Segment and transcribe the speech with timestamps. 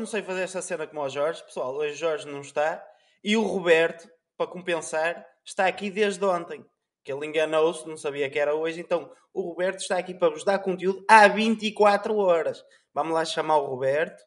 [0.00, 1.44] não sei fazer essa cena como o Jorge.
[1.44, 2.82] Pessoal, hoje o Jorge não está.
[3.22, 6.64] E o Roberto, para compensar, está aqui desde ontem.
[7.04, 8.80] Que ele enganou-se, não sabia que era hoje.
[8.80, 12.64] Então, o Roberto está aqui para vos dar conteúdo há 24 horas.
[12.92, 14.22] Vamos lá chamar o Roberto,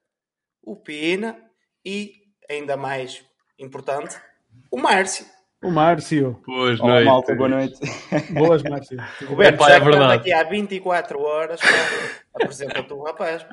[0.61, 1.37] o Pina
[1.83, 2.13] e,
[2.49, 3.23] ainda mais
[3.59, 4.15] importante,
[4.71, 5.25] o Márcio.
[5.61, 6.41] O Márcio.
[6.45, 7.07] Boas Olá, noites.
[7.07, 7.79] malta, boa noite.
[8.33, 8.97] Boas, Márcio.
[9.27, 10.21] Roberto, Epá, já é que estamos verdade.
[10.21, 11.59] aqui há 24 horas,
[12.33, 13.45] apresenta-te o rapaz.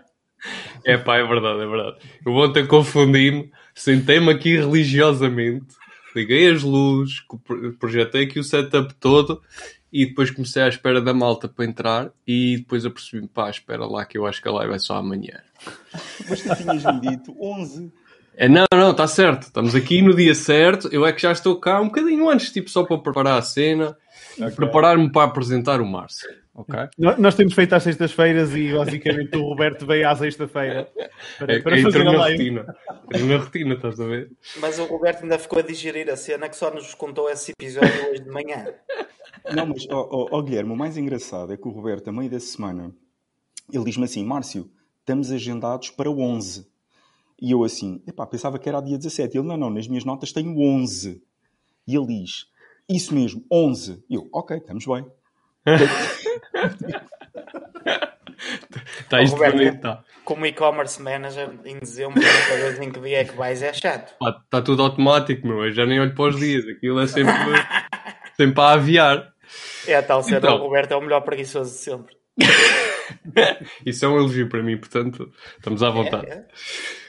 [0.85, 1.97] É pá, é verdade, é verdade.
[2.25, 5.67] Eu ontem confundi-me, sentei-me aqui religiosamente,
[6.15, 7.23] liguei as luzes,
[7.79, 9.43] projetei aqui o setup todo
[9.93, 13.85] e depois comecei à espera da malta para entrar e depois eu percebi pá, espera
[13.87, 15.41] lá que eu acho que a live é só amanhã.
[16.29, 17.93] Mas tu tinhas-me dito 11.
[18.37, 19.43] É, não, não, está certo.
[19.43, 20.89] Estamos aqui no dia certo.
[20.91, 23.95] Eu é que já estou cá um bocadinho antes, tipo, só para preparar a cena
[24.39, 24.55] e Ok.
[24.57, 26.27] preparar-me para apresentar o Márcio.
[26.53, 26.75] Ok?
[27.19, 30.91] Nós temos feito às sextas-feiras e basicamente o Roberto veio à sexta-feira
[31.39, 32.39] para, É, para entrou fazer a live.
[32.51, 32.77] rotina.
[33.13, 34.31] Entrou na rotina, estás a ver?
[34.61, 38.11] Mas o Roberto ainda ficou a digerir a cena que só nos contou esse episódio
[38.11, 38.67] hoje de manhã.
[39.55, 42.29] Não, mas, ó ó, ó, Guilherme, o mais engraçado é que o Roberto, a meio
[42.31, 42.93] da semana,
[43.73, 46.69] ele diz-me assim: Márcio, estamos agendados para o 11.
[47.41, 49.39] E eu assim, epá, pensava que era dia 17.
[49.39, 51.23] Ele, não, não, nas minhas notas tenho 11.
[51.87, 52.47] E ele diz,
[52.89, 54.05] isso mesmo, 11.
[54.11, 55.07] E eu, ok, estamos bem.
[59.01, 60.05] Está isto Roberto, bonito, tá.
[60.25, 62.23] Como e-commerce manager, em dezembro,
[62.81, 64.15] em que dia é que vais é chato.
[64.45, 65.65] Está tudo automático, meu.
[65.65, 66.67] Eu já nem olho para os dias.
[66.69, 67.33] Aquilo é sempre,
[68.37, 69.33] sempre a aviar.
[69.87, 70.57] É a tal cena, Então.
[70.57, 72.17] o Roberto é o melhor preguiçoso de sempre.
[73.85, 76.27] Isso é um elogio para mim, portanto, estamos à vontade.
[76.27, 76.45] É, é.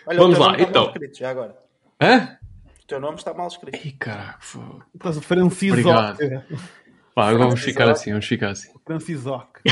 [0.07, 0.85] Olha, Vamos lá, está então.
[0.87, 1.55] escrito já agora.
[2.01, 2.37] Hã?
[2.83, 3.75] O teu nome está mal escrito.
[3.85, 4.83] Ih, caraca, fogo.
[4.95, 5.21] Estás a.
[5.21, 6.17] Obrigado.
[7.15, 8.69] Pá, vamos ficar assim, vamos ficar assim.
[8.85, 9.47] Francisoc.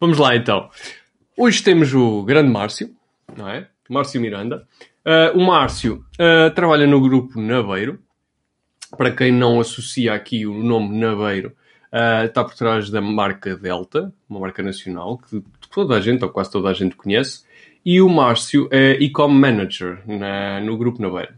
[0.00, 0.68] Vamos lá então.
[1.36, 2.94] Hoje temos o grande Márcio,
[3.36, 3.68] não é?
[3.88, 4.66] Márcio Miranda.
[5.04, 7.98] Ah, o Márcio ah, trabalha no grupo Naveiro.
[8.96, 11.52] Para quem não associa aqui o nome Naveiro,
[11.90, 15.42] ah, está por trás da marca Delta, uma marca nacional que
[15.72, 17.44] toda a gente, ou quase toda a gente, conhece.
[17.84, 21.34] E o Márcio é e-com manager na- no grupo Naveiro.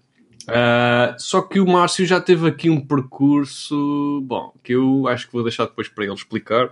[0.48, 5.32] Ah, só que o Márcio já teve aqui um percurso, bom, que eu acho que
[5.32, 6.70] vou deixar depois para ele explicar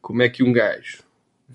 [0.00, 0.98] como é que um gajo,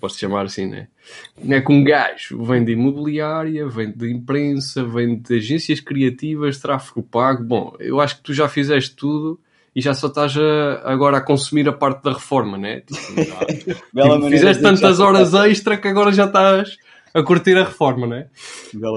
[0.00, 0.88] posso chamar assim, né?
[1.36, 6.58] Como é que um gajo vem de imobiliária, vem de imprensa, vem de agências criativas,
[6.58, 7.42] tráfego pago.
[7.44, 9.38] Bom, eu acho que tu já fizeste tudo
[9.74, 12.80] e já só estás a- agora a consumir a parte da reforma, né?
[12.80, 13.46] Tipo, já-
[14.16, 16.76] tipo, fizeste tantas horas extra que agora já estás
[17.14, 18.28] a curtir a reforma, né?
[18.72, 18.90] Já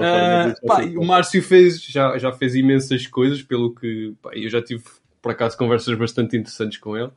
[0.66, 4.82] pá, o Márcio fez, já, já fez imensas coisas, pelo que pá, eu já tive,
[5.20, 7.10] por acaso, conversas bastante interessantes com ele.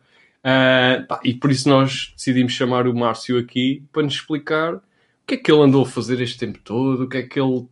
[0.44, 4.82] Ah, pá, e por isso nós decidimos chamar o Márcio aqui para nos explicar o
[5.28, 7.50] que é que ele andou a fazer este tempo todo, o que é que ele,
[7.58, 7.70] o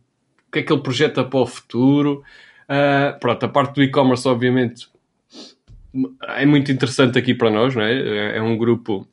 [0.52, 2.22] que é que ele projeta para o futuro.
[2.68, 4.88] Ah, pronto, a parte do e-commerce, obviamente,
[6.28, 7.92] é muito interessante aqui para nós, não é?
[7.92, 9.06] É- É um grupo,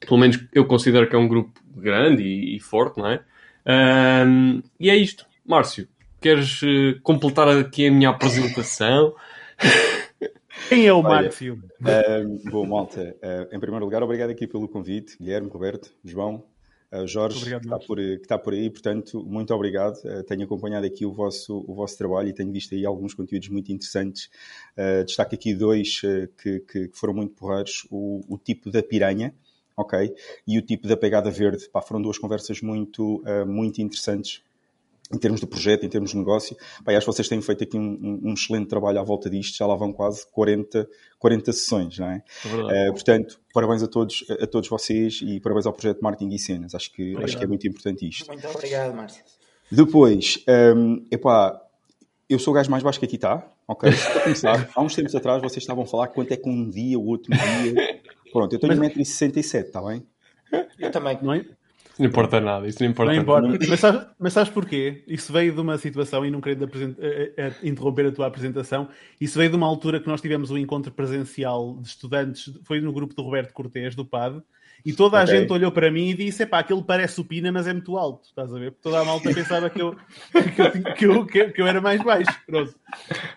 [0.00, 3.22] pelo menos eu considero que é um grupo grande e, e forte, não é?
[3.66, 5.26] Ahm, e é isto.
[5.44, 5.88] Márcio,
[6.20, 9.14] queres eh, completar aqui a minha apresentação?
[10.68, 11.62] Quem é o Márcio?
[11.80, 16.44] Uh, bom, malta, uh, em primeiro lugar, obrigado aqui pelo convite, Guilherme, Roberto, João,
[16.92, 19.96] uh, Jorge, Obrigado, que está, por, que está por aí, portanto, muito obrigado.
[20.04, 23.48] Uh, tenho acompanhado aqui o vosso, o vosso trabalho e tenho visto aí alguns conteúdos
[23.50, 24.30] muito interessantes.
[24.78, 29.34] Uh, destaco aqui dois que, que- que foram muito porreiros: o, o tipo da piranha,
[29.76, 30.14] ok?
[30.46, 31.68] E o tipo da pegada verde.
[31.70, 34.42] Pá, foram duas conversas muito, uh, muito interessantes
[35.12, 36.56] em termos de projeto, em termos de negócio.
[36.82, 39.56] Pá, acho que vocês têm feito aqui um, um- um excelente trabalho à volta disto,
[39.58, 40.88] já lá vão quase 40,
[41.18, 42.22] 40 sessões, não é?
[42.44, 42.74] É verdade.
[42.78, 46.74] Eh, portanto, parabéns a todos, a todos vocês e parabéns ao projeto Marketing e Cenas.
[46.74, 48.26] Acho que, acho que é muito importante isto.
[48.26, 49.22] Muito obrigado, Márcio.
[49.70, 50.42] Depois,
[50.76, 51.60] um, epá,
[52.28, 53.90] eu sou o gajo mais baixo que aqui está, ok?
[53.92, 56.98] Para começar, há uns tempos atrás vocês estavam a falar quanto é que um dia,
[56.98, 58.00] o outro dia.
[58.34, 60.04] Pronto, eu tenho 1,67m, está bem?
[60.78, 61.16] Eu também.
[61.22, 61.38] Não é?
[61.38, 63.22] Isso não importa nada, isso não importa nada.
[63.22, 63.58] embora.
[63.68, 65.04] Mas sabes, mas sabes porquê?
[65.06, 68.88] Isso veio de uma situação, e não querendo apresen- eh, eh, interromper a tua apresentação,
[69.20, 72.92] isso veio de uma altura que nós tivemos um encontro presencial de estudantes, foi no
[72.92, 74.42] grupo do Roberto Cortês, do PAD,
[74.84, 75.38] e toda a Ok.
[75.38, 78.26] gente olhou para mim e disse: Epá, aquele parece o Pina, mas é muito alto.
[78.28, 78.70] Estás a ver?
[78.72, 79.96] Porque toda a malta pensava que eu,
[80.54, 82.30] que eu, que eu, que eu- que eu era mais baixo.
[82.46, 82.74] Pronto.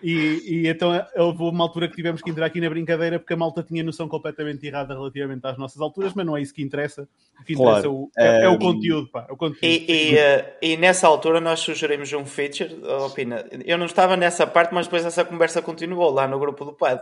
[0.02, 3.36] E, e então houve uma altura que tivemos que entrar aqui na brincadeira porque a
[3.36, 7.08] malta tinha noção completamente errada relativamente às nossas alturas, mas não é isso que interessa.
[7.40, 7.94] O que interessa Claro.
[7.94, 9.26] o- é, é o conteúdo, pá.
[9.28, 9.64] é o conteúdo.
[9.64, 14.16] E, e, eh, e nessa altura nós sugerimos um feature, oh, Pina, eu não estava
[14.16, 17.00] nessa parte, mas depois essa conversa continuou lá no grupo do PAD.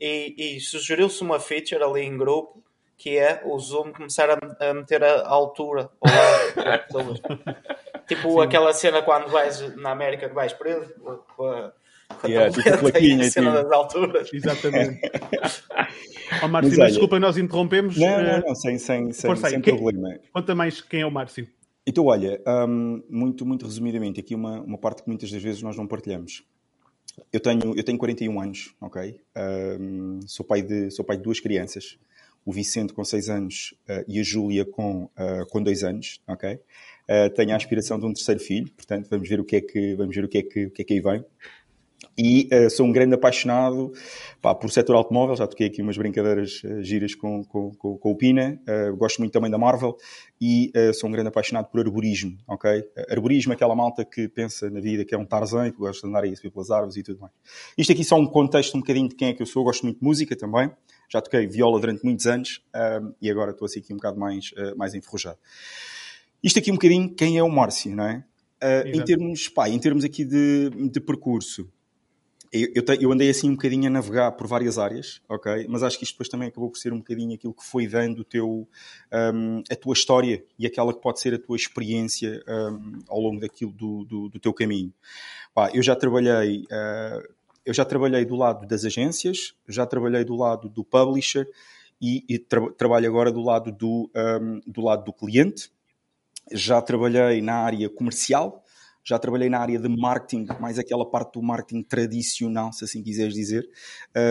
[0.00, 2.62] E, e sugeriu-se uma feature ali em grupo
[2.96, 4.38] que é o Zoom começar a,
[4.70, 7.20] a meter a altura ao lado.
[8.06, 11.72] Tipo aquela cena quando vais na América que vais preso com a, com a
[12.24, 14.32] Yeah, tipo plaquinha a cena das alturas.
[14.32, 15.00] Exatamente.
[16.42, 17.96] Ó Márcio, Mas mas, olha- desculpa, nós interrompemos.
[17.96, 20.16] Não, Eh, não, não, sem, sem, sem, sem Quem- problema.
[20.32, 21.48] Conta mais quem é o Márcio.
[21.84, 25.76] Então, olha, hum, muito, muito resumidamente, aqui uma, uma parte que muitas das vezes nós
[25.76, 26.44] não partilhamos.
[27.32, 29.20] Eu tenho, eu tenho 41 anos, ok?
[29.80, 31.98] Hum, sou, pai de, sou pai de duas crianças,
[32.46, 36.60] o Vicente com 6 anos eh, e a Júlia com, eh, com 2 anos, ok?
[37.08, 39.96] Eh, tenho a aspiração de um terceiro filho, portanto, vamos ver o que é que,
[39.96, 41.24] vamos ver o que é que, o que, é que aí vem.
[42.16, 43.92] E sou um grande apaixonado
[44.40, 48.16] pá, por setor automóvel, já toquei aqui umas brincadeiras giras com, com, com, com o
[48.16, 48.58] Pina,
[48.96, 49.96] gosto muito também da Marvel
[50.40, 52.82] e sou um grande apaixonado por arborismo, ok?
[53.10, 56.08] Arborismo é aquela malta que pensa na vida que é um Tarzan, que gosta de
[56.08, 57.32] andar aí pelas árvores e tudo mais.
[57.76, 59.98] Isto aqui só um contexto um bocadinho de quem é que eu sou, gosto muito
[59.98, 60.70] de música também,
[61.08, 64.50] já toquei viola durante muitos anos eh, e agora estou assim aqui um bocado mais,
[64.56, 65.38] eh, mais enferrujado.
[66.42, 68.24] Isto aqui um bocadinho quem é o Márcio, não é?
[68.60, 71.70] Eh, em termos, pá, em termos aqui de, de percurso,
[72.52, 75.66] eu, eu, te- eu andei assim um bocadinho a navegar por várias áreas, ok?
[75.68, 78.20] Mas acho que isto depois também acabou por ser um bocadinho aquilo que foi dando
[78.20, 78.68] o teu,
[79.12, 83.40] um, a tua história e aquela que pode ser a tua experiência um, ao longo
[83.40, 84.92] daquilo do, do, do teu caminho.
[85.52, 87.34] Pá, eu já trabalhei, uh,
[87.66, 91.46] eu já trabalhei do lado das agências, já trabalhei do lado do publisher
[92.00, 95.70] e, e tra- trabalho agora do lado do, um, do lado do cliente.
[96.52, 98.62] Já trabalhei na área comercial,
[99.06, 103.34] já trabalhei na área de marketing, mais aquela parte do marketing tradicional, se assim quiseres
[103.34, 103.64] dizer,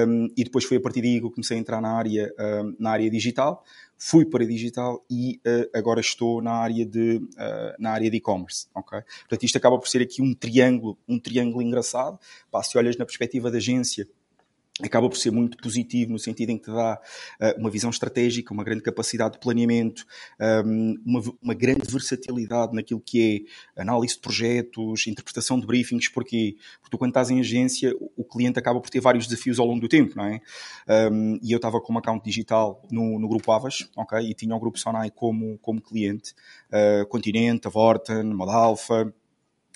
[0.07, 2.75] um, e depois foi a partir daí que eu comecei a entrar na área, um,
[2.77, 3.63] na área digital,
[3.97, 8.67] fui para digital e uh, agora estou na área de uh, na área de e-commerce,
[8.75, 8.99] ok?
[9.21, 12.19] Portanto, isto acaba por ser aqui um triângulo, um triângulo engraçado.
[12.51, 14.05] Pá, se olhas na perspectiva da agência,
[14.83, 16.99] acaba por ser muito positivo no sentido em que te dá
[17.41, 20.05] uh, uma visão estratégica, uma grande capacidade de planeamento,
[20.65, 26.57] um, uma, uma, grande versatilidade naquilo que é análise de projetos, interpretação de briefings, porque,
[26.81, 29.87] porque quando estás em agência, o, cliente acaba por ter vários desafios ao longo do
[29.87, 30.41] tempo, não é?
[31.09, 34.19] Um, e eu estava com uma account digital no, no grupo Avas, ok?
[34.19, 36.33] E tinha o grupo Sonai como, como cliente,
[36.69, 39.24] uh, Continente, Vorten, Modalfa, e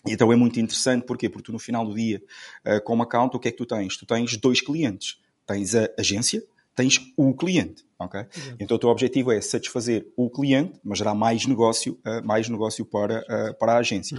[0.05, 1.29] então é muito interessante, porquê?
[1.29, 2.21] Porque tu no final do dia,
[2.65, 3.97] uh, com uma account, o que é que tu tens?
[3.97, 5.19] Tu tens dois clientes.
[5.45, 6.43] Tens a agência,
[6.75, 8.19] tens o cliente, ok?
[8.19, 8.55] Exato.
[8.59, 12.85] Então o teu objetivo é satisfazer o cliente, mas gerar mais negócio, uh, mais negócio
[12.85, 14.15] para, uh, para a agência.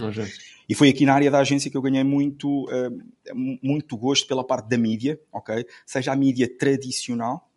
[0.67, 2.65] E foi aqui na área da agência que eu ganhei muito,
[3.61, 5.65] muito gosto pela parte da mídia, ok?
[5.85, 7.49] Seja a mídia tradicional,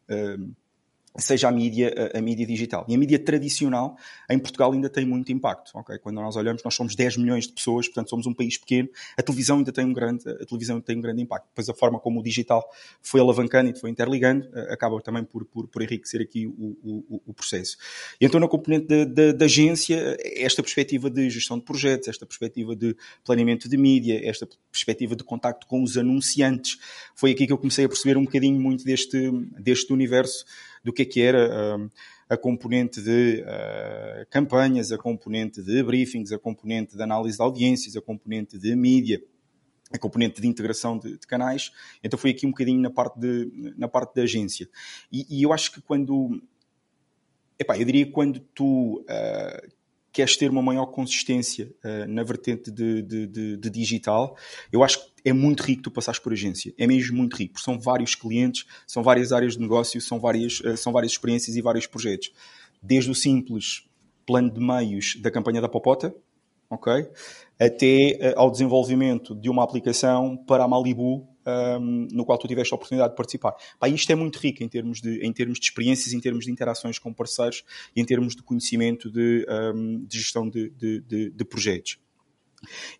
[1.16, 2.84] seja a mídia, a, a, mídia digital.
[2.88, 3.96] E a mídia tradicional
[4.28, 5.70] em Portugal ainda tem muito impacto.
[5.78, 5.98] Okay?
[5.98, 8.88] Quando nós olhamos, nós somos 10 milhões de pessoas, portanto somos um país pequeno.
[9.16, 11.46] A televisão ainda tem um grande, a televisão tem um grande impacto.
[11.48, 12.68] Depois a forma como o digital
[13.00, 17.34] foi alavancando e foi interligando, acaba também por, por, por enriquecer aqui o, o, o,
[17.34, 17.76] processo.
[18.20, 22.96] E então na componente da, agência, esta perspectiva de gestão de projetos, esta perspectiva de
[23.24, 26.78] planeamento de mídia, esta perspectiva de contacto com os anunciantes,
[27.14, 29.30] foi aqui que eu comecei a perceber um bocadinho muito deste,
[29.60, 30.44] deste universo
[30.84, 31.90] do que é que era uh,
[32.28, 37.96] a componente de uh, campanhas, a componente de briefings, a componente de análise de audiências,
[37.96, 39.22] a componente de mídia,
[39.90, 41.72] a componente de integração de, de, canais.
[42.02, 44.68] Então foi aqui um bocadinho na parte, de, na parte da agência.
[45.10, 46.42] E, e eu acho que quando...
[47.58, 49.72] Epá, eu diria que quando tu uh,
[50.14, 51.74] queres ter uma maior consistência
[52.08, 54.36] na vertente de, de, de, digital,
[54.72, 56.72] eu acho que é muito rico tu passares por agência.
[56.78, 60.62] É mesmo muito rico, porque são vários clientes, são várias áreas de negócio, são várias,
[60.76, 62.30] são várias experiências e vários projetos.
[62.80, 63.88] Desde o simples
[64.24, 66.14] plano de meios da campanha da Popota,
[66.70, 67.08] ok?
[67.58, 72.76] Até ao desenvolvimento de uma aplicação para a Malibu, um, no qual tu tiveste a
[72.76, 73.54] oportunidade de participar.
[73.78, 76.50] Pá, isto é muito rico em termos, de, em termos de experiências, em termos de
[76.50, 81.44] interações com parceiros e em termos de conhecimento de, um, de gestão de, de, de,
[81.44, 81.98] projetos.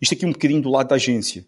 [0.01, 1.45] Isto aqui um bocadinho do lado da agência.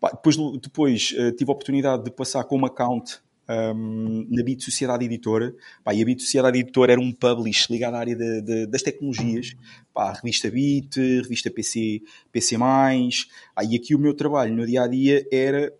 [0.00, 4.64] Pá, depois depois uh, tive a oportunidade de passar com uma account um, na Bit
[4.64, 5.54] Sociedade Editora.
[5.82, 8.82] Pá, e a Bit Sociedade Editora era um publish ligado à área de, de, das
[8.82, 9.54] tecnologias.
[9.94, 12.56] Pá, revista Bit, revista PC, PC+.
[12.56, 15.72] E aqui o meu trabalho no dia-a-dia -dia era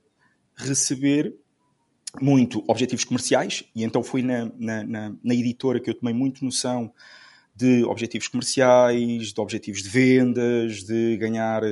[0.57, 1.35] receber
[2.21, 6.45] muito objetivos comerciais e então foi na, na, na, na, editora que eu tomei muito
[6.45, 6.93] noção
[7.55, 11.63] de objetivos comerciais, de objetivos de vendas, de ganhar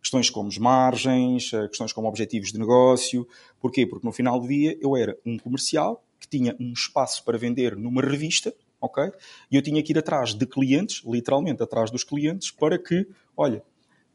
[0.00, 3.26] questões como margens, questões como objetivos de negócio.
[3.58, 3.86] Porquê?
[3.86, 7.74] Porque no final do dia eu era um comercial que tinha um espaço para vender
[7.74, 9.10] numa revista, ok?
[9.50, 13.62] E eu tinha que ir atrás de clientes, literalmente atrás dos clientes, para que, olha,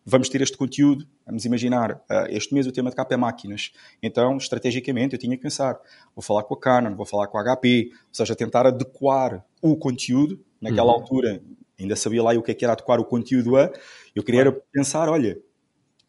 [0.05, 3.71] vamos ter este conteúdo, vamos imaginar, uh, este mês o tema de capa é máquinas.
[4.03, 5.79] Então, estrategicamente, eu tinha que pensar,
[6.15, 9.75] vou falar com a Canon, vou falar com a HP, ou seja, tentar adequar o
[9.75, 10.99] conteúdo, naquela uhum.
[10.99, 11.41] altura,
[11.79, 13.71] ainda sabia lá o que é que era adequar o conteúdo a,
[14.15, 15.37] eu queria pensar, olha,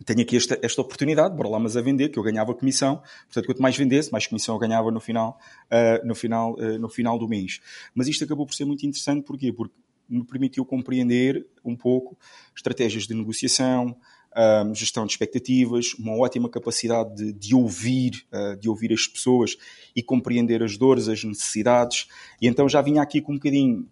[0.05, 3.47] tenho aqui esta, esta oportunidade, bora lá mas a vender, que eu ganhava comissão, portanto
[3.47, 5.39] quanto mais vendesse, mais comissão eu ganhava no final,
[5.71, 7.61] uh, no final, uh, no final do mês.
[7.95, 9.53] Mas isto acabou por ser muito interessante, porquê?
[9.53, 9.75] Porque
[10.09, 12.17] me permitiu compreender um pouco
[12.55, 13.97] estratégias de negociação,
[14.37, 19.57] um, gestão de expectativas, uma ótima capacidade de, de ouvir, uh, de ouvir as pessoas
[19.95, 22.07] e compreender as dores, as necessidades.
[22.41, 23.89] E então já vinha aqui com um bocadinho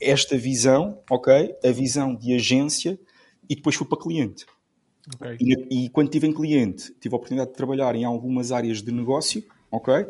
[0.00, 1.54] esta visão, ok?
[1.64, 2.98] A visão de agência
[3.48, 4.44] e depois fui para cliente.
[5.14, 5.36] Okay.
[5.40, 8.90] E, e, quando tive em cliente, tive a oportunidade de trabalhar em algumas áreas de
[8.90, 10.04] negócio, ok?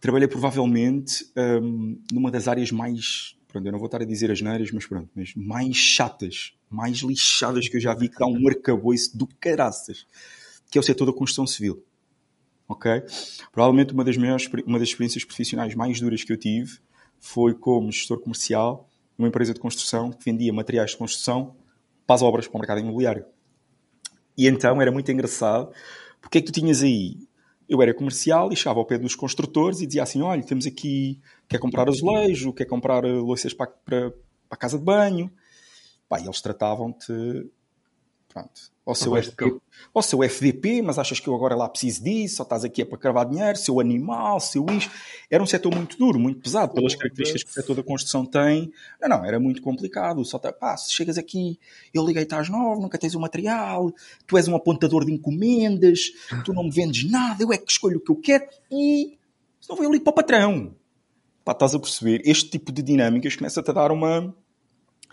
[0.00, 4.40] Trabalhei provavelmente um, numa das áreas mais pronto, eu não vou estar a dizer as
[4.40, 8.48] neiras, mas pronto, mas mais chatas, mais lixadas que eu já vi, que dá um
[8.48, 10.06] arcabouço do caraças,
[10.70, 11.84] que é o setor da construção civil.
[12.68, 13.02] Ok?
[13.50, 16.78] Provavelmente uma das maiores, uma das experiências profissionais mais duras que eu tive
[17.18, 21.56] foi como gestor comercial numa empresa de construção que vendia materiais de construção
[22.06, 23.24] para as obras, para o mercado imobiliário.
[24.36, 25.72] E então era muito engraçado,
[26.20, 27.16] porque é que tu tinhas aí
[27.68, 31.20] eu era comercial e chegava ao pé dos construtores e dizia assim: olha, temos aqui,
[31.48, 34.18] quer comprar azulejo, quer comprar louças para, para, para
[34.50, 35.30] a casa de banho.
[36.08, 37.12] Pá, e eles tratavam-te
[38.28, 38.70] Pronto.
[38.88, 39.60] Ou seu, FDP,
[39.92, 42.84] ou seu FDP, mas achas que eu agora lá preciso disso, só estás aqui é
[42.86, 44.90] para cravar dinheiro, seu animal, seu isto.
[45.30, 48.72] Era um setor muito duro, muito pesado, pelas características que o setor da construção tem.
[48.98, 50.24] Não, não, era muito complicado.
[50.24, 51.60] Só tá, pá, se chegas aqui,
[51.92, 53.92] eu liguei-te às nove, nunca tens o material,
[54.26, 56.10] tu és um apontador de encomendas,
[56.46, 59.18] tu não me vendes nada, eu é que escolho o que eu quero e
[59.68, 60.74] não vou eu ligo para o patrão.
[61.44, 62.22] Pá, estás a perceber?
[62.24, 64.34] Este tipo de dinâmicas começa-te a dar uma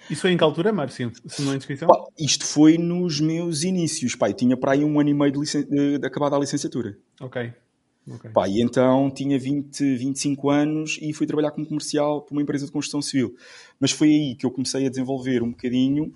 [0.09, 1.11] isso foi em que altura, Márcio?
[1.25, 1.87] Se não é inscrição?
[1.87, 4.15] Pá, isto foi nos meus inícios.
[4.19, 5.63] Eu tinha para aí um ano e meio de, licen...
[5.63, 6.97] de, de acabada a licenciatura.
[7.19, 7.53] Ok.
[8.07, 8.31] okay.
[8.31, 12.65] Pá, e então tinha 20, 25 anos e fui trabalhar como comercial para uma empresa
[12.65, 13.35] de construção civil.
[13.79, 16.13] Mas foi aí que eu comecei a desenvolver um bocadinho,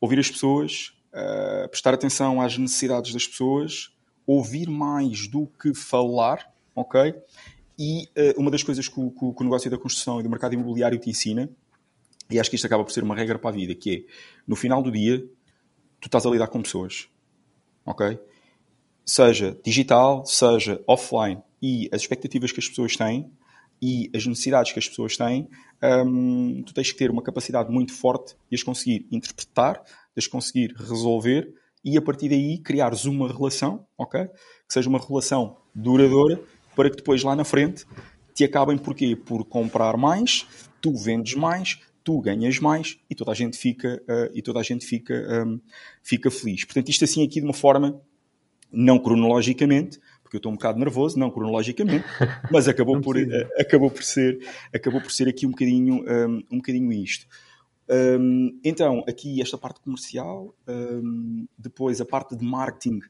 [0.00, 3.90] ouvir as pessoas, uh, prestar atenção às necessidades das pessoas,
[4.26, 7.14] ouvir mais do que falar, ok?
[7.78, 10.54] E uh, uma das coisas que o, que o negócio da construção e do mercado
[10.54, 11.50] imobiliário te ensina
[12.30, 14.12] e acho que isto acaba por ser uma regra para a vida, que é,
[14.46, 15.18] no final do dia,
[16.00, 17.08] tu estás a lidar com pessoas.
[17.84, 18.18] Ok?
[19.04, 21.42] Seja digital, seja offline.
[21.62, 23.30] E as expectativas que as pessoas têm
[23.80, 25.48] e as necessidades que as pessoas têm,
[26.04, 30.26] hum, tu tens que ter uma capacidade muito forte de as conseguir interpretar, de as
[30.26, 31.52] conseguir resolver
[31.84, 34.26] e a partir daí criares uma relação, ok?
[34.26, 36.42] Que seja uma relação duradoura
[36.74, 37.84] para que depois lá na frente
[38.34, 39.14] te acabem porquê?
[39.14, 40.46] Por comprar mais,
[40.80, 44.62] tu vendes mais, tu ganhas mais e toda a gente fica, uh, e toda a
[44.62, 45.60] gente fica, um,
[46.00, 46.64] fica feliz.
[46.64, 48.00] Portanto, isto assim aqui de uma forma,
[48.70, 52.04] não cronologicamente, porque eu estou um bocado nervoso, não cronologicamente,
[52.48, 54.38] mas acabou, por, uh, acabou, por, ser,
[54.72, 57.26] acabou por ser aqui um bocadinho, um, um bocadinho isto.
[57.90, 60.54] Um, então, aqui esta parte comercial,
[61.58, 63.00] depois a parte de marketing,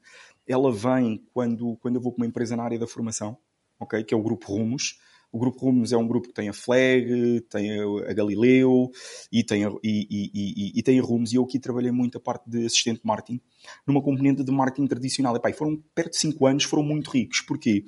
[0.48, 3.36] ela vem quando, quando eu vou para uma empresa na área da formação,
[3.78, 4.98] okay, que é o Grupo Rumos.
[5.32, 7.70] O Grupo Rumos é um grupo que tem a Flag, tem
[8.08, 8.90] a Galileu
[9.30, 11.32] e tem a, e, e, e, e tem a Rumos.
[11.32, 13.40] E eu aqui trabalhei muito a parte de assistente de marketing,
[13.86, 15.36] numa componente de marketing tradicional.
[15.36, 17.40] E, pá, foram perto de 5 anos, foram muito ricos.
[17.40, 17.84] Porquê?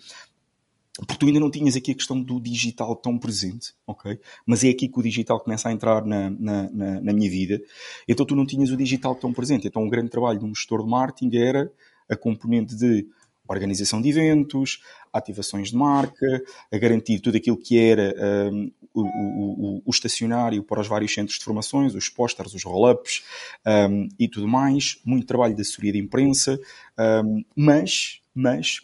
[1.06, 4.18] Porque tu ainda não tinhas aqui a questão do digital tão presente, ok?
[4.44, 7.60] Mas é aqui que o digital começa a entrar na, na, na, na minha vida.
[8.08, 9.68] Então tu não tinhas o digital tão presente.
[9.68, 11.72] Então o grande trabalho de um gestor de marketing era
[12.10, 13.06] a componente de
[13.54, 18.14] organização de eventos, ativações de marca, a garantir tudo aquilo que era
[18.52, 23.22] um, o, o, o, estacionário para os vários centros de formações, os posters, os roll-ups
[23.66, 26.58] um, e tudo mais, muito trabalho de assessoria de imprensa,
[27.24, 28.80] um, mas, mas,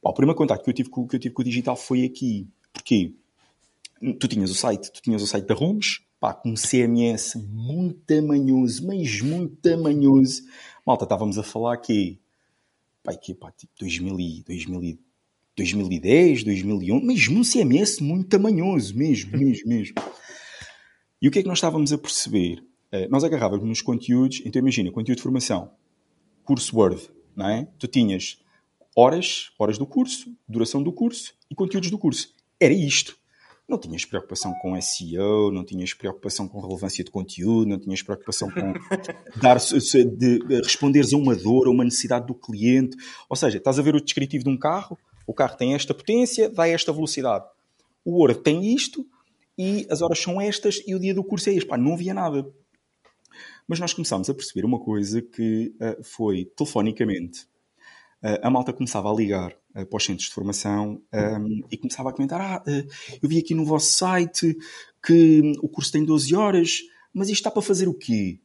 [0.00, 2.04] pá, o primeiro contato que eu, tive com, que eu tive com o digital foi
[2.04, 3.14] aqui, porque
[4.18, 8.00] tu tinhas o site, tu tinhas o site da Rumos, pá, com um CMS muito
[8.00, 10.42] tamanhoso, mas muito tamanhoso,
[10.86, 12.18] malta, estávamos a falar que
[13.08, 14.98] pá, que, pá, tipo 2000 e, 2000
[15.56, 19.94] 2010, 2011, mesmo um CMS muito tamanhoso, mesmo, mesmo, mesmo.
[21.20, 22.60] E o que é que nós estávamos a perceber?
[22.92, 25.72] Uh, nós agarrávamos nos conteúdos, então imagina, conteúdo de formação,
[26.44, 27.66] curso Word, não é?
[27.76, 28.38] Tu tinhas
[28.94, 32.32] horas, horas do curso, duração do curso e conteúdos do curso.
[32.60, 33.18] Era isto
[33.68, 38.50] não tinhas preocupação com SEO, não tinhas preocupação com relevância de conteúdo, não tinhas preocupação
[38.50, 38.72] com
[39.40, 42.96] dar, de, de responderes a uma dor, a uma necessidade do cliente.
[43.28, 46.48] Ou seja, estás a ver o descritivo de um carro, o carro tem esta potência,
[46.48, 47.44] dá esta velocidade.
[48.02, 49.04] O Word tem isto
[49.58, 51.68] e as horas são estas e o dia do curso é este.
[51.68, 52.50] Pá, não havia nada.
[53.66, 57.42] Mas nós começámos a perceber uma coisa que uh, foi, telefonicamente,
[58.22, 62.10] uh, a malta começava a ligar uh, para os centros de formação um, e começava
[62.10, 62.62] a comentar: Ah,
[63.22, 64.56] eu vi aqui no vosso site
[65.04, 66.80] que o curso tem 12 horas,
[67.12, 68.40] mas isto está para fazer o quê?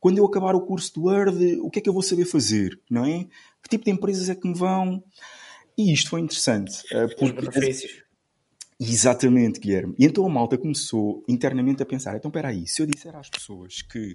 [0.00, 2.80] Quando eu acabar o curso do Word, o que é que eu vou saber fazer?
[2.88, 3.26] Não é?
[3.62, 5.02] Que tipo de empresas é que me vão?
[5.76, 6.82] E isto foi interessante.
[6.88, 7.24] Porque...
[7.24, 8.08] Os benefícios.
[8.80, 9.94] Exatamente, Guilherme.
[9.98, 13.28] E então a malta começou internamente a pensar: então espera aí, se eu disser às
[13.28, 14.14] pessoas que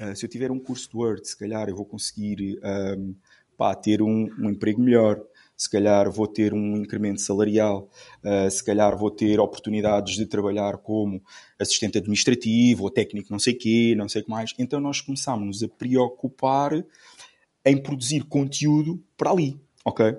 [0.00, 2.60] uh, se eu tiver um curso de Word, se calhar eu vou conseguir
[2.98, 3.14] um,
[3.56, 5.18] pá, ter um, um, emprego melhor,
[5.56, 7.88] se calhar vou ter um incremento salarial,
[8.22, 11.22] uh, se calhar vou ter oportunidades de trabalhar como
[11.58, 14.52] assistente administrativo ou técnico não sei quê, não sei o que mais.
[14.58, 16.84] Então nós começámos a preocupar
[17.64, 20.16] em produzir conteúdo para ali, ok?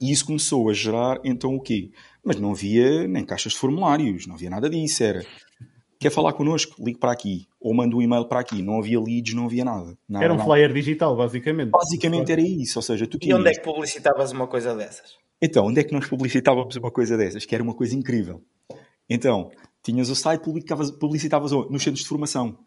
[0.00, 1.90] E isso começou a gerar então o quê?
[2.22, 5.02] Mas não havia nem caixas de formulários, não havia nada disso.
[5.02, 5.24] Era
[5.98, 6.82] quer falar connosco?
[6.82, 7.46] Ligue para aqui.
[7.60, 8.62] Ou manda um e-mail para aqui.
[8.62, 9.96] Não havia leads, não havia nada.
[10.08, 11.70] nada era um flyer digital, basicamente.
[11.70, 12.78] Basicamente era isso.
[12.78, 13.36] Ou seja, tu tinhas...
[13.36, 15.16] E onde é que publicitavas uma coisa dessas?
[15.40, 17.44] Então, onde é que nós publicitávamos uma coisa dessas?
[17.44, 18.42] Que era uma coisa incrível.
[19.08, 19.50] Então,
[19.82, 22.58] tinhas o site, publicavas, publicitavas nos centros de formação.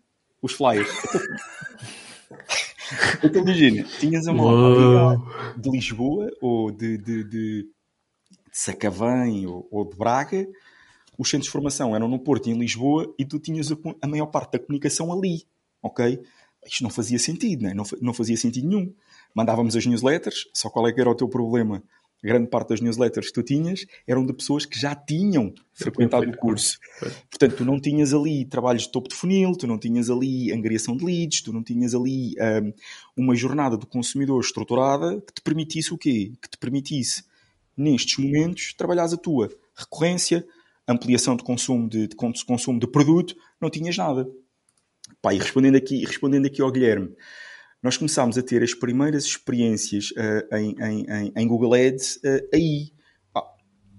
[0.42, 0.90] Os flyers.
[3.24, 5.18] então, imagina, tinhas uma
[5.58, 7.70] de Lisboa ou de, de, de
[8.52, 10.46] de Sacavém ou, ou, de Braga,
[11.18, 14.08] os centros de formação eram no Porto e em Lisboa e tu tinhas a, a
[14.08, 15.44] maior parte da comunicação ali,
[15.82, 16.22] ok?
[16.66, 17.74] Isto não fazia sentido, né?
[17.74, 18.94] não, não fazia sentido nenhum.
[19.34, 21.84] Mandávamos as newsletters, só qual é que era o teu problema?
[22.24, 26.30] A grande parte das newsletters que tu tinhas eram de pessoas que já tinham frequentado
[26.30, 26.78] o curso.
[27.32, 30.96] Portanto, tu não tinhas ali trabalhos de topo de funil, tu não tinhas ali angariação
[30.96, 35.94] de leads, tu não tinhas ali um, uma jornada do consumidor estruturada que te permitisse
[35.94, 36.34] o quê?
[36.40, 37.24] Que te permitisse
[37.76, 40.46] nestes momentos, trabalhas a tua recorrência,
[40.88, 44.28] ampliação de consumo de, de consumo de produto, não tinhas nada.
[45.22, 47.16] Pá, e respondendo aqui, respondendo aqui ao Guilherme,
[47.82, 52.94] nós começámos a ter as primeiras experiências uh, em, em, em, Google Ads uh, aí.
[53.36, 53.44] Ah,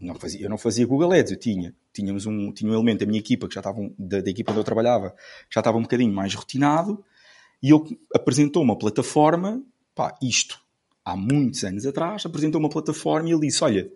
[0.01, 1.75] não fazia, eu não fazia Google Ads, eu tinha.
[1.93, 4.61] Tínhamos um, tinha um elemento da minha equipa, que já estava, da, da equipa onde
[4.61, 5.15] eu trabalhava,
[5.53, 7.05] já estava um bocadinho mais rotinado,
[7.63, 9.63] e ele apresentou uma plataforma,
[9.95, 10.61] pá, isto,
[11.05, 13.91] há muitos anos atrás, apresentou uma plataforma e ele disse: Olha,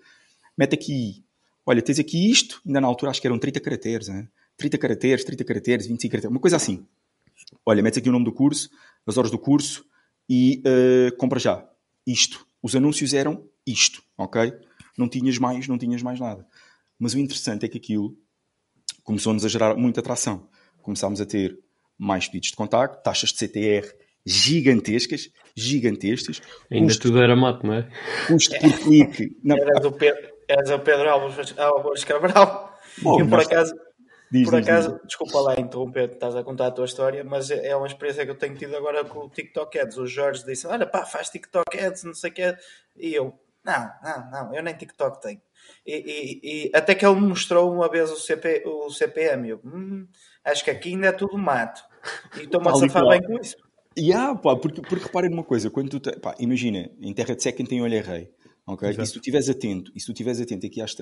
[0.58, 1.24] mete aqui,
[1.66, 4.28] olha, tens aqui isto, ainda na altura acho que eram 30 caracteres, hein?
[4.56, 6.86] 30 caracteres, 30 caracteres, 25 caracteres, uma coisa assim.
[7.64, 8.70] Olha, metes aqui o nome do curso,
[9.06, 9.84] as horas do curso
[10.28, 11.68] e uh, compra já.
[12.06, 12.46] Isto.
[12.62, 14.52] Os anúncios eram isto, ok?
[14.96, 16.46] Não tinhas mais, não tinhas mais nada.
[16.98, 18.16] Mas o interessante é que aquilo
[19.04, 20.48] começou-nos a gerar muita atração.
[20.80, 21.58] Começámos a ter
[21.98, 23.86] mais pedidos de contacto, taxas de CTR
[24.24, 26.42] gigantescas, gigantescas.
[26.70, 27.88] Ainda custo, tudo era mato, não é?
[28.26, 29.36] Custo por clique.
[29.42, 32.76] Não, eras, o Pedro, eras o Pedro Alves, Alves Cabral.
[33.02, 33.74] Bom, eu, por acaso,
[34.30, 35.06] diz, por acaso diz.
[35.06, 38.38] desculpa lá interromper, estás a contar a tua história, mas é uma experiência que eu
[38.38, 39.98] tenho tido agora com o TikTok Ads.
[39.98, 42.56] O Jorge disse: Olha, pá, faz TikTok Ads, não sei o que.
[42.96, 45.40] E eu, não, não, não, eu nem TikTok tenho.
[45.84, 49.48] E, e, e, até que ele me mostrou uma vez o, CP, o CPM.
[49.50, 50.06] Eu, hum,
[50.44, 51.82] acho que aqui ainda é tudo mato.
[52.36, 53.56] E estou-me a safar bem com isso.
[53.98, 57.42] Yeah, pá, porque, porque reparem numa coisa, quando tu te, pá, imagina, em terra de
[57.42, 58.30] seca quem tem olho é rei.
[58.66, 58.90] Okay?
[58.90, 60.96] E se tu estiveres atento, e se tu estiveres atento aqui às,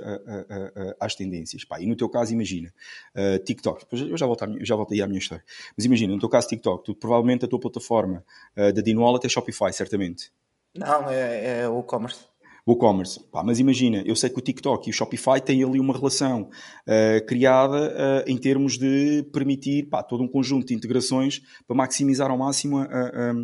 [1.00, 2.70] às tendências, pá, e no teu caso, imagina,
[3.16, 5.42] uh, TikTok, eu já, volto eu já volto aí à minha história,
[5.74, 8.22] mas imagina, no teu caso, TikTok, tu provavelmente a tua plataforma
[8.54, 10.30] uh, da Dino Wallet é Shopify, certamente.
[10.74, 12.26] Não, é, é o e-commerce
[12.66, 13.20] WooCommerce.
[13.30, 16.42] Pá, mas imagina, eu sei que o TikTok e o Shopify têm ali uma relação
[16.42, 22.30] uh, criada uh, em termos de permitir pá, todo um conjunto de integrações para maximizar
[22.30, 23.34] ao máximo a, a,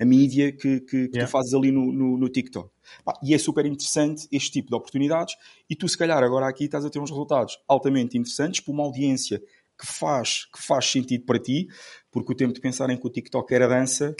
[0.00, 1.26] a mídia que, que, que yeah.
[1.26, 2.70] tu fazes ali no, no, no TikTok.
[3.04, 5.36] Pá, e é super interessante este tipo de oportunidades
[5.68, 8.82] e tu se calhar agora aqui estás a ter uns resultados altamente interessantes para uma
[8.82, 9.42] audiência
[9.78, 11.66] que faz, que faz sentido para ti,
[12.10, 14.14] porque o tempo de pensar em que o TikTok era dança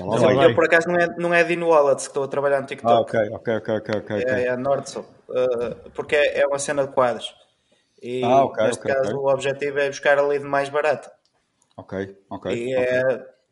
[0.00, 2.66] não, eu por acaso não é, não é Dino Wallets que estou a trabalhar no
[2.66, 2.92] TikTok.
[2.92, 3.96] Ah, ok, ok, ok, ok.
[3.98, 4.22] okay.
[4.24, 7.34] É, é a Nordsoul, uh, porque é, é, uma cena de quadros.
[8.02, 9.20] E ah, okay, neste okay, caso okay.
[9.20, 11.12] o objetivo é buscar a lead mais barata.
[11.76, 12.52] Ok, ok.
[12.52, 13.02] E é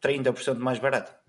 [0.02, 1.22] 30% mais barata.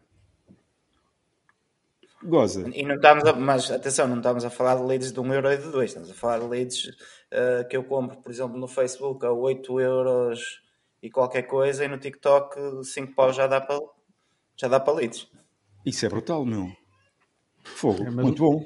[2.23, 2.69] Goza.
[2.73, 5.51] E não estamos a, mas atenção, não estamos a falar de leads de 1 euro
[5.51, 8.67] e de 2, estamos a falar de leads uh, que eu compro, por exemplo, no
[8.67, 10.61] Facebook a 8 euros
[11.01, 13.77] e qualquer coisa, e no TikTok 5 paus já dá para
[14.57, 15.27] já dá palitos.
[15.85, 16.71] Isso é brutal, meu.
[17.63, 18.65] Fogo, é, muito bom.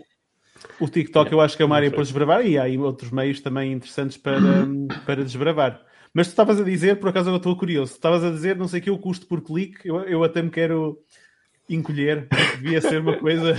[0.79, 3.39] O TikTok eu acho que é uma área para desbravar e há aí outros meios
[3.41, 4.39] também interessantes para,
[5.05, 5.81] para desbravar.
[6.13, 8.81] Mas tu estavas a dizer, por acaso eu estou curioso, estavas a dizer, não sei
[8.81, 10.97] que o custo por clique, eu, eu até me quero
[11.69, 12.27] encolher,
[12.59, 13.55] devia ser uma coisa...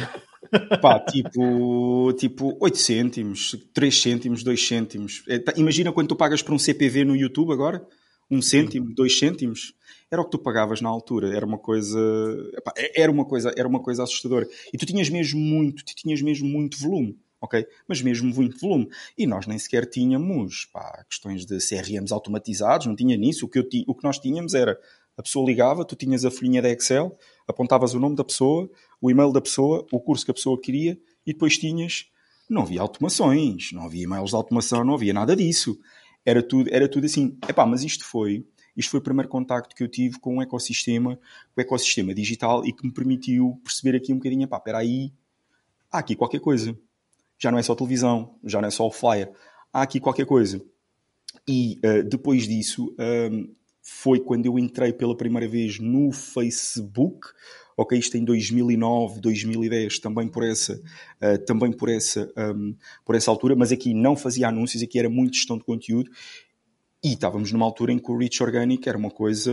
[0.81, 5.23] Pá, tipo, tipo 8 cêntimos, 3 cêntimos, 2 cêntimos.
[5.29, 7.85] É, tá, imagina quando tu pagas por um CPV no YouTube agora,
[8.31, 9.75] um cêntimo, 2 cêntimos
[10.11, 11.35] era o que tu pagavas na altura.
[11.35, 11.99] Era uma coisa,
[12.57, 14.49] epá, era uma coisa, era uma coisa assustadora.
[14.73, 17.19] E tu tinhas mesmo muito, tu tinhas mesmo muito volume.
[17.41, 17.65] Ok?
[17.87, 18.89] Mas mesmo muito volume.
[19.17, 23.47] E nós nem sequer tínhamos pá, questões de CRMs automatizados, não tinha nisso.
[23.47, 24.79] O que, eu o que nós tínhamos era
[25.17, 27.17] a pessoa ligava, tu tinhas a folhinha da Excel,
[27.47, 30.99] apontavas o nome da pessoa, o e-mail da pessoa, o curso que a pessoa queria
[31.27, 32.07] e depois tinhas.
[32.49, 35.79] Não havia automações, não havia e-mails de automação, não havia nada disso.
[36.25, 37.37] Era tudo, era tudo assim.
[37.49, 38.47] Epá, mas isto foi
[38.79, 41.19] isto foi o primeiro contacto que eu tive com o ecossistema,
[41.57, 45.13] o ecossistema digital e que me permitiu perceber aqui um bocadinho, pá, espera aí,
[45.91, 46.79] há aqui qualquer coisa.
[47.37, 49.33] Já não é só televisão, já não é só o flyer,
[49.73, 50.63] há aqui qualquer coisa.
[51.47, 52.95] E uh, depois disso,
[53.33, 57.27] um, foi quando eu entrei pela primeira vez no Facebook,
[57.77, 60.81] ok, isto em 2009, 2010, também por essa,
[61.21, 65.11] uh, também por essa, um, por essa altura, mas aqui não fazia anúncios, aqui era
[65.11, 66.11] muito gestão de conteúdo
[67.03, 69.53] e estávamos numa altura em que o Reach Organic era uma coisa.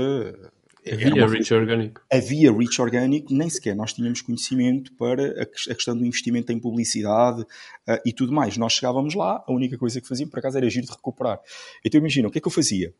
[0.86, 2.02] Havia Reach Organic.
[2.12, 7.42] Havia Reach Organic, nem sequer nós tínhamos conhecimento para a, questão do investimento em publicidade
[7.42, 8.58] uh, e tudo mais.
[8.58, 11.40] Nós chegávamos lá, a única coisa que fazíamos, por acaso, era giro de recuperar.
[11.84, 12.94] Então imagina, o que é que eu fazia?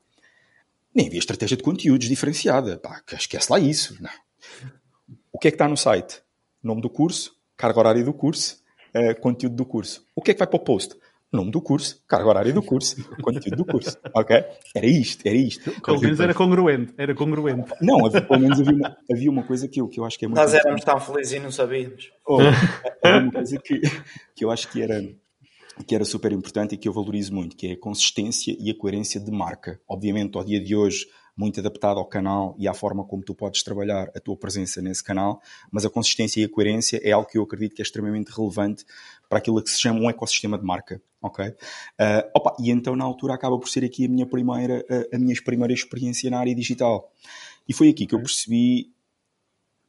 [0.94, 2.78] Nem havia estratégia de conteúdos diferenciada.
[2.78, 4.02] Pá, esquece lá isso.
[4.02, 4.10] Não.
[5.32, 6.22] O que é que está no site?
[6.64, 8.64] Nome do curso, carga horária do curso,
[8.96, 10.08] uh, conteúdo do curso.
[10.16, 10.96] O que é que vai para o post?
[11.36, 14.44] Nome do curso, carga horária do curso, conteúdo do curso, ok?
[14.74, 15.82] Era isto, era isto.
[15.82, 17.72] Pelo menos era congruente, era congruente.
[17.82, 20.26] Não, havia, pelo menos havia uma, havia uma coisa que eu, que eu acho que
[20.26, 20.40] é muito...
[20.40, 22.12] Nós éramos tão felizes e não sabíamos.
[22.28, 22.40] Oh,
[23.04, 23.82] havia uma coisa que,
[24.36, 25.02] que eu acho que era,
[25.86, 28.78] que era super importante e que eu valorizo muito, que é a consistência e a
[28.78, 29.80] coerência de marca.
[29.88, 33.62] Obviamente, ao dia de hoje muito adaptado ao canal e à forma como tu podes
[33.62, 37.38] trabalhar a tua presença nesse canal, mas a consistência e a coerência é algo que
[37.38, 38.86] eu acredito que é extremamente relevante
[39.36, 41.48] para aquilo que se chama um ecossistema de marca, ok?
[41.48, 41.54] Uh,
[42.34, 45.36] opa, e então na altura acaba por ser aqui a minha primeira, a, a minha
[45.44, 47.12] primeira experiência na área digital.
[47.68, 48.92] E foi aqui que eu percebi,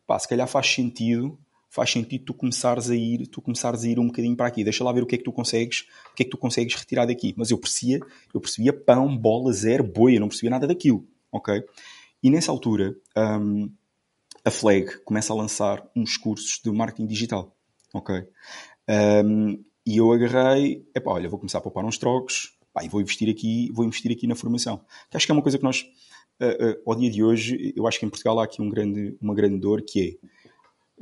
[0.07, 3.99] pá, se calhar faz sentido faz sentido tu começares a ir, tu começares a ir
[3.99, 4.65] um bocadinho para aqui.
[4.65, 5.81] Deixa lá ver o que é que tu consegues,
[6.11, 7.35] o que é que tu consegues retirar daqui.
[7.37, 8.01] Mas eu percebia,
[8.33, 11.07] eu percebia pão, bola, zero, boi, eu não percebia nada daquilo
[11.37, 11.63] ok?
[12.23, 13.71] E nessa altura, um,
[14.45, 17.55] a Flag começa a lançar uns cursos de marketing digital,
[17.93, 18.27] ok?
[18.89, 23.01] Um, e eu agarrei, epá, olha, vou começar a poupar uns trocos, pá, e vou
[23.01, 24.85] investir aqui, vou investir aqui na formação.
[25.11, 25.83] Que acho que é uma coisa que nós,
[26.41, 29.17] uh, uh, ao dia de hoje, eu acho que em Portugal há aqui um grande,
[29.21, 30.19] uma grande dor que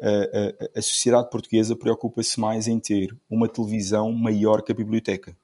[0.00, 5.36] é uh, a sociedade portuguesa preocupa-se mais em ter uma televisão maior que a biblioteca,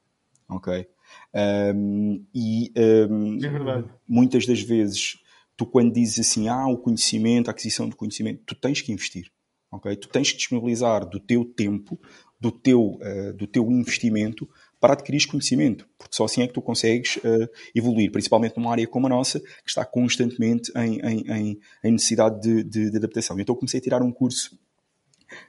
[0.49, 0.87] ok?
[1.33, 2.71] Um, e
[3.09, 5.17] um, é muitas das vezes,
[5.57, 9.31] tu quando dizes assim, ah, o conhecimento, a aquisição de conhecimento, tu tens que investir.
[9.71, 9.95] Okay?
[9.95, 11.97] Tu tens que disponibilizar do teu tempo,
[12.41, 14.49] do teu, uh, do teu investimento
[14.79, 18.87] para adquirir conhecimento, porque só assim é que tu consegues uh, evoluir, principalmente numa área
[18.87, 23.39] como a nossa, que está constantemente em, em, em, necessidade de, de, de, adaptação.
[23.39, 24.59] Então comecei a tirar um curso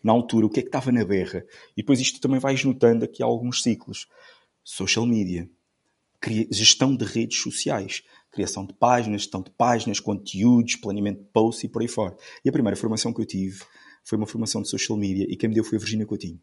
[0.05, 3.07] na altura, o que é que estava na berra, e depois isto também vais notando
[3.07, 4.07] aqui alguns ciclos.
[4.63, 5.49] Social media,
[6.51, 11.69] gestão de redes sociais, criação de páginas, gestão de páginas, conteúdos, planeamento de posts e
[11.69, 12.15] por aí fora.
[12.45, 13.65] E a primeira formação que eu tive
[14.05, 16.39] foi uma formação de social media e quem me deu foi a Virginia Coutinho.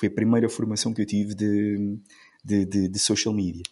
[0.00, 1.98] Foi a primeira formação que eu tive de,
[2.42, 3.62] de, de, de social media.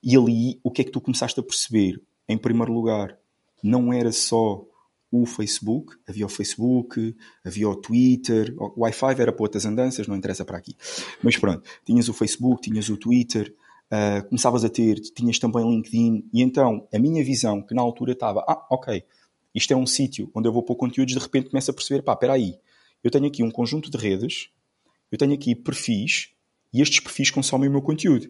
[0.00, 2.00] E ali, o que é que tu começaste a perceber?
[2.28, 3.18] Em primeiro lugar,
[3.60, 4.64] não era só
[5.10, 10.14] o Facebook, havia o Facebook, havia o Twitter, o Wi-Fi era para outras andanças, não
[10.14, 10.76] interessa para aqui.
[11.20, 13.52] Mas pronto, tinhas o Facebook, tinhas o Twitter,
[13.90, 18.12] uh, começavas a ter, tinhas também LinkedIn, e então a minha visão, que na altura
[18.12, 19.02] estava, ah, ok,
[19.52, 22.12] isto é um sítio onde eu vou pôr conteúdos, de repente começo a perceber, pá,
[22.12, 22.54] espera aí,
[23.02, 24.48] eu tenho aqui um conjunto de redes,
[25.12, 26.30] eu tenho aqui perfis,
[26.72, 28.28] e estes perfis consomem o meu conteúdo.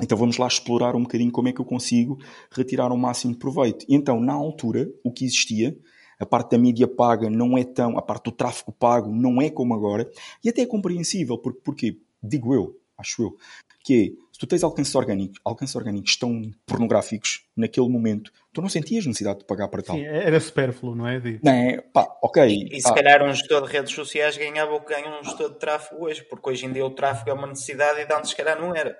[0.00, 2.18] Então vamos lá explorar um bocadinho como é que eu consigo
[2.52, 3.84] retirar o máximo de proveito.
[3.88, 5.76] Então, na altura, o que existia,
[6.18, 9.50] a parte da mídia paga não é tão, a parte do tráfego pago não é
[9.50, 10.08] como agora,
[10.44, 13.36] e até é compreensível, porque, porque digo eu, acho eu,
[13.82, 19.04] que é, tu tens alcances orgânicos, alcances orgânicos tão pornográficos naquele momento, tu não sentias
[19.04, 19.96] necessidade de pagar para tal.
[19.96, 21.20] Sim, era supérfluo, não é?
[21.42, 21.82] Não é?
[21.92, 22.48] Pá, ok.
[22.48, 25.50] E, e se calhar um gestor de redes sociais ganhava o que ganha um gestor
[25.50, 28.36] de tráfego hoje, porque hoje em dia o tráfego é uma necessidade e antes se
[28.36, 28.96] calhar não era.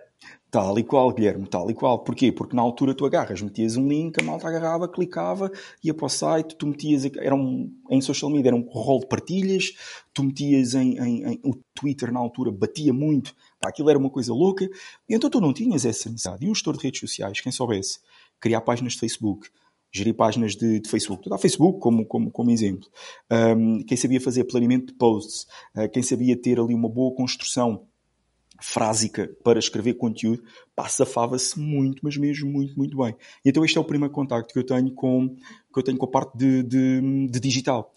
[0.51, 2.01] Tal e qual, Guilherme, tal e qual.
[2.01, 2.31] Porquê?
[2.31, 5.51] Porque na altura tu agarras, metias um link, a malta agarrava, clicava,
[5.83, 9.07] ia para o site, tu metias, era um, em social media era um rol de
[9.07, 9.73] partilhas,
[10.13, 13.33] tu metias em, em, em, o Twitter na altura batia muito,
[13.69, 14.69] aquilo era uma coisa louca,
[15.09, 16.45] então tu não tinhas essa necessidade.
[16.45, 17.99] E um gestor de redes sociais, quem soubesse,
[18.39, 19.49] criar páginas de Facebook,
[19.93, 22.89] gerir páginas de, de Facebook, tu dá Facebook como, como, como exemplo,
[23.57, 27.87] um, quem sabia fazer planeamento de posts, uh, quem sabia ter ali uma boa construção
[28.63, 30.43] frásica para escrever conteúdo,
[30.77, 33.17] pá, safava-se muito, mas mesmo muito, muito bem.
[33.45, 36.05] E então este é o primeiro contacto que eu tenho com, que eu tenho com
[36.05, 37.93] a parte de, de, de digital.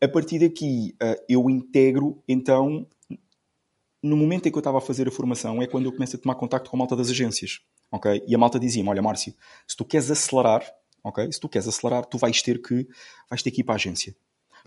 [0.00, 2.86] A partir daqui, uh, eu integro, então,
[4.02, 6.18] no momento em que eu estava a fazer a formação, é quando eu começo a
[6.18, 8.22] tomar contacto com a malta das agências, ok?
[8.26, 9.34] E a malta dizia-me, olha Márcio,
[9.66, 10.64] se tu queres acelerar,
[11.02, 11.30] ok?
[11.32, 12.86] Se tu queres acelerar, tu vais ter que,
[13.28, 14.14] vais ter que ir para a agência.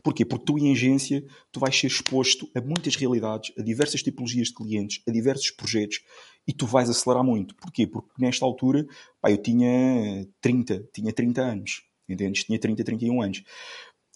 [0.04, 0.26] Porquê?
[0.26, 4.56] Porque tu em agência, tu vais ser exposto a muitas realidades, a diversas tipologias de
[4.56, 6.02] clientes, a diversos projetos
[6.48, 7.56] e tu vais acelerar muito.
[7.56, 7.86] Porquê?
[7.86, 8.86] Porque nesta altura,
[9.22, 12.44] pá, eu tinha 30, tinha 30 anos, entendes?
[12.44, 13.44] Tinha 30, 31 anos.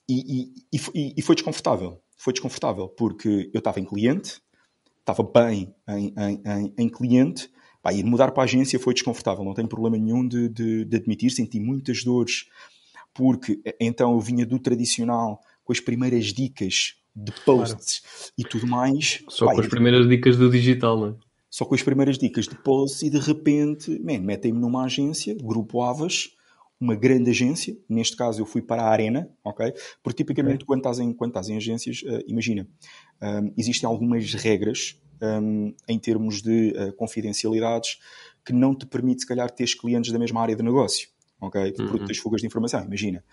[0.10, 2.02] E, e, e, e foi desconfortável.
[2.18, 4.42] Foi desconfortável porque eu estava em cliente,
[5.06, 7.50] estava bem em, em, em, em cliente,
[7.82, 9.44] pá, e mudar para a agência foi desconfortável.
[9.44, 12.48] Não tenho problema nenhum de, de, de admitir, senti muitas dores
[13.14, 18.34] porque então eu vinha do tradicional com as primeiras dicas de posts claro.
[18.38, 19.24] e tudo mais.
[19.30, 21.16] Só com as primeiras dicas do digital, não é?
[21.50, 25.82] Só com as primeiras dicas de posts e de repente, man, metem-me numa agência, Grupo
[25.82, 26.32] Avas,
[26.78, 29.74] uma grande agência, neste caso eu fui para a Arena, ok?
[30.04, 30.66] Porque tipicamente okay.
[30.66, 32.68] quando, estás em, quando estás em agências, uh, imagina,
[33.22, 38.00] um, existem algumas regras um, em termos de uh, confidencialidades
[38.46, 41.10] que não te permite, se calhar, teres clientes da mesma área de negócio,
[41.42, 41.74] ok?
[41.80, 41.88] Uhum.
[41.88, 42.84] Porque tens fugas de informação.
[42.84, 43.24] Imagina,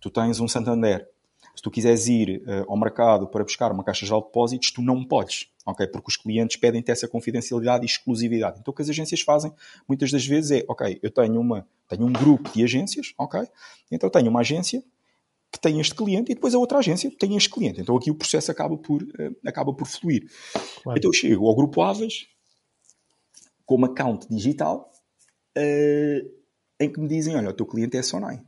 [0.00, 1.06] tu tens um Santander,
[1.54, 5.04] se tu quiseres ir uh, ao mercado para buscar uma caixa de depósitos, tu não
[5.04, 5.86] podes, ok?
[5.88, 8.60] Porque os clientes pedem-te essa confidencialidade e exclusividade.
[8.60, 9.52] Então o que as agências fazem,
[9.86, 13.42] muitas das vezes, é, ok, eu tenho, uma, tenho um grupo de agências, ok?
[13.90, 14.82] Então tenho uma agência
[15.52, 17.82] que tem este cliente e depois a outra agência tem este cliente.
[17.82, 20.24] Então aqui o processo acaba por, uh, acaba por fluir.
[20.82, 20.98] Claro.
[20.98, 21.82] Então eu chego ao grupo
[23.66, 24.90] com uma account digital
[25.58, 26.30] uh,
[26.80, 28.42] em que me dizem, olha, o teu cliente é Sonai.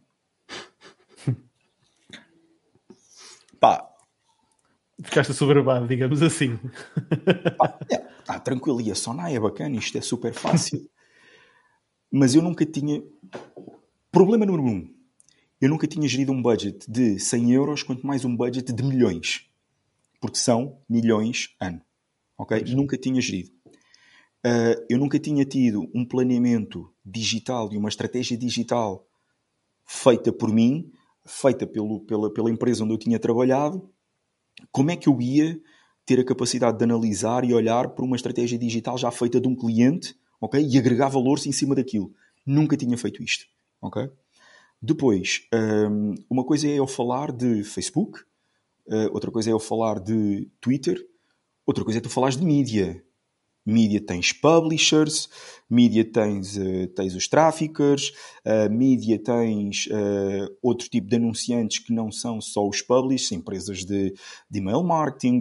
[3.61, 3.91] Pá.
[5.03, 6.57] Ficaste soberbado, digamos assim.
[7.59, 10.89] Pá, é, ah, tranquilo, e a Sonai é bacana, isto é super fácil.
[12.11, 13.03] Mas eu nunca tinha.
[14.11, 14.94] Problema número um.
[15.65, 19.49] Eu nunca tinha gerido um budget de 100 euros, quanto mais um budget de milhões.
[20.21, 21.81] Porque são milhões ano.
[22.37, 22.63] Ok?
[22.75, 23.49] Nunca tinha gerido.
[24.45, 29.09] Uh, eu nunca tinha tido um planeamento digital e uma estratégia digital
[29.87, 30.93] feita por mim
[31.25, 33.91] feita pelo, pela, pela empresa onde eu tinha trabalhado,
[34.71, 35.59] como é que eu ia
[36.05, 39.57] ter a capacidade de analisar e olhar para uma estratégia digital já feita de um
[39.57, 40.63] cliente ok?
[40.63, 42.13] e agregar valores em cima daquilo?
[42.45, 43.47] Nunca tinha feito isto.
[43.81, 44.11] ok?
[44.87, 45.49] Depois,
[45.91, 48.21] hum, uma coisa é eu falar de Facebook,
[48.87, 51.03] uh, outra coisa é eu falar de Twitter,
[51.65, 53.03] outra coisa é tu falares de mídia
[53.67, 55.29] mídia tens publishers,
[55.71, 58.13] mídia tens, uh, tens os traffickers,
[58.45, 63.85] uh, mídia tens uh, outro tipo de anunciantes que não são só os publishers, empresas
[63.85, 64.15] de,
[64.51, 65.41] de email marketing,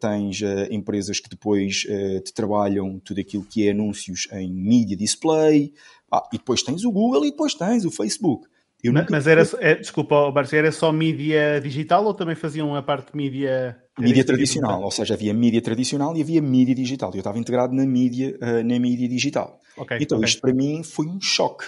[0.00, 1.86] tens empresas que depois
[2.24, 5.72] te trabalham tudo aquilo que é anúncios em mídia display,
[6.10, 8.46] ah, e depois tens o Google e depois tens o Facebook.
[8.92, 13.12] Mas, mas era, é, desculpa, Barça, era só mídia digital ou também faziam a parte
[13.12, 17.12] de mídia Mídia tradicional, ou seja, havia mídia tradicional e havia mídia digital.
[17.14, 19.60] Eu estava integrado na mídia, uh, na mídia digital.
[19.76, 20.28] Okay, então, okay.
[20.28, 21.64] isto para mim foi um choque.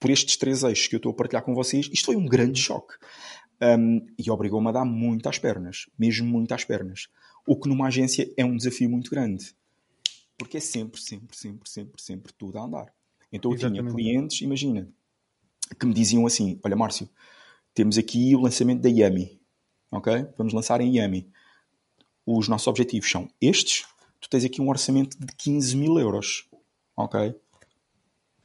[0.00, 2.60] Por estes três eixos que eu estou a partilhar com vocês, isto foi um grande
[2.60, 2.94] choque.
[3.62, 7.06] Um, e obrigou-me a dar muito às pernas, mesmo muito às pernas.
[7.46, 9.54] O que numa agência é um desafio muito grande.
[10.36, 12.92] Porque é sempre, sempre, sempre, sempre, sempre tudo a andar.
[13.32, 13.82] Então eu Exatamente.
[13.82, 14.88] tinha clientes, imagina,
[15.74, 17.08] que me diziam assim: Olha, Márcio,
[17.74, 19.40] temos aqui o lançamento da Yami.
[19.90, 20.26] Ok?
[20.36, 21.30] Vamos lançar em Yami
[22.26, 23.84] os nossos objetivos são estes,
[24.20, 26.48] tu tens aqui um orçamento de 15 mil euros.
[26.96, 27.34] Ok?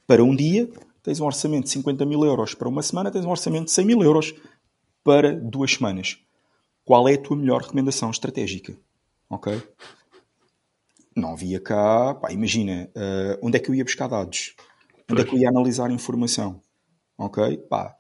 [0.06, 0.70] Para um dia,
[1.04, 2.54] tens um orçamento de 50 mil euros.
[2.54, 4.34] Para uma semana, tens um orçamento de 100 mil euros.
[5.04, 6.18] Para duas semanas.
[6.84, 8.78] Qual é a tua melhor recomendação estratégica?
[9.30, 9.62] Ok?
[11.16, 12.16] Não havia cá.
[12.16, 14.56] Pá, imagina, uh, onde é que eu ia buscar dados?
[15.10, 16.62] Onde é que eu ia analisar informação?
[17.18, 17.58] Ok?
[17.70, 17.96] Pá,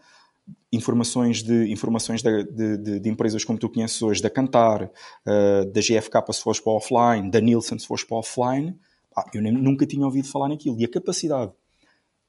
[0.71, 5.81] informações de informações de, de, de, empresas como tu conheces hoje, da Cantar, uh, da
[5.81, 8.77] GFK se fores para offline, da Nielsen se fores para offline,
[9.13, 10.79] pá, eu nem, nunca tinha ouvido falar naquilo.
[10.79, 11.51] E a capacidade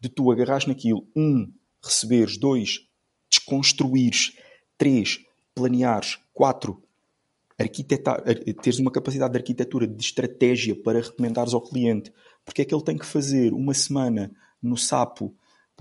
[0.00, 2.86] de tu agarrares naquilo, um, receberes, dois,
[3.28, 4.36] desconstruires,
[4.76, 5.20] três,
[5.54, 6.82] planeares, quatro,
[7.58, 8.22] arquitetar,
[8.62, 12.12] teres uma capacidade de arquitetura, de estratégia para recomendares ao cliente,
[12.44, 14.30] porque é que ele tem que fazer uma semana
[14.62, 15.34] no sapo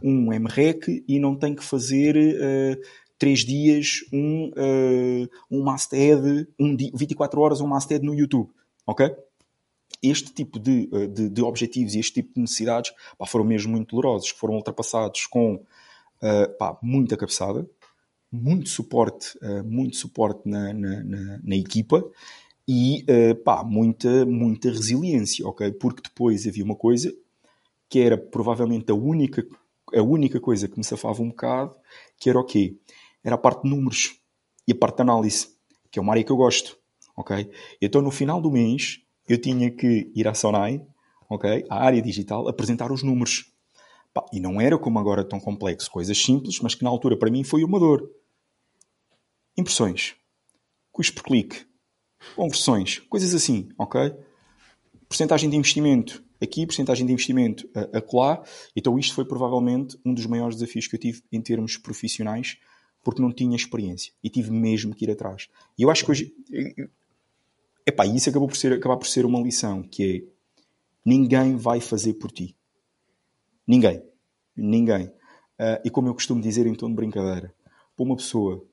[0.03, 2.81] um MREC e não tem que fazer uh,
[3.17, 8.49] três dias um, uh, um masthead, um 24 horas um masthead no YouTube,
[8.85, 9.15] ok?
[10.01, 13.71] Este tipo de, eh, de, de, objetivos e este tipo de necessidades pá, foram mesmo
[13.71, 17.67] muito dolorosos, foram ultrapassados com uh, pá, muita cabeçada,
[18.31, 22.03] muito suporte, uh, muito suporte na, na, na, na, equipa
[22.67, 25.71] e uh, pá, muita, muita resiliência, ok?
[25.71, 27.11] Porque depois havia uma coisa
[27.89, 29.47] que era provavelmente a única,
[29.93, 31.75] a única coisa que me safava um bocado,
[32.17, 32.77] que era o quê?
[33.23, 34.19] Era a parte de números
[34.67, 35.49] e a parte de análise,
[35.91, 36.77] que é uma área que eu gosto,
[37.15, 37.49] ok?
[37.81, 40.85] Então no final do mês eu tinha que ir à Sonai,
[41.29, 41.65] ok?
[41.69, 43.53] À área digital, apresentar os números.
[44.33, 47.43] E não era como agora tão complexo, coisas simples, mas que na altura para mim
[47.43, 48.09] foi uma dor.
[49.55, 50.15] Impressões,
[50.91, 51.65] custo por clique,
[52.35, 54.15] conversões, coisas assim, ok?
[55.07, 58.43] Porcentagem de investimento aqui, porcentagem de investimento a, acolá.
[58.75, 62.57] Então isto foi provavelmente um dos maiores desafios que eu tive em termos profissionais,
[63.03, 65.47] porque não tinha experiência e tive mesmo que ir atrás.
[65.77, 66.33] E eu acho que hoje...
[67.85, 70.37] Epá, isso acabou por ser, acabar por ser uma lição, que é
[71.05, 72.53] ninguém vai fazer por ti.
[73.65, 74.03] Ninguém.
[74.55, 75.05] Ninguém.
[75.05, 77.55] Uh, e como eu costumo dizer em tom de brincadeira,
[77.95, 78.67] para uma pessoa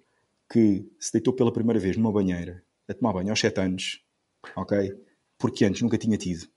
[0.51, 4.05] que se deitou pela primeira vez numa banheira a tomar banho aos 7 anos,
[4.57, 4.93] ok?
[5.39, 6.49] Porque antes nunca tinha tido.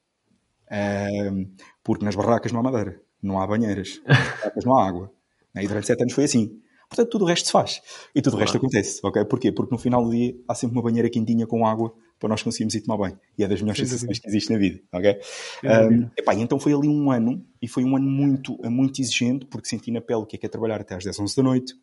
[0.71, 1.49] Um,
[1.84, 5.12] porque nas barracas não há madeira, não há banheiras, nas barracas não há água.
[5.53, 5.63] Né?
[5.63, 6.60] E durante 7 anos foi assim.
[6.89, 7.82] Portanto, tudo o resto se faz.
[8.15, 9.25] E tudo o resto acontece, ok?
[9.25, 9.51] Porquê?
[9.51, 12.73] Porque no final do dia há sempre uma banheira quentinha com água para nós conseguirmos
[12.75, 13.19] ir tomar banho.
[13.38, 15.19] E é das melhores sensações que existe na vida, ok?
[15.63, 19.67] Um, epá, então foi ali um ano, e foi um ano muito, muito exigente, porque
[19.67, 21.73] senti na pele o que é que é trabalhar até às 10, 11 da noite,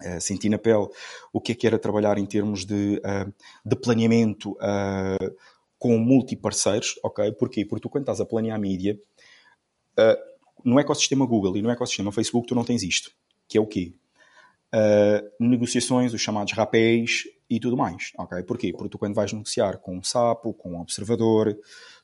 [0.00, 0.88] Uh, senti na pele
[1.32, 3.32] o que é que era trabalhar em termos de, uh,
[3.64, 5.36] de planeamento uh,
[5.82, 7.32] com multi-parceiros, ok?
[7.32, 7.64] Porquê?
[7.64, 8.96] Porque tu quando estás a planear a mídia,
[10.64, 13.10] no ecossistema Google e no ecossistema Facebook tu não tens isto,
[13.48, 13.92] que é o quê?
[15.40, 18.44] negociações, os chamados rapéis e tudo mais, ok?
[18.44, 18.72] Porquê?
[18.72, 21.58] Porque tu quando vais negociar com um sapo, com um observador,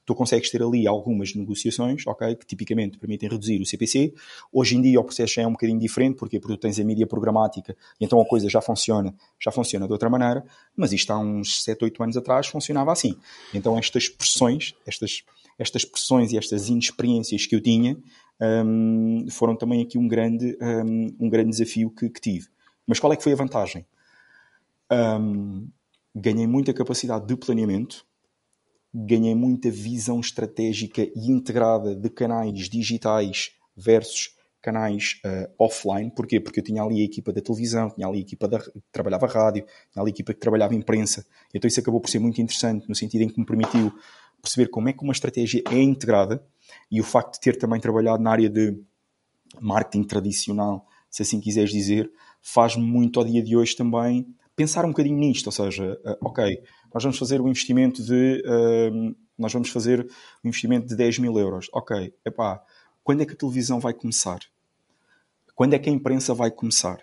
[0.08, 4.14] tu consegues ter ali algumas negociações, ok, que tipicamente permitem reduzir o CPC.
[4.50, 7.06] Hoje em dia o processo já é um bocadinho diferente, porque tu tens a mídia
[7.06, 10.42] programática, então a coisa já funciona, já funciona de outra maneira,
[10.74, 13.18] mas isto há uns 7, 8 anos atrás funcionava assim.
[13.52, 15.24] Então estas pressões, estas,
[15.58, 17.94] estas pressões e estas inexperiências que eu tinha,
[18.40, 22.46] um, foram também aqui um grande, um, um grande desafio que, que, tive.
[22.86, 23.84] Mas qual é que foi a vantagem?
[24.90, 25.68] Um,
[26.16, 28.07] ganhei muita capacidade de planeamento,
[28.92, 36.10] ganhei muita visão estratégica e integrada de canais digitais versus canais uh, offline.
[36.10, 36.40] Porquê?
[36.40, 39.26] Porque eu tinha ali a equipa da televisão, tinha ali a equipa da, que trabalhava
[39.26, 41.24] rádio, tinha ali a equipa que trabalhava imprensa.
[41.54, 43.92] Então isso acabou por ser muito interessante, no sentido em que me permitiu
[44.42, 46.42] perceber como é que uma estratégia é integrada
[46.90, 48.78] e o facto de ter também trabalhado na área de
[49.60, 54.88] marketing tradicional, se assim quiseres dizer, faz-me muito ao dia de hoje também pensar um
[54.88, 56.60] bocadinho nisto, ou seja, uh, ok,
[56.92, 60.00] nós vamos fazer um investimento de uh, nós vamos fazer
[60.44, 61.68] um investimento de 10 mil euros.
[61.72, 62.60] Ok, epá,
[63.04, 64.40] quando é que a televisão vai começar?
[65.54, 67.00] Quando é que a imprensa vai começar?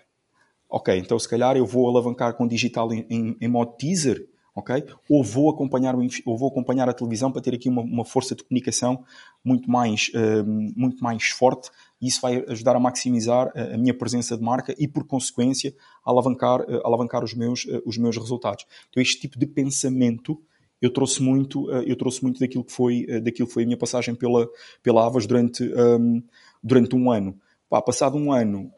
[0.68, 4.84] Ok, então se calhar eu vou alavancar com digital em, em, em modo teaser, ok?
[5.08, 8.42] Ou vou acompanhar ou vou acompanhar a televisão para ter aqui uma, uma força de
[8.42, 9.04] comunicação
[9.44, 13.94] muito mais uh, muito mais forte e isso vai ajudar a maximizar a, a minha
[13.94, 18.16] presença de marca e por consequência a alavancar uh, alavancar os meus uh, os meus
[18.16, 18.64] resultados.
[18.90, 20.40] Então este tipo de pensamento
[20.80, 24.14] eu trouxe muito eu trouxe muito daquilo que foi daquilo que foi a minha passagem
[24.14, 24.46] pela
[24.82, 26.22] pela Avas durante um,
[26.62, 27.38] durante um ano.
[27.68, 28.70] Pá, passado um ano,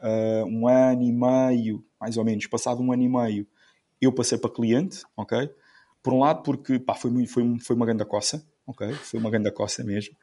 [0.47, 3.47] um ano e meio, mais ou menos, passado um ano e meio,
[4.01, 5.51] eu passei para cliente, ok?
[6.03, 8.93] Por um lado, porque pá, foi, foi, foi uma grande coça, ok?
[8.93, 10.17] Foi uma grande coça mesmo.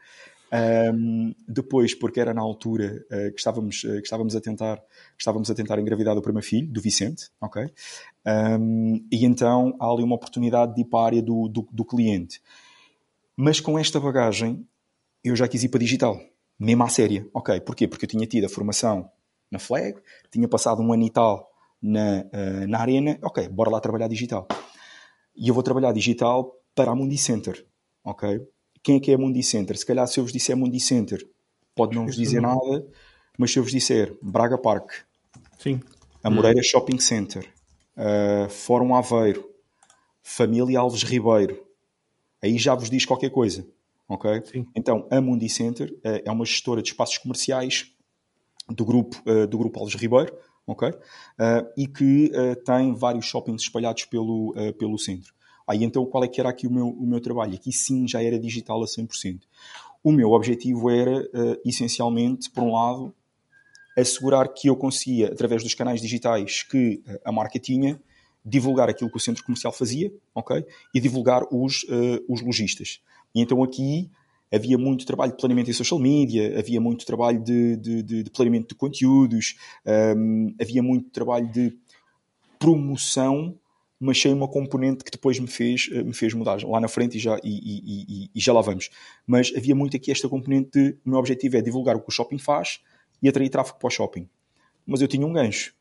[0.54, 4.82] Um, depois, porque era na altura uh, que, estávamos, uh, que estávamos a tentar
[5.18, 7.68] estávamos a tentar engravidar do primeiro filho, do Vicente, ok?
[8.26, 11.84] Um, e então há ali uma oportunidade de ir para a área do, do, do,
[11.84, 12.42] cliente.
[13.36, 14.66] Mas com esta bagagem,
[15.24, 16.22] eu já quis ir para digital,
[16.60, 17.60] mesmo à séria, ok?
[17.62, 17.88] Porquê?
[17.88, 19.10] Porque eu tinha tido a formação
[19.52, 20.00] na Flag,
[20.32, 24.48] tinha passado um ano e tal na, uh, na Arena, ok, bora lá trabalhar digital
[25.36, 27.66] e eu vou trabalhar digital para a Mundi Center,
[28.04, 28.42] ok?
[28.86, 29.76] Quem é que é a Mundi Center?
[29.76, 31.28] Se calhar se eu vos disser Mundi Center,
[31.74, 32.88] pode não vos dizer nada,
[33.36, 34.92] mas se eu vos disser Braga Park,
[35.58, 35.82] Sim.
[36.24, 36.64] a Moreira hum.
[36.64, 37.52] Shopping Center,
[37.98, 39.50] uh, Fórum Aveiro,
[40.22, 41.66] Família Alves Ribeiro,
[42.40, 43.68] aí já vos diz qualquer coisa,
[44.08, 44.44] ok?
[44.46, 44.68] Sim.
[44.76, 47.92] Então, a Mundi Center uh, é uma gestora de espaços comerciais
[48.70, 50.32] do grupo, uh, do grupo Alves Ribeiro,
[50.68, 50.90] ok?
[50.90, 50.94] Uh,
[51.76, 55.35] e que uh, tem vários shoppings espalhados pelo, pelo centro.
[55.68, 57.56] Aí então qual é que era aqui o meu, o meu trabalho?
[57.56, 59.42] Aqui sim já era digital a 100%.
[60.04, 61.28] O meu objetivo era,
[61.66, 63.14] essencialmente, por um lado,
[63.98, 68.00] assegurar que eu conseguia, através dos canais digitais que a marca tinha,
[68.46, 70.64] divulgar aquilo que o centro comercial fazia, ok?
[70.94, 71.84] E divulgar os,
[72.30, 73.02] os lojistas.
[73.34, 74.08] E então aqui
[74.54, 78.30] havia muito trabalho de planeamento em social media, havia muito trabalho de, de, de, de
[78.30, 79.56] planeamento de conteúdos,
[80.16, 81.76] um, havia muito trabalho de
[82.60, 83.58] promoção
[84.06, 87.20] mas sem uma componente que depois me fez, me fez mudar lá na frente e
[87.20, 88.90] já, e, e, e já lá vamos.
[89.26, 92.12] Mas havia muito aqui esta componente de o meu objetivo é divulgar o que o
[92.12, 92.82] shopping faz
[93.22, 94.30] e atrair tráfego para o shopping.
[94.86, 95.74] Mas eu tinha um gancho.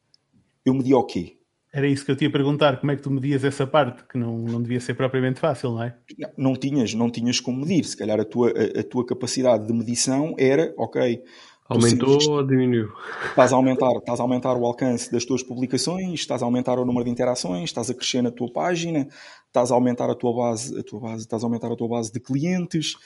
[0.65, 1.37] Eu media o quê?
[1.71, 4.17] Era isso que eu te ia perguntar, como é que tu medias essa parte, que
[4.17, 5.97] não, não devia ser propriamente fácil, não é?
[6.17, 7.85] Não, não tinhas, não tinhas como medir.
[7.85, 11.23] Se calhar a tua, a, a tua capacidade de medição era, ok,
[11.67, 12.93] Aumentou ou diminuiu?
[13.31, 16.85] Estás a, aumentar, estás a aumentar o alcance das tuas publicações, estás a aumentar o
[16.85, 19.09] número de interações, estás a crescer na tua página,
[19.47, 22.13] estás a aumentar a tua base, a tua base, estás a aumentar a tua base
[22.13, 22.97] de clientes.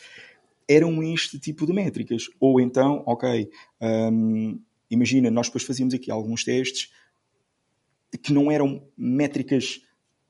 [0.66, 2.24] Eram este tipo de métricas.
[2.40, 3.48] Ou então, ok,
[3.80, 6.92] hum, imagina, nós depois fazíamos aqui alguns testes
[8.22, 9.82] que não eram métricas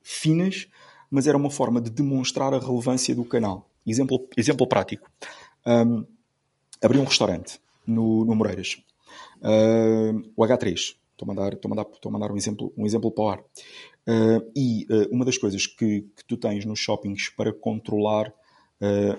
[0.03, 0.67] finas,
[1.09, 3.67] mas era uma forma de demonstrar a relevância do canal.
[3.87, 5.09] Exemplo, exemplo prático.
[5.65, 6.05] Um,
[6.79, 7.59] abri um restaurante
[7.89, 8.81] no, no Moreiras.
[9.41, 10.73] Uh, o H3.
[10.73, 13.29] Estou a mandar, estou a mandar, estou a mandar um, exemplo, um exemplo para o
[13.29, 13.39] ar.
[13.39, 18.33] Uh, e uh, uma das coisas que, que, tu tens nos shoppings para controlar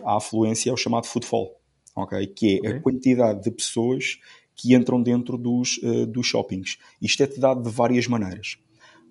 [0.06, 1.54] a afluência é o chamado footfall,
[1.94, 2.26] okay?
[2.28, 2.72] que é okay.
[2.72, 4.18] a quantidade de pessoas
[4.56, 6.78] que entram dentro dos, dos shoppings.
[6.98, 8.56] Isto é-te dado de várias maneiras.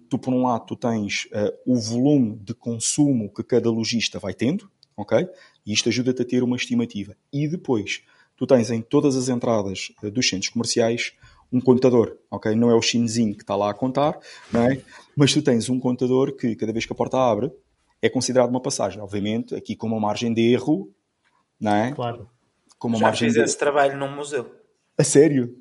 [0.09, 1.29] Tu, por um lado, tu tens
[1.67, 5.27] o volume de consumo que cada lojista vai tendo, ok?
[5.63, 7.15] E isto ajuda-te a ter uma estimativa.
[7.31, 8.01] E depois,
[8.39, 11.13] tu tens em todas as entradas uh, dos centros comerciais
[11.51, 12.55] um contador, ok?
[12.55, 14.17] Não é o chinesinho que está lá a contar,
[14.51, 14.81] não é?
[15.15, 17.51] Mas tu tens um contador que cada vez que a porta abre
[18.01, 19.01] é considerado uma passagem.
[19.01, 20.89] Obviamente, aqui com uma margem de erro,
[21.59, 21.91] não é?
[21.91, 22.29] Claro.
[22.77, 23.43] Com uma Já margem fiz de...
[23.43, 24.49] esse trabalho num museu.
[24.97, 25.57] A sério?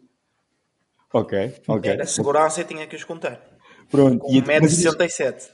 [1.13, 1.91] Ok, ok.
[1.91, 3.41] Era segurança e tinha que os contar.
[3.91, 4.19] Pronto.
[4.21, 5.51] Com 1,67m.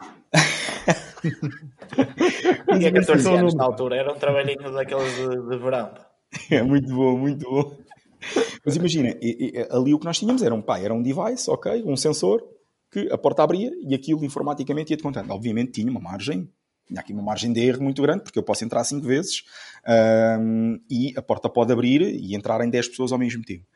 [2.76, 5.94] Tinha 14 anos na altura, era um trabalhinho daqueles de, de verão.
[6.50, 7.76] É muito bom, muito bom.
[8.64, 9.10] Mas imagina,
[9.70, 12.42] ali o que nós tínhamos era um, pá, era um device, ok, um sensor,
[12.90, 15.30] que a porta abria e aquilo informaticamente ia-te contando.
[15.30, 16.48] Obviamente tinha uma margem,
[16.86, 19.42] tinha aqui uma margem de erro muito grande, porque eu posso entrar cinco vezes
[20.40, 23.66] um, e a porta pode abrir e entrar em 10 pessoas ao mesmo tempo.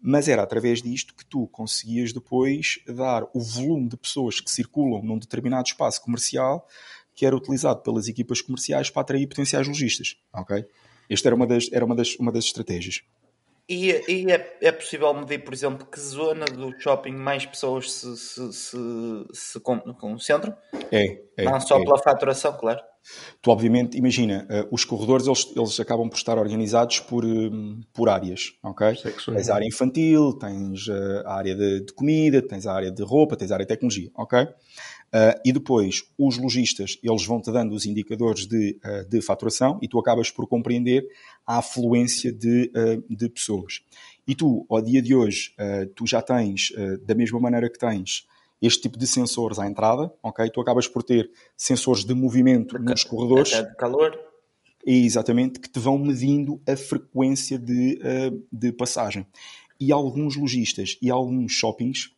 [0.00, 5.02] Mas era através disto que tu conseguias depois dar o volume de pessoas que circulam
[5.02, 6.66] num determinado espaço comercial
[7.14, 10.66] que era utilizado pelas equipas comerciais para atrair potenciais lojistas, ok?
[11.08, 13.02] Esta era uma das, era uma das, uma das estratégias.
[13.68, 18.16] E, e é, é, possível medir, por exemplo, que zona do shopping mais pessoas se,
[18.16, 18.76] se, se,
[19.32, 20.56] se concentram?
[20.92, 21.44] É, é.
[21.44, 21.84] Não só é.
[21.84, 22.80] pela faturação, claro.
[23.40, 28.08] Tu, obviamente, imagina, uh, os corredores eles, eles acabam por estar organizados por, um, por
[28.08, 28.94] áreas, ok?
[29.26, 33.02] Tens a área infantil, tens uh, a área de, de, comida, tens a área de
[33.02, 34.48] roupa, tens a área de tecnologia, ok?
[35.14, 39.88] Uh, e depois, os lojistas, eles vão-te dando os indicadores de, uh, de faturação e
[39.88, 41.08] tu acabas por compreender
[41.46, 43.82] a afluência de, uh, de pessoas.
[44.26, 45.54] E tu, ao dia de hoje,
[45.94, 46.72] tu já tens,
[47.06, 48.26] da mesma maneira que tens
[48.60, 50.50] este tipo de sensores à entrada, ok?
[50.50, 53.50] Tu acabas por ter sensores de movimento nos corredores.
[53.50, 54.18] De calor.
[54.84, 58.00] Exatamente, que te vão medindo a frequência de,
[58.50, 59.24] de passagem.
[59.78, 62.15] E alguns lojistas e alguns shoppings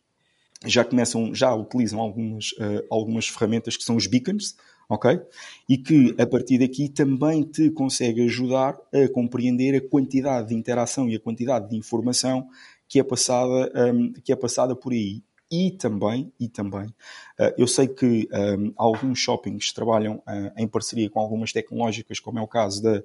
[0.65, 4.55] já começam, já utilizam algumas, uh, algumas ferramentas que são os beacons,
[4.89, 5.21] ok?
[5.67, 11.07] E que a partir daqui também te consegue ajudar a compreender a quantidade de interação
[11.09, 12.47] e a quantidade de informação
[12.87, 15.23] que é passada, um, que é passada por aí.
[15.51, 16.85] E também, e também,
[17.39, 22.37] uh, eu sei que um, alguns shoppings trabalham uh, em parceria com algumas tecnológicas, como
[22.37, 23.01] é o caso da,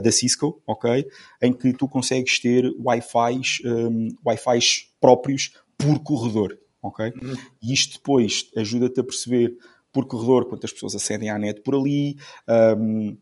[0.00, 1.04] da Cisco, ok?
[1.42, 4.36] Em que tu consegues ter Wi-Fi um, Wi
[5.00, 7.12] próprios por corredor, ok?
[7.22, 7.34] Uhum.
[7.62, 9.56] E isto depois ajuda-te a perceber
[9.92, 12.16] por corredor quantas pessoas acedem à net por ali,
[12.78, 13.16] um,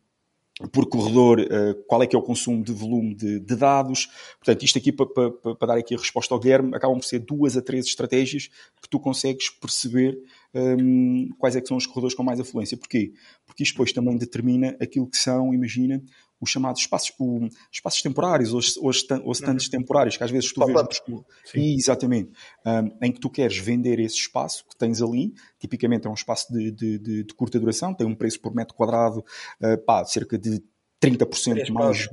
[0.72, 4.08] por corredor uh, qual é que é o consumo de volume de, de dados.
[4.38, 7.06] Portanto, isto aqui, para pa, pa, pa dar aqui a resposta ao Guilherme, acabam por
[7.06, 8.48] ser duas a três estratégias
[8.82, 10.18] que tu consegues perceber
[10.54, 12.76] um, quais é que são os corredores com mais afluência.
[12.76, 13.12] Porquê?
[13.46, 16.02] Porque isto depois também determina aquilo que são, imagina,
[16.40, 18.92] os chamados espaços, o, espaços temporários ou, ou,
[19.24, 19.70] ou stands uhum.
[19.70, 20.74] temporários, que às vezes tu vês.
[21.54, 22.30] Exatamente.
[22.64, 26.52] Um, em que tu queres vender esse espaço que tens ali, tipicamente é um espaço
[26.52, 29.24] de, de, de, de curta duração, tem um preço por metro quadrado,
[29.62, 30.62] uh, pá, cerca de
[31.02, 32.08] 30% mais,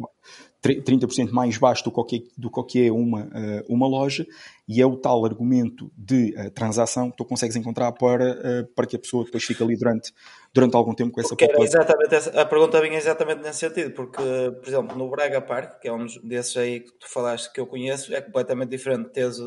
[0.73, 4.25] 30% mais baixo do que, do que é uma, eh, uma loja,
[4.67, 8.87] e é o tal argumento de uh, transação que tu consegues encontrar para, uh, para
[8.87, 10.11] que a pessoa depois fique ali durante,
[10.51, 14.23] durante algum tempo com essa porque exatamente essa, A pergunta vinha exatamente nesse sentido, porque,
[14.59, 17.67] por exemplo, no Braga Park, que é um desses aí que tu falaste que eu
[17.67, 19.09] conheço, é completamente diferente.
[19.09, 19.37] Tens,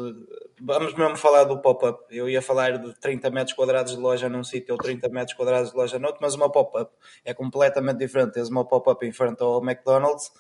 [0.61, 2.05] vamos mesmo falar do pop-up.
[2.11, 5.73] Eu ia falar de 30 metros quadrados de loja num sítio ou 30 metros quadrados
[5.73, 6.93] de loja noutro, mas uma pop-up
[7.25, 8.35] é completamente diferente.
[8.35, 10.31] Tens uma pop-up em frente ao McDonald's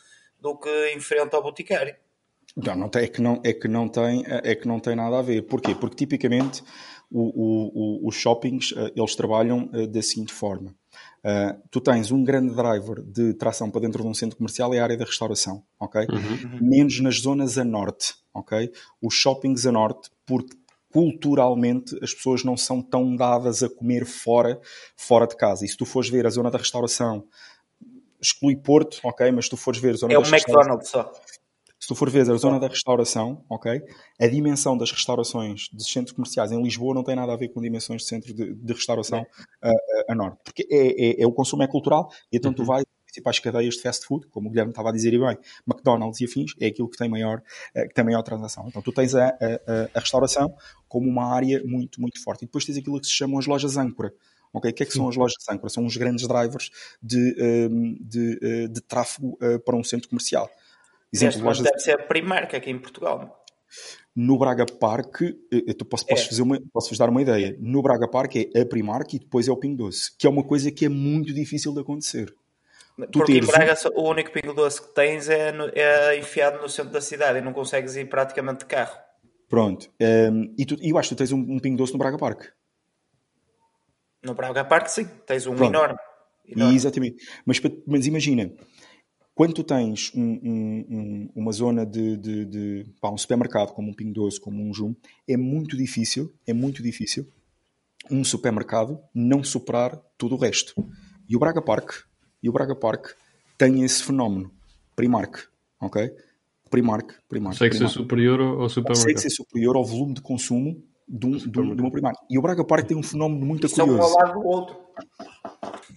[0.40, 1.94] do que em frente ao boticário.
[2.56, 5.18] Não, não tem, é, que não, é, que não tem, é que não tem nada
[5.18, 5.42] a ver.
[5.42, 5.74] Porquê?
[5.74, 6.62] Porque tipicamente
[7.10, 10.74] o, o, o, os shoppings uh, eles trabalham uh, da seguinte forma.
[11.18, 14.78] Uh, tu tens um grande driver de tração para dentro de um centro comercial é
[14.78, 16.06] a área da restauração, ok?
[16.10, 16.58] Uhum.
[16.60, 18.70] Menos nas zonas a norte, ok?
[19.00, 20.56] Os shoppings a norte, porque
[20.90, 24.60] culturalmente as pessoas não são tão dadas a comer fora,
[24.96, 25.64] fora de casa.
[25.64, 27.24] E se tu fores ver a zona da restauração,
[28.20, 29.30] exclui Porto, ok?
[29.32, 31.12] Mas se tu fores ver a zona é o McDonald's só.
[31.80, 33.80] Se tu for ver a zona da restauração, ok?
[34.20, 37.60] A dimensão das restaurações de centros comerciais em Lisboa não tem nada a ver com
[37.60, 39.24] dimensões de centro de, de restauração
[39.62, 39.72] a, a,
[40.08, 40.38] a, norte.
[40.42, 42.56] Porque é, é, é, o consumo é cultural e então uhum.
[42.56, 45.38] tu vais principais cadeias de fast food, como o Guilherme estava a dizer e bem,
[45.66, 47.42] McDonald's e afins, é aquilo que tem maior,
[47.74, 48.66] eh, que tem maior transação.
[48.68, 49.34] Então tu tens a, a,
[49.94, 50.54] a, restauração
[50.86, 52.42] como uma área muito, muito forte.
[52.42, 54.12] E depois tens aquilo que se chamam as lojas âncora.
[54.52, 54.70] Okay?
[54.70, 55.68] O que é que são as lojas âncora?
[55.68, 56.70] São os grandes drivers
[57.02, 60.50] de, ehm, de, de, eh, de tráfego eh, para um centro comercial.
[61.12, 61.64] Exemplo, lojas...
[61.64, 63.44] deve ser a Primark aqui em Portugal.
[64.14, 66.28] No Braga Park, eu posso, posso, é.
[66.28, 67.56] fazer uma, posso vos dar uma ideia.
[67.60, 70.42] No Braga Park é a Primark e depois é o Ping Doce, que é uma
[70.42, 72.34] coisa que é muito difícil de acontecer.
[73.06, 74.00] Tu Porque em Braga um...
[74.00, 77.40] o único Pingo Doce que tens é, no, é enfiado no centro da cidade e
[77.40, 78.98] não consegues ir praticamente de carro.
[79.48, 79.88] Pronto.
[80.00, 82.18] Um, e, tu, e eu acho que tu tens um, um Pingo Doce no Braga
[82.18, 82.46] Park.
[84.22, 85.06] No Braga Park, sim.
[85.26, 85.98] Tens um enorme.
[86.46, 86.74] enorme.
[86.74, 87.24] Exatamente.
[87.44, 88.52] Mas, mas imagina,
[89.34, 93.94] quando tu tens um, um, uma zona de, de, de pá, um supermercado como um
[93.94, 94.94] Pingo Doce, como um Jum,
[95.28, 97.26] é muito difícil, é muito difícil
[98.10, 100.74] um supermercado não superar todo o resto.
[101.28, 102.04] E o Braga Park,
[102.42, 103.12] e o Braga Park
[103.56, 104.50] tem esse fenómeno.
[104.96, 105.46] Primark,
[105.80, 106.10] ok?
[106.70, 107.56] Primark, Primark.
[107.56, 109.04] Consegue ser superior ao supermercado.
[109.04, 112.18] Consegue ser superior ao volume de consumo de, um, de, um, de uma Primark.
[112.28, 114.00] E o Braga Park tem um fenómeno muito Isso curioso.
[114.00, 114.76] É um ao lado do outro.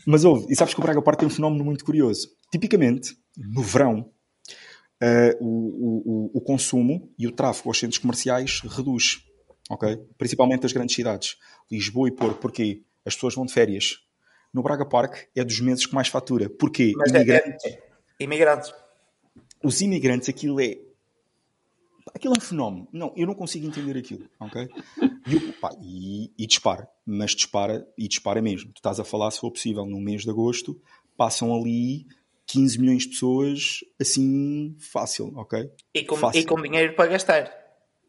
[0.05, 2.29] Mas ouve, e sabes que o Braga Park tem um fenómeno muito curioso.
[2.51, 4.09] Tipicamente, no verão,
[5.01, 9.23] uh, o, o, o, consumo e o tráfego aos centros comerciais reduz.
[9.69, 9.97] ok?
[10.17, 11.37] Principalmente as grandes cidades.
[11.69, 12.39] Lisboa e Porto.
[12.39, 12.83] Porquê?
[13.05, 13.99] As pessoas vão de férias.
[14.53, 16.49] No Braga Park é dos meses que mais fatura.
[16.49, 16.93] Porquê?
[16.95, 17.65] Mas imigrantes.
[17.65, 18.73] É, é, é, imigrantes.
[19.63, 20.77] Os imigrantes, aquilo é.
[22.13, 22.87] Aquilo é um fenómeno.
[22.91, 24.27] Não, eu não consigo entender aquilo.
[24.39, 24.69] ok?
[25.27, 26.87] E, pá, e, e dispara.
[27.05, 28.71] Mas dispara e dispara mesmo.
[28.73, 30.79] Tu estás a falar, se for possível, no mês de agosto,
[31.15, 32.05] passam ali
[32.47, 35.71] 15 milhões de pessoas assim fácil, ok?
[35.93, 36.41] E com, fácil.
[36.41, 37.61] E com dinheiro para gastar.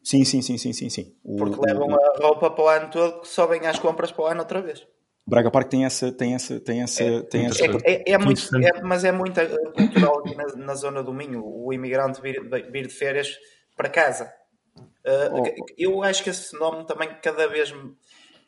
[0.03, 1.15] Sim, sim, sim, sim, sim, sim.
[1.23, 4.23] O, Porque levam o, a roupa para o ano todo que sobem às compras para
[4.23, 4.85] o ano outra vez.
[5.25, 7.63] Braga Park tem essa, tem essa, tem essa, é, tem essa.
[7.85, 9.39] É, é, é muito, é, mas é muito
[9.73, 13.37] cultural aqui na, na, zona do Minho, o imigrante vir, vir de férias
[13.75, 14.33] para casa.
[14.77, 15.65] Uh, oh.
[15.77, 17.73] Eu acho que esse fenómeno também cada vez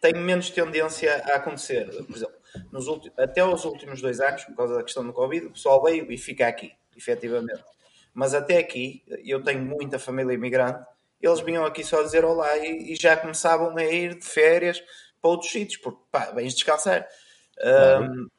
[0.02, 1.88] tem menos tendência a acontecer.
[2.06, 2.36] Por exemplo,
[2.72, 5.84] nos últimos, até os últimos dois anos, por causa da questão do Covid, o pessoal
[5.84, 7.64] veio e fica aqui, efetivamente.
[8.14, 10.86] Mas até aqui, eu tenho muita família imigrante,
[11.22, 14.82] eles vinham aqui só dizer olá e, e já começavam a ir de férias
[15.22, 17.08] para outros sítios, porque pá, vens descansar.
[17.58, 18.06] Claro.
[18.06, 18.30] Um,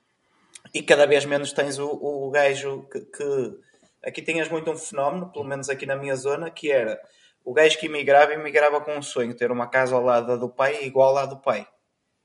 [0.72, 3.58] e cada vez menos tens o, o gajo que, que,
[4.06, 7.00] Aqui tinhas muito um fenómeno, pelo menos aqui na minha zona, que era
[7.44, 10.84] o gajo que imigrava, imigrava com um sonho, ter uma casa ao lado do pai
[10.84, 11.66] igual lado do pai.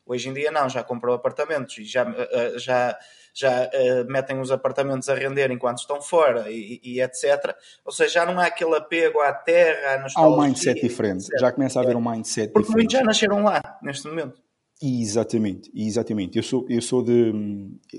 [0.05, 2.97] Hoje em dia não, já comprou apartamentos e já, eh, eh, já,
[3.33, 7.55] já uh, metem os apartamentos a render enquanto estão fora e, e, etc.
[7.85, 11.39] Ou seja, já não há aquele apego à terra, à Há um mindset diferente, etc.
[11.39, 12.75] já começa a haver um mindset Porque diferente.
[12.75, 14.41] muitos já nasceram lá, neste momento.
[14.81, 16.37] Exatamente, exatamente.
[16.37, 17.31] Eu sou, eu sou de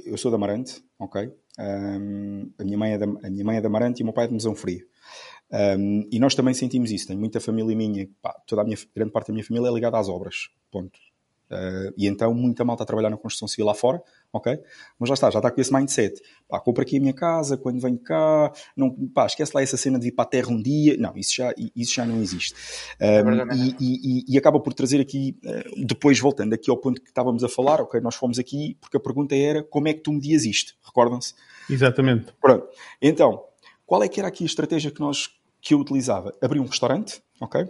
[0.04, 1.32] eu sou de Amarante, ok?
[1.58, 4.24] A, minha mãe é da, a minha mãe é de Amarante e o meu pai
[4.24, 4.86] é de Mesão Frio.
[5.52, 7.06] Um, e nós também sentimos isso.
[7.06, 9.98] Tenho muita família minha, pá, toda a minha, grande parte da minha família é ligada
[9.98, 10.48] às obras.
[10.70, 10.98] Ponto.
[11.50, 14.58] Uh, e então muita malta a trabalhar na construção civil lá fora, ok?
[14.98, 16.20] Mas já está, já está com esse mindset.
[16.48, 19.98] Pá, compro aqui a minha casa, quando venho cá, não, pá, esquece lá essa cena
[19.98, 20.96] de ir para a terra um dia.
[20.96, 22.54] Não, isso já, isso já não existe.
[22.98, 27.00] É um, e, e, e, acaba por trazer aqui, uh, depois voltando aqui ao ponto
[27.00, 28.00] que estávamos a falar, ok?
[28.00, 30.74] Nós fomos aqui porque a pergunta era como é que tu medias isto?
[30.84, 31.34] Recordam-se?
[31.68, 32.32] Exatamente.
[32.40, 32.66] Pronto.
[33.00, 33.44] Então,
[33.84, 35.28] qual é que era aqui a estratégia que nós
[35.60, 36.34] que eu utilizava?
[36.40, 37.68] Abri um restaurante, ok?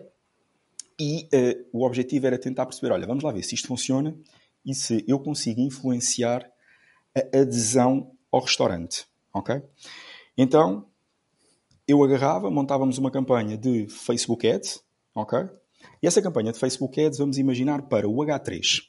[1.01, 4.17] E uh, o objetivo era tentar perceber: olha, vamos lá ver se isto funciona
[4.65, 6.49] e se eu consigo influenciar
[7.17, 9.07] a adesão ao restaurante.
[9.33, 9.63] Ok?
[10.37, 10.87] Então,
[11.87, 14.83] eu agarrava, montávamos uma campanha de Facebook Ads.
[15.15, 15.39] Ok?
[16.03, 18.83] E essa campanha de Facebook Ads, vamos imaginar para o H3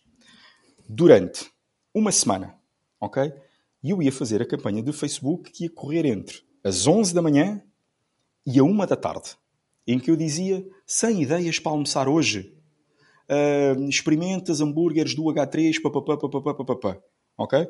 [0.88, 1.52] durante
[1.94, 2.56] uma semana.
[3.00, 3.32] Ok?
[3.84, 7.22] E eu ia fazer a campanha de Facebook que ia correr entre as 11 da
[7.22, 7.62] manhã
[8.46, 9.36] e a 1 da tarde
[9.86, 12.56] em que eu dizia 100 ideias para almoçar hoje.
[13.30, 16.98] Uh, experimentas hambúrgueres do H3, papapá, papapá, papapá.
[17.38, 17.68] Ok?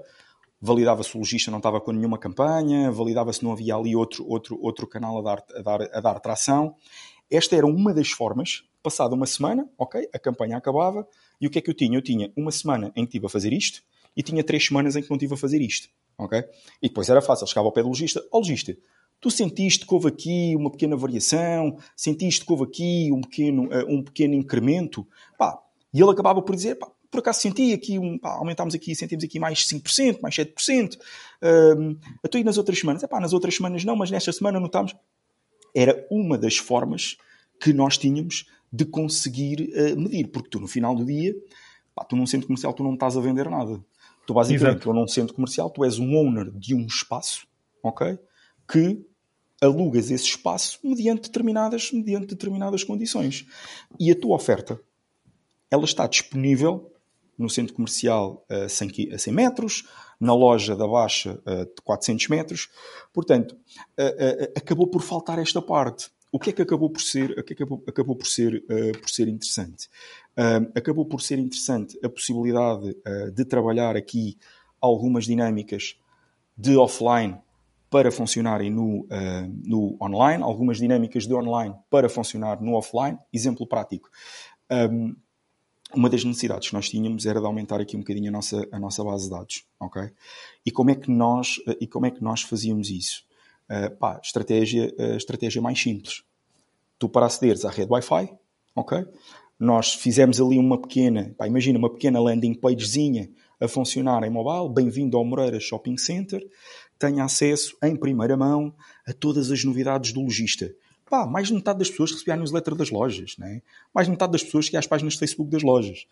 [0.64, 4.88] Validava-se o logista não estava com nenhuma campanha, validava-se não havia ali outro, outro, outro
[4.88, 6.74] canal a dar, a, dar, a dar tração.
[7.30, 11.06] Esta era uma das formas, passada uma semana, ok, a campanha acabava,
[11.42, 11.98] e o que é que eu tinha?
[11.98, 13.84] Eu tinha uma semana em que estive a fazer isto,
[14.16, 16.42] e tinha três semanas em que não estive a fazer isto, ok?
[16.82, 18.74] E depois era fácil, chegava ao pé do logista, ó logista,
[19.20, 23.86] tu sentiste que houve aqui uma pequena variação, sentiste que houve aqui um pequeno, uh,
[23.90, 25.06] um pequeno incremento,
[25.38, 25.60] pá,
[25.94, 29.24] e ele acabava por dizer, pá, por acaso senti aqui, um, pá, aumentámos aqui, sentimos
[29.24, 33.04] aqui mais 5%, mais 7%, uh, então e nas outras semanas?
[33.04, 34.96] É pá, nas outras semanas não, mas nesta semana notámos.
[35.76, 37.16] Era uma das formas
[37.62, 41.36] que nós tínhamos de conseguir uh, medir, porque tu no final do dia,
[41.94, 43.80] pá, tu num centro comercial tu não estás a vender nada.
[44.26, 47.46] Tu basicamente, tu num centro comercial, tu és um owner de um espaço,
[47.84, 48.18] ok?
[48.68, 49.06] Que
[49.62, 53.46] alugas esse espaço mediante determinadas, mediante determinadas condições.
[54.00, 54.82] E a tua oferta,
[55.70, 56.93] ela está disponível
[57.38, 59.88] no centro comercial a 100, a 100 metros,
[60.20, 62.70] na loja da Baixa a 400 metros.
[63.12, 63.58] Portanto,
[64.56, 66.10] acabou por faltar esta parte.
[66.32, 68.64] O que é que acabou por ser, o que é que acabou, acabou por ser,
[69.00, 69.90] por ser interessante?
[70.76, 72.96] Acabou por ser interessante a possibilidade
[73.34, 74.38] de trabalhar aqui
[74.82, 75.96] algumas dinâmicas
[76.58, 77.38] de offline
[77.90, 79.08] para funcionarem no,
[79.64, 83.20] no online, algumas dinâmicas de online para funcionar no offline.
[83.32, 84.10] Exemplo prático.
[84.72, 85.16] Um,
[85.96, 88.80] uma das necessidades que nós tínhamos era de aumentar aqui um bocadinho a nossa, a
[88.80, 90.10] nossa base de dados, ok?
[90.66, 93.24] E como é que nós, e como é que nós fazíamos isso?
[93.70, 96.24] Uh, pá, estratégia, uh, estratégia mais simples.
[96.98, 98.34] Tu para acederes à rede Wi-Fi,
[98.76, 99.06] ok?
[99.60, 103.30] Nós fizemos ali uma pequena, pá, imagina uma pequena landing pagezinha
[103.60, 106.46] a funcionar em mobile, bem-vindo ao Moreira Shopping Center,
[106.98, 108.74] tenha acesso em primeira mão
[109.08, 110.74] a todas as novidades do lojista
[111.14, 113.62] pá, mais de metade das pessoas recebia a newsletter das lojas, né?
[113.94, 116.08] mais de metade das pessoas que às páginas de Facebook das lojas.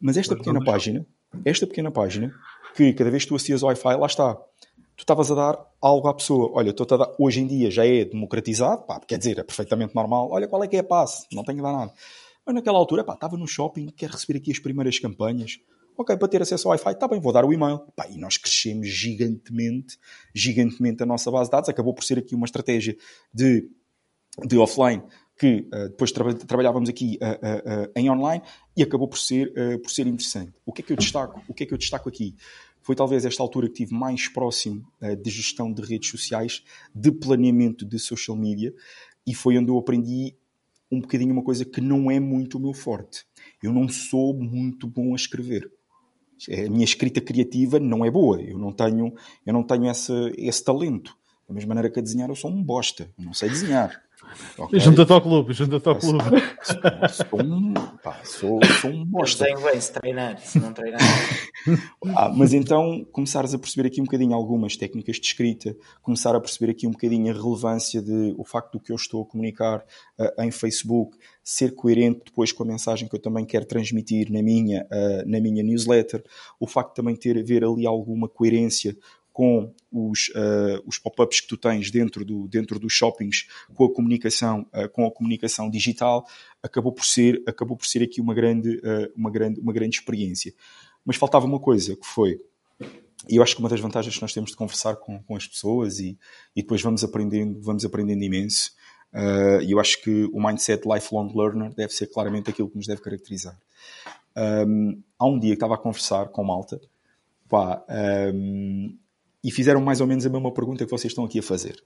[0.00, 1.06] Mas esta pequena página,
[1.44, 2.34] esta pequena página,
[2.74, 4.34] que cada vez que tu acessias ao Wi-Fi, lá está.
[4.96, 6.50] Tu estavas a dar algo à pessoa.
[6.54, 9.94] Olha, estou a dar, hoje em dia já é democratizado, pá, quer dizer, é perfeitamente
[9.94, 10.28] normal.
[10.32, 11.24] Olha, qual é que é a passe?
[11.32, 11.92] Não tenho que dar nada.
[12.44, 15.60] Mas naquela altura, pá, estava no shopping, quero receber aqui as primeiras campanhas.
[15.96, 17.78] Ok, para ter acesso ao Wi-Fi, está bem, vou dar o e-mail.
[17.94, 19.98] Pá, e nós crescemos gigantemente,
[20.34, 21.68] gigantemente a nossa base de dados.
[21.68, 22.96] Acabou por ser aqui uma estratégia
[23.32, 23.70] de
[24.44, 25.02] de offline
[25.38, 28.42] que uh, depois tra trabalhávamos aqui uh, uh, em online
[28.76, 30.52] e acabou por ser, por ser interessante.
[30.64, 31.42] O que é que eu destaco?
[31.48, 32.34] O que é que eu destaco aqui?
[32.80, 34.86] Foi talvez esta altura que estive mais próximo
[35.20, 36.62] de gestão de redes sociais,
[36.94, 38.72] de planeamento de social media
[39.26, 40.36] e foi onde eu aprendi
[40.90, 43.24] um bocadinho uma coisa que não é muito o meu forte.
[43.62, 45.70] Eu não sou muito bom a escrever.
[46.48, 48.40] A minha escrita criativa não é boa.
[48.40, 49.12] Eu não tenho,
[49.44, 51.16] eu não tenho essa, esse talento.
[51.48, 53.10] Da mesma maneira que a desenhar, eu sou um bosta.
[53.18, 54.05] Eu não sei desenhar.
[54.58, 54.80] Okay.
[54.80, 56.24] Junta-te ao clube, junta-te ao clube.
[57.10, 59.44] Sou, um, pá, sou, sou um bosta.
[59.44, 61.00] bem, se treinar, se não treinar.
[62.16, 66.40] ah, mas então começares a perceber aqui um bocadinho algumas técnicas de escrita, começar a
[66.40, 69.84] perceber aqui um bocadinho a relevância de o facto do que eu estou a comunicar
[70.18, 74.42] uh, em Facebook ser coerente depois com a mensagem que eu também quero transmitir na
[74.42, 76.24] minha, uh, na minha newsletter,
[76.58, 78.96] o facto de também ter ver ali alguma coerência
[79.36, 83.92] com os, uh, os pop-ups que tu tens dentro, do, dentro dos shoppings com a
[83.92, 86.26] comunicação, uh, com a comunicação digital,
[86.62, 90.54] acabou por ser, acabou por ser aqui uma grande, uh, uma grande, uma grande experiência.
[91.04, 92.40] Mas faltava uma coisa, que foi,
[93.28, 95.46] e eu acho que uma das vantagens que nós temos de conversar com, com as
[95.46, 96.18] pessoas e,
[96.56, 98.70] e depois vamos aprendendo, vamos aprendendo imenso,
[99.62, 103.02] e eu acho que o mindset lifelong learner deve ser claramente aquilo que nos deve
[103.02, 103.58] caracterizar.
[104.66, 106.78] Um, há um dia que estava a conversar com Malta,
[107.48, 107.84] pá,
[108.34, 108.98] um,
[109.46, 111.80] e fizeram mais ou menos a mesma pergunta que vocês estão aqui a fazer.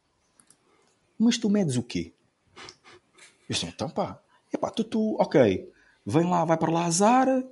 [1.19, 2.15] Mas tu medes o quê?
[2.57, 4.19] Eu disse, então pá,
[4.51, 5.71] epá, tu, tu, ok,
[6.07, 7.47] vem lá, vai para lá a Zara,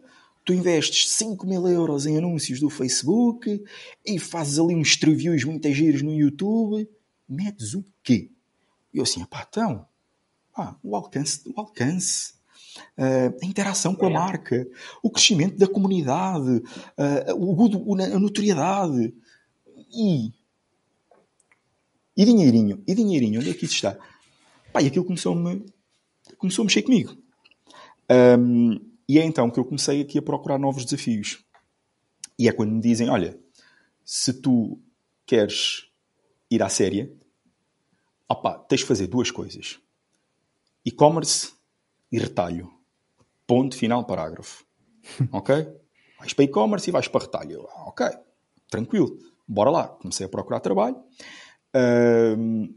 [0.47, 3.63] tu investes 5 mil euros em anúncios do Facebook
[4.07, 6.89] e fazes ali uns reviews muito giros no YouTube,
[7.29, 8.31] medes o quê?
[8.95, 9.87] Eu assim, pá, então,
[10.55, 12.39] pá, o alcance, o alcance,
[12.97, 14.65] Uh, a interação com a marca,
[15.03, 16.63] o crescimento da comunidade,
[16.97, 19.13] uh, o, a notoriedade.
[19.91, 20.33] E.
[22.17, 22.83] E dinheirinho?
[22.87, 23.41] E dinheirinho?
[23.41, 23.97] Onde é que isso está?
[24.73, 25.65] Pá, e aquilo começou-me
[26.37, 27.17] começou a mexer comigo.
[28.11, 28.75] Um,
[29.09, 31.45] e é então que eu comecei aqui a procurar novos desafios.
[32.39, 33.39] E é quando me dizem: olha,
[34.05, 34.81] se tu
[35.25, 35.89] queres
[36.51, 37.17] ir à série,
[38.29, 39.79] opa, tens de fazer duas coisas:
[40.85, 41.53] e-commerce
[42.11, 42.73] e retalho.
[43.47, 44.67] Ponto final, parágrafo.
[45.33, 45.55] Ok?
[46.19, 47.63] Vais para e-commerce e vais para retalho.
[47.87, 48.07] Ok,
[48.69, 49.17] tranquilo
[49.49, 49.89] bora lá.
[49.89, 50.97] Comecei a procurar trabalho.
[51.75, 52.73] Uh,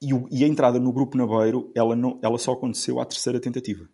[0.00, 3.88] e, e, a entrada no Grupo Naveiro, ela, não, ela só aconteceu à terceira tentativa.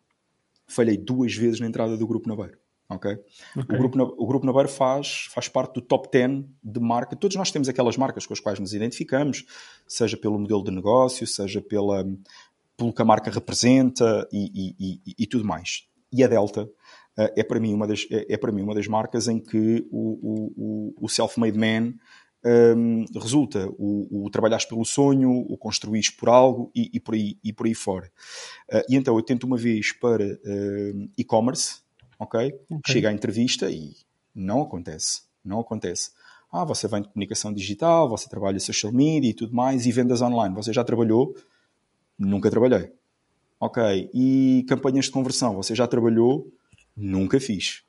[0.66, 2.58] Falhei duas vezes na entrada do Grupo Naveiro.
[2.88, 3.18] Okay?
[3.56, 3.76] okay.
[3.76, 7.16] O, grupo, o Grupo Nabeiro faz, faz parte do top 10 de marca.
[7.16, 9.46] Todos nós temos aquelas marcas com as quais nos identificamos,
[9.86, 12.04] seja pelo modelo de negócio, seja pela,
[12.76, 15.86] pelo que a marca representa e, e, e, e tudo mais.
[16.12, 16.68] E a Delta
[17.16, 20.52] é, para mim uma das, é, é, para mim uma das marcas em que o,
[20.56, 21.94] o, o self-made man
[22.44, 27.38] um, resulta o, o trabalhares pelo sonho, o construís por algo e, e, por, aí,
[27.42, 28.10] e por aí fora.
[28.72, 31.80] Uh, e então eu tento uma vez para uh, e-commerce,
[32.18, 32.52] ok?
[32.68, 32.80] okay?
[32.86, 33.92] Chega à entrevista e
[34.34, 35.22] não acontece.
[35.44, 36.10] Não acontece.
[36.50, 40.20] Ah, você vem de comunicação digital, você trabalha social media e tudo mais, e vendas
[40.20, 40.54] online.
[40.54, 41.34] Você já trabalhou?
[42.18, 42.92] Nunca trabalhei.
[43.58, 44.10] Ok.
[44.12, 45.54] E campanhas de conversão?
[45.54, 46.52] Você já trabalhou?
[46.96, 47.82] Nunca fiz.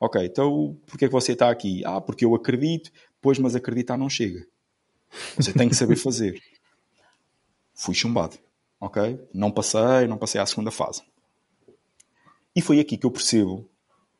[0.00, 1.84] Ok, então porquê é que você está aqui?
[1.84, 2.90] Ah, porque eu acredito.
[3.20, 4.46] Pois, mas acreditar não chega.
[5.36, 6.40] Você tem que saber fazer.
[7.74, 8.38] Fui chumbado.
[8.80, 9.20] Ok?
[9.34, 11.02] Não passei, não passei à segunda fase.
[12.54, 13.68] E foi aqui que eu percebo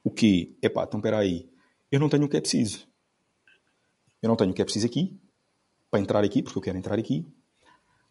[0.02, 1.48] o que, epá, então espera aí,
[1.90, 2.86] eu não tenho o que é preciso.
[4.22, 5.18] Eu não tenho o que é preciso aqui,
[5.90, 7.26] para entrar aqui, porque eu quero entrar aqui,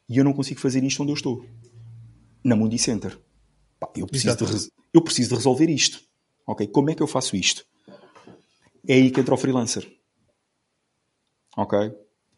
[0.08, 1.46] e eu não consigo fazer isto onde eu estou.
[2.44, 3.20] Na Mundi Center.
[3.80, 6.02] Pá, eu, preciso de, eu preciso de resolver isto.
[6.48, 6.66] Ok?
[6.68, 7.66] Como é que eu faço isto?
[8.88, 9.86] É aí que entra o freelancer.
[11.58, 11.78] Ok?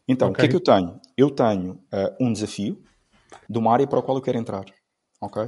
[0.08, 0.34] Então, okay.
[0.34, 1.00] o que é que eu tenho?
[1.16, 2.82] Eu tenho uh, um desafio
[3.48, 4.66] de uma área para a qual eu quero entrar.
[5.22, 5.48] Ok?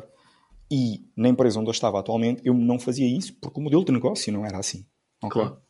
[0.69, 3.91] E na empresa onde eu estava atualmente, eu não fazia isso porque o modelo de
[3.91, 4.85] negócio não era assim.
[5.23, 5.41] Okay?
[5.41, 5.61] Claro.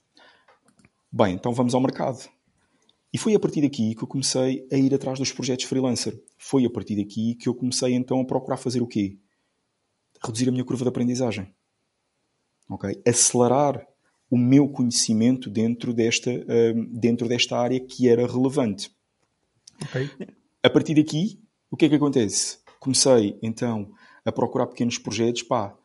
[1.09, 2.29] Bem, então vamos ao mercado.
[3.13, 6.21] E foi a partir daqui que eu comecei a ir atrás dos projetos freelancer.
[6.37, 9.17] Foi a partir daqui que eu comecei então a procurar fazer o quê?
[10.23, 11.53] Reduzir a minha curva de aprendizagem.
[12.71, 13.01] Okay?
[13.05, 13.85] Acelerar
[14.29, 18.89] o meu conhecimento dentro desta, uh, dentro desta área que era relevante.
[19.83, 20.09] Okay.
[20.63, 22.59] A partir daqui, o que é que acontece?
[22.79, 23.91] Comecei então
[24.23, 25.75] a procurar pequenos projetos, pá,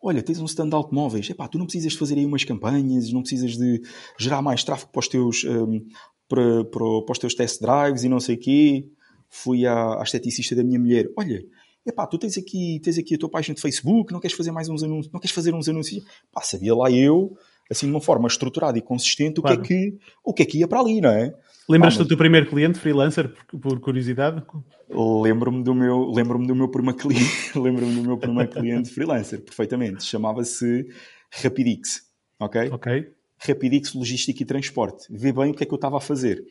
[0.00, 3.10] olha, tens um stand de automóveis, epá, tu não precisas de fazer aí umas campanhas,
[3.12, 3.82] não precisas de
[4.18, 5.84] gerar mais tráfego para os teus, um,
[6.28, 8.88] para, para, para, os teus test drives e não sei o quê.
[9.30, 11.44] Fui à, à esteticista da minha mulher, olha,
[11.88, 14.68] epá, tu tens aqui, tens aqui a tua página de Facebook, não queres fazer mais
[14.68, 16.04] uns anúncios, não queres fazer uns anúncios?
[16.32, 17.36] Pá, sabia lá eu,
[17.70, 19.60] assim, de uma forma estruturada e consistente, claro.
[19.60, 21.34] o, que é que, o que é que ia para ali, não é?
[21.68, 24.42] Lembras-te do teu primeiro cliente, freelancer, por, por curiosidade?
[24.90, 30.02] Lembro-me do meu, lembro-me do meu primeiro cliente, lembro-me do meu primeiro cliente freelancer, perfeitamente.
[30.04, 30.86] Chamava-se
[31.30, 32.04] Rapidix,
[32.40, 32.70] ok?
[32.72, 33.12] Ok.
[33.38, 35.06] Rapidix Logística e Transporte.
[35.10, 36.42] Vê bem o que é que eu estava a fazer.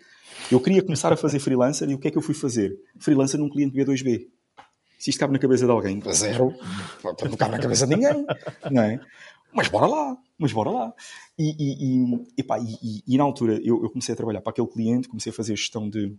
[0.51, 2.77] Eu queria começar a fazer freelancer e o que é que eu fui fazer?
[2.99, 4.27] Freelancer num cliente B2B.
[4.97, 6.53] Se isto cabe na cabeça de alguém, zero,
[7.03, 8.25] não cabe na cabeça de ninguém,
[8.71, 8.99] não é?
[9.53, 10.93] Mas bora lá, mas bora lá.
[11.37, 14.67] E, e, e, epá, e, e na altura eu, eu, comecei a trabalhar para aquele
[14.67, 16.15] cliente, comecei a fazer gestão de,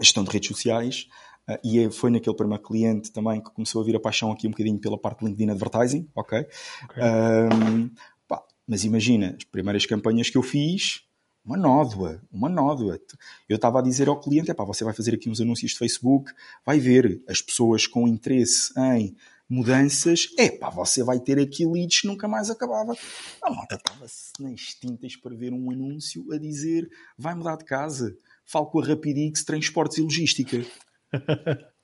[0.00, 1.08] gestão de redes sociais.
[1.48, 4.48] Uh, e é, foi naquele primeiro cliente também que começou a vir a paixão aqui
[4.48, 6.40] um bocadinho pela parte de LinkedIn Advertising, ok?
[6.84, 7.02] okay.
[7.02, 7.90] Um,
[8.26, 11.05] pá, mas imagina, as primeiras campanhas que eu fiz,
[11.46, 13.00] uma nódoa, uma nódoa.
[13.48, 15.78] Eu estava a dizer ao cliente, é pá, você vai fazer aqui uns anúncios de
[15.78, 16.32] Facebook,
[16.64, 19.16] vai ver as pessoas com interesse em
[19.48, 22.96] mudanças, é pá, você vai ter aqui leads que nunca mais acabava.
[23.40, 28.16] A malta estava-se nas tintas para ver um anúncio a dizer vai mudar de casa,
[28.44, 30.66] falo com a Rapidix Transportes e Logística.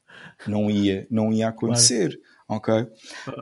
[0.47, 2.75] não ia, não ia acontecer, ok?
[2.75, 2.89] Uh...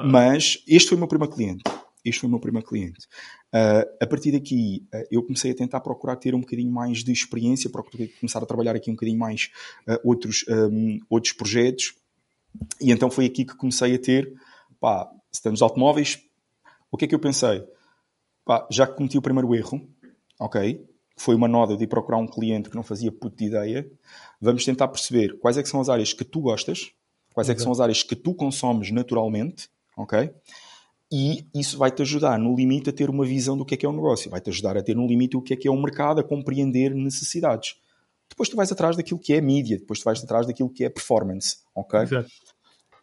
[0.04, 1.62] Mas este foi o meu primeiro cliente.
[2.04, 3.06] Este foi o meu primeiro cliente.
[3.52, 7.12] Uh, a partir daqui, uh, eu comecei a tentar procurar ter um bocadinho mais de
[7.12, 9.50] experiência, procurar começar a trabalhar aqui um bocadinho mais
[9.88, 11.94] uh, outros, um, outros projetos
[12.80, 14.32] e então foi aqui que comecei a ter,
[14.80, 16.20] pá, stands de automóveis.
[16.90, 17.64] O que é que eu pensei?
[18.44, 19.88] Pá, já que cometi o primeiro erro,
[20.38, 20.84] ok,
[21.16, 23.90] foi uma noda de ir procurar um cliente que não fazia puta de ideia,
[24.40, 26.92] vamos tentar perceber quais é que são as áreas que tu gostas,
[27.34, 30.32] quais é que são as áreas que tu consomes naturalmente, ok?
[31.12, 33.88] E isso vai-te ajudar, no limite, a ter uma visão do que é que é
[33.88, 34.30] o um negócio.
[34.30, 36.24] Vai-te ajudar a ter, no limite, o que é que é o um mercado, a
[36.24, 37.76] compreender necessidades.
[38.28, 40.88] Depois tu vais atrás daquilo que é mídia, depois tu vais atrás daquilo que é
[40.88, 42.00] performance, ok?
[42.00, 42.30] Exato.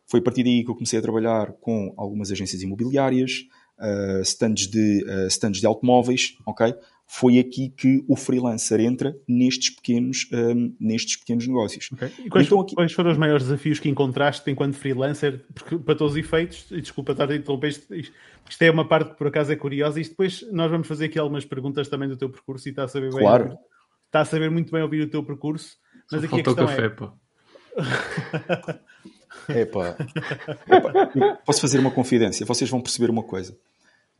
[0.05, 3.43] Foi a partir daí que eu comecei a trabalhar com algumas agências imobiliárias,
[3.78, 6.74] uh, stands, de, uh, stands de automóveis, ok?
[7.10, 11.89] Foi aqui que o freelancer entra nestes pequenos, um, nestes pequenos negócios.
[11.93, 12.12] Okay.
[12.26, 12.76] E quais, então, aqui...
[12.76, 15.45] quais, foram os maiores desafios que encontraste enquanto freelancer?
[15.53, 19.12] Porque, para todos os efeitos, e desculpa estar a interromper, isto, isto é uma parte
[19.12, 22.18] que por acaso é curiosa, e depois nós vamos fazer aqui algumas perguntas também do
[22.18, 23.20] teu percurso e está a saber bem.
[23.20, 23.58] Claro
[24.08, 25.78] está a saber muito bem ouvir o teu percurso.
[26.12, 26.89] Mas Só aqui a questão café, é...
[26.89, 27.14] pá.
[29.49, 29.95] Epá.
[30.68, 31.36] Epá.
[31.45, 32.45] Posso fazer uma confidência?
[32.45, 33.58] Vocês vão perceber uma coisa.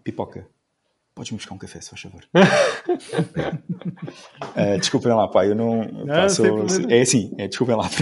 [0.04, 0.48] Pipoca,
[1.18, 2.24] podes-me buscar um café, se faz favor.
[4.56, 6.06] uh, desculpem lá, pá, eu não.
[6.06, 7.90] Pá, sou, é assim, é, desculpem lá.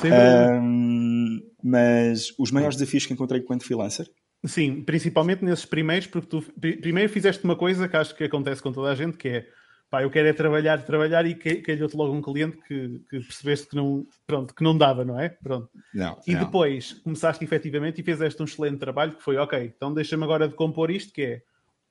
[0.00, 4.06] Uh, mas os maiores desafios que encontrei enquanto freelancer
[4.44, 8.72] Sim, principalmente nesses primeiros, porque tu primeiro fizeste uma coisa que acho que acontece com
[8.72, 9.46] toda a gente, que é
[9.90, 13.76] pá, eu quero é trabalhar, trabalhar e calhou-te logo um cliente que, que, percebeste que
[13.76, 15.28] não, pronto, que não dava, não é?
[15.28, 15.68] Pronto.
[15.92, 16.44] Não, e não.
[16.44, 20.54] depois começaste efetivamente e fizeste um excelente trabalho que foi, ok, então deixa-me agora de
[20.54, 21.42] compor isto, que é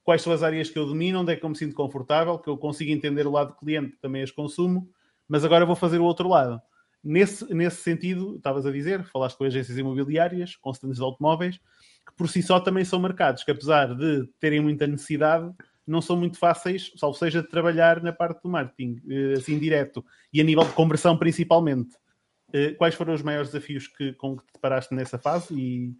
[0.03, 2.49] quais são as áreas que eu domino, onde é que eu me sinto confortável, que
[2.49, 4.89] eu consigo entender o lado do cliente, que também as consumo,
[5.27, 6.61] mas agora vou fazer o outro lado.
[7.03, 12.13] Nesse, nesse sentido, estavas a dizer, falaste com agências imobiliárias, com stands de automóveis, que
[12.17, 15.53] por si só também são mercados que, apesar de terem muita necessidade,
[15.89, 20.05] não são muito fáceis, salvo seja de trabalhar na parte do marketing, eh, assim direto,
[20.31, 21.95] e a nível de conversão principalmente.
[22.53, 25.95] Eh, quais foram os maiores desafios que, com que te deparaste nessa fase e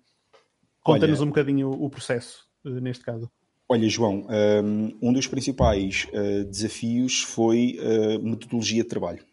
[0.81, 3.31] conta-nos um bocadinho o, o processo, eh, neste caso.
[3.71, 4.25] Olha, João,
[4.99, 6.07] um dos principais
[6.49, 9.23] desafios foi a metodologia de trabalho.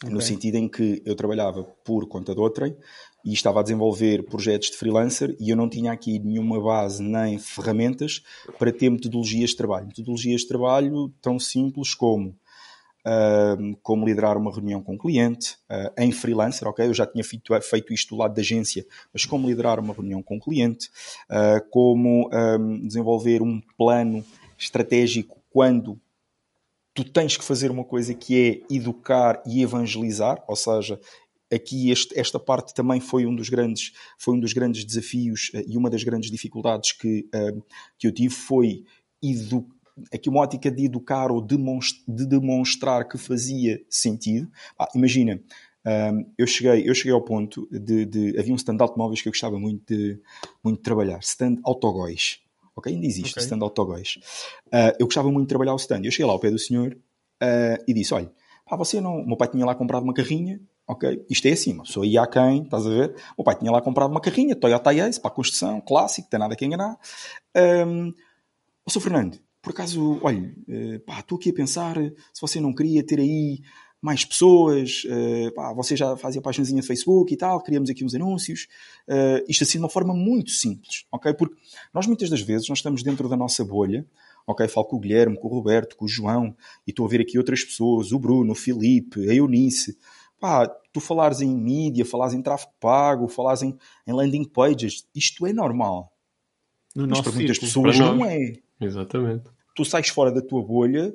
[0.00, 0.14] Okay.
[0.14, 2.76] No sentido em que eu trabalhava por conta de outrem
[3.24, 7.36] e estava a desenvolver projetos de freelancer e eu não tinha aqui nenhuma base nem
[7.38, 8.22] ferramentas
[8.58, 9.88] para ter metodologias de trabalho.
[9.88, 12.36] Metodologias de trabalho tão simples como
[13.82, 16.86] como liderar uma reunião com um cliente uh, em freelancer, ok?
[16.86, 20.22] Eu já tinha feito, feito isto do lado da agência, mas como liderar uma reunião
[20.22, 20.90] com um cliente,
[21.30, 22.28] uh, como
[22.82, 24.24] desenvolver um plano
[24.58, 25.98] estratégico quando
[26.94, 31.00] tu tens que fazer uma coisa que é educar e evangelizar, ou seja,
[31.52, 35.62] aqui este, esta parte também foi um dos grandes foi um dos grandes desafios uh,
[35.66, 37.28] e uma das grandes dificuldades que,
[37.98, 38.84] que eu tive foi
[39.22, 39.66] edu
[40.12, 41.56] aqui uma ótica de educar ou de
[42.26, 44.50] demonstrar que fazia sentido.
[44.78, 45.40] Ah, imagina,
[45.84, 49.22] um, ehm, eu, cheguei, eu cheguei ao ponto de, de, Havia um stand de automóveis
[49.22, 50.20] que eu gostava muito de,
[50.62, 51.18] muito de trabalhar.
[51.20, 52.40] Stand autogóis
[52.78, 52.94] ok?
[52.94, 53.42] Ainda existe okay.
[53.42, 54.18] stand autogóis.
[54.66, 56.02] Uh, eu gostava muito de trabalhar o stand.
[56.04, 58.30] Eu cheguei lá ao pé do senhor uh, e disse: Olha,
[58.64, 59.20] pá, você não.
[59.20, 61.24] O meu pai tinha lá comprado uma carrinha, ok?
[61.28, 63.10] Isto é assim, uma pessoa ia a quem, estás a ver?
[63.36, 66.38] O meu pai tinha lá comprado uma carrinha, Toyota Ace, para a construção, clássico, tem
[66.38, 66.96] nada que enganar.
[67.86, 68.12] Um,
[68.86, 69.00] o Sr.
[69.00, 71.96] Fernando, por acaso, olha, uh, pá, estou aqui a pensar
[72.32, 73.60] se você não queria ter aí
[74.00, 78.14] mais pessoas, uh, pá, você já fazia páginazinha de Facebook e tal, criamos aqui uns
[78.14, 78.68] anúncios,
[79.48, 81.34] isto assim de uma forma muito simples, ok?
[81.34, 81.56] Porque
[81.92, 84.06] nós muitas das vezes nós estamos dentro da nossa bolha,
[84.46, 84.66] ok?
[84.68, 86.56] Falo com o Guilherme, com o Roberto, com o João,
[86.86, 89.98] e estou a ver aqui outras pessoas, o Bruno, o Filipe, a Eunice,
[90.40, 95.46] pá, tu falares em mídia, falares em tráfego pago, falares em, em landing pages, isto
[95.46, 96.12] é normal.
[97.02, 98.54] No Mas para muitas pessoas não é.
[98.80, 99.44] Exatamente.
[99.74, 101.14] Tu sais fora da tua bolha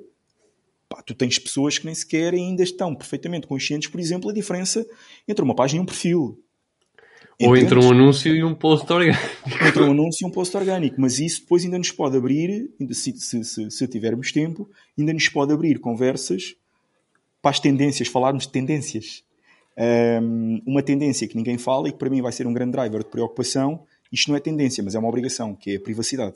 [0.93, 4.85] Pá, tu tens pessoas que nem sequer ainda estão perfeitamente conscientes, por exemplo, a diferença
[5.27, 6.39] entre uma página e um perfil.
[7.41, 9.19] Ou entre um anúncio e um post orgânico.
[9.67, 11.01] Entre um anúncio e um post orgânico.
[11.01, 15.27] Mas isso depois ainda nos pode abrir, se, se, se, se tivermos tempo, ainda nos
[15.29, 16.55] pode abrir conversas
[17.41, 19.23] para as tendências, falarmos de tendências.
[19.75, 22.99] Um, uma tendência que ninguém fala e que para mim vai ser um grande driver
[22.99, 26.35] de preocupação, isto não é tendência, mas é uma obrigação, que é a privacidade.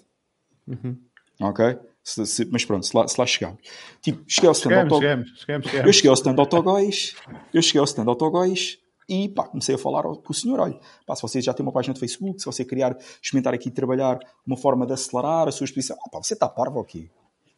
[0.68, 0.98] Uhum.
[1.40, 1.78] Ok?
[2.04, 3.60] Se, se, mas pronto, se lá, se lá chegamos.
[4.02, 5.02] Tipo, cheguei ao stand chegamos, auto...
[5.04, 5.88] chegamos, chegamos, chegamos.
[5.88, 7.16] Eu cheguei ao stand autogóis,
[7.54, 11.16] eu cheguei ao stand autogóis e pá, comecei a falar com o senhor, olha, pá,
[11.16, 14.58] se você já tem uma página de Facebook, se você criar, experimentar aqui trabalhar uma
[14.58, 17.10] forma de acelerar a sua exposição, ah, pá, você está parvo aqui.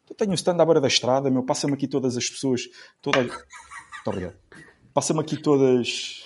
[0.10, 2.68] Eu tenho um stand à beira da estrada, meu, passa-me aqui todas as pessoas,
[3.02, 3.26] todas...
[3.26, 4.36] Muito obrigado.
[4.94, 6.26] Passa-me aqui todas...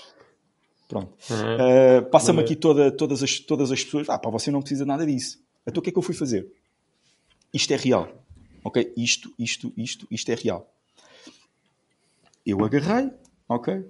[0.94, 1.14] Pronto.
[1.30, 2.00] Uhum.
[2.00, 5.06] Uh, passa-me aqui toda, todas, as, todas as pessoas, ah, pá, você não precisa nada
[5.06, 5.40] disso.
[5.66, 6.48] Então o que é que eu fui fazer?
[7.54, 8.10] isto é real.
[8.64, 8.94] Ok?
[8.98, 10.68] Isto, isto, isto, isto é real.
[12.46, 13.12] Eu agarrei,
[13.48, 13.86] ok?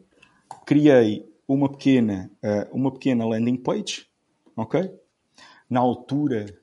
[0.66, 4.06] Criei uma pequena, uh, uma pequena landing page,
[4.56, 4.92] ok?
[5.70, 6.60] Na altura,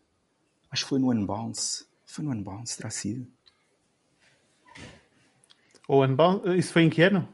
[0.70, 1.86] acho que foi no Unbounce.
[2.04, 3.26] Foi no Unbounce, terá sido.
[5.88, 7.28] O Unbounce, isso foi em que ano?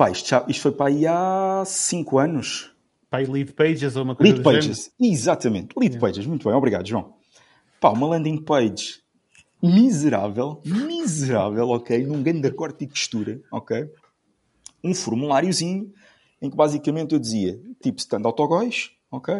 [0.00, 2.72] Pá, isto, já, isto foi para aí há 5 anos.
[3.10, 5.14] Para aí Lead Pages ou uma coisa Lead Pages, género.
[5.14, 5.74] exatamente.
[5.76, 6.00] Lead yeah.
[6.00, 7.12] Pages, muito bem, obrigado, João.
[7.78, 9.02] Pá, uma landing page
[9.62, 12.02] miserável, miserável, ok?
[12.06, 13.90] Num grande corte e textura, ok?
[14.82, 15.92] Um formuláriozinho
[16.40, 19.34] em que basicamente eu dizia, tipo stand autogóis, ok?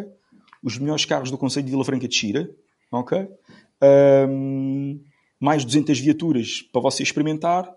[0.63, 2.47] Os melhores carros do Conselho de Vila Franca de Xira,
[2.91, 3.27] ok?
[4.29, 5.01] Um,
[5.39, 7.67] mais 200 viaturas para você experimentar,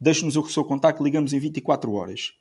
[0.00, 2.34] deixe-nos o seu contacto, ligamos em 24 horas.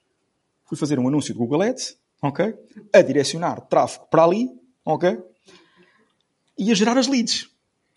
[0.66, 2.54] Fui fazer um anúncio de Google Ads, ok?
[2.94, 4.50] A direcionar tráfego para ali,
[4.84, 5.18] ok?
[6.58, 7.50] E a gerar as leads.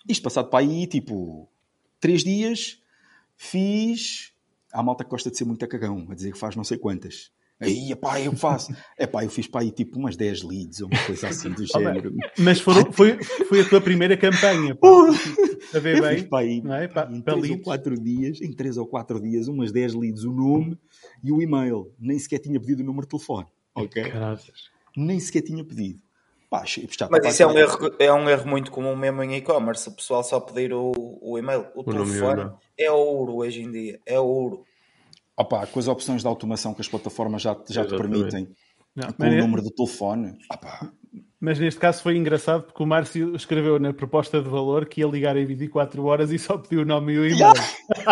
[0.09, 1.49] Isto passado para aí, tipo,
[2.01, 2.81] três dias,
[3.37, 4.33] fiz.
[4.73, 6.77] Há malta que gosta de ser muito a cagão, a dizer que faz não sei
[6.79, 7.31] quantas.
[7.61, 8.73] Aí, pá, eu faço.
[8.97, 11.67] É pá, eu fiz para aí tipo umas 10 leads ou uma coisa assim do
[11.67, 12.15] género.
[12.39, 14.89] Mas foram, foi, foi a tua primeira campanha, pá.
[15.75, 16.19] A ver bem.
[16.19, 16.89] Fiz para aí, não é?
[16.89, 20.33] para, em 3 ou 4 dias, em 3 ou 4 dias, umas 10 leads, o
[20.33, 20.79] nome
[21.23, 21.93] e o e-mail.
[21.99, 23.47] Nem sequer tinha pedido o número de telefone.
[23.75, 24.03] Ok?
[24.03, 24.71] Graças.
[24.97, 26.01] Nem sequer tinha pedido.
[26.51, 26.63] Pá,
[27.11, 29.87] Mas isso é um, erro, é um erro muito comum mesmo em e-commerce.
[29.91, 31.67] O pessoal só pedir o, o e-mail.
[31.75, 32.53] O, O telefone e-mail.
[32.79, 34.01] é ouro hoje em dia.
[34.07, 34.65] É ouro.
[35.39, 38.49] Opa, com as opções de automação que as plataformas já, já te permitem,
[38.95, 40.93] Não, com o ne- número de telefone, opá,
[41.41, 45.07] mas neste caso foi engraçado porque o Márcio escreveu na proposta de valor que ia
[45.07, 47.53] ligar em 24 horas e só pediu o nome e o e-mail.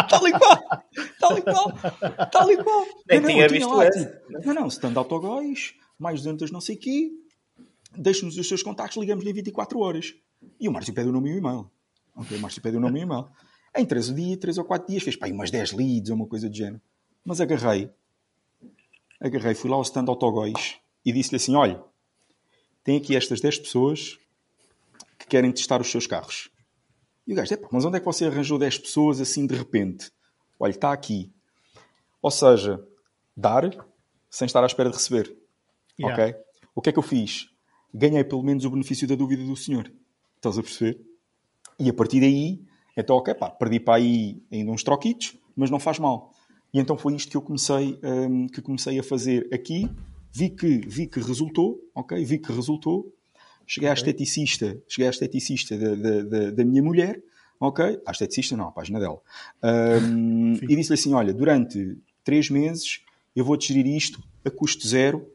[0.08, 0.62] tal e qual,
[1.18, 1.72] tal e qual,
[2.30, 2.86] tal e qual.
[3.10, 4.20] Nem Não, não, tinha eu visto esse.
[4.46, 7.10] Não, não, stand autogóis, mais 200 não sei quê,
[7.96, 10.14] deixe-nos os seus contactos, ligamos-lhe em 24 horas.
[10.60, 11.68] E o Márcio pede o nome e o e-mail.
[12.14, 13.26] Ok, o Márcio pede o nome e o e-mail.
[13.76, 16.48] Em 3 dias, 3 ou 4 dias, fez pá, umas 10 leads ou uma coisa
[16.48, 16.80] do género.
[17.26, 17.90] Mas agarrei,
[19.20, 21.82] agarrei, fui lá ao stand autogóis e disse-lhe assim, olha,
[22.84, 24.16] tem aqui estas 10 pessoas
[25.18, 26.48] que querem testar os seus carros.
[27.26, 30.12] E o gajo, "Epá, mas onde é que você arranjou 10 pessoas assim de repente?
[30.56, 31.32] Olha, está aqui.
[32.22, 32.80] Ou seja,
[33.36, 33.68] dar
[34.30, 35.36] sem estar à espera de receber.
[35.98, 36.22] Yeah.
[36.22, 36.40] Ok?
[36.76, 37.48] O que é que eu fiz?
[37.92, 39.90] Ganhei pelo menos o benefício da dúvida do senhor.
[40.36, 41.00] Estás a perceber?
[41.76, 42.62] E a partir daí,
[42.96, 46.32] então, ok, pá, perdi para aí ainda uns troquitos, mas não faz mal.
[46.76, 49.90] E então foi isto que eu comecei, hum, que comecei a fazer aqui.
[50.30, 52.22] Vi que, vi que resultou, ok?
[52.22, 53.10] Vi que resultou.
[53.66, 57.22] Cheguei à esteticista, cheguei à esteticista da, da, da, da minha mulher,
[57.58, 57.98] ok?
[58.04, 59.18] À esteticista não, à página dela.
[60.02, 63.00] Hum, e disse-lhe assim, olha, durante três meses
[63.34, 65.26] eu vou-te gerir isto a custo zero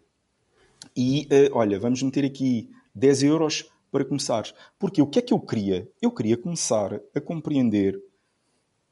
[0.96, 4.54] e eh, olha, vamos meter aqui 10 euros para começares.
[4.78, 5.90] Porque o que é que eu queria?
[6.00, 8.00] Eu queria começar a compreender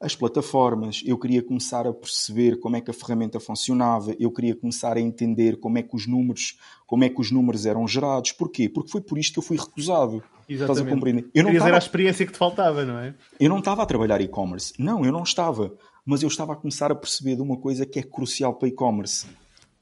[0.01, 4.55] as plataformas, eu queria começar a perceber como é que a ferramenta funcionava, eu queria
[4.55, 8.31] começar a entender como é que os números, como é que os números eram gerados.
[8.31, 8.69] Porquê?
[8.69, 10.23] Porque foi por isto que eu fui recusado.
[10.47, 10.93] Estás a Exatamente.
[10.93, 11.21] compreender?
[11.33, 13.13] Eu não Querias estava a experiência que te faltava, não é?
[13.39, 14.73] eu não estava a trabalhar e-commerce.
[14.79, 15.73] Não, eu não estava.
[16.05, 19.27] Mas eu estava a começar a perceber de uma coisa que é crucial para e-commerce.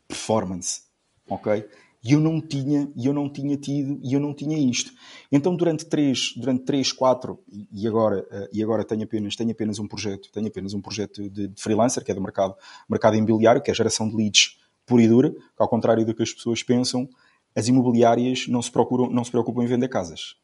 [0.07, 0.81] Performance.
[1.29, 1.63] Ok?
[2.03, 4.91] E eu não tinha, e eu não tinha tido, e eu não tinha isto.
[5.31, 7.39] Então durante três, durante três, quatro,
[7.73, 11.29] e- agora, eh, e agora tenho apenas, tenho apenas um projeto, tenho apenas um projeto
[11.29, 12.55] de, de freelancer, que é do mercado,
[12.89, 16.13] mercado imobiliário, que é a geração de leads pura e dura, que ao contrário do
[16.13, 17.09] que as pessoas pensam,
[17.55, 20.35] as imobiliárias não se, procuram, não se preocupam em vender casas.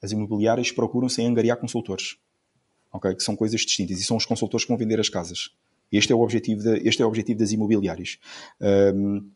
[0.00, 2.16] As imobiliárias procuram-se angariar consultores
[2.92, 3.14] ok?
[3.14, 5.50] que são coisas distintas e são os consultores que vão vender as casas.
[5.92, 8.18] Este é o objetivo, da- este é o objetivo das imobiliárias.
[8.60, 9.28] Ahm,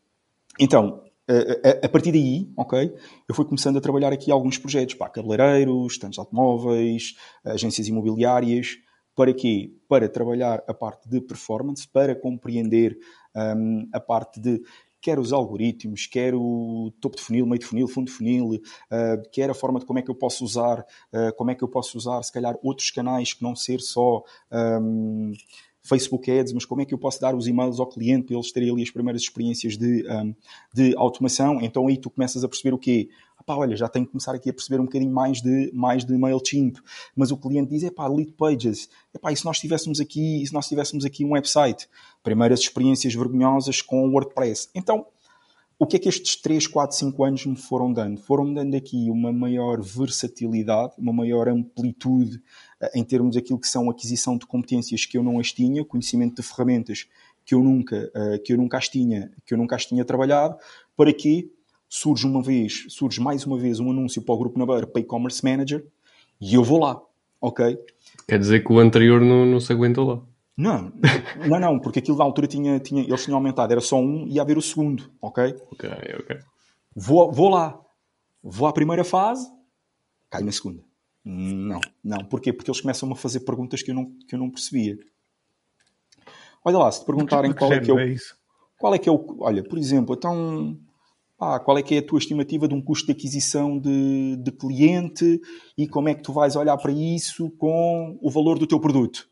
[0.59, 1.03] então,
[1.83, 2.95] a, partir daí, ok,
[3.29, 7.15] eu fui começando a trabalhar aqui alguns projetos, pá, cabeleireiros, tantos automóveis,
[7.45, 8.79] agências imobiliárias,
[9.15, 9.73] para quê?
[9.89, 12.99] Para trabalhar a parte de performance, para compreender
[13.35, 14.61] ahm, a parte de
[15.01, 18.59] quer os algoritmos, quer o topo de funil, meio de funil, fundo de funil,
[18.91, 21.63] ah, quer a forma de como é que eu posso usar, ah, como é que
[21.63, 25.33] eu posso usar, se calhar, outros canais que não ser só ahm,
[25.85, 28.51] Facebook Ads, mas como é que eu posso dar os e-mails ao cliente para eles
[28.51, 30.33] terem ali as primeiras experiências de, ahm,
[30.73, 31.61] de automação.
[31.61, 33.11] Então aí tu começas a perceber o quê?
[33.47, 36.17] Pá, olha, já tenho que começar aqui a perceber um bocadinho mais de, mais de
[36.17, 36.79] MailChimp.
[37.15, 38.89] Mas o cliente diz, é pá, lead pages.
[39.13, 41.87] É pá, e se nós tivéssemos aqui, se nós tivéssemos aqui um website?
[42.23, 44.71] Primeiras experiências vergonhosas com WordPress.
[44.75, 45.07] Então,
[45.85, 48.19] o que é que estes 3, 4, 5 anos me foram dando?
[48.19, 52.43] Foram-me dando aqui uma maior versatilidade, uma maior amplitude
[52.81, 56.41] eh, em termos daquilo que são aquisição de competências que eu não as tinha, conhecimento
[56.41, 57.07] de ferramentas
[57.45, 60.57] que eu nunca, eh, que eu nunca as tinha, que eu nunca as tinha trabalhado,
[60.97, 61.53] para que
[61.87, 65.45] surge uma vez, surge mais uma vez um anúncio para o Grupo Nabeira para e-commerce
[65.45, 65.85] manager
[66.41, 66.99] e eu vou lá,
[67.39, 67.79] ok?
[68.27, 70.23] Quer dizer que o anterior não, não se aguentou lá.
[70.57, 70.93] Não,
[71.49, 74.35] não, não, porque aquilo na altura tinha, tinha, eles tinham aumentado, era só um e
[74.35, 75.57] ia haver o segundo, ok?
[75.73, 75.91] Ok,
[76.21, 76.39] ok.
[76.95, 77.81] Vou, vou lá,
[78.41, 79.51] vou à primeira fase,
[80.31, 80.83] caio na segunda.
[81.25, 82.25] Não, não.
[82.27, 82.53] Porquê?
[82.53, 84.97] Porque eles começam a fazer perguntas que eu não, que eu não percebia.
[86.65, 88.37] Olha lá, se te perguntarem qual é que é o, isso?
[88.79, 89.37] qual é que é o.
[89.41, 90.79] Olha, por exemplo, então.
[91.37, 94.53] pá, qual é que é a tua estimativa de um custo de aquisição de, de
[94.53, 95.41] cliente
[95.77, 99.29] e como é que tu vais olhar para isso com o valor do teu produto?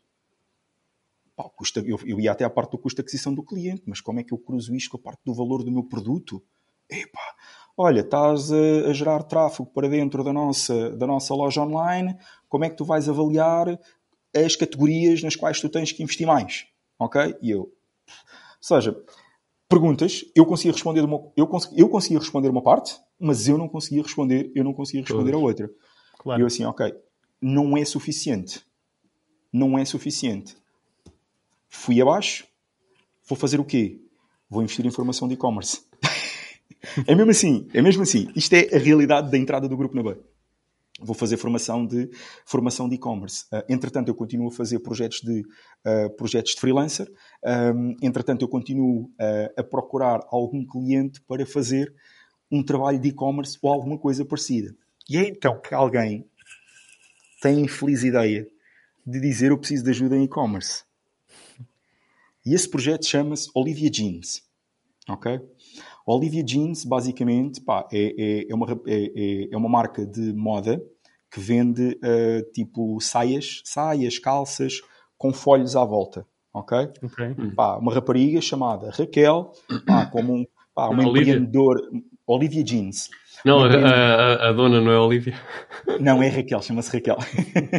[1.35, 3.83] Pá, o custo- eu, eu ia até à parte do custo de aquisição do cliente,
[3.87, 6.43] mas como é que eu cruzo isto com a parte do valor do meu produto?
[6.89, 7.35] Epá,
[7.75, 12.15] olha, estás a, a gerar tráfego para dentro da nossa, da nossa loja online,
[12.47, 13.79] como é que tu vais avaliar
[14.35, 16.67] as categorias nas quais tu tens que investir mais?
[16.99, 17.35] Ok?
[17.41, 17.71] E eu, ou
[18.61, 18.95] seja,
[19.67, 23.67] perguntas, eu conseguia responder uma, eu, cons, eu conseguia responder uma parte, mas eu não
[23.67, 25.65] conseguia responder, eu não conseguia responder a outra.
[25.65, 26.41] E Claro.
[26.41, 26.93] eu assim, ok,
[27.41, 28.63] não é suficiente.
[29.51, 30.55] Não é suficiente.
[31.75, 32.45] Fui abaixo,
[33.27, 33.99] vou fazer o quê?
[34.47, 35.81] Vou investir em formação de e-commerce.
[37.05, 38.31] é mesmo assim, é mesmo assim.
[38.35, 40.15] Isto é a realidade da entrada do grupo na B.
[41.01, 42.09] Vou fazer formação de
[42.45, 43.47] formação de e-commerce.
[43.51, 45.43] Ah, entretanto, eu continuo a fazer projetos de
[45.83, 47.11] ah, projetos de freelancer.
[47.43, 51.93] Um, entretanto, eu continuo ah, a procurar algum cliente para fazer
[52.51, 54.73] um trabalho de e-commerce ou alguma coisa parecida.
[55.09, 56.25] E é então que alguém
[57.41, 58.47] tem a infeliz ideia
[59.05, 60.83] de dizer eu preciso de ajuda em e-commerce.
[62.45, 64.41] E esse projeto chama-se Olivia Jeans.
[65.07, 65.39] Ok?
[66.05, 70.81] Olivia Jeans, basicamente, pá, é, é, é, uma, é, é, é uma marca de moda
[71.31, 74.81] que vende uh, tipo saias, saias, calças
[75.17, 76.27] com folhos à volta.
[76.53, 76.77] Ok?
[77.01, 77.35] Ok.
[77.55, 79.51] Pá, uma rapariga chamada Raquel,
[79.87, 81.33] pá, como um, pá, uma Olivia.
[81.33, 81.81] empreendedora.
[82.27, 83.09] Olivia Jeans.
[83.45, 85.33] Não, a, a- a dona não é Olivia.
[85.99, 87.17] Não, é Raquel, chama-se Raquel.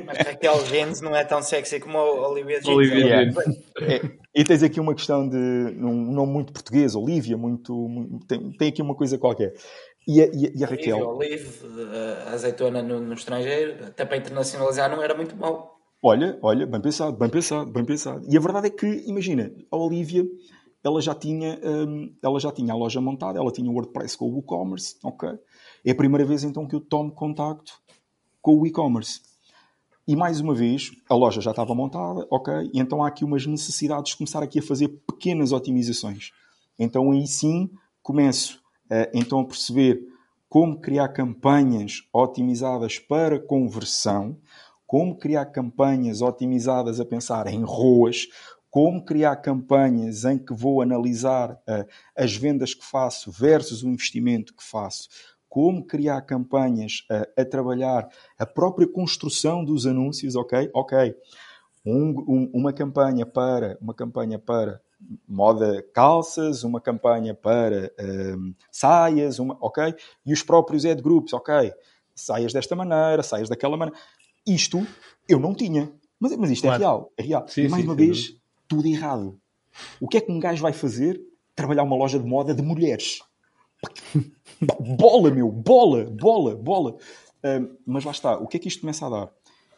[0.07, 2.69] Mas Raquel Gens não é tão sexy como a Olivia Gens.
[2.69, 3.37] Olivia Gens.
[3.81, 4.01] É,
[4.35, 8.69] e tens aqui uma questão de um nome muito português, Olivia, muito, muito- tem, tem
[8.69, 9.55] aqui uma coisa qualquer.
[10.07, 14.91] E a, e a- e Raquel, Olive, eh, azeitona no, no estrangeiro, até para internacionalizar
[14.95, 15.79] não era muito mau.
[16.03, 18.23] olha, olha, bem pensado, bem pensado, bem pensado.
[18.31, 20.23] E a verdade é que, imagina, a Olivia,
[20.85, 24.31] ela já tinha, hum, ela já tinha a loja montada, ela tinha o WordPress com
[24.31, 25.31] o e-commerce, ok?
[25.85, 27.81] É a primeira vez então que eu tomo contacto
[28.41, 29.21] com o e-commerce.
[30.07, 32.71] E mais uma vez, a loja já estava montada, ok?
[32.73, 36.31] E então há aqui umas necessidades de começar aqui a fazer pequenas otimizações.
[36.79, 37.71] Então aí sim
[38.03, 40.03] começo eh, então a perceber
[40.49, 44.39] como criar campanhas otimizadas para conversão,
[44.87, 48.29] como criar campanhas otimizadas a pensar em ROAS,
[48.71, 54.55] como criar campanhas em que vou analisar eh, as vendas que faço versus o investimento
[54.55, 55.09] que faço,
[55.55, 60.69] como criar campanhas eh, a trabalhar a própria construção dos anúncios, ok?
[60.75, 61.15] Ok.
[61.87, 64.81] Um- um- uma campanha para uma campanha para
[65.29, 69.95] moda calças, uma campanha para ehm, saias, uma, ok?
[70.27, 71.73] E os próprios ad groups, ok?
[72.17, 73.97] Saias desta maneira, saias daquela maneira.
[74.45, 74.85] Isto
[75.29, 75.93] eu não tinha.
[76.19, 76.81] Mas, mas isto é Claro.
[76.81, 77.47] real, é real.
[77.47, 78.37] Sim, mais sim, uma sem vez,
[78.67, 79.39] tudo errado.
[80.01, 81.21] O que é que um gajo vai fazer?
[81.55, 83.21] Trabalhar uma loja de moda de mulheres.
[84.81, 86.97] Bola, meu, bola, bola, bola.
[87.87, 89.33] Mas lá está, o que é que isto começa a dar?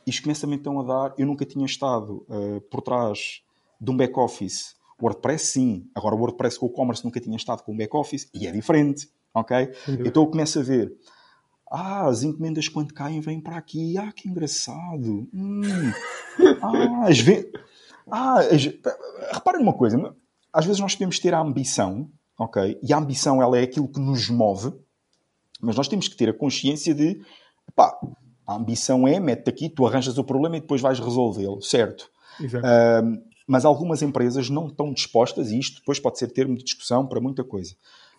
[0.06, 1.14] Isto começa-me então a dar.
[1.18, 3.42] Eu nunca tinha estado ah, por trás
[3.80, 4.76] de um back-office.
[5.02, 5.90] WordPress, sim.
[5.94, 9.10] Agora, o WordPress com o e-commerce nunca tinha estado com um back-office e é diferente,
[9.34, 9.70] ok?
[10.06, 10.92] Então eu começo a ver.
[11.70, 13.98] Ah, as encomendas quando caem vêm para aqui.
[13.98, 15.28] Ah, que engraçado.
[15.34, 15.92] Hum.
[16.62, 17.52] Ah, as ve...
[18.08, 18.64] ah, as...
[19.32, 20.14] reparem numa coisa.
[20.52, 22.08] Às vezes nós podemos ter a ambição,
[22.38, 22.78] ok?
[22.82, 24.72] E a ambição ela é aquilo que nos move,
[25.60, 27.20] mas nós temos que ter a consciência de,
[27.74, 27.96] pá,
[28.46, 32.10] a ambição é, mete aqui, tu arranjas o problema e depois vais resolvê-lo, certo?
[32.40, 32.66] Exato.
[32.66, 37.06] Ahm, mas algumas empresas não estão dispostas, e isto depois pode ser termo de discussão
[37.06, 37.74] para muita coisa,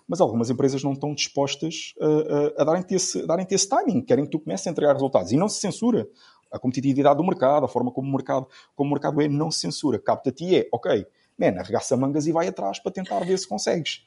[0.08, 4.24] mas algumas empresas não estão dispostas a, a, a darem-te esse, darem esse timing, querem
[4.24, 5.32] que tu comeces a entregar resultados.
[5.32, 6.08] E não se censura.
[6.50, 9.60] A competitividade do mercado, a forma como o mercado, como o mercado é, não se
[9.60, 10.00] censura.
[10.00, 11.06] Capta-te é, ok,
[11.38, 14.04] man, arregaça mangas e vai atrás para tentar ver se consegues.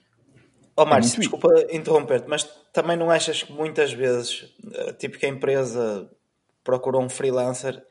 [0.76, 5.26] Ó Márcio, muito desculpa interromper-te, mas também não achas que muitas vezes, eh, tipo que
[5.26, 6.10] a empresa
[6.64, 7.82] procura um freelancer,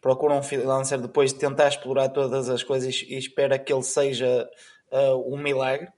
[0.00, 4.48] procura um freelancer depois de tentar explorar todas as coisas e espera que ele seja
[4.90, 5.88] eh, um milagre?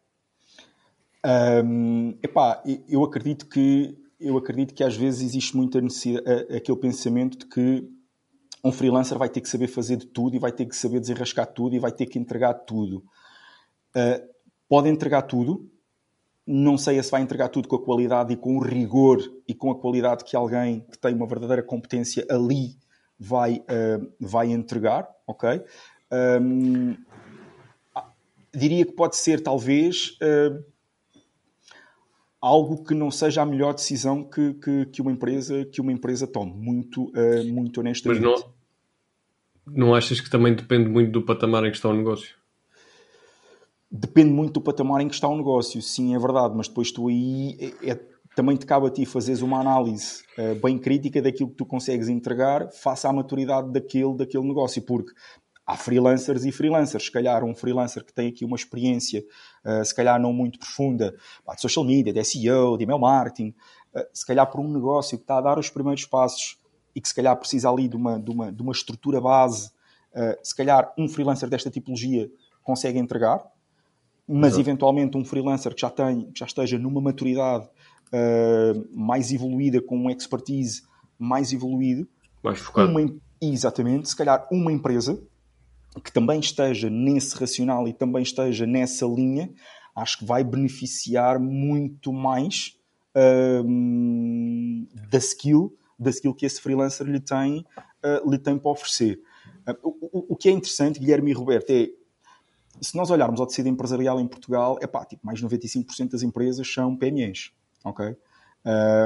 [1.65, 6.79] Hum, epá, eu acredito que eu acredito que às vezes existe muita necessidade, a- aquele
[6.79, 7.89] pensamento de que
[8.63, 11.47] um freelancer vai ter que saber fazer de tudo e vai ter que saber desenrascar
[11.47, 13.05] tudo e vai ter que entregar tudo.
[13.95, 14.29] Uh,
[14.69, 15.69] pode entregar tudo,
[16.47, 19.71] não sei se vai entregar tudo com a qualidade e com o rigor e com
[19.71, 22.77] a qualidade que alguém que tem uma verdadeira competência ali
[23.19, 25.63] vai, uh, vai entregar, ok?
[26.41, 26.97] Um,
[28.53, 30.65] diria que pode ser talvez uh,
[32.41, 36.27] algo que não seja a melhor decisão que, que, que uma empresa que uma empresa
[36.27, 38.53] tome muito uh, muito Mas honestamente não,
[39.67, 42.35] não achas que também depende muito do patamar em que está o negócio?
[43.91, 47.09] depende muito do patamar em que está o negócio sim é verdade mas depois tu
[47.09, 51.51] aí é, é- também te cabe a ti fazeres uma análise uh, bem crítica daquilo
[51.51, 55.13] que tu consegues entregar face à maturidade daquele, daquele negócio porque
[55.71, 57.05] há freelancers e freelancers.
[57.05, 59.25] Se calhar um freelancer que tem aqui uma experiência,
[59.65, 61.15] uh, se calhar não muito profunda,
[61.55, 63.55] de social media, de SEO, de email marketing,
[63.95, 66.59] uh, se calhar por um negócio que está a dar os primeiros passos
[66.95, 69.69] e que se calhar precisa ali de uma, de uma, de uma estrutura base,
[70.13, 72.29] uh, se calhar um freelancer desta tipologia
[72.65, 73.41] consegue entregar,
[74.27, 74.61] mas Exato.
[74.61, 77.69] eventualmente um freelancer que já, tem, que já esteja numa maturidade
[78.93, 80.83] mais evoluída, com um expertise
[81.17, 82.09] mais evoluído,
[82.43, 82.91] Mais focado.
[82.91, 83.09] uma,
[83.41, 85.23] exatamente, se calhar uma empresa
[86.05, 89.51] que também esteja nesse racional e também esteja nessa linha,
[89.97, 92.77] acho que vai beneficiar muito mais
[93.65, 97.65] hum, da skill, da skill que esse freelancer lhe tem,
[98.05, 99.21] uh, lhe tem para oferecer.
[99.67, 101.91] Uh, o, o- que é interessante, Guilherme e Roberto, é
[102.81, 106.23] se nós olharmos ao tecido empresarial em Portugal, é pá, tipo, mais de 95% das
[106.23, 107.51] empresas são PMEs,
[107.85, 108.17] ok?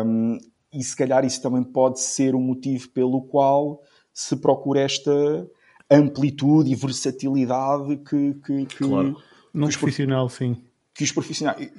[0.07, 0.39] Um,
[0.73, 3.83] e se calhar isso também pode ser o motivo pelo qual
[4.13, 5.49] se procura esta
[5.91, 9.17] amplitude e versatilidade que, que, que, Claro.
[9.53, 10.57] Num profissional, sim.
[10.93, 11.71] que os profissionais.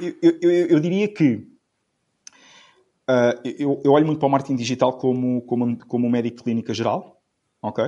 [0.00, 1.46] Eu, eu- eu- eu diria que
[3.06, 6.42] ah, eu, eu olho muito para o marketing digital como, como, como um médico de
[6.44, 7.20] clínica geral,
[7.62, 7.84] ok?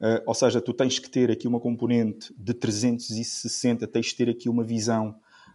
[0.00, 4.30] Ah, ou seja, tu tens que ter aqui uma componente de 360, tens que ter
[4.30, 5.14] aqui uma visão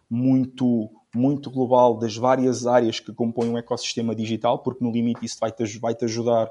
[0.10, 5.38] muito, muito global das várias áreas que compõem um ecossistema digital, porque no limite isso
[5.40, 6.50] vai-te vai -te ajudar,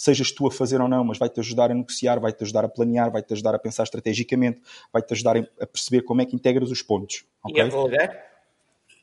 [0.00, 3.10] sejas tu a fazer ou não, mas vai-te ajudar a negociar, vai-te ajudar a planear,
[3.10, 4.60] vai-te ajudar a pensar estrategicamente,
[4.90, 7.26] vai-te ajudar a perceber como é que integras os pontos.
[7.46, 7.62] E ok?
[7.62, 8.24] a delegar?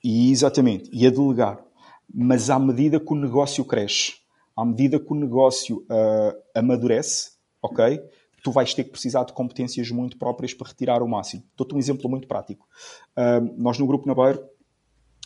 [0.03, 1.63] E, exatamente, e a delegar.
[2.11, 4.15] Mas à medida que o negócio cresce,
[4.55, 8.01] à medida que o negócio ah, amadurece, ok?
[8.43, 11.43] Tu vais ter que precisar de competências muito próprias para retirar o máximo.
[11.55, 12.67] Dou-te um exemplo muito prático.
[13.15, 14.43] Ah, nós no Grupo Nabeiro,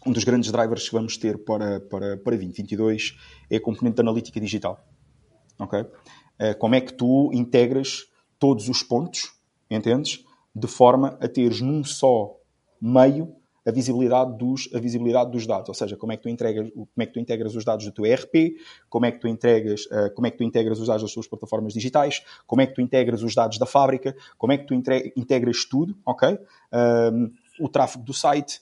[0.05, 3.17] um dos grandes drivers que vamos ter para, para, para 2022
[3.49, 4.83] é a componente de analítica digital.
[5.61, 5.85] Ok?
[6.39, 8.05] Ah, como é que tu integras
[8.39, 9.31] todos os pontos,
[9.69, 10.25] entendes?
[10.53, 12.35] De forma a teres num só
[12.81, 13.35] meio
[13.65, 16.87] a visibilidade dos, a visibilidade dos dados, ou seja, como é que tu entregas, como
[16.97, 18.55] é que tu integras os dados do teu ERP,
[18.89, 21.27] como é que tu entregas, uh, como é que tu integras os dados das tuas
[21.27, 24.73] plataformas digitais, como é que tu integras os dados da fábrica, como é que tu
[24.73, 26.39] integras tudo, ok?
[27.13, 28.61] Um, o tráfego do site.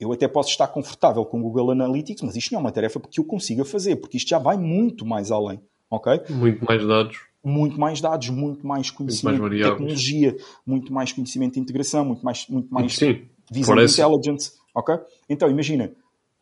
[0.00, 2.98] Eu até posso estar confortável com o Google Analytics, mas isto não é uma tarefa
[2.98, 5.60] que eu consiga fazer, porque isto já vai muito mais além,
[5.90, 6.22] ok?
[6.30, 7.20] Muito mais dados.
[7.44, 10.36] muito mais dados, muito mais conhecimento mais de tecnologia,
[10.66, 14.00] muito mais conhecimento de integração, muito mais, muito mais Sim, visão parece.
[14.00, 14.98] intelligence, ok?
[15.28, 15.92] Então, imagina,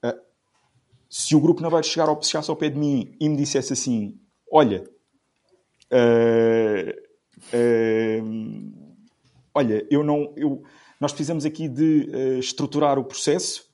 [0.05, 0.17] eh,
[1.11, 4.15] se o grupo Naveiro chegar ao, chegasse ao pé de mim e me dissesse assim,
[4.53, 4.85] olha,
[5.91, 7.03] eh,
[7.53, 8.23] eh,
[9.55, 10.63] olha, eu não, eu,
[11.01, 13.69] nós precisamos aqui de eh, estruturar o processo,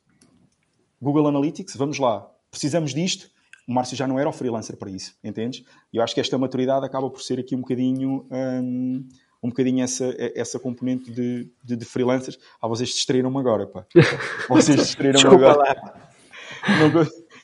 [1.00, 3.28] Google Analytics, vamos lá, precisamos disto,
[3.66, 5.64] o Márcio já não era o freelancer para isso, entendes?
[5.92, 9.06] E eu acho que esta maturidade acaba por ser aqui um bocadinho, hum,
[9.42, 12.38] um bocadinho essa, essa componente de, de, de freelancers.
[12.60, 13.84] Ah, vocês distraíram-me agora, pá.
[14.48, 15.58] Vocês distraíram-me agora.
[15.58, 16.10] lá.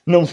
[0.07, 0.25] Não,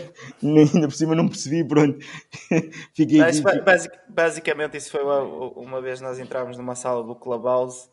[0.41, 1.99] não, ainda por cima não percebi, pronto.
[2.95, 7.89] Fiquei Mas, basic- basicamente, isso foi uma, uma vez nós entrávamos numa sala do Clubhouse,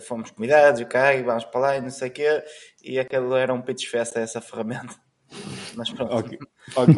[0.00, 2.42] fomos convidados, ok, vamos para lá e não sei o quê,
[2.82, 4.94] e aquilo era um pitch fest a essa ferramenta.
[5.76, 6.12] Mas pronto.
[6.14, 6.38] Ok,
[6.76, 6.94] ok,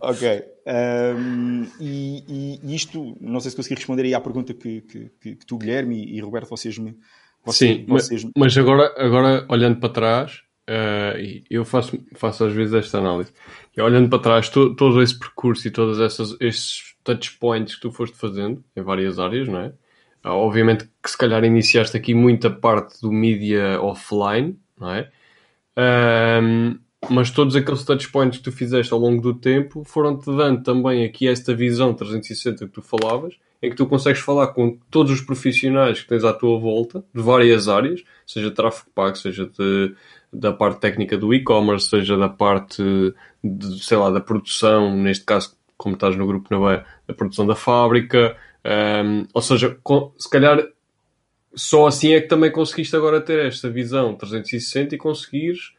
[0.00, 0.44] ok.
[0.66, 5.10] Um, e, e- e isto, não sei se consegui responder aí à pergunta que, que,
[5.20, 6.98] que- que tu, Guilherme e, e Roberto, vocês me.
[7.44, 12.44] Vocês, Sim, mas, vocês, mas agora, agora olhando para trás, eh, e eu faço, faço
[12.44, 13.32] às vezes esta análise,
[13.76, 17.82] e olhando para trás, to- todo esse percurso e todos essas, esses touch points que
[17.82, 19.72] tu foste fazendo em várias áreas, não é?
[20.24, 25.10] Ah, Obviamente que se calhar iniciaste aqui muita parte do mídia offline, não é?
[25.76, 26.78] Ahm,
[27.10, 31.04] mas todos aqueles touch points que tu fizeste ao longo do tempo foram-te dando também
[31.04, 35.20] aqui esta visão 360 que tu falavas, em que tu consegues falar com todos os
[35.20, 39.94] profissionais que tens à tua volta, de várias áreas, seja tráfego pago, seja de,
[40.32, 42.82] da parte técnica do e-commerce, seja da parte,
[43.42, 47.46] de, sei lá, da produção, neste caso, como estás no grupo na Beia, da produção
[47.46, 50.66] da fábrica, ahm, ou seja, com- se calhar
[51.54, 55.72] só assim é que também conseguiste agora ter esta visão 360 e conseguires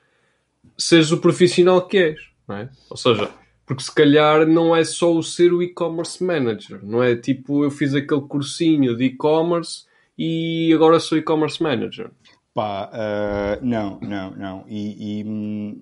[0.77, 2.69] seres o profissional que és, não é?
[2.89, 3.29] Ou seja,
[3.65, 7.71] porque se calhar não é só o ser o e-commerce manager, não é tipo eu
[7.71, 9.85] fiz aquele cursinho de e-commerce
[10.17, 12.11] e agora sou e-commerce manager.
[12.53, 14.65] Pá, ah, não, não, não.
[14.67, 15.81] E, e, hum,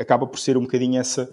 [0.00, 1.30] acaba por ser um bocadinho essa,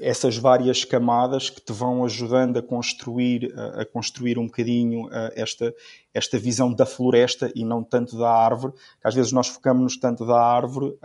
[0.00, 5.72] essas várias camadas que te vão ajudando a construir, a, construir um bocadinho esta,
[6.12, 10.40] esta visão da floresta e não tanto da árvore, às vezes nós focamos-nos tanto da
[10.40, 10.96] árvore.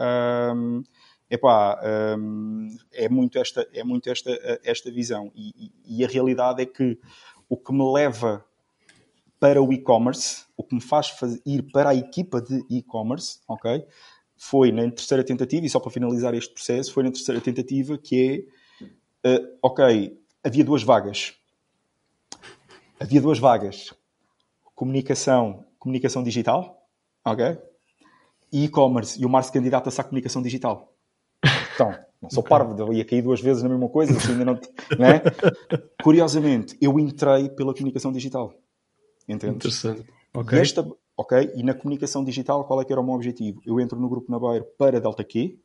[0.55, 0.83] hum,
[1.29, 1.79] epá,
[2.17, 4.31] hum, é muito esta, é muito esta,
[4.63, 5.31] esta visão.
[5.35, 5.49] E,
[5.87, 6.97] e- e a realidade é que
[7.47, 8.43] o que me leva
[9.39, 13.85] para o e-commerce, o que me faz faz- ir para a equipa de e-commerce, ok?
[14.35, 18.45] Foi na terceira tentativa, e só para finalizar este processo, foi na terceira tentativa que
[18.47, 18.58] é,
[19.23, 21.33] eh, ok, havia duas vagas.
[22.99, 23.93] Havia duas vagas.
[24.75, 26.87] Comunicação, comunicação digital,
[27.25, 27.57] ok?
[28.51, 29.21] E e-commerce.
[29.21, 30.93] E o Márcio candidata-se à comunicação digital.
[31.73, 34.53] Então, não sou parvo, eu ia cair duas vezes na mesma coisa, se ainda não,
[34.97, 35.21] né?
[36.01, 38.53] Curiosamente, eu entrei pela comunicação digital.
[39.27, 39.57] Entendes?
[39.57, 40.09] Interessante.
[40.33, 40.57] Ok.
[40.57, 41.51] E esta, ok?
[41.55, 43.61] E na comunicação digital, qual é que era o meu objetivo?
[43.65, 45.59] Eu entro no grupo Nabeiro para Delta Q,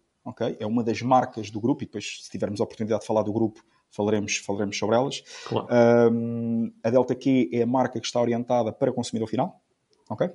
[0.58, 3.32] É uma das marcas do grupo e depois, se tivermos a oportunidade de falar do
[3.32, 5.22] grupo, falaremos, falaremos sobre elas.
[5.46, 5.68] Claro.
[6.12, 9.60] Um, a Delta Q é a marca que está orientada para consumidor final,
[10.08, 10.30] ok?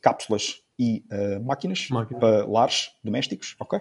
[0.00, 2.20] Cápsulas e uh, máquinas Máquina.
[2.20, 3.80] para lares domésticos, ok?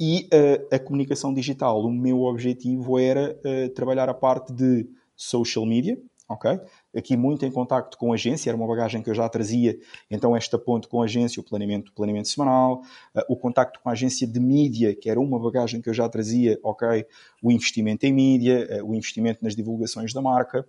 [0.00, 5.66] E uh, a comunicação digital, o meu objetivo era uh, trabalhar a parte de social
[5.66, 5.98] media,
[6.28, 6.60] ok?
[6.94, 9.78] Aqui muito em contacto com a agência, era uma bagagem que eu já trazia,
[10.10, 12.82] então esta ponte com a agência, o planeamento, o planeamento semanal,
[13.14, 16.08] uh, o contacto com a agência de mídia, que era uma bagagem que eu já
[16.08, 17.06] trazia, ok?
[17.42, 20.66] O investimento em mídia, o investimento nas divulgações da marca,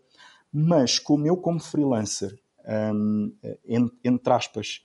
[0.52, 3.34] mas como eu como freelancer, um,
[4.04, 4.82] entre aspas,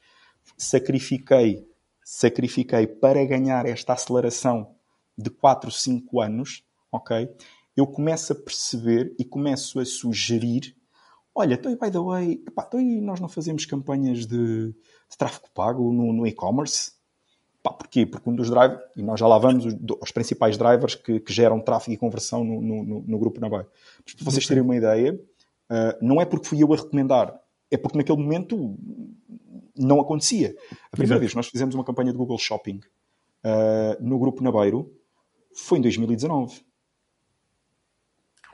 [0.56, 1.66] sacrifiquei,
[2.02, 4.74] sacrifiquei para ganhar esta aceleração
[5.16, 7.28] de 4, 5 anos, ok?
[7.77, 10.74] Eu começo a perceber e começo a sugerir
[11.39, 15.48] olha, então, by the way, epá, então, e nós não fazemos campanhas de, de tráfego
[15.55, 16.93] pago no, no e-commerce?
[17.62, 18.05] Pá, porquê?
[18.05, 21.32] Porque um dos drivers, e nós já lá vamos, os, os principais drivers que, que,
[21.32, 23.66] geram tráfego e conversão no, no, no grupo Nabai.
[24.05, 27.39] Mas para vocês terem uma ideia, uh, não é porque fui eu a recomendar,
[27.70, 28.77] é porque naquele momento
[29.77, 30.56] não acontecia.
[30.93, 31.20] A primeira Exato.
[31.20, 32.81] vez que nós fizemos uma campanha de Google Shopping
[33.44, 34.93] uh, no grupo Nabeiro
[35.55, 36.62] foi em 2019.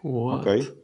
[0.03, 0.49] What?
[0.49, 0.84] Ok?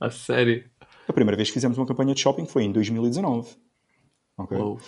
[0.00, 0.64] A sério?
[1.06, 3.56] A primeira vez que fizemos uma campanha de shopping foi em 2019.
[4.38, 4.58] Okay.
[4.58, 4.78] Um...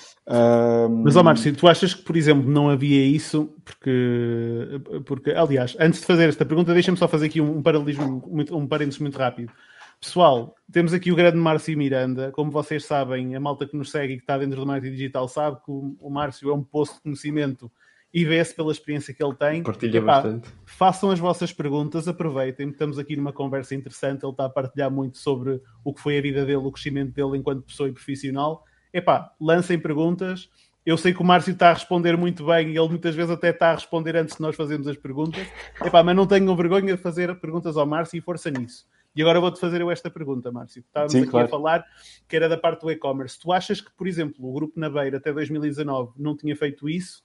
[1.05, 3.55] Mas, ó Márcio, tu achas que, por exemplo, não havia isso?
[3.65, 8.67] Porque, porque aliás, antes de fazer esta pergunta, deixa-me só fazer aqui um, paralelismo, um
[8.67, 9.53] parênteses muito rápido.
[10.01, 12.33] Pessoal, temos aqui o grande Márcio Miranda.
[12.33, 15.29] Como vocês sabem, a malta que nos segue e que está dentro do marketing digital
[15.29, 17.71] sabe que o Márcio é um poço de conhecimento
[18.13, 19.63] e vê-se pela experiência que ele tem.
[19.63, 20.49] Partilha Epá, bastante.
[20.67, 22.69] Façam as vossas perguntas, aproveitem.
[22.69, 24.25] Estamos aqui numa conversa interessante.
[24.25, 27.39] Ele está a partilhar muito sobre o que foi a vida dele, o crescimento dele
[27.39, 28.65] enquanto pessoa e profissional.
[28.93, 30.51] Epá, lancem perguntas.
[30.85, 33.51] Eu sei que o Márcio está a responder muito bem e ele muitas vezes até
[33.51, 35.47] está a responder antes de nós fazermos as perguntas.
[35.83, 38.85] Epá, mas não tenham vergonha de fazer perguntas ao Márcio e força nisso.
[39.15, 40.81] E agora vou-te fazer eu esta pergunta, Márcio.
[40.81, 41.47] Estávamos Sim, aqui claro.
[41.47, 41.87] a falar
[42.29, 43.39] que era da parte do e-commerce.
[43.39, 47.23] Tu achas que, por exemplo, o Grupo Naveira até 2019 não tinha feito isso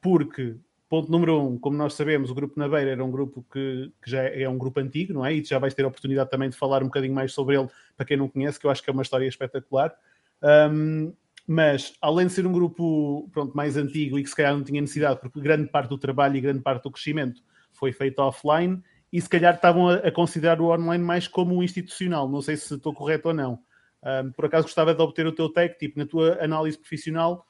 [0.00, 0.56] porque,
[0.88, 4.22] ponto número um, como nós sabemos, o Grupo Naveira era um grupo que, que já
[4.22, 5.34] é um grupo antigo, não é?
[5.34, 8.06] E já vais ter a oportunidade também de falar um bocadinho mais sobre ele, para
[8.06, 9.94] quem não conhece, que eu acho que é uma história espetacular.
[10.42, 11.12] Um,
[11.46, 14.80] mas, além de ser um grupo pronto, mais antigo e que se calhar não tinha
[14.80, 17.42] necessidade, porque grande parte do trabalho e grande parte do crescimento
[17.72, 21.62] foi feito offline, e se calhar estavam a, a, considerar o online mais como um
[21.62, 22.28] institucional.
[22.28, 23.58] Não sei se estou correto ou não.
[24.02, 27.46] Um, por acaso gostava de obter o teu take, tipo, na tua análise profissional,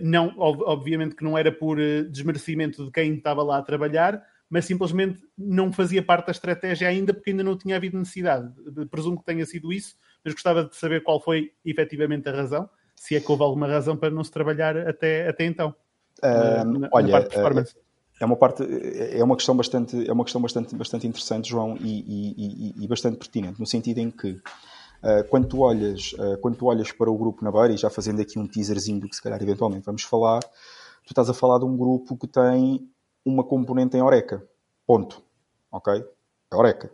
[0.00, 4.64] não, obviamente que não era por uh, desmerecimento de quem estava lá a trabalhar, mas
[4.64, 8.52] simplesmente não fazia parte da estratégia ainda porque ainda não tinha havido necessidade.
[8.90, 13.16] Presumo que tenha sido isso, mas gostava de saber qual foi efetivamente a razão, se
[13.16, 15.74] é que houve alguma razão para não se trabalhar até, até então.
[16.22, 17.74] Uh, na, olha, na parte de performance
[18.18, 18.62] é uma parte
[19.12, 23.18] é uma questão bastante é uma questão bastante bastante interessante João e, e, e bastante
[23.18, 24.40] pertinente no sentido em que
[25.28, 28.20] quando tu olhas uh, quando tu olhas para o grupo na beira e já fazendo
[28.20, 31.64] aqui um teaserzinho do que se calhar eventualmente vamos falar tu estás a falar de
[31.64, 32.88] um grupo que tem
[33.24, 34.46] uma componente em Oreca
[34.86, 35.22] ponto
[35.70, 36.04] ok
[36.50, 36.90] é Oreca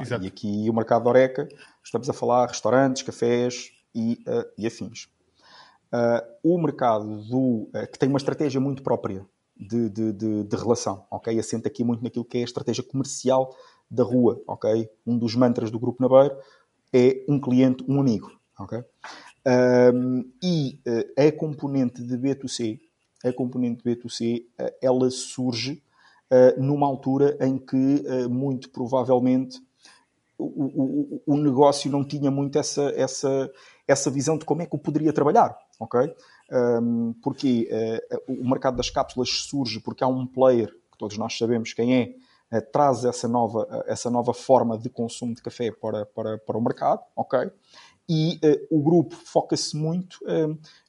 [0.00, 0.24] Exato.
[0.24, 1.48] e aqui o mercado de Oreca
[1.82, 5.08] estamos a falar restaurantes cafés e, uh, e afins
[6.42, 9.26] o mercado do que tem uma estratégia muito própria
[9.58, 11.36] de, de, de, de, relação, ok?
[11.38, 13.56] Assenta aqui muito naquilo que é a estratégia comercial
[13.90, 14.88] da rua, ok?
[15.06, 16.36] Um dos mantras do Grupo Nabeiro
[16.92, 18.82] é um cliente, um amigo, ok?
[19.46, 22.80] Um, e uh, a componente de B2C,
[23.24, 25.82] a componente de B2C, uh, ela surge
[26.30, 29.60] uh, numa altura em que, muito provavelmente,
[30.36, 33.50] o, o, o, negócio não tinha muito essa, essa,
[33.88, 36.14] essa visão de como é que o poderia trabalhar, ok?
[36.50, 41.36] um, porque uh, o mercado das cápsulas surge porque há um player, que todos nós
[41.36, 42.14] sabemos quem é, uh,
[42.72, 46.60] traz essa nova, uh, essa nova forma de consumo de café para, para, para o
[46.60, 47.50] mercado, ok?
[48.10, 50.18] E o grupo foca-se muito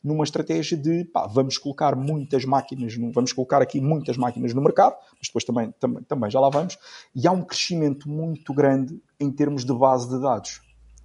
[0.01, 4.61] numa estratégia de pá, vamos colocar muitas máquinas, no, vamos colocar aqui muitas máquinas no
[4.61, 6.77] mercado, mas depois também, também, também já lá vamos,
[7.13, 10.61] e há um crescimento muito grande em termos de base de dados,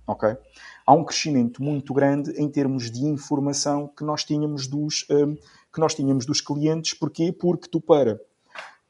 [0.07, 0.37] ok?
[0.87, 5.35] há um crescimento muito grande em termos de informação que nós tínhamos dos, um,
[5.73, 6.95] que nós tínhamos dos clientes.
[6.95, 7.33] Porquê?
[7.33, 8.21] Porque tu para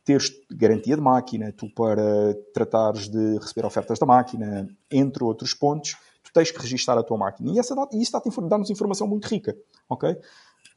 [0.05, 5.97] teres garantia de máquina, tu para tratares de receber ofertas da máquina, entre outros pontos,
[6.23, 7.53] tu tens que registar a tua máquina.
[7.53, 8.13] E, essa, e isso
[8.49, 9.57] dá-nos informação muito rica,
[9.89, 10.17] ok?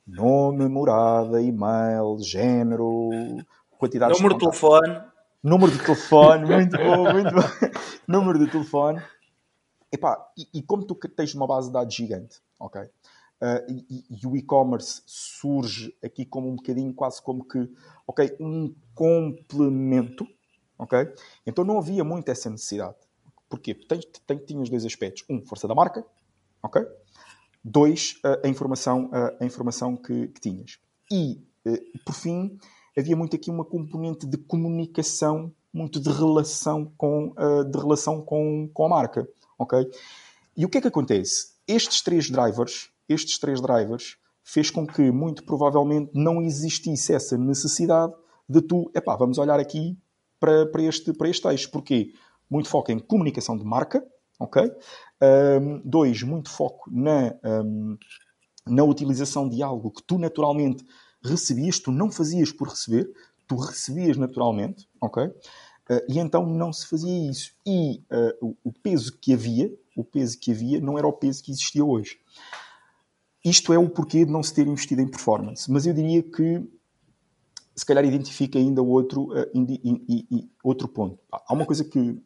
[0.08, 3.10] Nome, morada, e-mail, género,
[3.78, 5.02] quantidade Número de telefone.
[5.44, 7.70] Número de telefone, muito bom, muito bom.
[8.08, 9.02] Número de telefone.
[9.92, 12.82] Epá, e, e como tu tens uma base de dados gigante, ok?
[13.40, 17.72] Uh, e, e, o e-commerce surge aqui como um bocadinho quase como que,
[18.08, 20.28] ok, um complemento,
[20.78, 21.08] ok?
[21.46, 22.96] Então não havia muito essa necessidade.
[23.48, 23.76] Porquê?
[23.76, 25.24] Tens, tens, tinhas dois aspectos.
[25.30, 26.04] Um, força da marca,
[26.64, 26.82] ok?
[27.64, 29.10] Dois, a informação,
[29.40, 30.80] a informação que, que tinhas.
[31.12, 31.42] E,
[32.06, 32.58] por fim,
[32.98, 37.34] havia muito aqui uma componente de comunicação, muito de relação com,
[37.70, 39.28] de relação com, com a marca.
[39.58, 39.86] ok?
[40.56, 41.52] E o que é que acontece?
[41.68, 48.14] Estes três drivers, estes três drivers, fez com que, muito provavelmente, não existisse essa necessidade
[48.48, 49.98] de tu, epá, vamos olhar aqui
[50.40, 51.70] para, para, este, para este eixo.
[51.70, 52.14] Porquê?
[52.50, 54.02] Muito foco em comunicação de marca,
[54.40, 54.72] ok?
[55.62, 57.98] Um, dois, muito foco na, um,
[58.66, 60.86] na utilização de algo que tu naturalmente
[61.24, 63.12] recebias, tu não fazias por receber,
[63.48, 65.26] tu recebias naturalmente, ok?
[65.26, 67.52] Uh, e então não se fazia isso.
[67.66, 71.44] E uh, o, o, peso que havia, o peso que havia, não era o peso
[71.44, 72.20] que existia hoje.
[73.50, 75.72] Isto é o porquê de não se ter investido em performance.
[75.72, 76.62] Mas eu diria que
[77.74, 81.18] se calhar identifica ainda outro, uh, indi, in, in, outro ponto.
[81.32, 82.22] Há uma coisa que,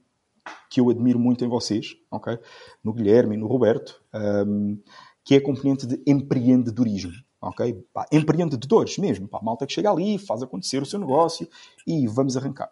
[0.68, 2.39] que eu admiro muito em vocês, okay?
[2.84, 4.02] no Guilherme e no Roberto,
[4.48, 4.80] um,
[5.23, 7.11] que é a componente de empreendedorismo.
[7.39, 7.73] Okay?
[7.93, 11.48] Pá, empreendedores mesmo, pá, malta que chega ali, faz acontecer o seu negócio
[11.85, 12.72] e vamos arrancar.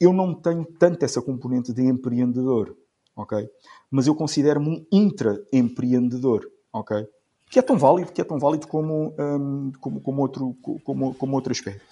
[0.00, 2.74] Eu não tenho tanto essa componente de empreendedor,
[3.16, 3.46] ok?
[3.90, 7.06] Mas eu considero-me um intraempreendedor, ok?
[7.50, 11.34] Que é tão válido, que é tão válido como, um, como, como, outro, como, como
[11.34, 11.84] outro aspecto.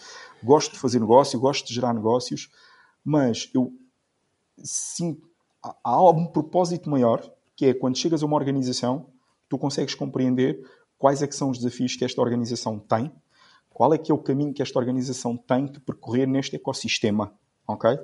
[0.42, 2.50] Gosto de fazer negócio, gosto de gerar negócios,
[3.04, 3.72] mas eu
[4.62, 5.20] sim,
[5.82, 7.22] há um propósito maior,
[7.54, 9.06] que é quando chegas a uma organização,
[9.48, 10.60] tu consegues compreender
[10.98, 13.12] quais é que são os desafios que esta organização tem,
[13.70, 17.32] qual é que é o caminho que esta organização tem que percorrer neste ecossistema,
[17.66, 17.98] ok?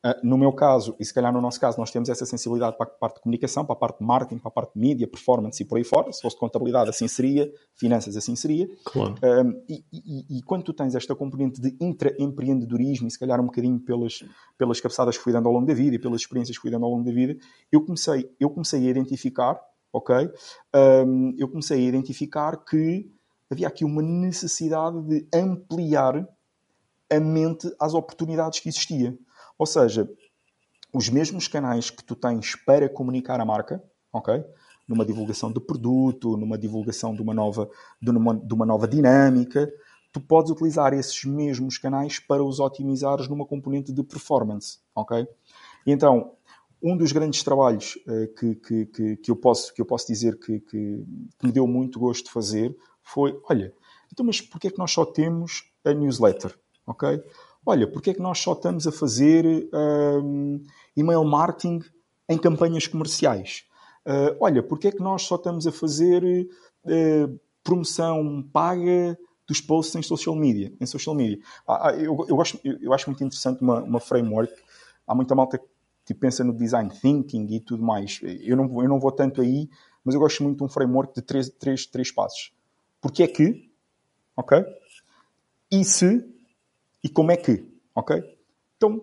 [0.00, 2.86] Ah, no meu caso, e se calhar no nosso caso, nós temos essa sensibilidade para
[2.86, 5.60] a parte de comunicação, para a parte de marketing, para a parte de mídia, performance
[5.60, 6.12] e por aí fora.
[6.12, 7.52] Se fosse de contabilidade, assim seria.
[7.74, 8.68] Finanças, assim seria.
[8.84, 9.16] Claro.
[9.22, 13.46] Um, e, e, e, quando tu tens esta componente de intraempreendedorismo, e se calhar um
[13.46, 14.24] bocadinho pelas,
[14.56, 16.84] pelas cabeçadas que fui dando ao longo da vida e pelas experiências que fui dando
[16.84, 17.36] ao longo da vida,
[17.72, 19.60] eu comecei, eu comecei a identificar,
[19.92, 20.30] ok?
[21.06, 23.10] Um, eu comecei a identificar que
[23.50, 26.28] havia aqui uma necessidade de ampliar
[27.10, 29.18] a mente às oportunidades que existia.
[29.58, 30.08] Ou seja,
[30.92, 33.82] os mesmos canais que tu tens para comunicar a marca,
[34.12, 34.44] ok?
[34.86, 37.68] Numa divulgação de produto, numa divulgação de uma nova,
[38.00, 39.70] de uma, de uma nova dinâmica,
[40.12, 45.26] tu podes utilizar esses mesmos canais para os otimizares numa componente de performance, ok?
[45.86, 46.32] Então,
[46.82, 50.38] um dos grandes trabalhos uh, que, que, que, que, eu posso, que eu posso dizer
[50.38, 51.04] que, que,
[51.42, 53.74] me deu muito gosto de fazer foi, olha,
[54.12, 56.56] então mas porquê é que nós só temos a newsletter,
[56.86, 57.22] ok?
[57.64, 59.68] Olha, porque é que nós só estamos a fazer
[60.22, 60.62] um,
[60.96, 61.80] email marketing
[62.28, 63.64] em campanhas comerciais?
[64.06, 69.94] Uh, olha, porque é que nós só estamos a fazer uh, promoção paga dos posts
[69.96, 70.72] em social media?
[70.80, 71.38] Em social media.
[71.66, 74.52] Ah, ah eu, eu, gosto, eu, eu, acho muito interessante uma, uma framework.
[75.06, 75.60] Há muita malta
[76.06, 78.20] que pensa no design thinking e tudo mais.
[78.22, 79.68] Eu não, eu não vou tanto aí,
[80.02, 82.52] mas eu gosto muito de um framework de três, três, três passos.
[82.98, 83.70] Porque é que,
[84.34, 84.64] ok?
[85.70, 86.26] E se
[87.08, 88.22] e como é que, ok?
[88.76, 89.02] Então,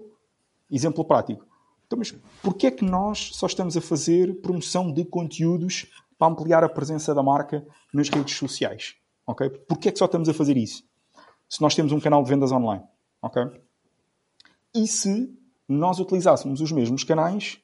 [0.70, 1.44] exemplo prático.
[1.88, 2.12] Então, mas
[2.44, 7.16] porquê é que nós só estamos a fazer promoção de conteúdos para ampliar a presença
[7.16, 8.96] da marca nas redes sociais?
[9.26, 9.50] Ok?
[9.68, 10.84] Porquê é que só estamos a fazer isso?
[11.50, 12.84] Se nós temos um canal de vendas online,
[13.24, 13.42] ok?
[14.76, 15.36] E se
[15.68, 17.60] nós utilizássemos os mesmos canais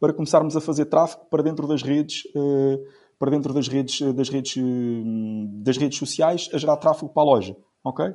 [0.00, 2.82] para começarmos a fazer tráfego para dentro das redes, uh,
[3.18, 7.22] para dentro das redes, eh, das redes, uh, das redes sociais, a gerar tráfego para
[7.22, 8.14] a loja, ok?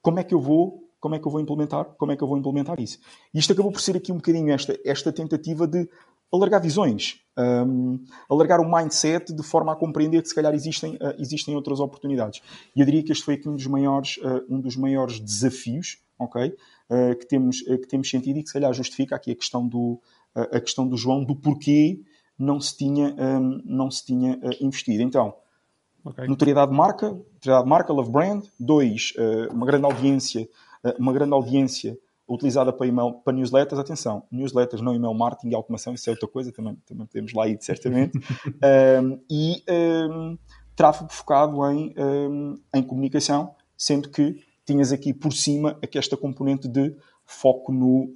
[0.00, 2.28] Como é que eu vou como é que eu vou implementar, como é que eu
[2.28, 3.00] vou implementar isso.
[3.34, 5.88] E isto acabou por ser aqui um bocadinho esta, esta tentativa de
[6.32, 7.98] alargar visões, um,
[8.30, 12.40] alargar o mindset de forma a compreender que se calhar existem, uh, existem outras oportunidades.
[12.74, 15.98] E eu diria que este foi aqui um dos maiores, uh, um dos maiores desafios
[16.16, 16.54] okay,
[16.88, 20.00] uh, que, temos, que temos sentido e que se calhar justifica aqui a questão do,
[20.34, 22.00] a questão do João do porquê
[22.38, 25.02] não se tinha, um, não se tinha investido.
[25.02, 25.34] Então,
[26.04, 26.28] okay.
[26.28, 29.12] notoriedade de marca, notoriedade de marca, love brand, dois,
[29.50, 30.48] uma grande audiência
[30.98, 31.98] uma grande audiência
[32.28, 36.28] utilizada para, email, para newsletters, atenção, newsletters, não email marketing e automação, isso é outra
[36.28, 40.38] coisa, também, também podemos lá ir certamente, um, e um,
[40.74, 46.68] tráfego focado em, um, em comunicação, sendo que tinhas aqui por cima aqui esta componente
[46.68, 46.94] de
[47.24, 48.12] foco no,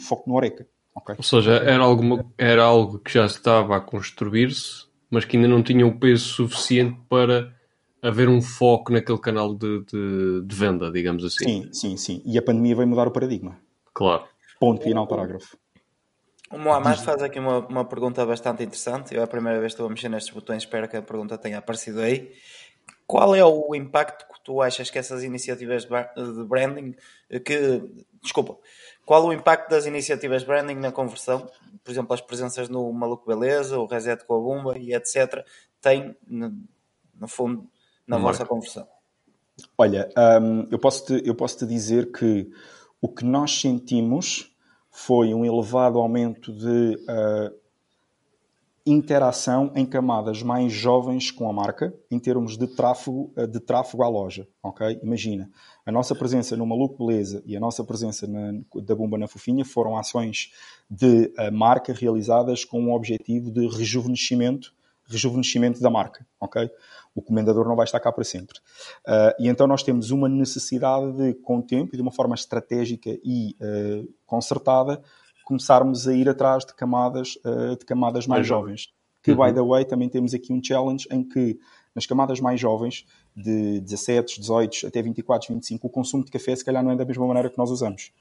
[0.00, 0.66] foco no Oreca.
[0.94, 1.14] Okay?
[1.16, 5.62] Ou seja, era, alguma, era algo que já estava a construir-se, mas que ainda não
[5.62, 7.54] tinha o peso suficiente para
[8.02, 11.64] haver um foco naquele canal de, de, de, venda, digamos assim.
[11.64, 12.22] Sim, sim, sim.
[12.24, 13.58] E a pandemia vai mudar o paradigma.
[13.92, 14.24] Claro.
[14.60, 15.56] Ponto final, parágrafo.
[16.50, 19.14] O Mohamed faz aqui uma, uma pergunta bastante interessante.
[19.14, 21.36] Eu é a primeira vez que estou a mexer nestes botões, espero que a pergunta
[21.36, 22.32] tenha aparecido aí.
[23.06, 26.94] Qual é o impacto que tu achas que essas iniciativas de branding,
[27.44, 27.82] que,
[28.22, 28.58] desculpa,
[29.04, 31.50] qual o impacto das iniciativas branding na conversão?
[31.82, 35.44] Por exemplo, as presenças no Maluco Beleza, o Reset com a Bumba e etc.
[35.80, 36.54] tem, no,
[37.18, 37.66] no fundo,
[38.08, 38.86] na No vossa conversão?
[39.76, 40.08] Olha,
[40.40, 42.50] hum, eu posso-te eu posso -te dizer que
[43.00, 44.52] o que nós sentimos
[44.90, 47.54] foi um elevado aumento de uh,
[48.84, 54.02] interação em camadas mais jovens com a marca, em termos de tráfego, uh, de tráfego
[54.02, 54.48] à loja.
[54.62, 54.98] ok?
[55.02, 55.50] Imagina,
[55.84, 59.64] a nossa presença no Maluco Beleza e a nossa presença na, da Bumba na Fofinha
[59.64, 60.52] foram ações
[60.90, 64.74] de uh, marca realizadas com o objetivo de rejuvenescimento,
[65.08, 66.26] rejuvenescimento da marca.
[66.40, 66.70] ok?
[67.18, 68.58] o comendador não vai estar cá para sempre.
[69.06, 72.34] Uh, e então nós temos uma necessidade de, com o tempo e de uma forma
[72.34, 75.02] estratégica e uh, concertada,
[75.44, 78.88] começarmos a ir atrás de camadas, uh, de camadas mais, Mais jovens.
[79.22, 79.44] Que, Uhum.
[79.44, 81.58] by the way, também temos aqui um challenge em que
[81.94, 83.04] nas camadas mais jovens,
[83.34, 87.04] de 17, 18 até 24, 25, o consumo de café se calhar não é da
[87.04, 88.12] mesma maneira que nós usamos.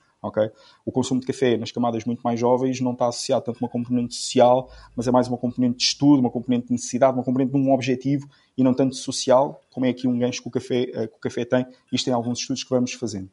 [0.86, 3.70] O consumo de café nas camadas muito mais jovens não está associado tanto a uma
[3.70, 7.52] componente social, mas é mais uma componente de estudo, uma componente de necessidade, uma componente
[7.52, 8.28] de um objetivo
[8.58, 11.20] e não tanto social, como é aqui um gancho que o café, eh, que o
[11.20, 11.66] café tem.
[11.92, 13.30] Isto tem alguns estudos que vamos fazendo.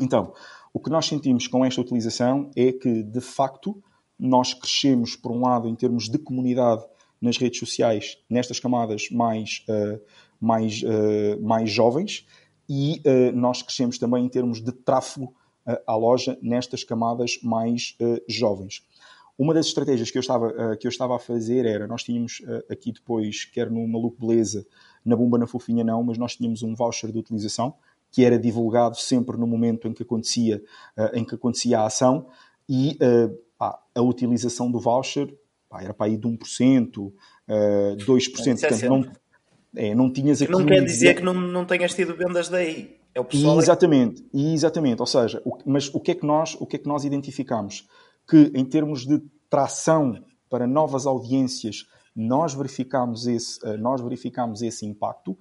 [0.00, 0.32] Então,
[0.72, 3.82] o que nós sentimos com esta utilização é que, de facto,
[4.18, 6.84] nós crescemos, por um lado, em termos de comunidade
[7.20, 10.00] nas redes sociais, nestas camadas mais, uh,
[10.40, 12.26] mais, uh, mais jovens,
[12.68, 15.34] e uh, nós crescemos também em termos de tráfego
[15.86, 17.96] à loja nestas camadas mais
[18.28, 18.82] jovens.
[19.38, 22.90] Uma das estratégias que eu estava, que eu estava a fazer era, nós tínhamos aqui
[22.90, 24.66] depois, quer no Maluco Beleza,
[25.04, 27.74] na Bumba na Fofinha não, mas nós tínhamos um voucher de utilização,
[28.10, 30.60] que era divulgado sempre no momento em que acontecia,
[31.12, 32.26] em que acontecia a ação,
[32.68, 32.98] e
[33.56, 35.32] pá, a utilização do voucher
[35.68, 37.12] pá, era para aí de 1%, uh,
[37.96, 39.12] 2%, Isso é portanto, não,
[39.76, 40.50] é, não tinhas aqui...
[40.50, 42.97] Não quer dizer que não, não tenhas tido vendas daí.
[43.18, 43.58] É o pessoal.
[43.58, 45.00] exatamente, e exatamente.
[45.00, 47.86] Ou seja, o- mas o que, é que nós, o que é que nós identificamos?
[48.28, 49.20] Que em termos de
[49.50, 55.36] tração para novas audiências, nós verificamos esse, eh, nós verificamos esse impacto.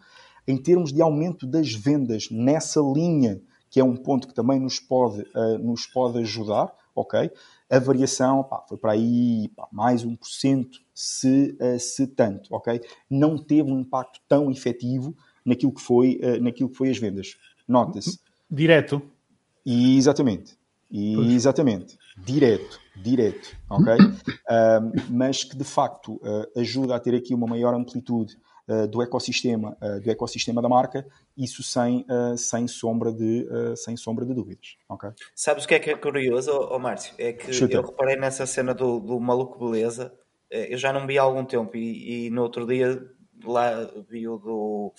[0.47, 4.79] Em termos de aumento das vendas nessa linha, que é um ponto que também nos
[4.79, 7.29] pode, eh, nos pode ajudar, ok?
[7.69, 12.81] A variação pá, foi para aí pá, mais 1%, se, eh, se tanto, ok?
[13.09, 17.35] Não teve um impacto tão efetivo naquilo que foi, eh, naquilo que foi as vendas.
[17.67, 18.19] Nota-se.
[18.49, 19.01] Direto.
[19.65, 20.57] E exatamente.
[20.89, 21.31] E Pois.
[21.31, 21.97] exatamente.
[22.17, 22.79] Direto.
[22.95, 23.55] Direto.
[23.69, 23.93] Ok?
[24.49, 28.37] Ahm, mas que de facto ah, ajuda a ter aqui uma maior amplitude
[28.67, 31.05] ah, do ecossistema, ah, do ecossistema da marca,
[31.37, 32.05] isso sem,
[32.37, 33.45] sem, sombra, de,
[33.75, 34.77] sem sombra de dúvidas.
[34.89, 35.09] Ok?
[35.35, 37.13] Sabes o que é que é curioso, ó ó Márcio?
[37.17, 37.75] É que Chuta.
[37.75, 40.13] eu reparei nessa cena do, do Maluco Beleza,
[40.49, 42.99] eh, eu já não vi há algum tempo e, e no outro dia
[43.43, 44.93] lá vi o do,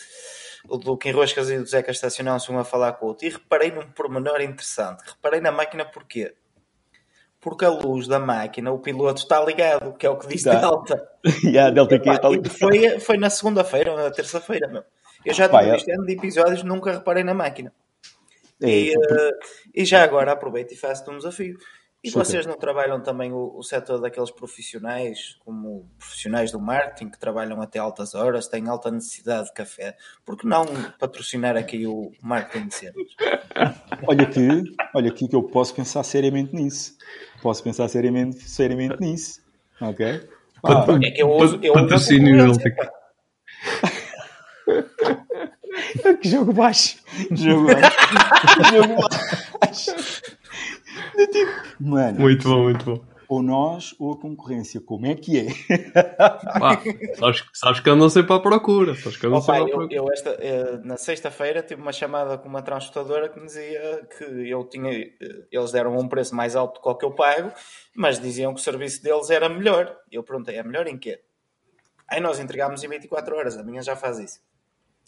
[0.69, 3.31] o do Kim Roscas e do Zeca estacionaram-se um a falar com o outro e
[3.31, 5.03] reparei num pormenor interessante.
[5.07, 6.35] Reparei na máquina porquê?
[7.41, 10.59] Porque a luz da máquina, o piloto está ligado, que é o que diz Tá.
[10.61, 11.09] Delta.
[11.45, 12.43] e a Delta Q Epá, está ali.
[12.45, 14.83] e foi, foi na segunda-feira ou na terça-feira, meu.
[15.25, 17.73] Eu já Pá, tinha é- visto ano de episódios, nunca reparei na máquina.
[18.61, 19.31] É, E, eh,
[19.75, 21.57] e já agora aproveito e faço-te um desafio.
[22.03, 22.25] E Chuta.
[22.25, 27.61] vocês não trabalham também o, o setor daqueles profissionais, como profissionais do marketing, que trabalham
[27.61, 29.97] até altas horas, têm alta necessidade de café?
[30.25, 30.65] Por que não
[30.99, 33.07] patrocinar aqui o marketing de cenas?
[34.07, 34.49] Olha que,
[34.95, 36.97] olha aqui que eu posso pensar seriamente nisso.
[37.43, 39.41] Posso pensar seriamente, seriamente nisso.
[39.81, 40.29] Ok?
[40.63, 42.93] Pat- É que eu uso, eu uso a Patrocínio pá.
[46.23, 46.99] que jogo baixo.
[47.35, 47.97] Jogo baixo.
[48.73, 48.95] jogo
[49.61, 50.08] baixo.
[51.27, 51.51] Tipo,
[51.81, 53.05] Mano, Muito bom, muito bom.
[53.29, 55.47] ou nós ou a concorrência, como é que é?
[56.59, 56.81] Pá,
[57.19, 58.95] sabes, sabes que andam sempre à procura.
[58.95, 59.95] Sabes que andam Opa, sempre à eu, procura.
[59.97, 64.25] eu esta, eh, na sexta-feira tive uma chamada com uma transportadora que me dizia que
[64.49, 65.11] eu tinha, eh,
[65.51, 67.53] eles deram um preço mais alto do que o que eu pago,
[67.95, 69.95] mas diziam que o serviço deles era melhor.
[70.11, 71.21] Eu perguntei, é melhor em quê?
[72.09, 74.41] Aí nós entregámos em 24 horas, a minha já faz isso.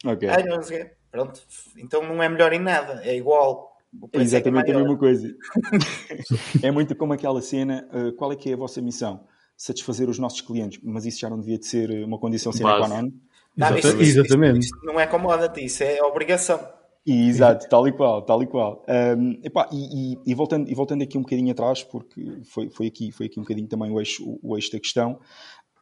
[0.04, 0.28] Ok.
[0.46, 0.90] Não sei quê.
[1.10, 1.40] Pronto,
[1.76, 3.69] então não é melhor em nada, é igual.
[3.92, 5.34] O É é que é exatamente a mesma coisa.
[6.62, 7.88] é muito como aquela cena.
[7.92, 9.24] uh, qual é que é a vossa missão?
[9.56, 12.88] Satisfazer os nossos clientes, mas isso já não devia de ser uma condição sine qua
[12.88, 13.10] non.
[13.56, 14.02] Não, Exatamente.
[14.02, 14.58] isso- Exatamente.
[14.66, 16.60] isso não é commodity, isso é obrigação.
[17.04, 18.84] E, exato, tal e qual, tal e qual.
[19.18, 22.86] Um, epá, e, e- e voltando, e voltando aqui um bocadinho atrás, porque foi, foi,
[22.86, 25.18] aqui, foi aqui um bocadinho também o eixo, o eixo da questão,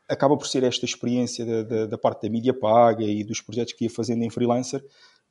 [0.09, 3.74] acaba por ser esta experiência da, da, da parte da mídia paga e dos projetos
[3.74, 4.82] que ia fazendo em freelancer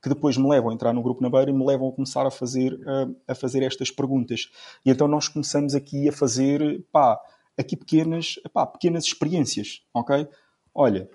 [0.02, 2.26] que depois me levam a entrar no grupo na beira e me levam a começar
[2.26, 4.50] a fazer, uh, a fazer estas perguntas.
[4.86, 7.20] E então nós começamos aqui a fazer, pá,
[7.58, 10.28] aqui pequenas, pá, pequenas experiências, ok?
[10.74, 11.10] Olha,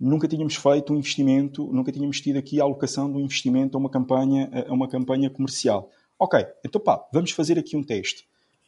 [0.00, 3.80] nunca tínhamos feito um investimento, nunca tínhamos tido aqui a alocação de um investimento a
[3.80, 5.90] uma campanha, a uma campanha comercial.
[6.18, 8.26] Ok, então pá, vamos fazer aqui um teste.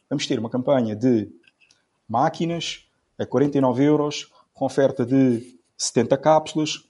[0.09, 1.29] Vamos ter uma campanha de
[2.07, 6.83] máquinas a 49 euros, com oferta de 70 cápsulas,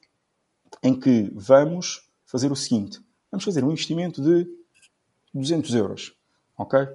[0.83, 2.99] em que vamos fazer o seguinte:
[3.31, 4.45] vamos fazer um investimento de
[5.33, 6.13] 200 euros,
[6.55, 6.87] ok?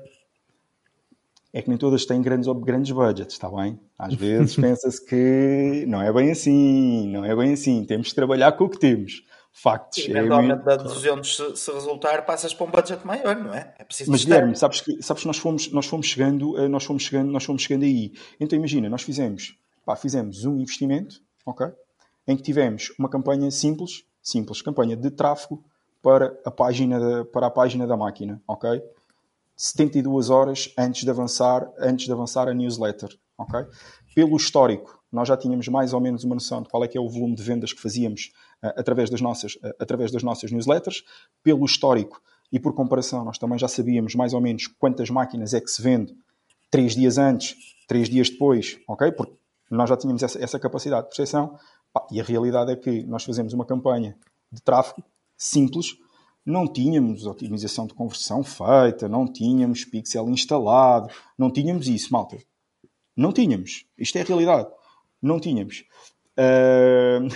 [1.55, 3.79] É que nem todas têm grandes, grandes budgets, está bem?
[3.99, 8.53] Às vezes pensa-se que não é bem assim, não é bem assim, temos que trabalhar
[8.53, 9.25] com o que temos.
[9.55, 9.99] Factos.
[9.99, 13.75] E, eventualmente, é da 200, se, se, resultar, passas para um budget maior, não é?
[13.79, 16.85] É preciso Mas, Guilherme, sabes que, sabes que nós, fomos, nós fomos chegando, eh, nós
[16.85, 18.15] fomos chegando, nós fomos chegando aí.
[18.41, 19.55] Então, imagina, nós fizemos,
[19.85, 21.67] pá, fizemos um investimento, ok?
[22.27, 25.62] Em que tivemos uma campanha simples, simples, campanha de tráfego
[26.03, 28.82] para a página da, para a página da máquina, ok?
[29.57, 33.65] 72 horas antes de avançar, antes de avançar a newsletter, ok?
[34.15, 37.01] Pelo histórico, nós já tínhamos mais ou menos uma noção de qual é que é
[37.01, 38.32] o volume de vendas que fazíamos
[38.62, 41.05] uh, através, das nossas, uh, através das nossas newsletters.
[41.43, 42.20] Pelo histórico
[42.51, 45.82] e por comparação, nós também já sabíamos mais ou menos quantas máquinas é que se
[45.82, 46.15] vende
[46.70, 49.12] três dias antes, três dias depois, ok?
[49.12, 49.35] Porque
[49.70, 51.59] nós já tínhamos essa, essa capacidade de percepção.
[52.10, 54.16] E a realidade é que nós fazemos uma campanha
[54.51, 55.02] de tráfego
[55.36, 55.97] simples,
[56.44, 61.09] não tínhamos otimização de conversão feita, não tínhamos pixel instalado,
[61.39, 62.36] não tínhamos isso, malta.
[63.16, 63.86] Não tínhamos.
[63.97, 64.69] Isto é a realidade.
[65.20, 65.85] Não tínhamos.
[66.39, 67.28] Uh...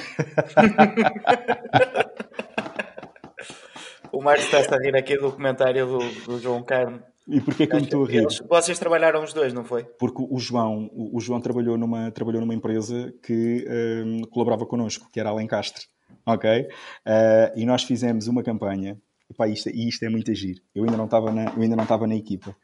[4.10, 7.02] o Marcos está a rir aqui do comentário do, do João Carmo.
[7.28, 8.26] E porquê que eu me estou a rir?
[8.48, 9.84] Vocês trabalharam os dois, não foi?
[9.84, 13.66] Porque o João, o João trabalhou, numa, trabalhou numa empresa que
[14.04, 15.86] um, colaborava connosco, que era a Alencastre
[16.26, 16.62] ok?
[16.62, 19.00] Uh, e nós fizemos uma campanha,
[19.30, 20.62] Epá, isto, e isto é muito agir.
[20.74, 22.54] Eu ainda não estava na, eu ainda não estava na equipa,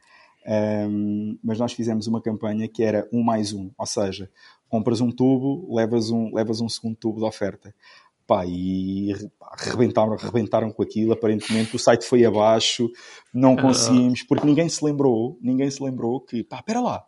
[0.88, 4.28] um, mas nós fizemos uma campanha que era um mais um, ou seja,
[4.68, 7.74] compras um tubo, levas um, levas um segundo tubo de oferta.
[8.32, 12.88] Pá, e arrebentaram, arrebentaram com aquilo, aparentemente o site foi abaixo,
[13.34, 17.04] não conseguimos, porque ninguém se lembrou, ninguém se lembrou que, pá, espera lá,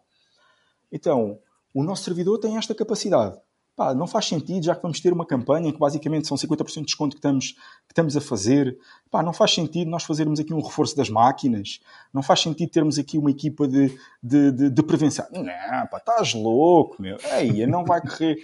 [0.93, 1.39] então,
[1.73, 3.39] o nosso servidor tem esta capacidade,
[3.75, 6.83] Pá, não faz sentido, já que vamos ter uma campanha que basicamente são 50% de
[6.83, 8.79] desconto que estamos, que estamos a fazer.
[9.11, 11.81] Pá, não faz sentido nós fazermos aqui um reforço das máquinas.
[12.13, 15.27] Não faz sentido termos aqui uma equipa de, de, de, de prevenção.
[15.33, 17.17] Não, pá, estás louco, meu.
[17.37, 18.37] Ei, não vai correr.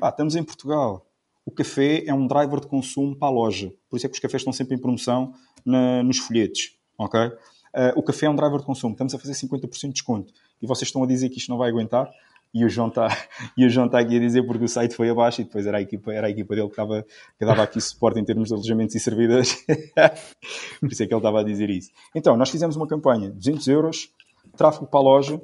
[0.00, 1.05] Pá, estamos em Portugal.
[1.46, 3.72] O café é um driver de consumo para a loja.
[3.88, 5.32] Por isso é que os cafés estão sempre em promoção
[5.64, 6.76] na, nos folhetos.
[6.98, 8.92] Uh, o café é um driver de consumo.
[8.92, 10.32] Estamos a fazer 50% de desconto.
[10.60, 12.10] E vocês estão a dizer que isto não vai aguentar
[12.52, 13.08] e o João está
[13.86, 16.26] está aqui a dizer porque o site foi abaixo e depois era a equipa era
[16.26, 17.04] a equipa dele que estava
[17.38, 19.64] que dava aqui suporte em termos de alojamentos e servidores
[20.80, 23.68] por isso é que ele estava a dizer isso então nós fizemos uma campanha 200
[23.68, 24.10] euros
[24.56, 25.40] tráfego para a loja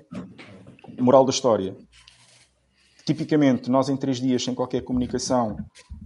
[0.98, 1.76] moral da história
[3.04, 5.56] tipicamente nós em três dias sem qualquer comunicação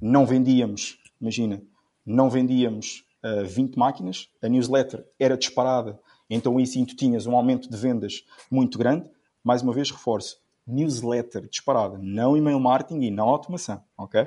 [0.00, 1.62] não vendíamos imagina
[2.04, 5.98] não vendíamos uh, eh, 20 máquinas a newsletter era disparada
[6.28, 9.10] então aí sim tu tinhas um aumento de vendas muito grande
[9.42, 14.26] mais uma vez reforço newsletter disparada, não e-mail marketing e não automação, ok?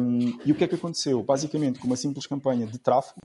[0.00, 1.22] Um, e o que é que aconteceu?
[1.22, 3.20] Basicamente, com uma simples campanha de tráfego,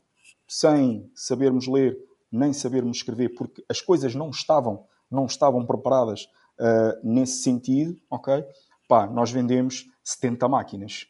[0.48, 1.98] sem sabermos ler
[2.32, 6.30] nem sabermos escrever, porque as coisas não estavam, não estavam preparadas
[6.62, 8.46] uh, nesse sentido, ok?
[8.88, 11.08] Pá, nós vendemos 70 máquinas.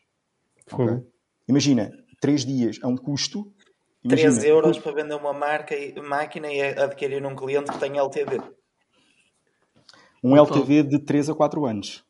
[0.72, 1.04] Okay?
[1.48, 1.92] Imagina,
[2.22, 3.52] 3 dias a um custo.
[4.04, 8.42] Imagina, 13 euros para vender uma marca, máquina e adquirir um cliente que tem LTV.
[10.24, 12.04] Um LTV de 3 a 4 anos.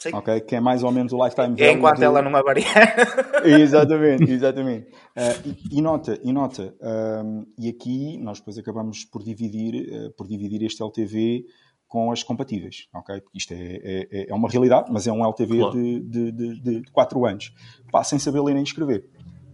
[0.00, 0.14] Sim.
[0.14, 0.40] Ok?
[0.40, 1.62] Que é mais ou menos o lifetime value.
[1.62, 2.04] É enquanto de...
[2.04, 2.96] ela não avariar.
[3.44, 4.86] exatamente, exatamente.
[4.88, 6.74] Uh, e, e, nota, e nota,
[7.22, 11.44] um, e aqui nós depois acabamos por dividir, uh, por dividir este LTV
[11.90, 13.20] com as compatíveis, ok?
[13.20, 15.72] Porque isto é, é, é uma realidade, mas é um LTV claro.
[15.74, 17.52] de, de, de, de 4 anos.
[17.92, 19.04] Pá, sem saber ler nem escrever.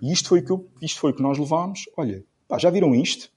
[0.01, 1.87] E isto foi que, eu, isto foi que nós levámos.
[1.97, 3.29] Olha, pá, já viram isto?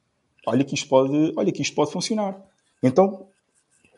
[0.46, 2.40] Olha que isto pode, olha que isto pode funcionar.
[2.84, 3.26] Então,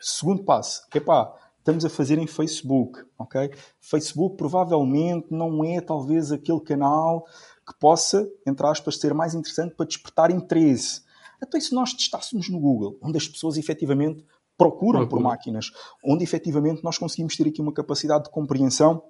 [0.04, 3.52] Segundo passo, epá, estamos a fazer em Facebook, ok?
[3.80, 7.24] Facebook provavelmente não é talvez aquele canal
[7.64, 11.02] que possa, entre aspas, ser mais interessante para despertar interesse.
[11.40, 14.24] Até se nós testássemos no Google, onde as pessoas efetivamente
[14.56, 15.70] procuram por máquinas,
[16.04, 19.02] onde efetivamente nós conseguimos ter aqui uma capacidade de compreensão,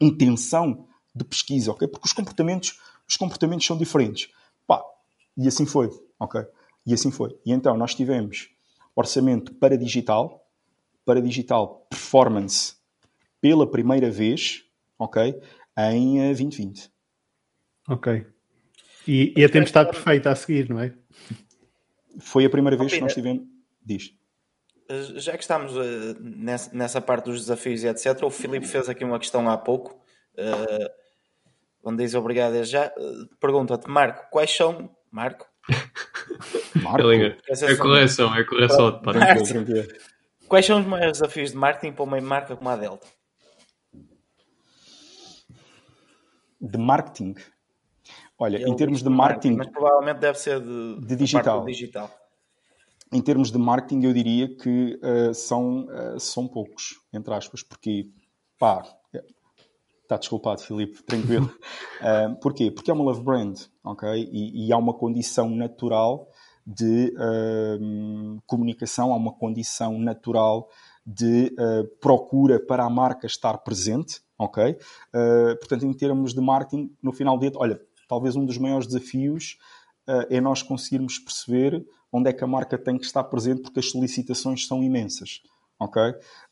[0.00, 1.86] intenção de pesquisa, ok?
[1.86, 4.30] Porque os comportamentos, os comportamentos são diferentes.
[4.66, 4.82] Pá,
[5.36, 6.42] e assim foi, ok?
[6.86, 7.38] E assim foi.
[7.44, 8.48] E então nós tivemos
[8.94, 10.44] orçamento para digital,
[11.04, 12.74] para digital performance
[13.40, 14.64] pela primeira vez,
[14.98, 15.40] ok?
[15.76, 16.84] Em 2020.
[16.84, 18.26] Eh, ok.
[19.06, 20.94] E, e a tempestade perfeita a seguir, não é?
[22.20, 23.44] Foi a primeira vez que nós tivemos.
[23.84, 24.14] Diz.
[24.92, 28.88] Eh, já que estamos uh, nessa, nessa, parte dos desafios e etc., o Filipe fez
[28.90, 29.98] aqui uma questão há pouco,
[30.34, 30.90] uh,
[31.82, 32.92] onde diz obrigado já.
[32.98, 34.94] Uh, Pergunta-te, Marco, quais são.
[35.10, 35.46] Marco?
[36.82, 37.10] Marco?
[37.10, 37.38] É,
[37.72, 39.00] é correção, é correção.
[39.00, 39.20] Para
[40.46, 43.06] Quais são os maiores desafios de marketing para uma marca como a Delta?
[46.60, 47.34] De marketing.
[48.38, 51.64] Olha, Ele em termos de marketing, Mas provavelmente deve ser de, De digital.
[51.64, 52.10] digital.
[53.12, 58.08] Em termos de marketing, eu diria que eh, são, eh, são poucos, entre aspas, porque,
[58.58, 58.82] pá,
[60.02, 61.52] está desculpado, Filipe, tranquilo.
[62.00, 62.70] Eh, porquê?
[62.70, 64.08] Porque é uma love brand, ok?
[64.32, 66.26] E, e há uma condição natural
[66.66, 67.78] de eh,
[68.46, 70.68] comunicação, há uma condição natural
[71.04, 71.52] de
[72.00, 74.78] procura para a marca estar presente, ok?
[75.58, 79.58] Portanto, em termos de marketing, no final dia, olha, talvez um dos maiores desafios
[80.30, 83.90] é nós conseguirmos perceber onde é que a marca tem que estar presente, porque as
[83.90, 85.40] solicitações são imensas.
[85.78, 86.02] ok?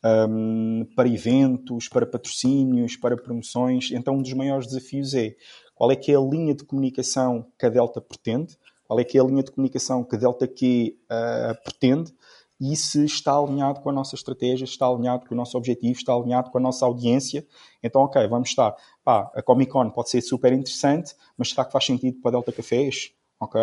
[0.03, 3.91] Um, para eventos, para patrocínios, para promoções.
[3.91, 5.35] Então, um dos maiores desafios é
[5.75, 9.17] qual é que é a linha de comunicação que a Delta pretende, qual é que
[9.17, 12.13] é a linha de comunicação que a Delta Q uh, pretende
[12.59, 16.13] e se está alinhado com a nossa estratégia, está alinhado com o nosso objetivo, está
[16.13, 17.43] alinhado com a nossa audiência.
[17.81, 18.75] Então, ok, vamos estar.
[19.03, 22.31] Pá, a Comic Con pode ser super interessante, mas será que faz sentido para a
[22.33, 23.13] Delta Cafés?
[23.41, 23.59] Ok?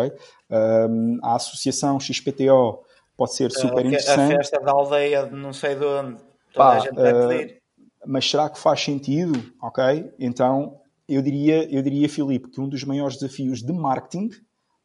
[0.51, 2.83] Um, a associação XPTO
[3.15, 4.33] pode ser super a, interessante.
[4.33, 6.17] A festa da aldeia de não sei de onde,
[6.53, 7.61] toda Pá, a gente deve uh, pedir.
[8.05, 9.51] Mas será que faz sentido?
[9.61, 9.83] Ok?
[10.19, 14.29] Então, eu diria, eu diria, Filipe, que um dos maiores desafios de marketing,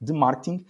[0.01, 0.65] de marketing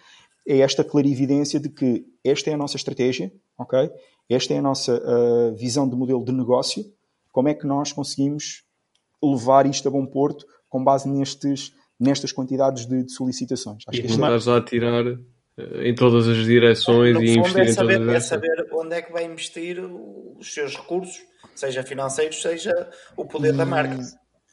[0.46, 3.90] é esta clarividência de que esta é a nossa estratégia, ok?
[4.28, 6.84] Esta é a nossa uh, visão de modelo de negócio.
[7.30, 8.64] Como é que nós conseguimos
[9.22, 11.72] levar isto a bom porto com base nestes,
[12.04, 13.82] nestas quantidades de, de solicitações?
[13.88, 17.72] Acho e que estás a atirar uh, em todas as direções no e investir é
[17.72, 21.20] saber, em todas é as saber onde é que vai investir os seus recursos,
[21.54, 23.98] seja financeiros, seja o poder da marca.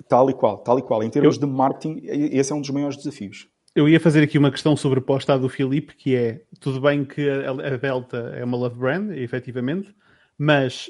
[0.07, 1.03] Tal e qual, tal e qual.
[1.03, 1.41] Em termos eu...
[1.41, 3.47] de marketing, esse é um dos maiores desafios.
[3.73, 7.29] Eu ia fazer aqui uma questão sobreposta à do Filipe, que é, tudo bem que
[7.29, 9.95] a Delta é uma love brand, efetivamente,
[10.37, 10.89] mas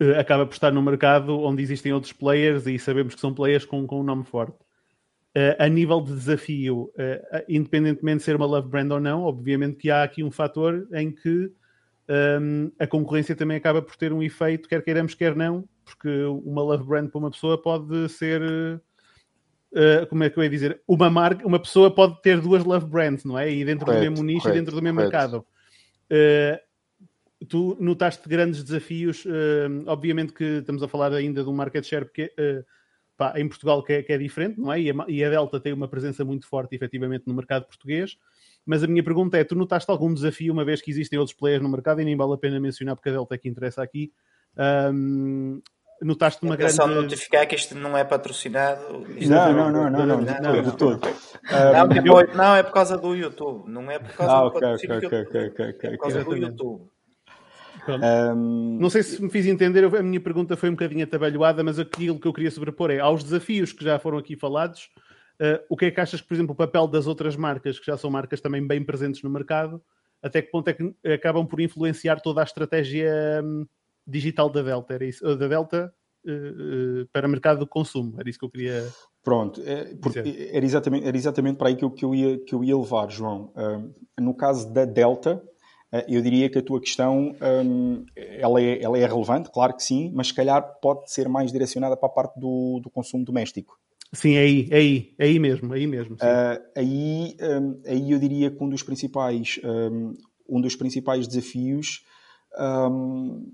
[0.00, 3.66] uh, acaba por estar num mercado onde existem outros players e sabemos que são players
[3.66, 4.56] com, com um nome forte.
[5.36, 9.78] Uh, a nível de desafio, uh, independentemente de ser uma love brand ou não, obviamente
[9.78, 11.50] que há aqui um fator em que
[12.40, 16.08] um, a concorrência também acaba por ter um efeito, quer queiramos, quer não, porque
[16.44, 18.80] uma love brand para uma pessoa pode ser
[19.74, 20.80] Uh, como é que eu ia dizer?
[20.86, 23.50] Uma, marca, uma pessoa pode ter duas love brands, não é?
[23.50, 25.12] E dentro correto, do mesmo nicho correto, e dentro do mesmo correto.
[25.12, 25.46] mercado.
[27.48, 29.24] Tu notaste grandes desafios.
[29.86, 32.32] Obviamente que estamos a falar ainda de um market share porque,
[33.16, 34.80] pá, em Portugal que é, que é, diferente, não é?
[34.80, 38.16] E a, e a, Delta tem uma presença muito forte, efetivamente, no mercado português.
[38.66, 41.62] Mas a minha pergunta é: tu notaste algum desafio, uma vez que existem outros players
[41.62, 44.12] no mercado, e nem vale a pena mencionar porque a Delta é que interessa aqui.
[44.92, 45.60] Um,
[46.00, 46.74] notaste uma grande...
[46.74, 49.06] Atenção de notificar que isto não é patrocinado.
[49.26, 51.08] Não, não, não, não, não, de todo, de todo.
[51.50, 54.68] Não, não, é por causa do YouTube, não é por causa ah, do okay,
[55.82, 56.36] é por causa do.
[56.36, 56.93] YouTube.
[57.88, 58.78] Um...
[58.80, 62.18] Não sei se me fiz entender, a minha pergunta foi um bocadinho atabalhoada, mas aquilo
[62.18, 64.90] que eu queria sobrepor é aos desafios que já foram aqui falados,
[65.40, 67.86] uh, o que é que achas que, por exemplo, o papel das outras marcas, que
[67.86, 69.82] já são marcas também bem presentes no mercado,
[70.22, 73.12] até que ponto é que acabam por influenciar toda a estratégia
[73.44, 73.66] um,
[74.06, 74.94] digital da Delta?
[74.94, 75.36] Era isso?
[75.36, 75.92] Da Delta
[76.26, 78.88] uh, para o mercado do consumo, era isso que eu queria.
[79.22, 79.94] Pronto, é,
[80.52, 83.10] era, exatamente, era exatamente para aí que eu, que eu, ia, que eu ia levar,
[83.10, 83.52] João.
[84.20, 85.42] No caso da Delta,
[86.08, 90.10] eu diria que a tua questão um, ela, é, ela é relevante, claro que sim,
[90.14, 93.78] mas se calhar pode ser mais direcionada para a parte do, do consumo doméstico.
[94.12, 96.14] Sim, é aí, é aí, é aí mesmo, é aí mesmo.
[96.14, 100.14] Uh, aí, um, aí eu diria que um dos principais, um,
[100.48, 102.04] um dos principais desafios
[102.58, 103.52] um,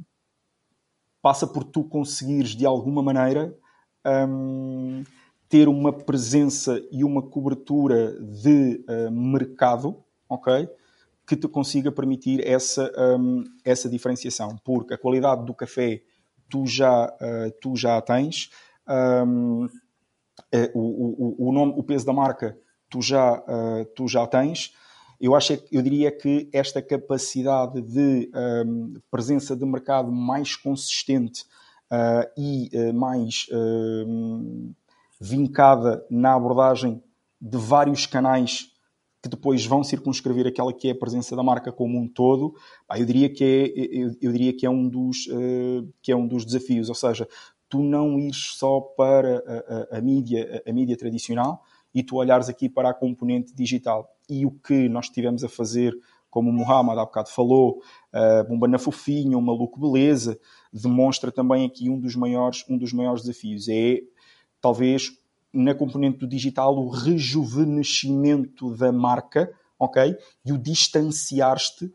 [1.22, 3.54] passa por tu conseguires de alguma maneira
[5.48, 10.68] ter uma presença e uma cobertura de uh, mercado, ok?
[11.30, 16.02] Que te consiga permitir essa, um, essa diferenciação, porque a qualidade do café
[16.48, 18.50] tu já, uh, tu já a tens,
[19.24, 19.68] um,
[20.50, 22.58] é, o, o, o, nome, o peso da marca
[22.88, 24.74] tu já, uh, tu já tens.
[25.20, 28.28] Eu, acho, eu diria que esta capacidade de
[28.66, 31.44] um, presença de mercado mais consistente
[31.92, 33.46] uh, e mais
[35.20, 37.00] vincada na abordagem
[37.40, 38.69] de vários canais
[39.22, 42.54] que depois vão circunscrever aquela que é a presença da marca como um todo,
[42.96, 46.44] eu diria que é, eu, diria que é, um dos, uh, que é um dos
[46.44, 47.28] desafios, ou seja,
[47.68, 51.62] tu não ires só para a, a, a mídia, a, a, mídia tradicional
[51.94, 54.08] e tu olhares aqui para a componente digital.
[54.28, 55.94] E o que nós estivemos a fazer,
[56.30, 57.82] como o Muhammad há bocado falou,
[58.14, 60.38] uh, Bomba na Fofinha, o Maluco Beleza,
[60.72, 63.68] demonstra também aqui um dos maiores, um dos maiores desafios.
[63.68, 64.00] É
[64.60, 65.10] talvez
[65.52, 70.16] na componente do digital o rejuvenescimento da marca, ok?
[70.44, 71.92] E o distanciar-te,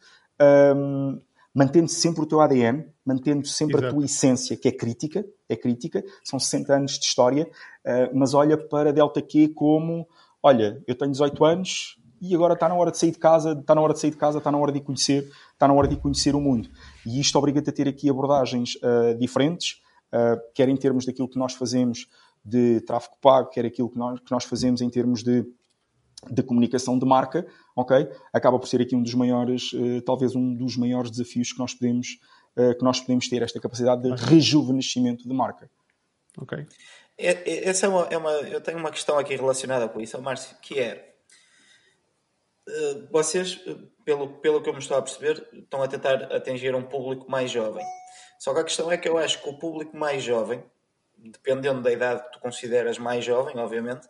[0.75, 1.19] um,
[1.53, 3.87] mantendo sempre o teu ADN, mantendo sempre Exato.
[3.87, 8.33] a tua essência, que é crítica, é crítica, são 60 anos de história, uh, mas
[8.33, 10.07] olha para Delta Q como,
[10.43, 13.75] olha, eu tenho 18 anos e agora está na hora de sair de casa, está
[13.75, 15.95] na hora de sair de casa, está na hora de conhecer, está na hora de
[15.95, 16.69] conhecer o mundo.
[17.05, 21.37] E isto obriga-te a ter aqui abordagens uh, diferentes, uh, quer em termos daquilo que
[21.37, 22.07] nós fazemos
[22.45, 25.43] de tráfego pago, quer aquilo que nós, que nós fazemos em termos de,
[26.29, 27.45] de comunicação de marca,
[27.75, 28.07] ok?
[28.31, 31.73] Acaba por ser aqui um dos maiores, uh, talvez um dos maiores desafios que nós
[31.73, 32.19] podemos,
[32.55, 35.69] uh, que nós podemos ter, esta capacidade de rejuvenescimento de marca.
[36.37, 36.67] Ok.
[37.17, 40.79] Essa é uma, é uma, eu tenho uma questão aqui relacionada com isso, Márcio, que
[40.79, 41.15] é
[42.67, 43.59] uh, vocês,
[44.03, 47.49] pelo, pelo que eu me estou a perceber, estão a tentar atingir um público mais
[47.49, 47.83] jovem.
[48.37, 50.63] Só que a questão é que eu acho que o público mais jovem
[51.31, 54.07] dependendo da idade que tu consideras mais jovem, obviamente,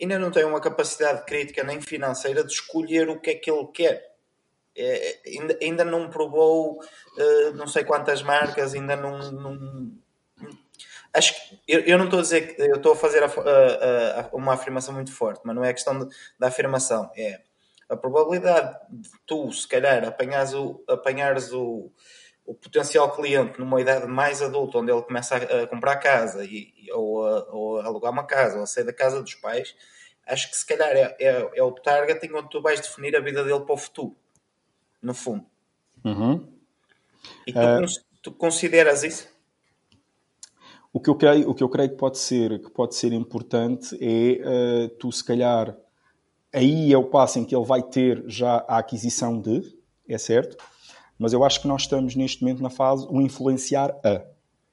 [0.00, 3.66] ainda não tem uma capacidade crítica nem financeira de escolher o que é que ele
[3.68, 4.10] quer.
[4.76, 9.18] É, ainda, ainda não provou uh, não sei quantas marcas, ainda não.
[9.32, 9.92] não
[11.12, 14.20] acho que eu, eu, não estou a dizer que eu estou a fazer a, a,
[14.20, 17.40] a, uma afirmação muito forte, mas não é questão de, da afirmação, é
[17.88, 21.90] a probabilidade de tu, se calhar, apanhares o, apanhares o,
[22.44, 26.72] o potencial cliente numa idade mais adulta, onde ele começa a, a comprar casa e,
[26.92, 29.74] ou, a, ou a alugar uma casa ou a sair da casa dos pais,
[30.26, 33.44] acho que se calhar é, é, é, o targeting onde tu vais definir a vida
[33.44, 34.16] dele para o futuro,
[35.02, 35.44] no fundo.
[36.04, 36.46] Uhum.
[37.46, 37.86] E tu, uh,
[38.22, 39.28] tu, consideras isso?
[40.92, 43.96] O que eu creio, o que eu creio que pode ser, que pode ser importante
[44.00, 45.76] é uh, tu se calhar
[46.52, 49.76] aí é o passo em que ele vai ter já a aquisição de,
[50.08, 50.56] é certo?
[51.20, 54.22] Mas eu acho que nós estamos neste momento na fase o influenciar a.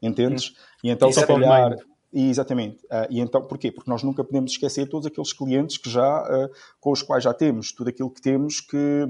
[0.01, 0.51] Entendes?
[0.51, 0.53] Hum.
[0.85, 1.75] E então, se calhar.
[2.13, 2.77] Exatamente.
[2.85, 3.69] Uh, e então, porquê?
[3.69, 6.49] Porque nós nunca podemos esquecer todos aqueles clientes que já, uh,
[6.79, 9.03] com os quais já temos, tudo aquilo que temos que,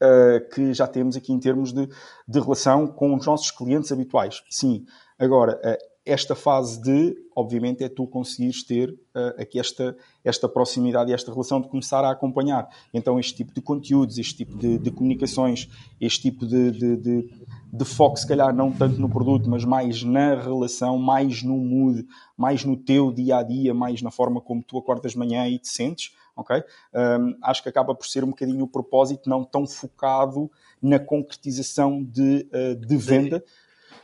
[0.00, 1.86] uh, que já temos aqui em termos de,
[2.26, 4.42] de relação com os nossos clientes habituais.
[4.48, 4.86] Sim.
[5.18, 5.60] Agora,
[6.04, 11.30] esta fase de, obviamente, é tu conseguires ter uh, aqui esta, esta proximidade e esta
[11.30, 12.68] relação de começar a acompanhar.
[12.92, 15.68] Então, este tipo de conteúdos, este tipo de, de comunicações,
[16.00, 17.34] este tipo de, de, de,
[17.72, 22.04] de, foco, se calhar não tanto no produto, mas mais na relação, mais no mood,
[22.36, 25.56] mais no teu dia a dia, mais na forma como tu acordas de manhã e
[25.56, 26.12] te sentes.
[26.34, 26.64] ok?
[26.92, 30.50] Um, acho que acaba por ser um bocadinho o propósito, não tão focado
[30.82, 33.44] na concretização de, uh, de venda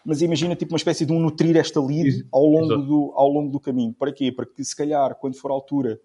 [0.09, 3.53] mas imagina tipo uma espécie de um nutrir esta lead ao longo, do, ao longo
[3.53, 3.93] do caminho.
[3.93, 4.33] Para quê?
[4.33, 6.01] Para que se calhar, quando for a altura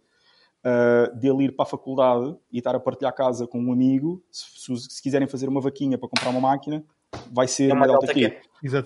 [0.60, 4.76] uh, dele ir para a faculdade e estar a partilhar casa com um amigo, se,
[4.76, 6.84] se, quiserem fazer uma vaquinha para comprar uma máquina,
[7.32, 8.42] vai ser é uma Delta Q.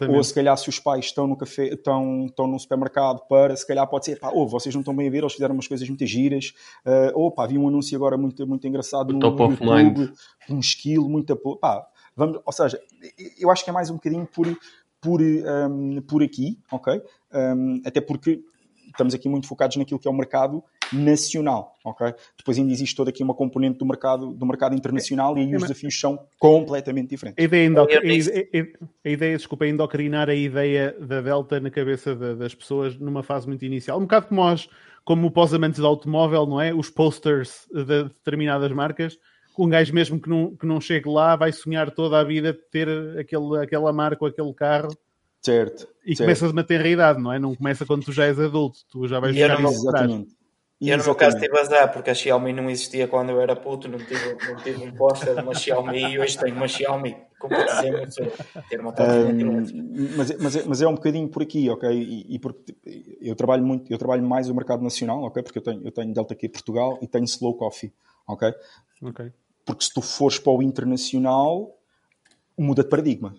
[0.08, 3.66] Ou se calhar se os pais estão no café, estão, estão no supermercado para, se
[3.66, 5.90] calhar pode ser, pá, oh, vocês não estão bem a ver, eles fizeram umas coisas
[5.90, 6.54] muito giras,
[6.86, 10.12] uh, oh, pá, vi um anúncio agora muito, muito engraçado no, top no YouTube, mind.
[10.48, 12.80] um esquilo, muita, pá, vamos, ou seja,
[13.40, 14.48] eu acho que é mais um bocadinho por
[15.02, 17.02] por, um, por aqui, ok?
[17.34, 18.42] Um, até porque
[18.88, 22.14] estamos aqui muito focados naquilo que é o mercado nacional, ok?
[22.38, 25.62] Depois ainda existe toda aqui uma componente do mercado, do mercado internacional e aí os
[25.62, 27.42] desafios são completamente diferentes.
[27.42, 32.36] A ideia, a, a, ideia desculpa, é endocrinar a ideia da Delta na cabeça de,
[32.36, 33.98] das pessoas numa fase muito inicial.
[33.98, 34.70] Um bocado como, os,
[35.04, 36.74] como os amantes do automóvel, não é?
[36.74, 39.18] Os posters de determinadas marcas
[39.64, 42.60] um gajo mesmo que não, que não chegue lá vai sonhar toda a vida de
[42.72, 42.88] ter
[43.20, 44.90] aquele, aquela marca ou aquele carro.
[45.42, 45.88] Certo.
[46.06, 46.28] E certo.
[46.28, 47.40] começa a ter realidade, não é?
[47.40, 50.38] Não começa quando tu já és adulto, tu já vais jogar Exatamente.
[50.80, 53.56] E eu no meu caso tive azar, porque a Xiaomi não existia quando eu era
[53.56, 57.18] puto, não tive, não tive um póster de uma Xiaomi e hoje tenho uma Xiaomi.
[57.40, 58.16] Como dizer muito
[58.70, 59.64] ter uma um,
[60.16, 61.90] mas, mas, é, mas é um bocadinho por aqui, ok?
[61.90, 62.76] E, e, porque
[63.22, 65.44] eu trabalho muito, eu trabalho mais o mercado nacional, ok?
[65.44, 67.92] Porque eu tenho, eu tenho Delta aqui Portugal e tenho Slow Coffee,
[68.28, 68.54] ok?
[69.04, 69.32] Ok.
[69.68, 71.78] Porque se tu fores para o internacional,
[72.58, 73.36] muda de paradigma.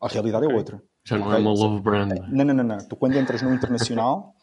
[0.00, 0.56] A realidade é okay.
[0.56, 0.82] é outra.
[1.04, 2.12] Já não é uma love brand.
[2.30, 2.78] Não, não, não, não.
[2.78, 4.34] Tu quando entras no internacional,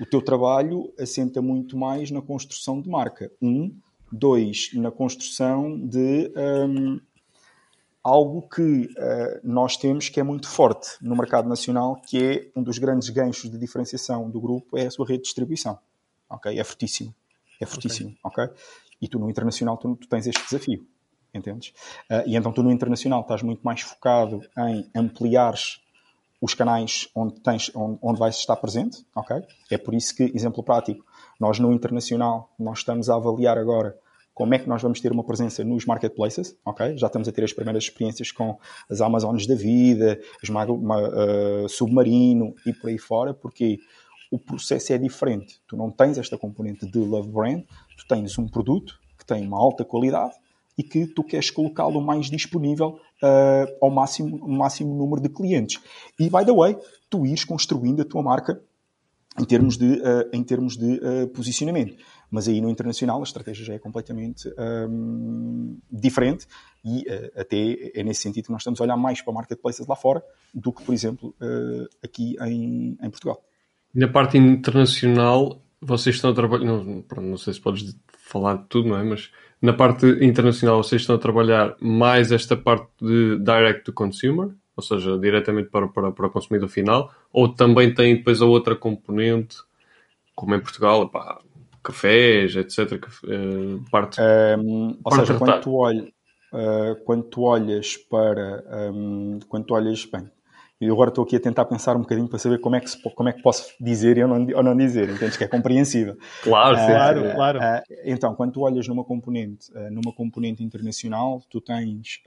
[0.00, 3.30] o teu trabalho assenta muito mais na construção de marca.
[3.40, 3.76] Um.
[4.10, 7.00] Dois, na construção de um,
[8.04, 12.62] algo que uh, nós temos que é muito forte no mercado nacional, que é um
[12.62, 15.78] dos grandes ganchos de diferenciação do grupo, é a sua rede de distribuição.
[16.28, 16.58] Ok?
[16.58, 17.14] É fortíssimo.
[17.58, 18.14] É fortíssimo.
[18.22, 18.44] Ok?
[18.44, 18.56] okay?
[19.02, 20.86] E tu no internacional tu, tu tens este desafio,
[21.34, 21.74] entendes?
[22.10, 25.82] Uh, e então tu no internacional estás muito mais focado em ampliares
[26.40, 29.42] os canais onde, tens, onde, onde vais estar presente, ok?
[29.70, 31.04] É por isso que, exemplo prático,
[31.38, 33.96] nós no internacional, nós estamos a avaliar agora
[34.34, 36.96] como é que nós vamos ter uma presença nos marketplaces, ok?
[36.96, 38.58] Já estamos a ter as primeiras experiências com
[38.90, 43.78] as Amazonas da vida, as uh, Submarino e por aí fora, porque
[44.30, 45.60] o processo é diferente.
[45.68, 47.62] Tu não tens esta componente de love brand,
[47.96, 50.34] tu tens um produto que tem uma alta qualidade
[50.76, 55.80] e que tu queres colocá-lo mais disponível uh, ao máximo, máximo número de clientes.
[56.18, 56.76] E, by the way,
[57.10, 58.60] tu ires construindo a tua marca
[59.38, 61.96] em termos de, uh, em termos de uh, posicionamento.
[62.30, 64.48] Mas aí no internacional a estratégia já é completamente
[64.88, 66.46] um, diferente
[66.84, 69.96] e uh, até é nesse sentido que nós estamos a olhar mais para marketplaces lá
[69.96, 70.22] fora
[70.54, 71.34] do que, por exemplo,
[72.02, 73.42] aqui em, em Portugal.
[73.94, 76.64] Na parte internacional, vocês estão a trabalhar.
[76.64, 79.02] Não, não sei se podes falar de tudo, não é?
[79.02, 79.30] Mas
[79.60, 84.82] na parte internacional, vocês estão a trabalhar mais esta parte de direct to consumer, ou
[84.82, 89.56] seja, diretamente para, para, para o consumidor final, ou também tem depois a outra componente,
[90.34, 91.40] como em Portugal, pá,
[91.82, 92.92] cafés, etc.
[93.24, 94.20] Uh, parte,
[94.58, 96.12] um, ou parte seja, quando tu, olha,
[96.52, 98.64] uh, quando tu olhas para.
[98.92, 100.04] Um, quando tu olhas.
[100.06, 100.30] Bem,
[100.82, 103.00] e agora estou aqui a tentar pensar um bocadinho para saber como é que, se,
[103.00, 106.16] como é que posso dizer ou não, ou não dizer, entendes que é compreensível.
[106.42, 107.60] Claro, uh, claro, claro.
[107.60, 112.20] Uh, então, quando tu olhas numa componente, uh, numa componente internacional, tu tens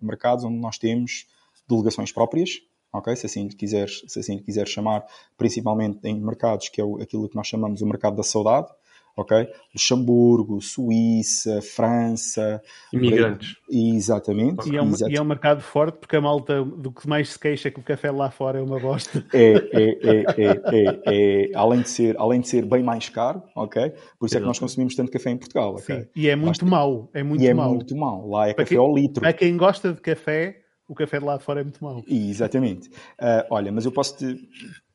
[0.00, 1.26] mercados onde nós temos
[1.66, 2.60] delegações próprias,
[2.92, 3.16] ok?
[3.16, 5.06] Se assim quiseres, se assim quiseres chamar,
[5.38, 8.68] principalmente em mercados que é o, aquilo que nós chamamos o mercado da saudade,
[9.16, 9.48] ok?
[9.74, 12.62] Luxemburgo, Suíça, França.
[12.92, 13.56] Imigrantes.
[13.70, 14.68] Exatamente.
[14.70, 17.38] E é, um, e é um mercado forte porque a malta do que mais se
[17.38, 19.24] queixa é que o café lá fora é uma bosta.
[19.32, 23.42] É, é, é, é, é, é além, de ser, além de ser bem mais caro,
[23.54, 23.92] ok?
[24.18, 26.00] Por isso é que nós consumimos tanto café em Portugal, ok?
[26.00, 26.08] Sim.
[26.14, 27.74] E é muito mau, é muito e é mau.
[27.74, 28.28] muito mau.
[28.28, 29.20] Lá é para café quem, ao litro.
[29.20, 32.02] Para quem gosta de café, o café de lá fora é muito mau.
[32.06, 32.88] Exatamente.
[32.88, 34.38] Uh, olha, mas eu posso te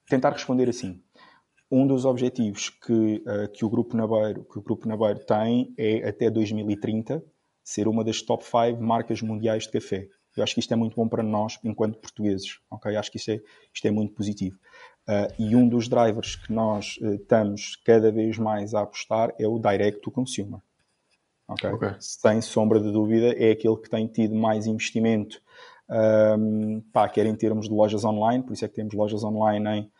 [0.07, 1.01] tentar responder assim.
[1.69, 6.07] Um dos objetivos que, uh, que, o Grupo Nabeiro, que o Grupo Nabeiro tem é
[6.07, 7.23] até 2030
[7.63, 10.07] ser uma das top 5 marcas mundiais de café.
[10.35, 12.59] Eu acho que isto é muito bom para nós, enquanto portugueses.
[12.71, 12.95] Okay?
[12.95, 13.41] Acho que isto é,
[13.73, 14.57] isto é muito positivo.
[15.09, 19.47] Uh, e um dos drivers que nós uh, estamos cada vez mais a apostar é
[19.47, 20.61] o Direct to Consumer.
[21.49, 21.71] Okay?
[21.71, 21.95] okay?
[21.99, 25.41] Sem sombra de dúvida, é aquele que tem tido mais investimento,
[25.89, 29.69] um, pá, quer em termos de lojas online, por isso é que temos lojas online
[29.69, 29.91] em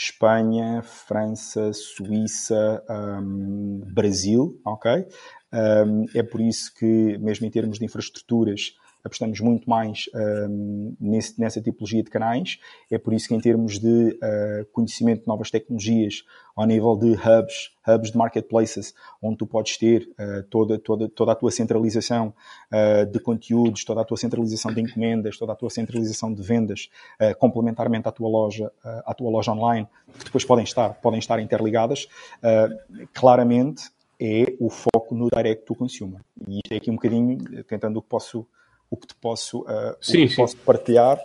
[0.00, 5.08] Espanha, França, Suíça, um, Brasil, ok?
[5.52, 11.40] Um, é por isso que, mesmo em termos de infraestruturas, apostamos muito mais um, nesse,
[11.40, 12.58] nessa tipologia de canais.
[12.90, 17.12] É por isso que, em termos de uh, conhecimento de novas tecnologias, ao nível de
[17.12, 22.34] hubs, hubs de marketplaces, onde tu podes ter uh, toda, toda, toda a tua centralização
[22.72, 26.90] uh, de conteúdos, toda a tua centralização de encomendas, toda a tua centralização de vendas,
[27.38, 29.86] complementarmente à tua loja, à tua loja online,
[30.18, 32.08] que depois podem estar, podem estar interligadas,
[33.12, 36.20] claramente é o foco no direct to consumer.
[36.46, 38.46] E isto é aqui um bocadinho, tentando o que posso
[38.90, 41.18] o que te posso, uh, sim, que posso partilhar,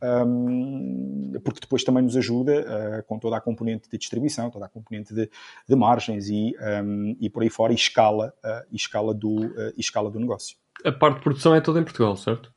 [0.00, 4.68] um, porque depois também nos ajuda uh, com toda a componente de distribuição, toda a
[4.68, 5.28] componente de,
[5.68, 6.54] de margens e,
[6.84, 10.20] um, e por aí fora, e escala, uh, e escala, do, uh, e escala do
[10.20, 10.56] negócio.
[10.84, 12.52] A parte de produção é toda em Portugal, certo?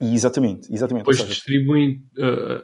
[0.00, 1.04] exatamente, exatamente.
[1.04, 2.02] Depois seja, distribuem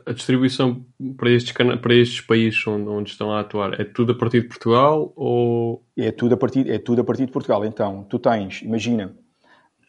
[0.04, 0.84] a distribuição
[1.16, 4.48] para estes, para estes países onde, onde, estão a atuar, é tudo a partir de
[4.48, 5.86] Portugal ou...
[5.96, 7.64] É tudo a partir, é tudo a partir de Portugal.
[7.64, 9.16] Então, tu tens, imagina,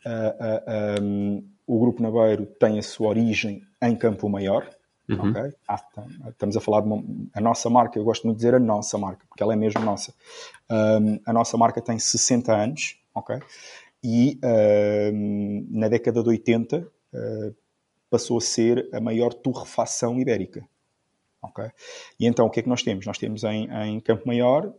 [0.06, 4.70] uh, uh, um, o Grupo Naveiro tem a sua origem em Campo Maior.
[5.10, 5.32] Uhum.
[5.32, 5.54] Okay?
[5.68, 6.06] Ah, tá.
[6.30, 7.04] estamos a falar de uma,
[7.34, 9.82] a nossa marca, eu gosto muito de dizer a nossa marca, porque ela é mesmo
[9.82, 10.14] nossa.
[10.72, 13.40] Um, a nossa marca tem 60 anos, ok?
[14.04, 14.40] E
[15.14, 17.56] um, na década de 80 uh,
[18.10, 20.66] passou a ser a maior torrefação ibérica.
[21.42, 21.66] ok?
[22.20, 23.06] E então o que é que nós temos?
[23.06, 24.74] Nós temos em, em Campo Maior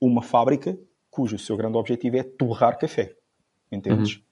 [0.00, 0.78] uma fábrica
[1.10, 3.14] cujo seu grande objetivo é torrar café.
[3.72, 4.16] Entendes?
[4.16, 4.22] Uhum.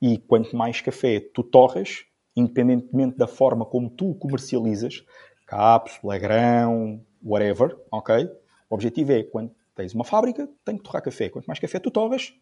[0.00, 2.04] E quanto mais café tu torras,
[2.34, 5.04] independentemente da forma como tu o comercializas,
[5.46, 8.28] cápsula, grão, whatever, ok?
[8.68, 11.28] O objetivo é, quando tens uma fábrica, tem que torrar café.
[11.28, 12.32] Quanto mais café tu torras,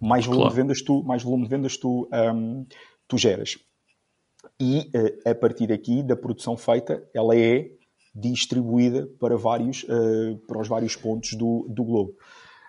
[0.00, 0.54] mais volume claro.
[0.54, 2.66] de vendas tu, mais volume de vendas tu, um,
[3.08, 3.58] tu geras.
[4.60, 7.70] E uh, a partir daqui, da produção feita, ela é
[8.14, 12.14] distribuída para, vários, uh, para os vários pontos do, do globo.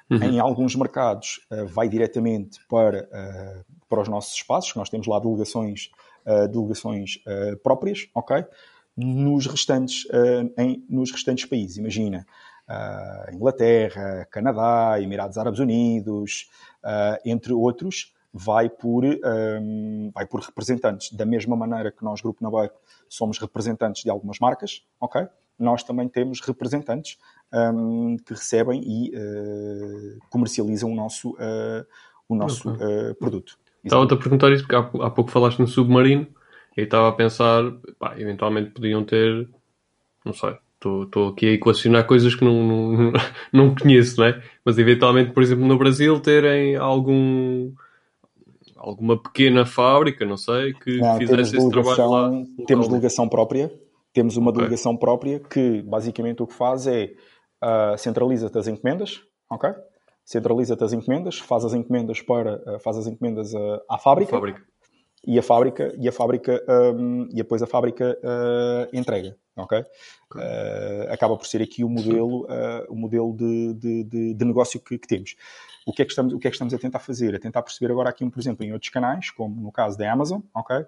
[0.09, 0.23] Uhum.
[0.23, 5.07] Em alguns mercados uh, vai diretamente para, uh, para os nossos espaços, que nós temos
[5.07, 5.89] lá delegações,
[6.25, 7.19] uh, delegações
[7.63, 8.45] próprias, ok?
[8.95, 10.05] Nos restantes,
[10.55, 12.27] em, nos restantes países, imagina,
[13.34, 16.47] Inglaterra, Canadá, Emirados Árabes Unidos,
[17.25, 21.11] entre outros, vai por, um, vai por representantes.
[21.11, 22.73] Da mesma maneira que nós, Grupo Naveiro,
[23.09, 25.27] somos representantes de algumas marcas, ok?
[25.57, 27.17] Nós também temos representantes
[27.53, 31.85] um, que recebem e uh, comercializam o nosso, uh,
[32.27, 33.57] o nosso uh, produto.
[33.84, 36.25] Estava-te a perguntar isso porque há, há pouco falaste no submarino
[36.75, 37.63] e estava a pensar,
[37.99, 39.47] pá, eventualmente podiam ter,
[40.25, 43.13] não sei, estou aqui a equacionar coisas que não, não,
[43.53, 44.41] não conheço, não é?
[44.65, 47.71] Mas eventualmente, por exemplo, no Brasil terem algum
[48.75, 52.31] alguma pequena fábrica, não sei, que não, fizesse esse trabalho lá.
[52.67, 53.71] Temos delegação própria,
[54.11, 54.61] temos uma okay.
[54.61, 57.13] delegação própria que basicamente o que faz é
[57.64, 59.73] uh, centraliza-te as encomendas, ok?
[60.26, 64.61] Centraliza-te as encomendas, faz as encomendas para, uh, faz as encomendas uh, à fábrica, Fábrica.
[65.26, 66.64] e a fábrica e a fábrica
[66.95, 68.18] um, e depois a fábrica
[68.91, 69.85] entrega ok?
[71.10, 72.48] Acaba por ser aqui o modelo
[72.90, 75.35] o modelo de, de, de, de negócio que, que, temos.
[75.85, 77.35] O que é que estamos o que é que estamos a tentar fazer?
[77.35, 80.41] A tentar perceber agora aqui por exemplo em outros canais como no caso da Amazon
[80.53, 80.85] ok?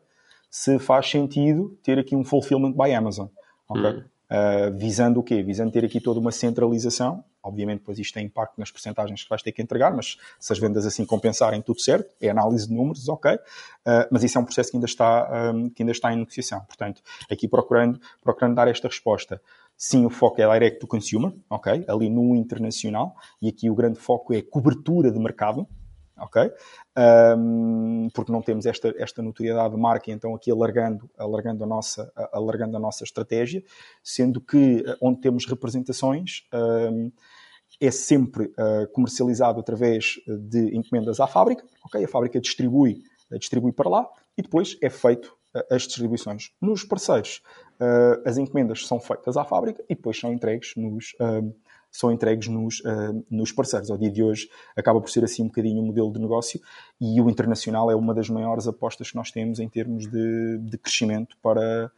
[0.49, 3.27] Se faz sentido ter aqui um fulfillment by Amazon
[3.69, 3.85] ok?
[3.85, 4.03] Hum.
[4.25, 5.43] Uh, visando o quê?
[5.43, 7.23] Visando ter aqui toda uma centralização.
[7.43, 10.57] Obviamente, depois isto tem impacto nas percentagens que vais ter que entregar, mas se as
[10.57, 12.13] vendas assim compensarem, tudo certo.
[12.19, 13.35] É análise de números, ok.
[13.35, 13.39] Uh,
[14.09, 16.61] mas isso é um processo que ainda, está, um, que ainda está em negociação.
[16.61, 19.39] Portanto, aqui procurando, procurando dar esta resposta.
[19.77, 21.85] Sim, o foco é direct to consumer, ok?
[21.87, 23.15] Ali no internacional.
[23.41, 25.67] E aqui o grande foco é cobertura de mercado,
[26.17, 26.51] ok?
[27.37, 32.11] Um, porque não temos esta, esta notoriedade de marca, então aqui alargando, alargando, a nossa,
[32.31, 33.63] alargando a nossa estratégia,
[34.03, 37.11] sendo que onde temos representações um,
[37.81, 42.03] é sempre uh, comercializado através de encomendas à fábrica, ok?
[42.03, 43.03] A fábrica distribui,
[43.37, 46.51] distribui para lá e depois é feito uh, as distribuições.
[46.61, 47.41] Nos parceiros,
[47.79, 51.13] uh, as encomendas são feitas à fábrica e depois são entregues nos
[51.97, 53.89] são entregues nos, uh, nos parceiros.
[53.89, 56.59] Ao dia de hoje acaba por ser assim um bocadinho o modelo de negócio
[56.99, 60.77] e o internacional é uma das maiores apostas que nós temos em termos de, de
[60.77, 61.89] crescimento para,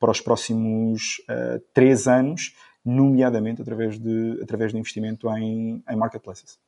[0.00, 2.54] para os próximos uh, três anos,
[2.84, 6.58] nomeadamente através de, através de investimento em, em marketplaces.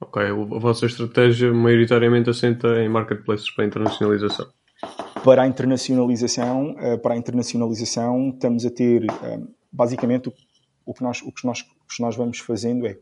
[0.00, 4.46] Ok, a vossa estratégia maioritariamente assenta em marketplaces para a internacionalização.
[5.24, 9.04] Para a internacionalização, uh, para a internacionalização estamos a ter
[9.70, 10.32] basicamente
[10.90, 12.98] o que nós, o que nós, o que nós vamos fazendo é,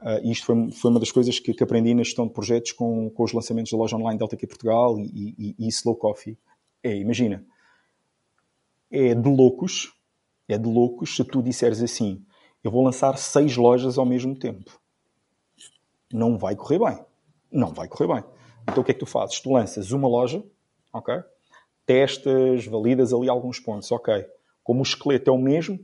[0.00, 3.08] uh, isto foi, foi uma das coisas que, que, aprendi na gestão de projetos com,
[3.10, 6.36] com os lançamentos da loja online Delta aqui Portugal e, e, e Slow Coffee,
[6.82, 7.46] é, imagina,
[8.90, 9.92] é de loucos,
[10.48, 12.24] é de loucos se tu disseres assim,
[12.64, 14.80] eu vou lançar seis lojas ao mesmo tempo.
[16.12, 17.04] Não vai correr bem.
[17.50, 18.24] Não vai correr bem.
[18.62, 19.40] Então o que é que tu fazes?
[19.40, 20.44] Tu lanças uma loja,
[20.92, 21.14] ok?
[21.86, 24.26] Testas, validas ali alguns pontos, ok.
[24.64, 25.78] Como o esqueleto é o mesmo,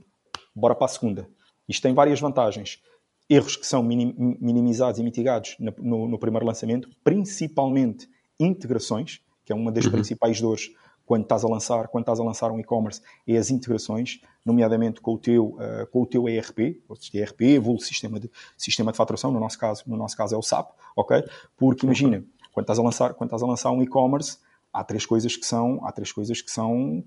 [0.55, 1.28] bora para a segunda.
[1.68, 2.82] Isto tem várias vantagens.
[3.28, 8.09] Erros que são minim, minimizados e mitigados no, no, primeiro lançamento, principalmente
[8.40, 9.93] integrações, que é uma das uhum.
[9.93, 10.70] principais dores
[11.10, 15.14] quando estás a lançar, quando estás a lançar um e-commerce, é as integrações, nomeadamente com
[15.14, 19.32] o teu, uh, com o teu ERP, ou ERP, o sistema de, sistema de faturação,
[19.32, 21.24] no nosso caso, no nosso caso é o SAP, ok?
[21.56, 24.39] Porque imagina, quando estás a lançar, quando estás a lançar um e-commerce,
[24.72, 27.02] há três coisas que são, há três coisas que são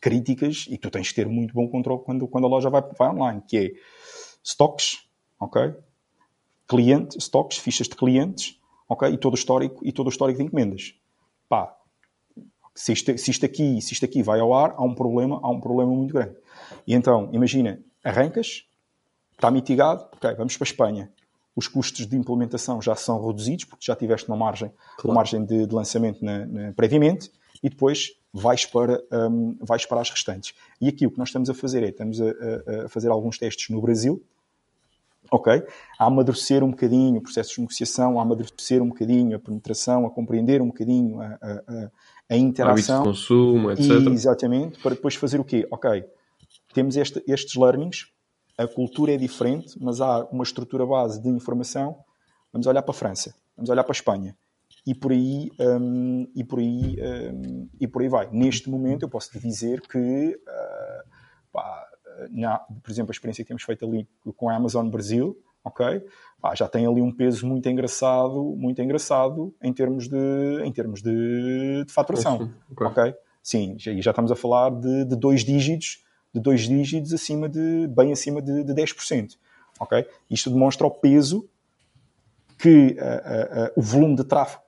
[0.00, 3.08] críticas e tu tens de ter muito bom controle quando, quando a loja vai, vai
[3.08, 3.70] online, que é
[4.44, 5.06] stocks,
[5.38, 5.74] ok?
[6.66, 9.08] Cliente, stocks, fichas de clientes, ok?
[9.08, 10.94] E todo o histórico, e todo o histórico de encomendas.
[11.48, 11.76] Pá,
[12.74, 15.50] se isto, se isto aqui, se isto aqui vai ao ar, há um problema, há
[15.50, 16.36] um problema muito grande.
[16.86, 18.64] E então, imagina, arrancas,
[19.32, 21.12] está mitigado, ok, vamos para a Espanha.
[21.54, 25.08] Os custos de implementação já são reduzidos, porque já tiveste uma margem, claro.
[25.08, 27.30] uma margem de, de lançamento na, na, previamente,
[27.62, 30.54] e depois vais para, um, vais para as restantes.
[30.80, 33.38] E aqui o que nós estamos a fazer é, estamos a, a, a fazer alguns
[33.38, 34.22] testes no Brasil,
[35.30, 35.62] ok?
[35.98, 40.10] A amadurecer um bocadinho o processo de negociação, a amadurecer um bocadinho a penetração, a
[40.10, 41.90] compreender um bocadinho a, a,
[42.28, 43.02] a interação.
[43.02, 43.90] de consumo, etc.
[43.90, 45.66] E, exatamente, para depois fazer o quê?
[45.70, 46.04] Ok,
[46.74, 48.08] temos este, estes learnings,
[48.58, 51.96] a cultura é diferente, mas há uma estrutura base de informação.
[52.52, 54.36] Vamos olhar para a França, vamos olhar para a Espanha
[54.86, 56.96] e por aí um, e por aí
[57.32, 58.28] um, e por aí vai.
[58.30, 61.08] Neste momento eu posso te dizer que uh,
[61.52, 61.88] pá,
[62.30, 66.02] na, por exemplo a experiência que temos feito ali com a Amazon Brasil, ok,
[66.40, 71.02] pá, já tem ali um peso muito engraçado, muito engraçado em termos de em termos
[71.02, 72.86] de, de faturação, okay.
[72.86, 73.14] ok.
[73.42, 77.88] Sim, já, já estamos a falar de, de, dois dígitos, de dois dígitos acima de
[77.88, 79.36] bem acima de, de 10%,
[79.80, 80.06] ok.
[80.30, 81.48] Isto demonstra o peso
[82.58, 84.65] que uh, uh, o volume de tráfego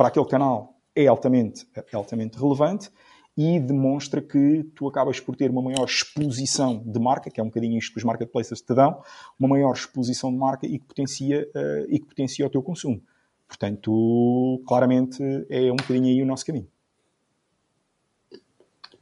[0.00, 2.90] para aquele canal é altamente, é altamente relevante
[3.36, 7.48] e demonstra que tu acabas por ter uma maior exposição de marca, que é um
[7.48, 9.02] bocadinho isto que os marketplaces te dão,
[9.38, 13.02] uma maior exposição de marca e que potencia, uh, e que potencia o teu consumo.
[13.46, 16.68] Portanto, claramente é um bocadinho aí o nosso caminho.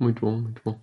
[0.00, 0.80] Muito bom, muito bom.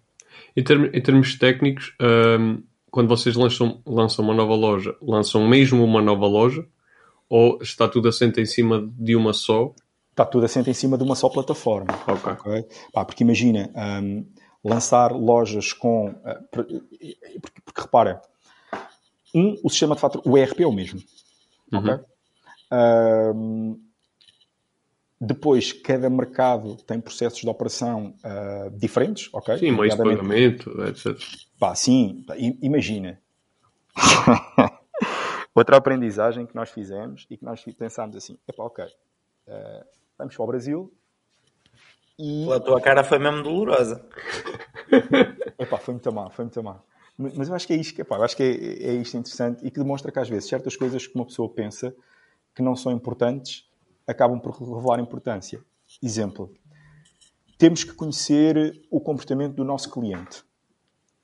[0.56, 5.46] Em, term em termos técnicos, um, ehm, quando vocês lançam, lançam uma nova loja, lançam
[5.46, 6.66] mesmo uma nova loja?
[7.28, 9.76] Ou está tudo assente em cima de uma só
[10.16, 11.94] está tudo assente em cima de uma só plataforma.
[12.08, 12.32] Ok.
[12.32, 12.66] okay?
[12.94, 13.70] Pá, porque imagina,
[14.02, 14.26] um,
[14.64, 16.08] lançar lojas com.
[16.10, 16.82] Uh, porque,
[17.66, 18.22] porque, repara,
[19.36, 21.02] um, o sistema de fator, o ERP é o mesmo.
[21.72, 21.80] Uhum.
[21.80, 22.00] Ok?
[22.72, 23.82] Um,
[25.20, 29.58] depois, cada mercado tem processos de operação uh, diferentes, ok?
[29.58, 31.18] Sim, de pagamento, etc.
[31.60, 32.26] Pá, sim,
[32.62, 33.20] imagina.
[35.54, 39.86] outra aprendizagem que nós fizemos e que nós pensámos assim: epá, ok, uh,
[40.18, 40.94] vamos para o Brasil
[42.18, 42.52] e.
[42.52, 44.06] A tua cara foi mesmo dolorosa.
[45.60, 46.86] Epá, foi muito mal, foi muito mal.
[47.18, 49.72] Mas eu acho que é isto, epá, eu acho que é, é isto interessante e
[49.72, 51.96] que demonstra que às vezes certas coisas que uma pessoa pensa
[52.54, 53.70] que não são importantes
[54.06, 55.64] acabam por revelar importância.
[56.04, 56.54] Exemplo,
[57.58, 60.44] temos que conhecer o comportamento do nosso cliente.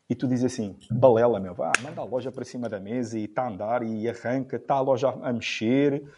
[0.10, 3.26] E tu dizes assim, balela, meu, vá, manda a loja para cima da mesa e
[3.26, 6.10] está a andar e arranca, está a loja a mexer.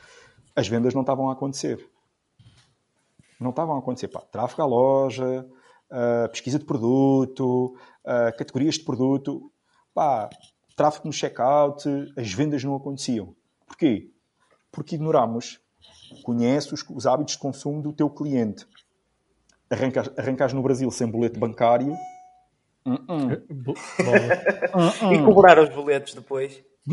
[0.55, 1.83] As vendas não estavam a acontecer.
[3.43, 4.07] Não estavam a acontecer.
[4.07, 5.45] Pá, tráfego à loja,
[5.91, 7.75] uh, pesquisa de produto,
[8.05, 9.51] uh, categorias de produto.
[9.93, 10.29] Pá,
[10.75, 11.87] tráfego no checkout,
[12.17, 13.35] as vendas não aconteciam.
[13.67, 14.09] Porquê?
[14.71, 15.59] Porque ignoramos,
[16.23, 18.65] conhece os, os hábitos de consumo do teu cliente
[19.73, 21.97] arrancas, arrancas no Brasil sem boleto bancário.
[22.85, 23.41] Uh -uh.
[25.13, 26.61] e cobrar os boletos depois.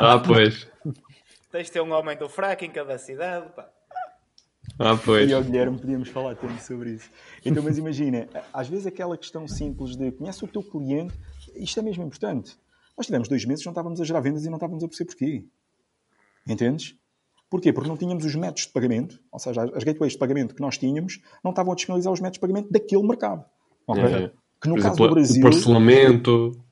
[0.00, 0.68] ah, pois.
[1.50, 3.48] Tens de ter um homem do fraco em cada cidade.
[3.54, 3.68] Pá.
[4.78, 5.30] Ah, pois.
[5.30, 7.10] E ao Guilherme podíamos falar também sobre isso.
[7.44, 11.14] Então, mas imagina, às vezes aquela questão simples de conhece o teu cliente,
[11.54, 12.56] isto é mesmo importante.
[12.96, 15.44] Nós tivemos dois meses, não estávamos a gerar vendas e não estávamos a perceber porquê.
[16.46, 16.96] Entendes?
[17.50, 17.72] Porquê?
[17.72, 20.78] Porque não tínhamos os métodos de pagamento, ou seja, as gateways de pagamento que nós
[20.78, 23.44] tínhamos não estavam a disponibilizar os métodos de pagamento daquele mercado.
[23.86, 24.04] Okay?
[24.04, 24.32] É.
[24.60, 25.40] Que no Por caso exemplo, do Brasil.
[25.40, 26.64] O parcelamento.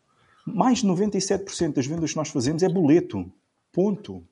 [0.46, 3.30] Mais de 97% das vendas que nós fazemos é boleto.
[3.72, 4.24] Ponto.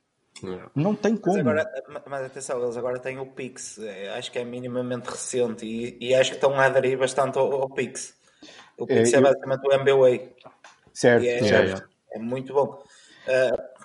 [0.44, 0.70] É.
[0.74, 1.42] Não tem como.
[1.42, 3.78] Mas, agora, mas, atenção, eles agora têm o Pix.
[3.78, 7.52] É, acho que é minimamente recente e, e acho que estão a aderir bastante ao,
[7.62, 8.14] ao Pix.
[8.76, 9.70] O Pix é, é basicamente eu...
[9.70, 10.32] o MBWay.
[10.92, 11.88] Certo, é, certo.
[12.12, 12.82] É, muito bom.
[13.26, 13.78] Uh,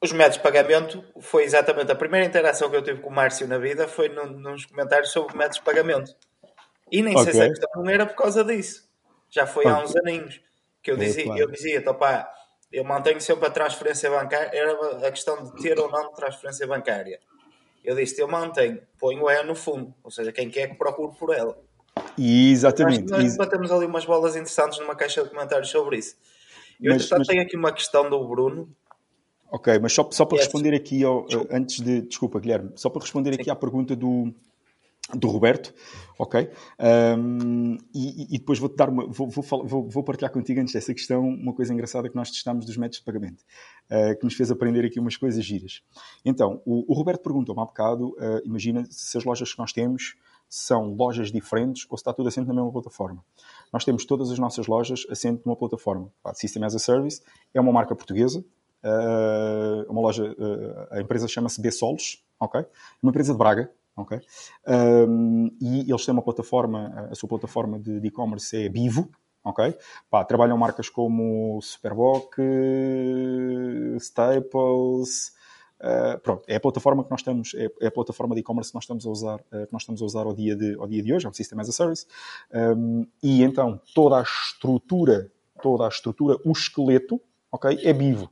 [0.00, 3.48] os métodos de pagamento foi exatamente a primeira interação que eu tive com o Márcio
[3.48, 6.14] na vida foi num, nos comentários sobre métodos de pagamento.
[6.92, 7.32] E nem okay.
[7.32, 8.86] sei se a questão não era por causa disso.
[9.30, 9.74] Já foi okay.
[9.74, 10.40] há uns aninhos
[10.82, 11.40] que eu dizia, é, claro.
[11.40, 12.30] eu dizia, pá,
[12.74, 17.20] eu mantenho sempre a transferência bancária, era a questão de ter ou não transferência bancária.
[17.84, 21.34] Eu disse, eu mantenho, ponho E no fundo, ou seja, quem quer que procure por
[21.34, 21.56] ela.
[22.18, 23.10] Exatamente.
[23.10, 26.16] Nós batemos ali umas bolas interessantes numa caixa de comentários sobre isso.
[26.80, 27.28] Eu, mas, entretanto, mas...
[27.28, 28.68] tenho aqui uma questão do Bruno,
[29.50, 32.00] Ok, mas só, só para responder aqui, ao, antes de.
[32.00, 34.34] Desculpa, Guilherme, só para responder aqui à pergunta do,
[35.12, 35.74] do Roberto,
[36.18, 36.50] ok?
[37.18, 39.06] Um, e, e, depois vou-te dar uma.
[39.06, 42.76] Vou, vou, vou, partilhar contigo antes dessa questão uma coisa engraçada que nós testámos dos
[42.76, 43.44] métodos de pagamento,
[43.90, 45.82] uh, que nos fez aprender aqui umas coisas giras.
[46.24, 50.16] Então, o, o Roberto perguntou-me há bocado: uh, imagina se as lojas que nós temos
[50.48, 53.22] são lojas diferentes ou se está tudo assente na mesma plataforma.
[53.72, 56.10] Nós temos todas as nossas lojas assente numa plataforma.
[56.34, 57.20] System as a Service
[57.52, 58.40] é uma marca portuguesa,
[58.82, 60.34] uh, uma loja,
[60.90, 62.60] a empresa chama-se B-Solos, ok?
[62.60, 62.66] É
[63.02, 64.20] uma empresa de Braga, ok?
[64.66, 69.10] Um, e eles têm uma plataforma, a sua plataforma de e-commerce é Bivo,
[69.42, 69.76] ok?
[70.10, 72.36] Pá, trabalham marcas como Superboc,
[73.98, 75.34] Staples,
[75.84, 78.74] Uh, pronto, é a plataforma que nós estamos, é, é a plataforma de e-commerce que
[78.74, 81.02] nós estamos a usar, uh, que nós estamos a usar ao dia de, ao dia
[81.02, 82.06] de hoje, é um System as a Service.
[82.54, 85.30] Um, e então toda a estrutura,
[85.60, 87.20] toda a estrutura, o esqueleto,
[87.52, 88.30] ok, é vivo.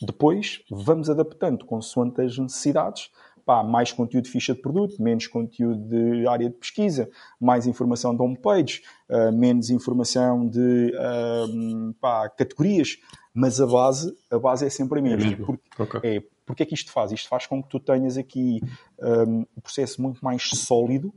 [0.00, 3.10] Depois vamos adaptando consoante as necessidades.
[3.48, 7.08] Pá, mais conteúdo de ficha de produto, menos conteúdo de área de pesquisa,
[7.40, 12.98] mais informação de homepage, uh, menos informação de uh, pá, categorias,
[13.32, 15.32] mas a base, a base é sempre a mesma.
[15.32, 16.16] É porque, okay.
[16.18, 17.10] é, porque é que isto faz?
[17.10, 18.60] Isto faz com que tu tenhas aqui
[19.00, 21.10] um, um processo muito mais sólido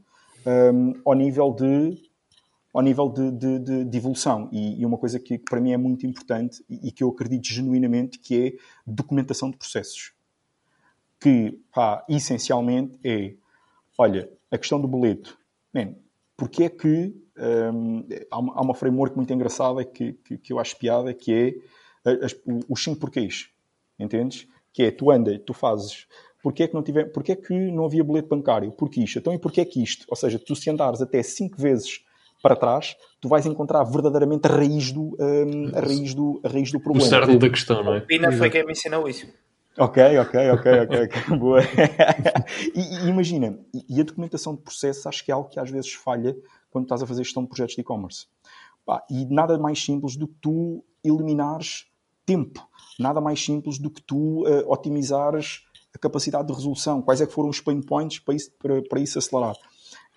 [0.46, 2.02] um, ao nível de
[2.74, 4.48] ao nível de, de, de, de evolução.
[4.54, 7.10] E, e, uma coisa que, que, para mim é muito importante e, e, que eu
[7.10, 8.54] acredito genuinamente que é
[8.88, 10.14] documentação de processos.
[11.22, 13.36] Que, pá, essencialmente é,
[13.98, 15.38] olha, a questão do boleto.
[15.74, 15.96] Man,
[16.36, 17.14] porque é que
[17.74, 21.32] um, há, uma, há uma framework muito engraçada que, que, que eu acho piada, que
[22.04, 22.36] é as,
[22.68, 23.50] os 5 porquês.
[24.00, 24.48] Entendes?
[24.74, 26.08] Que é, tu andas, tu fazes
[26.42, 28.72] Porquê é que não, tive, porquê é que não havia boleto bancário?
[28.72, 29.20] Porque isto.
[29.20, 30.06] Então, e porquê é que isto?
[30.10, 32.02] Ou seja, tu se andares até 5 vezes
[32.42, 36.72] para trás, tu vais encontrar verdadeiramente a raiz do, um, a raiz do, a raiz
[36.72, 37.06] do problema.
[37.06, 38.00] O cerne da questão, não é?
[38.00, 39.28] O Pina foi quem me ensinou isso.
[39.78, 41.08] Ok, ok, ok, ok,
[41.40, 41.62] boa.
[42.76, 43.58] e, e, imagina,
[43.88, 46.36] e a documentação de processo acho que é algo que às vezes falha
[46.70, 48.28] quando estás a fazer gestão de projetos de e-commerce.
[49.10, 51.86] E nada mais simples do que tu eliminares
[52.26, 52.68] tempo,
[53.00, 57.34] nada mais simples do que tu uh, otimizares a capacidade de resolução, quais é que
[57.34, 59.56] foram os pain points para isso, para, para isso acelerar.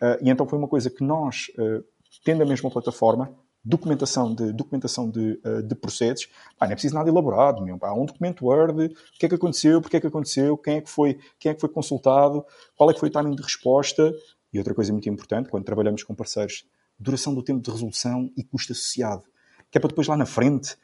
[0.00, 1.84] Uh, e então foi uma coisa que nós uh,
[2.24, 3.32] tendo a mesma plataforma,
[3.64, 6.28] documentação de, documentação de, uh, de processos,
[6.58, 8.88] pá, não é preciso nada elaborado, meu, pá, um documento Word, o
[9.18, 11.60] que é que aconteceu, porque é que aconteceu, quem é que foi, quem é que
[11.60, 12.44] foi consultado,
[12.76, 14.12] qual é que foi o timing de resposta,
[14.52, 16.66] e outra coisa muito importante, quando trabalhamos com parceiros,
[16.98, 19.24] duração do tempo de resolução e custo associado,
[19.70, 20.76] que é para depois lá na frente,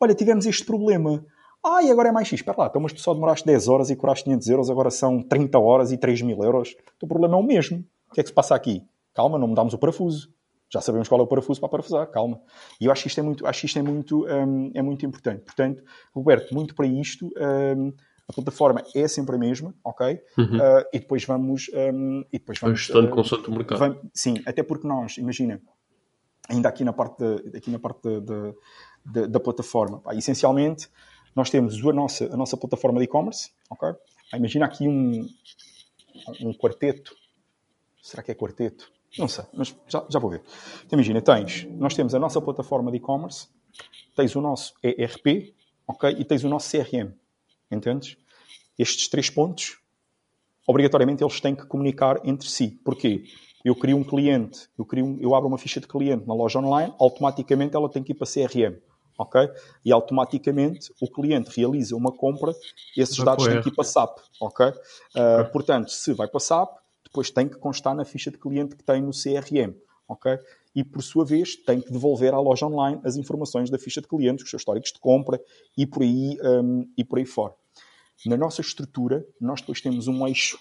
[0.00, 1.24] olha, tivemos este problema,
[1.66, 2.40] Ah, e agora é mais X.
[2.40, 5.22] Espera lá, então, mas tu só demoraste 10 horas e curaste 500 euros, agora são
[5.22, 6.76] 30 horas e 3 mil euros.
[7.00, 7.82] O problema é o mesmo.
[8.10, 8.82] O que é que se passa aqui?
[9.14, 10.33] Calma, não mudámos o parafuso.
[10.74, 12.40] Já sabemos qual é o parafuso para parafusar, calma.
[12.80, 15.06] E eu acho que isto é muito, acho que isto é muito, um, é muito
[15.06, 15.42] importante.
[15.44, 17.92] Portanto, Roberto, muito para isto, um,
[18.26, 20.20] a plataforma é sempre a mesma, ok?
[20.36, 20.56] Uhum.
[20.56, 21.70] Uh, e depois vamos.
[21.72, 23.78] Um, e depois vamos Ajustando uh, consoante o mercado.
[23.78, 25.60] Vamos, sim, até porque nós, imagina,
[26.48, 28.54] ainda aqui na parte, de, aqui na parte de, de,
[29.04, 30.88] de, da plataforma, pá, essencialmente,
[31.36, 33.90] nós temos a nossa, a nossa plataforma de e-commerce, ok?
[34.32, 35.28] Ah, imagina aqui um,
[36.40, 37.14] um quarteto.
[38.02, 38.92] Será que é quarteto?
[39.18, 40.42] Não sei, mas já, já vou ver.
[40.84, 43.48] Então, imagina, tens, nós temos a nossa plataforma de e-commerce,
[44.16, 45.54] tens o nosso ERP,
[45.86, 46.10] ok?
[46.18, 47.12] E tens o nosso CRM.
[47.70, 48.16] Entendes?
[48.78, 49.78] Estes três pontos,
[50.66, 52.68] obrigatoriamente, eles têm que comunicar entre si.
[52.84, 53.24] Porquê?
[53.64, 56.58] Eu crio um cliente, eu, crio um, eu abro uma ficha de cliente na loja
[56.58, 58.76] online, automaticamente ela tem que ir para CRM.
[59.16, 59.48] Ok?
[59.84, 62.52] E automaticamente o cliente realiza uma compra,
[62.96, 64.18] esses dados têm que ir para SAP.
[64.40, 64.66] Ok?
[64.66, 66.83] Uh, portanto, se vai para SAP,
[67.14, 69.72] depois tem que constar na ficha de cliente que tem no CRM.
[70.08, 70.36] Ok?
[70.74, 74.08] E, por sua vez, tem que devolver à loja online as informações da ficha de
[74.08, 75.40] clientes, os seus históricos de compra
[75.78, 77.54] e por aí, um, e por aí fora.
[78.26, 80.58] Na nossa estrutura, nós depois temos um eixo,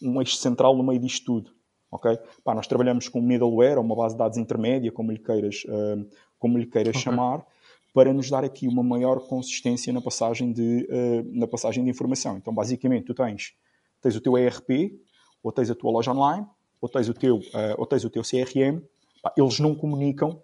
[0.00, 1.50] um eixo central no meio disto tudo.
[1.90, 2.16] Okay?
[2.44, 6.06] Pá, nós trabalhamos com middleware, ou uma base de dados intermédia, como lhe queiras, um,
[6.38, 7.02] como lhe queiras okay.
[7.02, 7.44] chamar,
[7.92, 12.36] para nos dar aqui uma maior consistência na passagem de, uh, na passagem de informação.
[12.36, 13.54] Então, basicamente, tu tens,
[14.00, 14.92] tens o teu ERP,
[15.42, 16.46] ou tens a tua loja online,
[16.80, 18.80] ou tens o teu, uh, ou tens o teu CRM,
[19.22, 20.42] pá, eles não comunicam,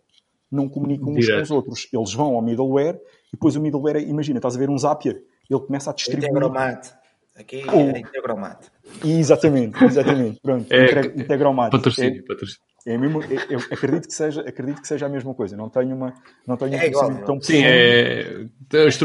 [0.50, 1.88] não comunicam uns com os outros.
[1.92, 2.96] Eles vão ao middleware
[3.28, 6.30] e depois o middleware, imagina, estás a ver um Zapier, ele começa a distribuir.
[6.30, 6.92] Integromat.
[7.36, 7.96] Aqui oh.
[7.96, 8.66] é Integromat.
[9.04, 10.40] Exatamente, exatamente.
[10.40, 11.70] Pronto, é, Integromat.
[11.70, 12.60] Patrocínio, é, patrocínio.
[12.88, 13.20] É mesmo,
[13.50, 15.54] eu acredito que seja, acredito que seja a mesma coisa.
[15.54, 16.14] Não tenho uma,
[16.46, 18.46] não tenho é igual, tão Sim, é,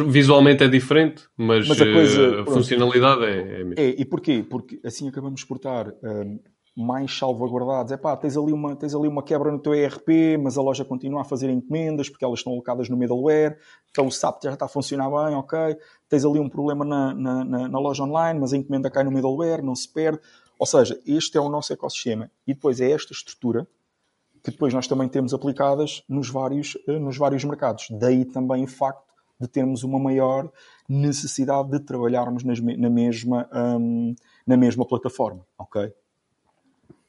[0.07, 3.73] visualmente é diferente, mas, mas a, coisa, a funcionalidade é, é a mesma.
[3.75, 4.41] É, e porquê?
[4.49, 6.39] Porque assim acabamos por estar um,
[6.77, 7.91] mais salvaguardados.
[7.91, 10.85] É pá, tens ali, uma, tens ali uma quebra no teu ERP, mas a loja
[10.85, 13.57] continua a fazer encomendas porque elas estão alocadas no middleware,
[13.91, 15.57] então o SAP já está a funcionar bem, ok.
[16.07, 19.11] Tens ali um problema na, na, na, na loja online, mas a encomenda cai no
[19.11, 20.21] middleware, não se perde.
[20.59, 22.29] Ou seja, este é o nosso ecossistema.
[22.47, 23.67] E depois é esta estrutura
[24.43, 27.87] que depois nós também temos aplicadas nos vários, eh, nos vários mercados.
[27.91, 29.03] Daí também o facto
[29.39, 30.51] de termos uma maior
[30.87, 34.15] necessidade de trabalharmos nas, na, mesma, um,
[34.45, 35.45] na mesma plataforma.
[35.57, 35.93] Ok?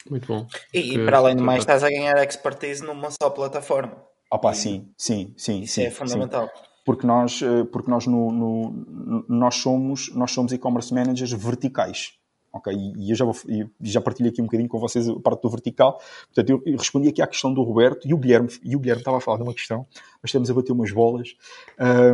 [0.09, 0.47] Muito bom.
[0.73, 3.97] E, e para além de mais, estás a ganhar expertise numa só plataforma.
[4.31, 5.63] Opa, e sim, sim, sim.
[5.63, 6.49] Isso sim, é fundamental.
[6.49, 6.63] Sim.
[6.85, 12.13] Porque nós, eh, porque nós, no, no, nós somos, nós somos e-commerce managers verticais.
[12.55, 13.35] Ok, e eu já, vou,
[13.81, 16.01] já partilho aqui um bocadinho com vocês a parte do vertical.
[16.27, 19.01] Portanto, eu, eu, respondi aqui à questão do Roberto e o Guilherme, e o Guilherme
[19.01, 21.37] estava a falar de uma questão, nós estamos a bater umas bolas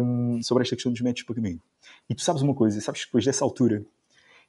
[0.03, 1.63] um, sobre esta questão dos métodos de pagamento.
[2.09, 3.85] E tu sabes uma coisa, sabes que depois dessa altura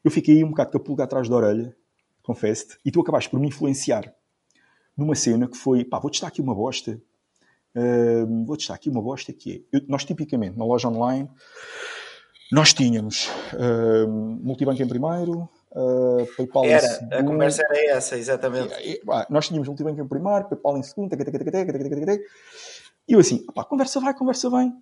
[0.02, 1.76] eu fiquei um bocado com a pulga atrás da orelha,
[2.24, 4.16] confesso-te, e tu acabaste por me influenciar
[4.96, 7.02] numa cena que foi, pá, vou-te estar aqui uma bosta,
[7.76, 11.30] um, vou-te estar aqui uma bosta que é, nós tipicamente na loja online,
[12.50, 13.30] nós tínhamos
[14.08, 17.14] um, multibanco em primeiro, Uh, PayPal era, em segundo.
[17.14, 18.74] a conversa era essa, exatamente.
[18.82, 21.16] E, e, nós tínhamos multibanco em primeiro, PayPal em segundo,
[23.08, 24.74] e eu assim, a conversa vai, conversa vem.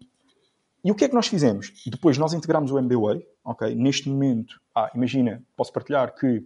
[0.84, 1.74] E o que é que nós fizemos?
[1.86, 3.76] Depois nós integramos o MBWay, ok?
[3.76, 6.46] Neste momento, ah, imagina, posso partilhar que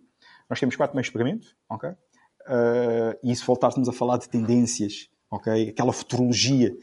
[0.49, 1.89] nós temos quatro meios de pagamento, ok?
[1.89, 5.69] Uh, e se voltássemos a falar de tendências, ok?
[5.69, 6.75] Aquela futurologia,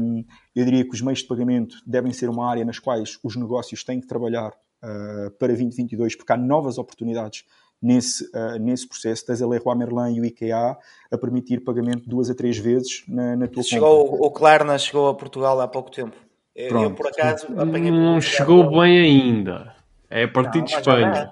[0.00, 0.24] um,
[0.54, 3.84] eu diria que os meios de pagamento devem ser uma área nas quais os negócios
[3.84, 4.52] têm que trabalhar
[4.82, 7.44] uh, para 2022, porque há novas oportunidades
[7.80, 9.26] nesse, uh, nesse processo.
[9.26, 10.76] Tens a Leroy Merlin e o IKEA
[11.10, 14.24] a permitir pagamento duas a três vezes na, na tua chegou, conta.
[14.24, 16.16] O Klarna chegou a Portugal há pouco tempo.
[16.54, 19.76] Eu, eu por acaso, apanhei Não chegou bem ainda.
[20.10, 21.30] É a partir não, de Espanha.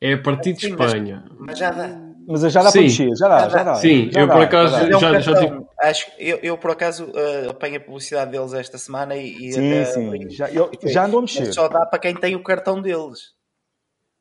[0.00, 1.24] É a partir de Espanha.
[1.38, 2.03] Mas já dá.
[2.26, 2.78] Mas já dá Sim.
[2.78, 3.74] para mexer, já dá, já dá.
[3.74, 5.66] Sim, já eu dá, por acaso já, já, já, já tive...
[5.80, 9.70] acho, eu, eu por acaso uh, apanhei a publicidade deles esta semana e, e sim,
[9.70, 10.30] até, sim.
[10.30, 11.52] já, eu, já andou a mexer.
[11.52, 13.34] Só dá para quem tem o cartão deles.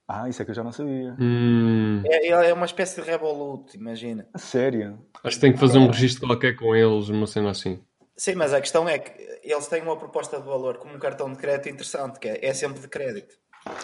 [0.07, 1.15] Ah, isso é que eu já não sabia.
[1.19, 2.03] Hum.
[2.05, 4.27] É, é uma espécie de Revolut, imagina.
[4.35, 4.99] sério?
[5.23, 7.81] Acho que tem que fazer um registro qualquer com eles, uma cena assim.
[8.15, 9.11] Sim, mas a questão é que
[9.41, 12.53] eles têm uma proposta de valor como um cartão de crédito interessante, que é, é
[12.53, 13.35] sempre de crédito.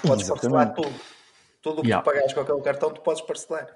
[0.06, 0.94] Podes parcelar tudo.
[1.62, 2.02] Tudo o que yeah.
[2.02, 3.68] tu pagares com aquele cartão, tu podes parcelar.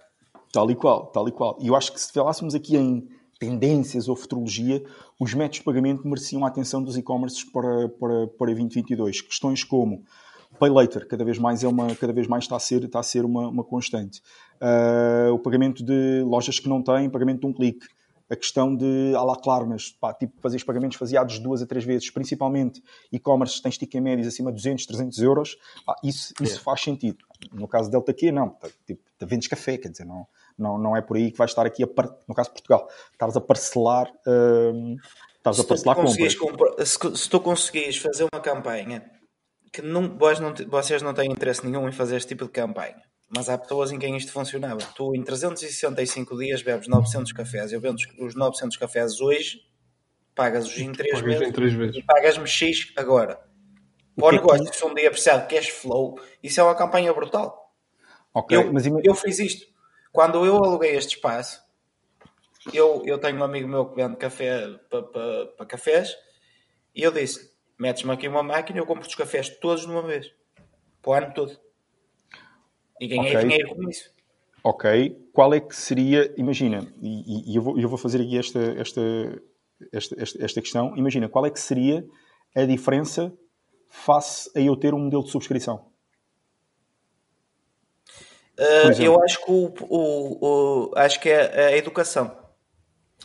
[0.53, 1.57] Tal e qual, tal e qual.
[1.59, 3.09] E eu acho que se falássemos aqui em
[3.39, 4.83] tendências ou futurologia,
[5.19, 9.21] os métodos de pagamento mereciam a atenção dos e-commerces para, para, para 2022.
[9.21, 10.03] Questões como
[10.59, 13.03] Pay Later, cada vez mais é uma, cada vez mais está a ser, está a
[13.03, 14.21] ser uma, uma constante.
[14.61, 17.87] Uh, o pagamento de lojas que não têm, pagamento de um clique.
[18.29, 21.83] a questão de, à la Klarnas, pá, tipo, fazer os pagamentos faseados duas a três
[21.83, 22.79] vezes, principalmente
[23.11, 27.17] e-commerce tens ticket médios acima de 200, 300 euros, pá, isso, isso faz sentido.
[27.51, 28.49] No caso Delta Q, não.
[28.49, 30.27] Tá, tipo, tá, vendes café, quer dizer, não,
[30.57, 32.09] não, não é por aí que vais estar aqui, a par...
[32.27, 34.11] no caso de Portugal, estás a parcelar...
[34.27, 34.97] Hum,
[35.37, 36.35] estás a parcelar compras.
[36.35, 39.03] Comprar, se, se tu conseguires fazer uma campanha
[39.71, 43.01] que não, vós não, vocês não têm interesse nenhum em fazer este tipo de campanha,
[43.35, 44.79] mas há pessoas em quem isto funcionava.
[44.95, 47.73] Tu, em 365 dias, bebes 900 cafés.
[47.73, 49.59] Eu vendo os 900 cafés hoje,
[50.35, 53.39] pagas-os em 3 meses, vezes e pagas-me X agora.
[54.15, 54.77] Para o é negócio, que...
[54.77, 57.73] se um dia precisar de cash flow, isso é uma campanha brutal.
[58.31, 58.85] Okay, eu, mas...
[58.85, 59.72] eu fiz isto.
[60.13, 61.59] Quando eu aluguei este espaço,
[62.71, 64.67] eu, eu tenho um amigo meu que vende café
[65.57, 66.15] para, cafés
[66.95, 70.03] e eu disse: metes-me aqui uma máquina e eu compro os cafés todos de uma
[70.03, 70.31] vez.
[71.01, 71.59] Para o ano todo.
[73.01, 73.41] E ganhei okay.
[73.41, 74.13] dinheiro com isso.
[74.63, 75.29] Ok.
[75.33, 79.01] Qual é que seria, imagina, e, e eu, vou, eu vou fazer aqui esta, esta,
[79.91, 82.05] esta, esta, esta questão, imagina, qual é que seria
[82.55, 83.33] a diferença
[83.89, 85.91] face a eu ter um modelo de subscrição?
[88.59, 92.35] Uh, eu acho que, o, o, o, acho que é a educação.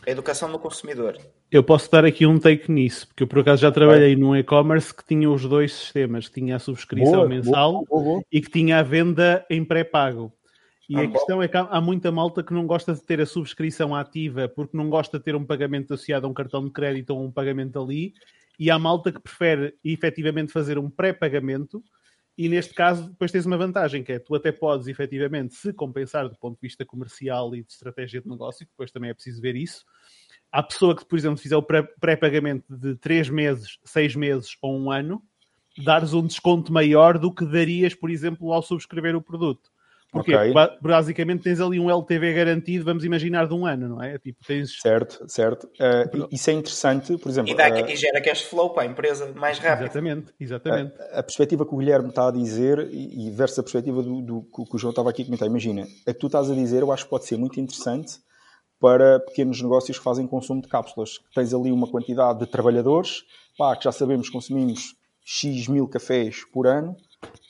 [0.05, 1.17] A educação do consumidor.
[1.51, 4.15] Eu posso dar aqui um take nisso, porque eu por acaso já trabalhei é.
[4.15, 8.39] num e-commerce que tinha os dois sistemas, tinha a subscrição boa, mensal boa, boa, e
[8.39, 10.31] que tinha a venda em pré-pago.
[10.87, 11.43] E ah, a questão bom.
[11.43, 14.89] é que há muita malta que não gosta de ter a subscrição ativa porque não
[14.89, 18.13] gosta de ter um pagamento associado a um cartão de crédito ou um pagamento ali,
[18.59, 21.83] e há malta que prefere efetivamente fazer um pré-pagamento.
[22.41, 26.29] E neste caso, depois tens uma vantagem, que é tu até podes efetivamente se compensar
[26.29, 29.57] do ponto de vista comercial e de estratégia de negócio, depois também é preciso ver
[29.57, 29.83] isso
[30.49, 34.89] à pessoa que, por exemplo, fizer o pré-pagamento de 3 meses, 6 meses ou um
[34.89, 35.21] ano,
[35.83, 39.69] dares um desconto maior do que darias, por exemplo, ao subscrever o produto.
[40.11, 40.53] Porque okay.
[40.81, 44.17] basicamente tens ali um LTV garantido, vamos imaginar, de um ano, não é?
[44.17, 44.81] Tipo, tens...
[44.81, 45.65] Certo, certo.
[45.65, 47.51] Uh, isso é interessante, por exemplo.
[47.51, 49.85] E, dá, uh, e gera cash flow para a empresa mais rápido.
[49.85, 50.99] Exatamente, exatamente.
[50.99, 54.21] A, a, perspectiva que o Guilherme está a dizer, e, e versus a perspectiva do,
[54.21, 56.81] do, que o João estava aqui a comentar, imagina, a que tu estás a dizer,
[56.81, 58.17] eu acho que pode ser muito interessante
[58.79, 61.19] para pequenos negócios que fazem consumo de cápsulas.
[61.35, 63.23] Tens ali uma quantidade de trabalhadores,
[63.55, 66.95] pá, que já sabemos que consumimos X mil cafés por ano,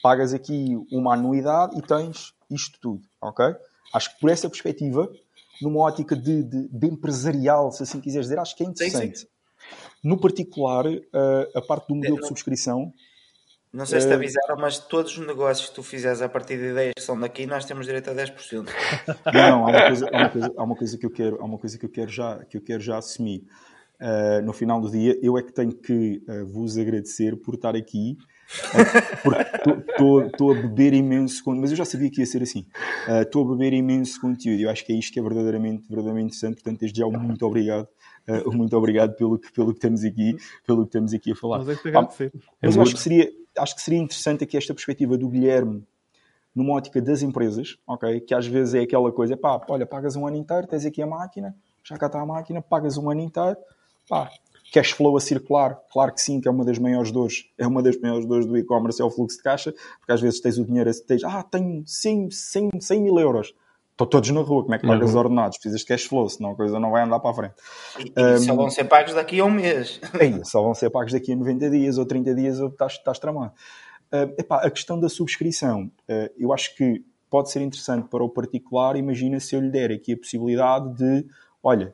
[0.04, 3.46] pagas aqui uma anuidade e tens isto tudo, ok?
[3.94, 5.12] Acho que por essa perspectiva,
[5.62, 9.20] numa ótica de, de, de empresarial, se assim quiseres dizer, acho que é interessante.
[9.20, 9.28] Sim, sim.
[10.04, 12.94] No particular, a, a parte do modelo de subscrição
[13.72, 16.58] não sei se te eh, avisaram, mas todos os negócios que tu fizeres a partir
[16.58, 18.68] de ideias que são daqui, nós temos direito a 10%.
[19.32, 21.58] Não, há uma coisa, há uma coisa, há uma coisa que eu quero, há uma
[21.60, 23.44] coisa que eu quero já, que eu quero já assumir.
[24.02, 27.76] Uh, no final do dia, eu é que tenho que uh, vos agradecer por estar
[27.76, 28.18] aqui,
[30.28, 32.66] estou a beber imenso conteúdo, mas eu já sabia que ia ser assim.
[33.22, 36.56] Estou a beber imenso conteúdo, eu acho que é isto que é verdadeiramente, verdadeiramente interessante,
[36.56, 37.88] portanto, desde já, muito obrigado.
[38.48, 40.36] muito obrigado pelo que, pelo que estamos aqui,
[40.66, 41.60] pelo que estamos aqui a falar.
[41.60, 41.90] Mas é que.
[41.96, 42.08] Ah,
[42.62, 45.84] mas eu acho que seria, acho que seria interessante aqui esta perspectiva do Guilherme
[46.56, 48.20] numa ótica das empresas, ok?
[48.22, 51.08] Que às vezes é aquela coisa, pá, olha, pagas um ano inteiro, tens aqui a
[51.08, 53.58] máquina, já cá está a máquina, pagas um ano inteiro,
[54.08, 54.30] pá,
[54.72, 57.82] cash flow a circular, claro que sim, que é uma das maiores dores, é uma
[57.82, 60.66] das maiores dores do e-commerce, é o fluxo de caixa, porque às vezes tens o
[60.66, 63.54] dinheiro, tens, ah, tenho 100, 100, 100 mil euros,
[63.92, 65.58] estão todos na rua, como é que pagas os ordenados?
[65.58, 67.56] Precisas de cash flow, senão a coisa não vai andar para a frente.
[68.00, 70.00] E, e um, só vão ser pagos daqui a um mês.
[70.20, 73.20] Aí, só vão ser pagos daqui a 90 dias ou 30 dias, ou estás, estás
[73.20, 73.52] tramado.
[74.12, 78.30] Uh, epá, a questão da subscrição, uh, eu acho que pode ser interessante para o
[78.30, 78.96] particular.
[78.96, 81.26] Imagina se eu lhe der aqui a possibilidade de,
[81.62, 81.94] olha,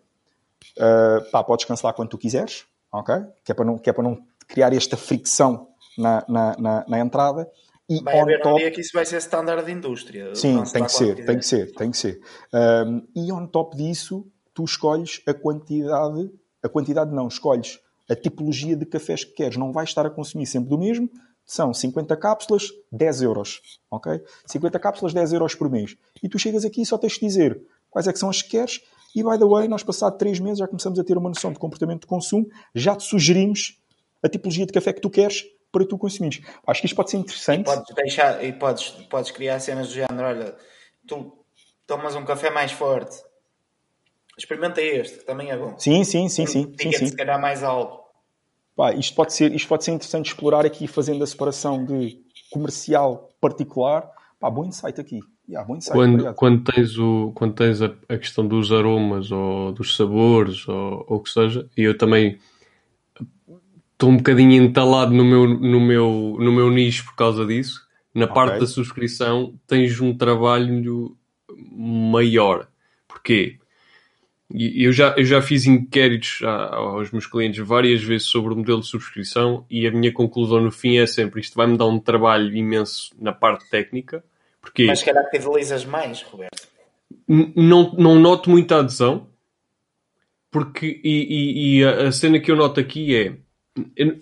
[0.78, 3.16] uh, pá, podes cancelar quando tu quiseres, ok?
[3.44, 4.18] Que é para não, que é para não
[4.48, 5.68] criar esta fricção
[5.98, 7.50] na, na, na, na entrada.
[7.88, 8.56] E vai haver top...
[8.56, 10.34] um dia que isso vai ser standard de indústria.
[10.36, 12.20] Sim, tem que ser, tem que ser, tem que ser.
[12.54, 16.32] Um, e on top disso, tu escolhes a quantidade,
[16.64, 17.80] a quantidade não, escolhes
[18.10, 19.58] a tipologia de cafés que queres.
[19.58, 21.10] Não vais estar a consumir sempre do mesmo,
[21.46, 23.62] são 50 cápsulas, 10 euros.
[23.90, 24.20] Ok?
[24.48, 25.96] 50 cápsulas, 10 euros por mês.
[26.24, 28.50] E tu chegas aqui e só tens de dizer quais é que são as que
[28.50, 28.82] queres.
[29.16, 31.58] E, by the way, nós passado 3 meses já começamos a ter uma noção de
[31.58, 32.48] comportamento de consumo.
[32.76, 33.80] Já te sugerimos
[34.22, 36.42] a tipologia de café que tu queres para tu consumires.
[36.68, 37.62] Acho que isto pode ser interessante.
[37.62, 40.56] E podes, deixar, e podes, podes criar cenas do género, olha,
[41.08, 41.46] tu
[41.88, 43.16] tomas um café mais forte.
[44.38, 45.78] Experimenta este, que também é bom.
[45.78, 46.74] Sim, sim, sim, sim.
[46.80, 47.08] sim, sim.
[47.08, 48.04] se calhar mais algo.
[48.76, 52.22] Pá, isto, pode ser, isto pode ser interessante explorar aqui, fazendo a separação de
[52.52, 54.12] comercial particular.
[54.40, 55.20] Pá, bom insight aqui.
[55.48, 59.72] Yeah, bom insight, quando, quando tens, o, quando tens a, a, questão dos aromas ou
[59.72, 62.40] dos sabores ou o que seja, e eu também
[63.94, 67.86] estou um bocadinho entalado no meu, no, meu, no meu nicho por causa disso.
[68.14, 68.36] Na okay.
[68.36, 71.16] parte da subscrição tens um trabalho
[71.72, 72.68] maior.
[73.08, 73.60] Porquê?
[74.54, 78.88] Eu já, eu já fiz inquéritos aos meus clientes várias vezes sobre o modelo de
[78.88, 83.10] subscrição e a minha conclusão no fim é sempre isto vai-me dar um trabalho imenso
[83.20, 84.24] na parte técnica,
[84.66, 86.68] porque Mas se calhar fidelizas mais, Roberto.
[87.28, 89.30] Não, não noto muita adesão,
[90.52, 93.38] porque e, e- e a, a cena que eu noto aqui é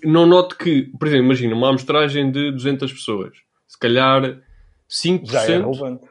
[0.04, 3.38] não noto que, por exemplo, imagina uma amostragem de 200 pessoas,
[3.68, 4.42] se calhar
[4.90, 6.06] 5%, Já é relevante.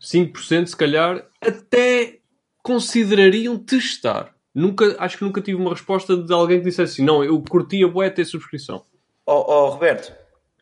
[0.00, 2.20] 5% se calhar até
[2.62, 4.32] considerariam testar.
[4.54, 7.88] Nunca, acho que nunca tive uma resposta de alguém que dissesse assim, não, eu curtia
[7.88, 8.84] bué ter subscrição.
[9.26, 10.14] Ó ó, Roberto,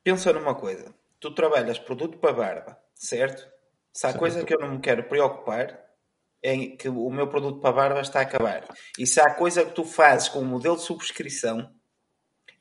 [0.02, 0.94] pensa numa coisa.
[1.20, 3.46] Tu trabalhas produto para barba, certo?
[3.92, 5.80] Se há coisa que eu não me quero preocupar
[6.42, 8.64] é que o meu produto para barba está a acabar.
[8.98, 11.70] E se há coisa que tu fazes com o modelo de subscrição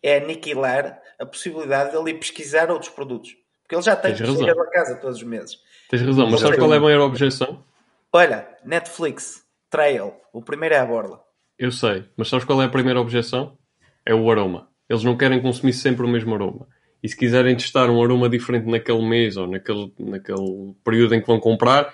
[0.03, 3.35] é aniquilar a possibilidade de ele ir pesquisar outros produtos.
[3.61, 5.57] Porque ele já tem Tens que chegar a casa todos os meses.
[5.89, 7.63] Tens razão, mas sabes qual é a maior objeção?
[8.11, 11.23] Olha, Netflix, Trail, o primeiro é a borla.
[11.57, 13.57] Eu sei, mas sabes qual é a primeira objeção?
[14.05, 14.69] É o aroma.
[14.89, 16.67] Eles não querem consumir sempre o mesmo aroma.
[17.03, 21.27] E se quiserem testar um aroma diferente naquele mês ou naquele, naquele período em que
[21.27, 21.93] vão comprar,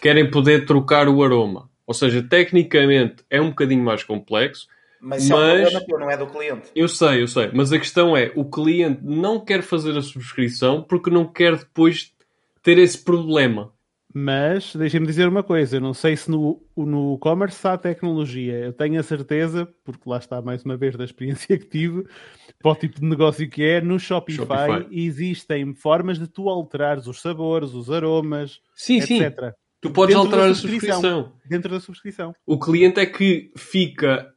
[0.00, 1.70] querem poder trocar o aroma.
[1.86, 4.66] Ou seja, tecnicamente é um bocadinho mais complexo.
[5.00, 6.70] Mas isso é um Mas- problema não é do cliente.
[6.74, 7.50] Eu sei, eu sei.
[7.54, 12.12] Mas a questão é, o cliente não quer fazer a subscrição porque não quer depois
[12.62, 13.72] ter esse problema.
[14.14, 18.54] Mas deixem-me dizer uma coisa: eu não sei se no, no e-commerce há tecnologia.
[18.54, 22.06] Eu tenho a certeza, porque lá está mais uma vez da experiência que tive,
[22.62, 24.86] para o tipo de negócio que é, no Shopify, Shopify.
[24.90, 29.22] existem formas de tu alterares os sabores, os aromas, Sim, sim.
[29.22, 29.52] etc.
[29.80, 31.00] Tu podes Dentro alterar a subscrição.
[31.00, 31.32] subscrição.
[31.48, 32.32] Dentro da subscrição.
[32.46, 34.32] O cliente é que fica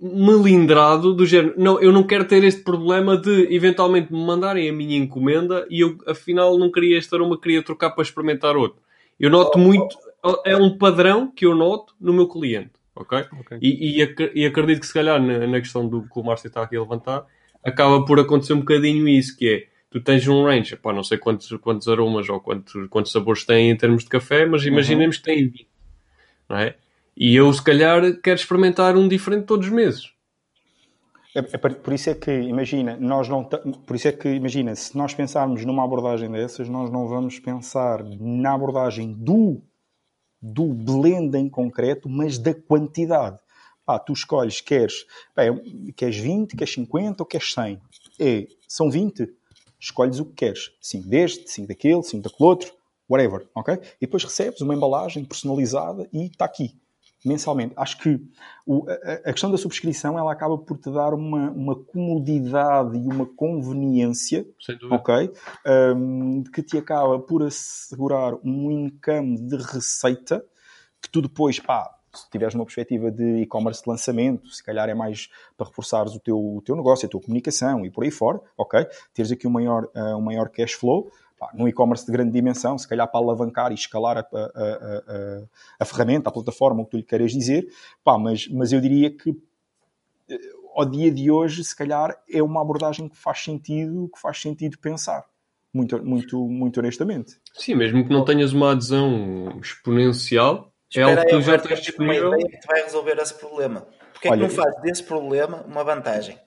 [0.00, 1.54] melindrado do género.
[1.56, 5.80] Não, eu não quero ter este problema de eventualmente me mandarem a minha encomenda e
[5.80, 8.82] eu afinal não queria este aroma, queria trocar para experimentar outro.
[9.18, 9.96] Eu noto muito,
[10.44, 13.24] é um padrão que eu noto no meu cliente, ok?
[13.40, 13.58] Ok.
[13.60, 16.62] E, e, e acredito que se calhar na, na questão do que o Márcio está
[16.62, 17.26] aqui a levantar,
[17.62, 21.18] acaba por acontecer um bocadinho isso, que é tu tens um range, pá, não sei
[21.18, 25.22] quantos, quantos aromas ou quantos, quantos sabores tem em termos de café, mas imaginemos que
[25.22, 25.68] tem 20,
[26.48, 26.74] não é?
[27.16, 30.13] E eu se calhar quero experimentar um diferente todos os meses.
[31.34, 34.96] É, é por isso é que, imagina, nós não por isso é que, imagina, se
[34.96, 39.60] nós pensarmos numa abordagem dessas, nós não vamos pensar na abordagem do,
[40.40, 43.38] do blend em concreto, mas da quantidade.
[43.84, 45.04] Pá, tu escolhes, queres,
[45.34, 47.80] pá, é- queres 20, queres 50 ou queres 100?
[48.20, 49.28] É, são 20,
[49.78, 50.70] escolhes o que queres.
[50.80, 52.72] 5 deste, 5 daquele, 5 daquele outro,
[53.08, 53.74] whatever, ok?
[53.74, 56.76] E depois recebes uma embalagem personalizada e está aqui
[57.24, 57.72] mensalmente.
[57.76, 58.20] Acho que
[58.66, 63.06] o- a, a questão da subscrição ela acaba por te dar uma, uma comodidade e
[63.06, 64.96] uma conveniência, Sem dúvida.
[64.96, 65.32] ok?
[65.96, 70.44] Um, que te acaba por assegurar um income de receita
[71.00, 74.94] que tu depois, pá, se tiveres uma perspectiva de e-commerce de lançamento, se calhar é
[74.94, 78.40] mais para reforçares o teu, o teu negócio, a tua comunicação e por aí fora,
[78.56, 78.86] ok?
[79.12, 82.76] Teres aqui um maior, uh, um maior cash flow, pá, num e-commerce de grande dimensão,
[82.78, 85.42] se calhar para alavancar e escalar a, a- a- a-
[85.80, 87.66] a ferramenta, a plataforma, o que tu lhe queiras dizer,
[88.02, 89.36] pá, mas, mas eu diria que
[90.28, 90.38] eh,
[90.74, 94.78] ao dia de hoje, se calhar, é uma abordagem que faz sentido, que faz sentido
[94.78, 95.24] pensar.
[95.72, 97.40] Muito, muito, muito honestamente.
[97.54, 101.98] Sim, mesmo que não tenhas uma adesão exponencial, é Espera algo que já tens tenho
[101.98, 102.28] uma disponível.
[102.34, 103.86] ideia que te vai resolver esse problema.
[104.12, 106.38] Porque é que Olha, não faz desse problema uma vantagem?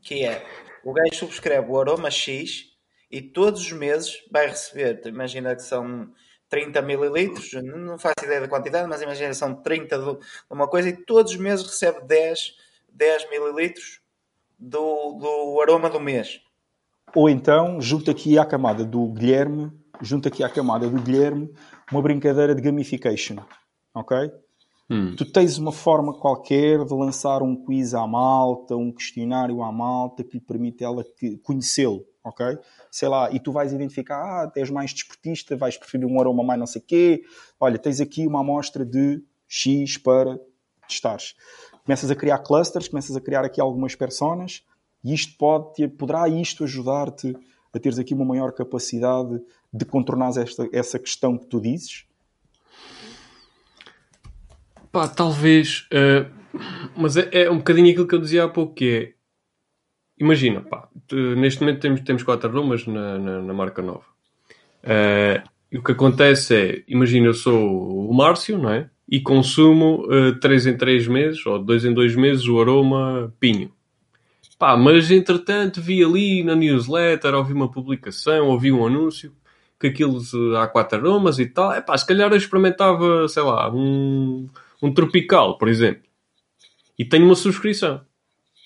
[0.00, 0.42] Que é,
[0.84, 2.71] o gajo subscreve o aroma X
[3.12, 6.08] e todos os meses vai receber, imagina que são
[6.48, 10.18] 30 mililitros, não faço ideia da quantidade, mas imagina que são 30 de
[10.50, 12.56] uma coisa e todos os meses recebe 10,
[12.90, 14.00] 10 mililitros
[14.58, 16.40] do, do aroma do mês.
[17.14, 19.70] Ou então, junto aqui à camada do Guilherme,
[20.00, 21.52] junto aqui à camada do Guilherme,
[21.90, 23.36] uma brincadeira de gamification.
[23.94, 24.16] Ok?
[24.90, 25.14] Hum.
[25.16, 30.24] Tu tens uma forma qualquer de lançar um quiz à malta, um questionário à malta
[30.24, 31.04] que lhe permite ela
[31.42, 32.58] conhecê-lo, ok?
[32.90, 36.58] Sei lá, e tu vais identificar, ah, és mais desportista, vais preferir um aroma mais
[36.58, 37.22] não sei quê.
[37.58, 40.38] Olha, tens aqui uma amostra de X para
[40.88, 41.34] testares.
[41.84, 44.64] Começas a criar clusters, começas a criar aqui algumas personas
[45.04, 47.36] e isto pode, poderá isto ajudar-te
[47.74, 49.40] a teres aqui uma maior capacidade
[49.72, 52.04] de contornar esta, essa questão que tu dizes.
[54.92, 55.86] Pá, talvez.
[55.90, 56.26] eh,
[56.94, 59.21] mas é, é um bocadinho aquilo que eu dizia há pouco, que é.
[60.22, 60.88] Imagina, pá,
[61.36, 64.04] neste momento temos, temos quatro aromas na, na, na marca nova.
[64.82, 68.88] Eh, e o que acontece é, imagina, eu sou o Márcio, não é?
[69.08, 70.06] E consumo
[70.40, 73.72] três em três meses, ou dois em dois meses, o aroma Pinho.
[74.62, 79.32] Pá, mas entretanto vi ali na newsletter, ouvi uma publicação, ouvi um anúncio
[79.80, 81.72] que aquilo eh, há quatro aromas e tal.
[81.72, 84.48] É pá, se calhar eu experimentava, sei lá, um,
[84.80, 86.04] um tropical, por exemplo,
[86.96, 88.02] e tenho uma subscrição.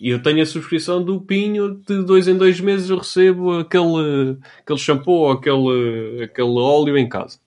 [0.01, 4.39] E eu tenho a subscrição do Pinho, de dois em dois meses eu recebo aquele,
[4.61, 7.39] aquele shampoo ou aquele, aquele óleo em casa.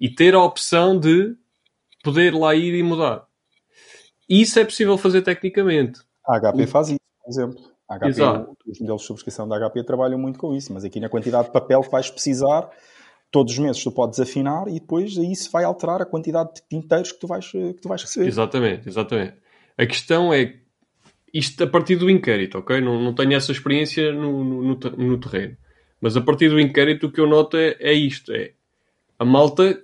[0.00, 1.34] E ter a opção de
[2.02, 3.24] poder lá ir e mudar.
[4.28, 6.00] Isso é possível fazer tecnicamente.
[6.26, 7.58] A HP O- faz isso, por exemplo.
[7.88, 8.56] A HP, Exato.
[8.66, 11.52] os modelos de subscrição da HP trabalham muito com isso, mas aqui na quantidade de
[11.52, 12.70] papel que vais precisar,
[13.30, 17.12] todos os meses tu podes afinar e depois isso vai alterar a quantidade de tinteiros
[17.12, 18.26] que tu vais, que tu vais receber.
[18.26, 19.34] Exatamente, exatamente.
[19.76, 20.54] A questão é
[21.34, 22.80] isto a partir do inquérito, ok?
[22.80, 25.56] Não, não tenho essa experiência no, no, no ter- no terreno.
[26.00, 28.52] Mas a partir do inquérito o que eu noto é, é isto: é
[29.18, 29.82] a malta,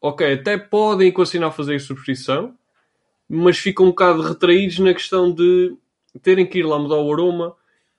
[0.00, 2.54] ok, até podem equacionar fazer subscrição,
[3.28, 5.76] mas ficam um bocado retraídos na questão de
[6.20, 7.54] terem que ir lá mudar o aroma.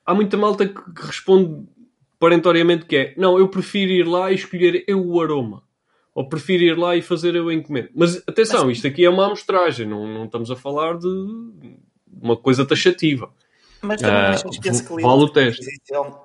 [0.05, 1.65] Há muita malta que responde
[2.19, 5.63] parentoriamente que é não, eu prefiro ir lá e escolher eu o aroma.
[6.13, 7.89] Ou prefiro ir lá e fazer eu a encomenda.
[7.95, 11.07] Mas atenção, isto aqui é uma amostragem, não, não estamos a falar de
[12.21, 13.31] uma coisa taxativa.
[13.81, 15.65] Mas também achas que esse vale cliente o teste.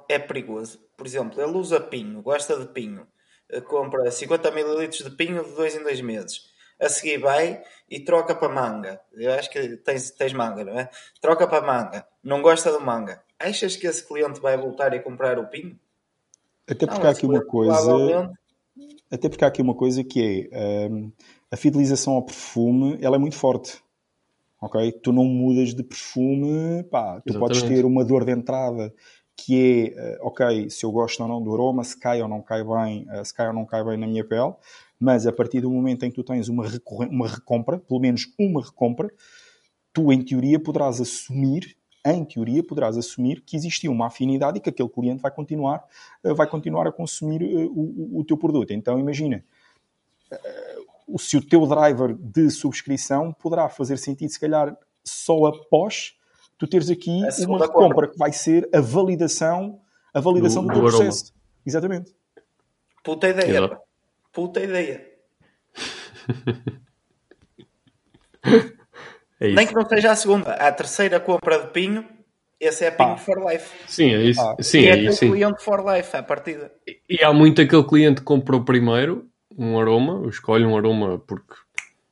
[0.09, 0.81] é perigoso.
[0.97, 3.06] Por exemplo, ele usa pinho, gosta de pinho,
[3.48, 6.52] eh, compra 50 ml de pinho de dois em dois meses.
[6.81, 9.01] A seguir vai e troca para manga.
[9.12, 10.90] Eu acho que tens, tens manga, não é?
[11.20, 12.05] Troca para manga.
[12.23, 13.23] Não gosta do manga.
[13.39, 15.78] Achas que esse cliente vai voltar e comprar o pinho?
[16.69, 17.74] Até porque Não, há aqui uma coisa.
[17.74, 18.39] provavelmente-
[19.11, 21.12] Até porque há aqui uma coisa que é hum,
[21.51, 23.81] a fidelização ao perfume, ela é muito forte.
[24.65, 24.93] Ok?
[25.03, 27.66] Tu não mudas de perfume, pá, tu podes Exatamente.
[27.82, 28.93] ter uma dor de entrada
[29.36, 32.41] que é, eh, ok, se eu gosto ou não do aroma, se cai ou não
[32.41, 34.55] cai bem, eh, se cai ou não cai bem na minha pele,
[34.99, 36.65] mas a partir do momento em que tu tens uma,
[37.11, 39.11] uma recompra, pelo menos uma recompra,
[39.93, 41.77] tu em teoria poderás assumir,
[42.07, 45.85] em teoria poderás assumir que existiu uma afinidade e que aquele cliente vai continuar,
[46.24, 48.73] eh, vai continuar a consumir o, o- o teu produto.
[48.73, 49.45] Então imagina,
[51.18, 56.14] se o teu driver de subscrição poderá fazer sentido se calhar só após
[56.59, 58.09] tu teres aqui A uma segunda compra compra.
[58.09, 59.81] que vai ser a validação,
[60.14, 61.02] a validação Do- do, teu do aroma.
[61.05, 61.32] processo.
[61.66, 62.14] Exatamente.
[63.02, 63.78] Puta ideia.
[64.32, 65.06] Puta ideia.
[69.41, 69.57] É isso.
[69.57, 70.52] Nem que não seja a segunda.
[70.52, 72.07] A terceira compra de pinho,
[72.60, 73.16] esse é pinho Pá.
[73.16, 73.68] for life.
[73.91, 74.41] Sim, é isso.
[74.41, 75.18] Ah, sim, e é é isso.
[75.18, 75.31] Sim.
[75.33, 76.73] cliente for life à partida.
[77.08, 81.55] E há muito aquele cliente que comprou primeiro um aroma, escolhe um aroma porque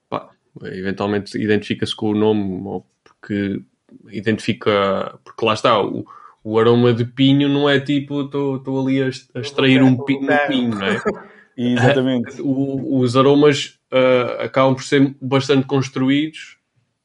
[0.09, 0.31] pá,
[0.65, 3.62] eventualmente identifica-se com o nome ou porque
[4.11, 5.19] identifica.
[5.25, 6.05] Porque lá está, o,
[6.45, 10.39] o aroma de pinho não é tipo estou ali a, a extrair um pinho no
[10.49, 11.03] pinho, não é?
[11.57, 12.41] Exatamente.
[12.41, 16.57] O- os aromas ah, acabam por ser bastante construídos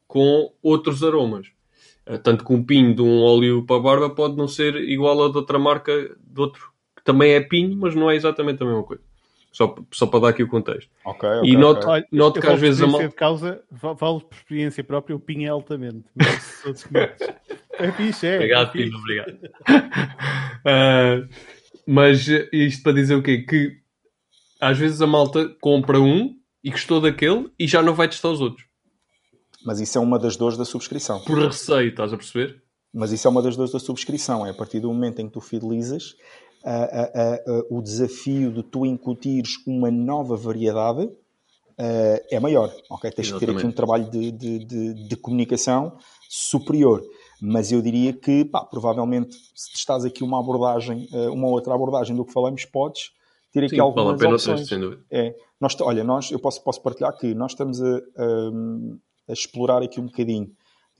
[0.08, 1.48] com outros aromas.
[2.06, 5.30] Ah, tanto que um pinho de um óleo para barba pode não ser igual a
[5.30, 5.92] de outra marca
[6.26, 9.04] de outro que também é pinho, mas não é exatamente a mesma coisa.
[9.58, 10.88] Só, só para dar aqui o contexto.
[11.04, 11.50] Ok, ok.
[11.50, 11.90] E noto- ok.
[11.94, 15.16] Olha, Noto que às vezes a experiência mal- de causa, va- falo por experiência própria,
[15.16, 16.04] o pinho é altamente.
[16.16, 17.28] Mas clientes.
[17.80, 18.36] É fixe, é.
[18.36, 19.38] Obrigado, é obrigado.
[20.64, 21.28] Ah,
[21.88, 23.40] mas isto para dizer o quê?
[23.40, 23.78] Que
[24.60, 28.42] às vezes a malta compra um e gostou daquele e já não vai testar os
[28.42, 28.66] outros.
[29.66, 31.20] Mas isso é uma das dores da subscrição.
[31.22, 32.62] Por receio, estás a perceber?
[32.94, 34.46] Mas isso é uma das dores da subscrição.
[34.46, 36.16] É a partir do momento em que tu fidelizas,
[37.70, 41.10] o desafio de tu incutires uma nova variedade
[41.78, 42.74] eh, é maior.
[42.90, 43.12] ok?
[43.12, 43.66] Tens que ter aqui Exatamente.
[43.68, 45.98] um trabalho de, de- de- de comunicação
[46.30, 47.04] superior.
[47.40, 52.16] Mas eu diria que, pá, provavelmente, se estás aqui uma abordagem, eh, uma outra abordagem
[52.16, 53.12] do que falamos, podes
[53.52, 54.60] ter aqui Sim, vale a algumas pena opções.
[54.62, 55.04] teste, sem dúvida.
[55.12, 58.52] É, nós, olha, nós, eu posso, posso partilhar que nós estamos a, a-
[59.30, 60.50] a explorar aqui um bocadinho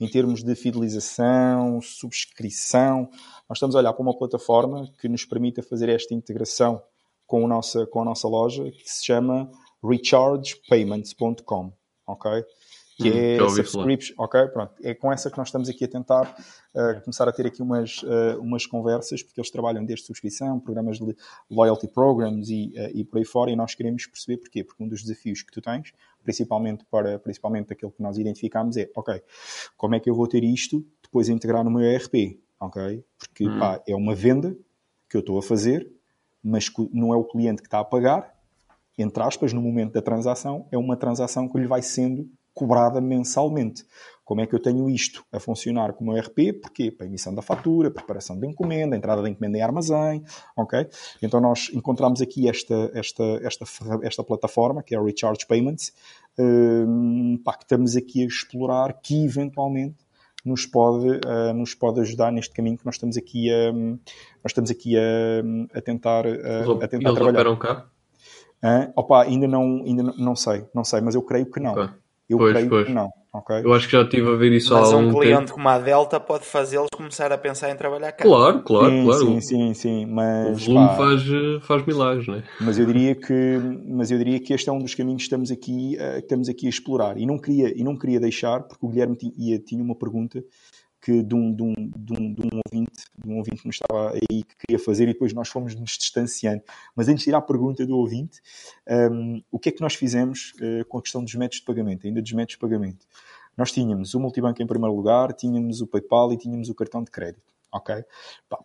[0.00, 3.08] em termos de fidelização, subscrição.
[3.48, 6.80] Nós estamos a olhar para uma plataforma que nos permita fazer esta integração
[7.26, 9.50] com a nossa, com a nossa loja, que se chama
[9.82, 11.72] rechargepayments.com,
[12.06, 12.44] ok?
[12.96, 14.48] Que Hum, é subscription, ok?
[14.48, 16.34] Pronto, é com essa que nós estamos aqui a tentar
[16.74, 20.98] uh, começar a ter aqui umas, uh, umas conversas, porque eles trabalham desde subscrição, programas
[20.98, 21.14] de
[21.48, 24.88] loyalty programs e, uh, e por aí fora, e nós queremos perceber porquê, porque um
[24.88, 25.92] dos desafios que tu tens,
[26.28, 29.22] principalmente para principalmente aquele que nós identificamos, é, ok,
[29.78, 33.02] como é que eu vou ter isto depois a integrar no meu ERP, ok?
[33.18, 33.58] Porque Hum.
[33.58, 34.54] pá, é uma venda
[35.08, 35.90] que eu estou a fazer,
[36.44, 38.36] mas não é o cliente que está a pagar,
[38.98, 42.28] entre aspas, no momento da transação, é uma transação que lhe vai sendo
[42.58, 43.84] cobrada mensalmente.
[44.24, 46.52] Como é que eu tenho isto a funcionar como ERP?
[46.60, 50.22] Porque para emissão da fatura, preparação da encomenda, entrada da encomenda em armazém,
[50.56, 50.86] ok?
[51.22, 53.64] Então nós encontramos aqui esta, esta, esta,
[54.02, 55.94] esta plataforma, que é a Recharge Payments,
[56.38, 59.96] hum, pá, que estamos aqui a explorar, que eventualmente
[60.44, 64.70] nos pode, ah, nos pode ajudar neste caminho que nós estamos aqui a, nós estamos
[64.70, 67.40] aqui a, a tentar, a, Eles, a tentar eles trabalhar.
[67.46, 67.86] operam cá?
[68.94, 71.72] Opa, ainda não, ainda não, não sei, não sei, mas eu creio que não.
[71.72, 71.88] Ok.
[72.28, 72.86] Eu Pois, creio pois.
[72.86, 73.60] que não, ok?
[73.64, 75.52] Eu acho que já estive a ver isso há Mas algum um cliente tempo.
[75.54, 78.22] como a Delta pode fazê-los começar a pensar em trabalhar cá.
[78.22, 79.18] Claro, claro, sim, claro.
[79.24, 81.22] sim, sim, sim, O mas, volume pá, faz,
[81.62, 82.42] faz milagres, né?
[82.60, 85.50] mas eu diria que mas eu diria que este é um dos caminhos que estamos
[85.50, 88.88] aqui que estamos aqui a explorar e não queria e não queria deixar porque o
[88.90, 90.44] Guilherme ti- ia- tinha uma pergunta
[91.08, 93.76] que de um, de, um, de, um, de um ouvinte de um ouvinte que nos
[93.76, 96.62] estava aí que queria fazer e depois nós fomos nos distanciando.
[96.94, 98.42] Mas antes de ir à pergunta do ouvinte
[99.10, 102.06] hum, o que é que nós fizemos eh, com a questão dos métodos de pagamento
[102.06, 103.06] ainda dos métodos de pagamento?
[103.56, 107.10] Nós tínhamos o multibanco em primeiro lugar tínhamos o PayPal e tínhamos o cartão de
[107.10, 108.04] crédito ok?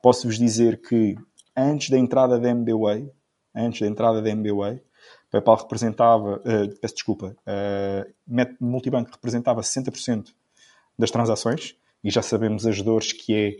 [0.01, 1.15] Posso-vos dizer que
[1.55, 3.09] antes da entrada da MBWay
[3.55, 4.83] antes da entrada da MBWay
[5.31, 8.13] PayPal representava, eh, peço desculpa, uh,
[8.59, 10.33] multibanco representava 60%
[10.97, 13.55] das transações e já sabemos as dores que é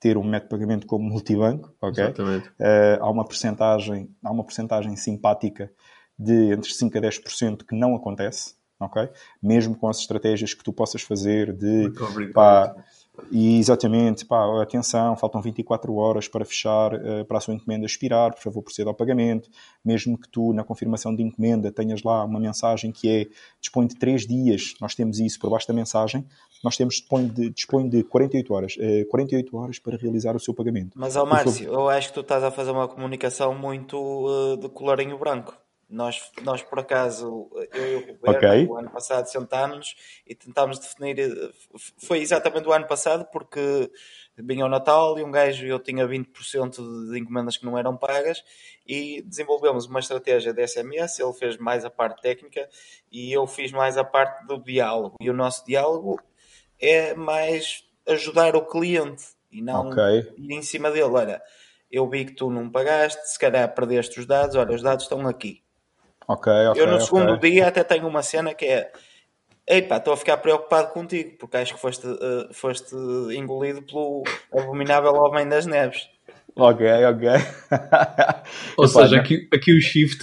[0.00, 2.04] ter um método de pagamento como multibanco, ok?
[2.04, 2.48] Exatamente.
[2.48, 5.72] Uh, há uma percentagem, há uma percentagem simpática
[6.18, 9.08] de entre 5 a 10% que não acontece, ok?
[9.42, 12.74] Mesmo com as estratégias que tu possas fazer de Recovery pá,
[13.30, 18.34] e exatamente, pá, atenção, faltam 24 horas para fechar, eh, para a sua encomenda expirar,
[18.34, 19.48] por favor, proceda ao pagamento.
[19.84, 23.26] Mesmo que tu, na confirmação de encomenda, tenhas lá uma mensagem que é
[23.60, 26.26] dispõe de 3 dias, nós temos isso por baixo da mensagem,
[26.62, 30.52] nós temos dispõe de, dispõe de 48 horas, eh, 48 horas para realizar o seu
[30.52, 30.92] pagamento.
[30.96, 34.68] Mas, ao Márcio, eu acho que tu estás a fazer uma comunicação muito uh, de
[34.70, 35.56] colorinho branco.
[35.88, 38.66] Nós, nós, por acaso, eu e o Roberto, Ok.
[38.68, 39.94] o ano passado sentámos
[40.26, 41.18] e tentámos definir.
[41.20, 43.90] f- Foi exatamente o ano passado, porque
[44.36, 48.42] vinha o Natal e um gajo, eu tinha 20% de encomendas que não eram pagas
[48.86, 51.20] e desenvolvemos uma estratégia de SMS.
[51.22, 52.68] Ele fez mais a parte técnica
[53.12, 55.16] e eu fiz mais a parte do diálogo.
[55.20, 56.20] E o nosso diálogo
[56.80, 60.02] é mais ajudar o cliente e não Ok.
[60.36, 61.04] ir em cima dele.
[61.12, 61.42] Olha,
[61.90, 65.26] eu vi que tu não pagaste, se calhar perdeste os dados, olha, os dados estão
[65.28, 65.62] aqui.
[66.26, 66.80] Ok, ok.
[66.80, 67.06] eu no ok.
[67.06, 68.92] segundo dia até tenho uma cena que é
[69.66, 72.94] Epá, estou a ficar preocupado contigo, porque acho que foste, eh, foste
[73.34, 74.22] engolido pelo
[74.52, 76.06] abominável Homem das Neves.
[76.56, 77.24] Ok, ok.
[78.78, 80.20] Ou Epá, seja, aqui, aqui o shift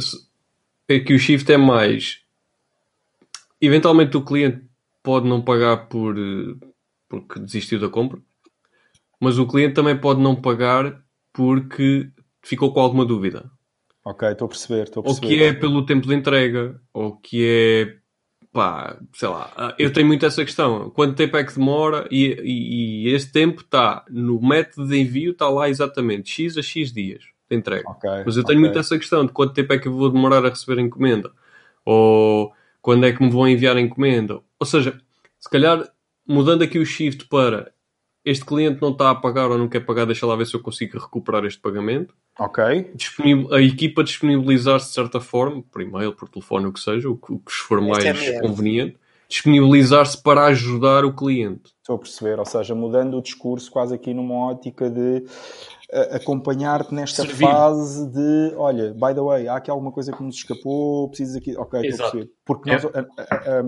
[0.00, 0.28] se-
[0.96, 2.20] aqui o shift é mais
[3.60, 4.62] eventualmente o cliente
[5.02, 6.54] pode não pagar por eh,
[7.08, 8.20] porque desistiu da compra,
[9.20, 12.10] mas o cliente também pode não pagar porque
[12.42, 13.50] ficou com alguma dúvida.
[14.04, 15.26] Ok, estou a perceber, estou a Ou perceber.
[15.26, 18.04] que é pelo tempo de entrega, ou que é
[18.52, 20.88] pá, sei lá, ah, eu tenho muito essa questão.
[20.90, 22.06] Quanto tempo é que demora?
[22.10, 26.62] E, e, e esse tempo está no método de envio, está lá exatamente X a
[26.62, 27.88] X dias de entrega.
[27.88, 28.60] Ok, Mas eu tenho ok.
[28.60, 31.32] muito essa questão de quanto tempo é que eu vou demorar a receber a encomenda.
[31.84, 34.40] Ou quando é que me vão enviar a encomenda.
[34.60, 35.00] Ou seja,
[35.40, 35.82] se calhar
[36.26, 37.72] mudando aqui o shift para
[38.24, 40.60] este cliente não está a pagar ou não quer pagar, deixa lá ver se eu
[40.60, 42.14] consigo recuperar este pagamento.
[42.38, 47.08] Ok, Disponível- a equipa disponibilizar-se de certa forma, por e-mail, por telefone, o que seja,
[47.08, 48.40] o que, o que for mais SMS.
[48.40, 48.96] conveniente,
[49.28, 51.72] disponibilizar-se para ajudar o cliente.
[51.80, 52.38] estou a perceber.
[52.38, 55.24] Ou seja, mudando o discurso quase aqui numa ótica de
[55.90, 57.44] eh, acompanhar-te nesta Servir.
[57.46, 61.54] fase de olha, by the way, há aqui alguma coisa que nos escapou, precisas aqui.
[61.56, 62.32] Ok, estou a perceber.
[62.44, 62.72] Porque, É.
[62.74, 63.62] nós, ah, ah, ah,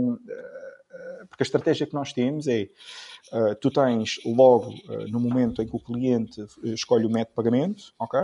[1.28, 2.68] porque a estratégia que nós temos é
[3.32, 7.30] ah, tu tens logo ah, no momento em que o cliente eh, escolhe o método
[7.30, 8.20] de pagamento, ok?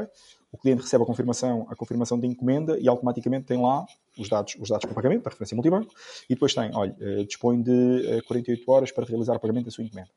[0.52, 3.86] O cliente recebe a confirmação, a confirmação de encomenda e automaticamente tem lá
[4.18, 5.92] os dados, os dados para pagamento, para referência multibanco,
[6.28, 9.70] e depois tem, olha, eh, dispõe de eh, 48 horas para realizar o pagamento da
[9.70, 10.10] sua encomenda.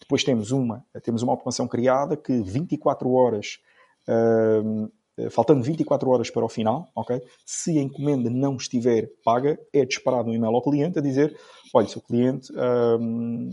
[0.00, 3.58] Depois temos uma, temos uma automação criada que 24 horas,
[4.08, 4.62] eh,
[5.30, 7.20] faltando 24 horas para o final, ok?
[7.44, 11.36] Se a encomenda não estiver paga, é disparado um e-mail ao cliente a dizer,
[11.74, 12.52] olha, seu cliente,
[13.00, 13.48] hum,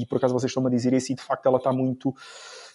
[0.00, 2.14] e por acaso vocês estão-me a dizer isso e de facto ela está muito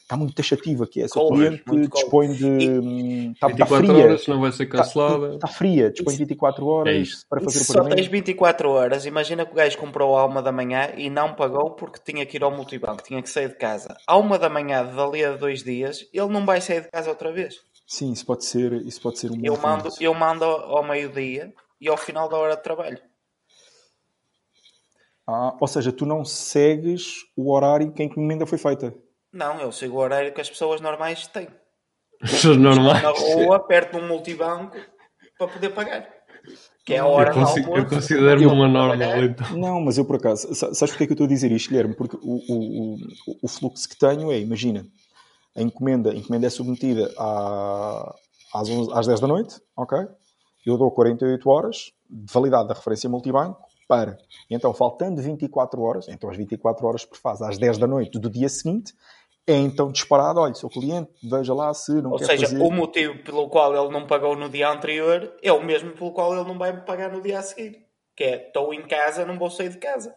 [0.01, 2.43] está muito taxativa, que é, seu cliente dispõe de...
[2.47, 4.03] hum, Está, está 24 fria.
[4.05, 5.35] horas, senão vai ser Está, cancelada.
[5.35, 7.25] está fria, dispõe de 24 horas É isso.
[7.29, 7.95] para fazer o Se só pagamento.
[7.97, 11.75] tens 24 horas, imagina que o gajo comprou à uma da manhã e não pagou
[11.75, 13.95] porque tinha que ir ao multibanco, tinha que sair de casa.
[14.07, 17.31] À uma da manhã, dali a dois dias, ele não vai sair de casa outra
[17.31, 17.57] vez.
[17.91, 21.51] Sim, isso pode ser, isso pode ser um Eu mando, eu mando ao meio-dia
[21.81, 23.01] e ao final da hora de trabalho.
[25.27, 28.95] Ah, ou seja, tu não segues o horário que a encomenda foi feita.
[29.33, 31.47] Não, eu sigo o horário que as pessoas normais têm.
[32.21, 33.01] Pessoas normais.
[33.01, 34.77] Na rua, perto de um multibanco,
[35.39, 36.07] para poder pagar.
[36.85, 39.57] Que é a hora Eu, consigo, eu considero-me Eu uma normal, então.
[39.57, 41.69] Não, mas eu por acaso, sa- sabes porque é que eu estou a dizer isto,
[41.69, 41.95] Guilherme?
[41.95, 44.85] Porque o, o, o, o fluxo que tenho é, imagina,
[45.55, 48.15] a encomenda, a encomenda é submetida à,
[48.53, 49.97] às, 11, às 10 da noite, ok?
[50.65, 54.17] Eu dou 48 horas de validade da referência multibanco para.
[54.49, 58.29] Então, faltando 24 horas, então as 24 horas por fase às 10 da noite do
[58.29, 58.93] dia seguinte,
[59.47, 62.61] é então disparado, olha, seu cliente, veja lá se não Ou quer seja, fazer...
[62.61, 66.35] o motivo pelo qual ele não pagou no dia anterior é o mesmo pelo qual
[66.35, 67.83] ele não vai pagar no dia a seguir.
[68.15, 70.13] Que é, estou em casa, não vou sair de casa.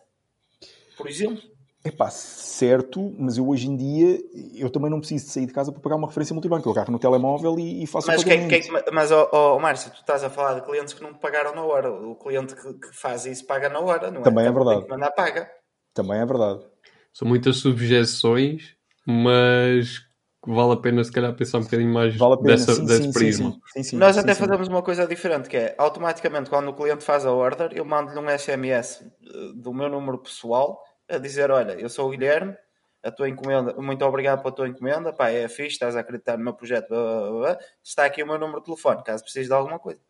[0.99, 1.52] Por exemplo.
[1.85, 4.21] Epá, certo, mas eu hoje em dia
[4.55, 6.69] eu também não preciso de sair de casa para pagar uma referência multibanco.
[6.69, 8.85] Eu agarro no telemóvel e, e faço Mas, o que, pagamento.
[8.85, 11.65] que, mas oh, oh, Márcio, tu estás a falar de clientes que não pagaram na
[11.65, 11.91] hora.
[11.91, 14.25] O cliente que, que faz isso paga na hora, não é?
[14.25, 14.77] Também é verdade.
[14.77, 15.51] Tem que mandar paga.
[15.93, 16.61] Também é verdade.
[17.13, 20.03] São muitas subjeções, mas
[20.47, 22.49] vale a pena se calhar pensar um bocadinho mais Vale a pena.
[22.51, 23.51] dessa, sim, desse sim, sim, prisma.
[23.51, 24.41] sim, sim, sim, Nós sim, até sim.
[24.41, 28.19] fazemos uma coisa diferente, que é automaticamente quando o cliente faz a order, eu mando-lhe
[28.21, 30.81] um SMS eh, do meu número pessoal
[31.13, 32.57] a dizer: Olha, eu sou o Guilherme,
[33.03, 36.45] a tua encomenda, muito obrigado pela tua encomenda, pá, é fixe, estás a acreditar no
[36.45, 37.59] meu projeto, blá, blá, blá, blá.
[37.83, 40.01] está aqui o meu número de telefone, caso precises de alguma coisa.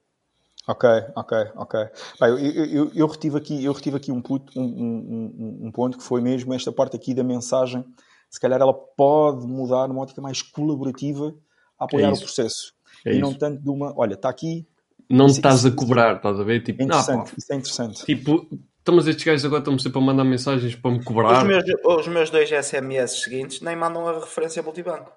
[0.68, 1.80] Ok, ok, ok.
[2.18, 5.72] Pá, eu, eu, eu, retive aqui, eu retive aqui um, puto- um, um- um- um
[5.72, 7.84] ponto que foi mesmo esta parte aqui da mensagem.
[8.30, 11.34] Se calhar ela pode mudar numa ótica mais colaborativa
[11.78, 12.72] a apoiar É o processo.
[13.04, 13.38] É e não isso.
[13.40, 14.66] tanto de uma, olha, está aqui,
[15.10, 16.62] Não Isso- estás isso- a cobrar, estás a ver?
[16.62, 17.34] Tipo, é não, pá, interessante.
[17.38, 18.04] isso é interessante.
[18.06, 18.48] tipo,
[18.82, 21.44] então, mas estes gajos agora estão sempre a mandar mensagens para me Os cobrar.
[21.44, 25.10] meus, os meus dois SMS seguintes nem mandam a referência multibanco.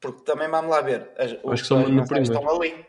[0.00, 1.10] Porque também vamos lá ver.
[1.16, 2.34] As, os que só mandam primeiro.
[2.34, 2.84] estão ali.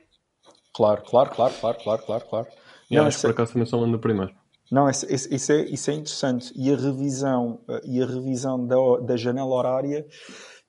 [0.74, 2.48] Claro, claro, claro, claro, claro, claro, claro.
[2.90, 4.34] E Não, acho que isso, por é, acaso também só manda primeiro.
[4.72, 6.52] não, isso, isso- isso é, isso é interessante.
[6.56, 10.03] E a revisão, eh, e a revisão da, da janela horária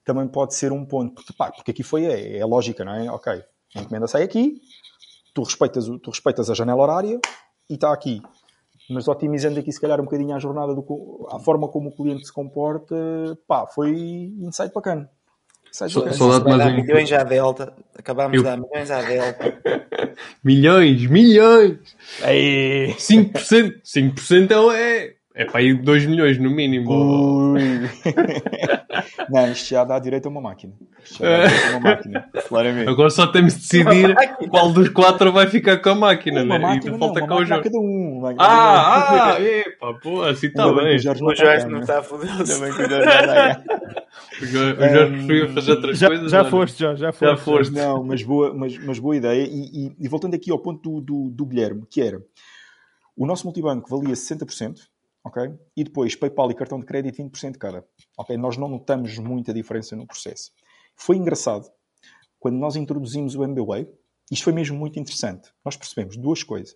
[0.04, 1.14] também pode ser um ponto.
[1.14, 3.10] Porque, pá, porque aqui foi, é, é lógica, não é?
[3.10, 3.32] Ok,
[3.74, 4.60] a encomenda sai aqui,
[5.34, 7.18] tu respeitas, tu respeitas a janela horária
[7.70, 8.20] e está aqui.
[8.90, 12.26] Mas otimizando aqui, se calhar, um bocadinho a jornada, do, a forma como o cliente
[12.26, 12.94] se comporta,
[13.48, 13.90] pá, foi
[14.40, 15.08] insight bacana.
[15.70, 16.16] Insight Só- bacana.
[16.16, 17.72] só um- milhões à Delta.
[17.96, 19.58] Acabámos Eu- de dar milhões à Delta.
[20.44, 21.78] Milhões, milhões!
[22.24, 22.94] Ei!
[22.98, 26.92] 5%, 5% é, o- é, é para ir 2 milhões no mínimo.
[26.92, 27.60] Ui.
[29.30, 30.72] Não, isto já dá direito a uma máquina.
[31.04, 32.88] Isto já dá direito a uma máquina, claramente.
[32.88, 34.14] Agora só temos de decidir
[34.50, 36.66] qual dos quatro vai ficar com a máquina, Uma né?
[36.66, 37.62] máquina, e não, falta uma cá o Jorge.
[37.64, 38.18] cada um.
[38.18, 38.36] uma um.
[38.38, 41.98] Ah, ah, epá, pô, assim está bem o Jorge O não Jorge está não está
[41.98, 42.52] a foder-se.
[42.52, 43.84] Ainda bem que o Jorge não.
[44.42, 46.30] O Jorge, o Jorge preferia fazer outras Já, coisas.
[46.30, 47.30] já foste, já, já foste.
[47.30, 47.72] Já foste.
[47.74, 49.42] Não, mas boa, mas, mas boa ideia.
[49.46, 52.20] E, e- e voltando aqui ao ponto do, do, do Guilherme, que era
[53.16, 54.74] o nosso multibanco valia 60%,
[55.24, 55.52] ok?
[55.76, 57.84] E depois PayPal e cartão de crédito 20% cada.
[58.18, 58.36] Ok?
[58.36, 60.52] Nós não notamos muita diferença no processo.
[60.96, 61.68] Foi engraçado.
[62.38, 63.88] Quando nós introduzimos o MBWay,
[64.30, 65.50] isto foi mesmo muito interessante.
[65.64, 66.74] Nós percebemos duas coisas.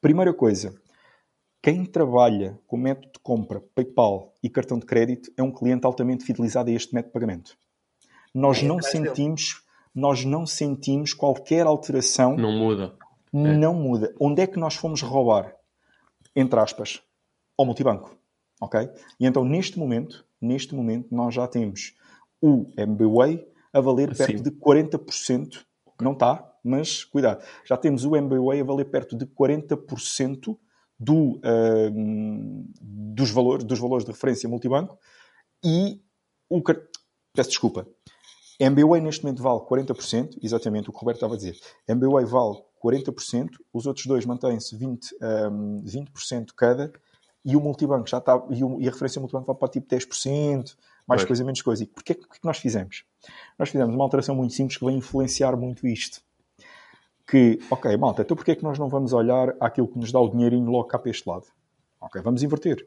[0.00, 0.74] Primeira coisa,
[1.62, 6.24] quem trabalha com método de compra, PayPal e cartão de crédito é um cliente altamente
[6.24, 7.56] fidelizado a este método de pagamento.
[8.34, 9.62] Nós É não sentimos,
[9.94, 12.94] nós não sentimos qualquer alteração, Não muda.
[13.32, 14.14] não muda.
[14.20, 15.54] Onde é que nós fomos roubar?
[16.36, 17.00] Entre aspas,
[17.56, 18.16] ao multibanco,
[18.60, 18.88] ok?
[19.18, 21.94] E então neste momento, neste momento nós já temos
[22.40, 25.64] o MBWay a valer perto de 40%,
[26.00, 30.56] não está, mas cuidado, já temos o MBWay a valer perto de 40%
[30.98, 34.98] do, ahm, dos, valores, dos valores de referência multibanco
[35.64, 36.00] e
[36.48, 37.86] o peço desculpa.
[38.60, 41.58] MBWay neste momento vale 40%, exatamente o que o Roberto estava a dizer.
[41.88, 46.92] MBWay vale 40%, os outros dois mantêm-se 20%, ahm, 20% cada
[47.44, 50.76] e o multibanco já está, e, o- e a referência multibanco vai para tipo 10%,
[51.06, 51.24] mais Pois.
[51.26, 51.82] coisa, menos coisa.
[51.82, 53.04] E porquê que é que nós fizemos?
[53.58, 56.22] Nós fizemos uma alteração muito simples que vai influenciar muito isto.
[57.26, 60.20] Que, ok, malta, então porquê é que nós não vamos olhar àquilo que nos dá
[60.20, 61.46] o dinheirinho logo cá para este lado?
[62.00, 62.86] Ok, vamos inverter.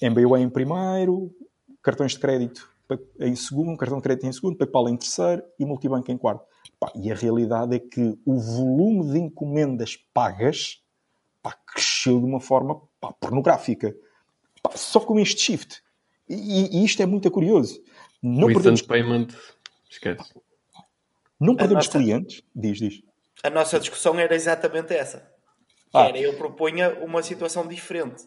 [0.00, 1.34] MBWay em primeiro,
[1.82, 2.70] cartões de crédito
[3.18, 6.44] em segundo, cartão de crédito em segundo, PayPal em terceiro e multibanco em quarto.
[6.78, 10.82] Pá, e a realidade é que o volume de encomendas pagas
[11.42, 13.94] pá, cresceu de uma forma pá, pornográfica.
[14.62, 15.82] Pá, só com este shift.
[16.28, 17.82] E, e isto é muito curioso.
[18.22, 19.26] Não o perdemos, payment,
[19.90, 20.32] esquece.
[21.38, 22.42] não perdemos nossa- clientes.
[22.54, 23.02] Diz, diz.
[23.42, 25.28] A nossa discussão era exatamente essa.
[25.92, 26.06] Ah.
[26.06, 28.24] era, eu propunha uma situação diferente.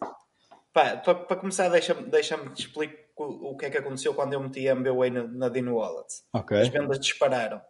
[0.72, 4.34] Pá, para, para começar, deixa-me deixa te explico o, o que é que aconteceu quando
[4.34, 6.06] eu meti a MBWay na, na Dino Wallet.
[6.34, 6.60] Ok.
[6.60, 7.62] As vendas dispararam.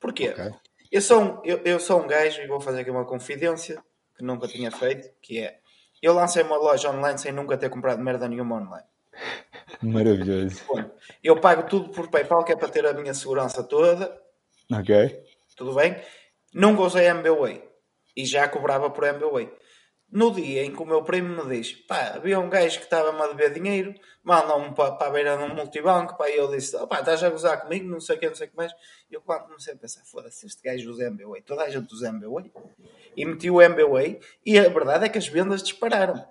[0.00, 0.30] Porquê?
[0.30, 0.50] Ok.
[0.90, 3.80] Eu, sou um, eu, eu sou um gajo, e vou fazer aqui uma confidência,
[4.18, 5.59] que nunca tinha feito, que é,
[6.02, 8.86] eu lancei uma loja online sem nunca ter comprado merda nenhuma online.
[9.82, 10.60] Maravilhoso.
[11.22, 14.20] Eu pago tudo por PayPal, que é para ter a minha segurança toda,
[14.72, 15.24] Ok.
[15.56, 15.96] tudo bem?
[16.52, 17.62] Nunca usei MBWay
[18.16, 19.52] e já cobrava por MBWay.
[20.12, 23.22] No dia em que o meu primo me diz, pá, havia um gajo que estava-me
[23.22, 26.76] a dever dinheiro, mandam-me para, para a beira de um multibanco, pá, e eu disse,
[26.88, 28.72] pá, estás a gozar comigo, não sei o que, não sei o que mais.
[29.08, 32.08] E eu quando comecei a pensar, foda-se, este gajo usa MBWay, toda a gente usa
[32.08, 32.52] MBWay.
[33.16, 36.24] E meti o MBWay e a verdade é que as vendas dispararam.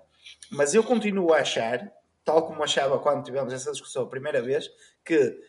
[0.50, 1.90] Mas eu continuo a achar,
[2.22, 4.70] tal como achava quando tivemos essa discussão a primeira vez,
[5.02, 5.40] que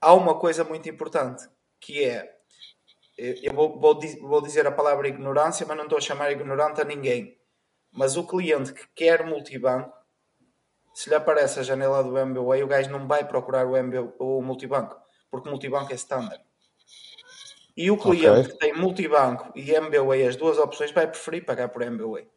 [0.00, 1.48] há uma coisa muito importante,
[1.80, 2.34] que é
[3.16, 6.84] eu vou, vou vou dizer a palavra ignorância, mas não estou a chamar ignorante a
[6.84, 7.38] ninguém.
[7.94, 9.96] Mas o cliente que quer multibanco,
[10.92, 14.42] se lhe aparece a janela do MBWay, o gajo não vai procurar o, MB, o
[14.42, 14.96] multibanco,
[15.30, 16.42] porque o multibanco é standard.
[17.76, 18.52] E o cliente okay.
[18.52, 22.28] que tem multibanco e MBWay, as duas opções, vai preferir pagar por MBWay.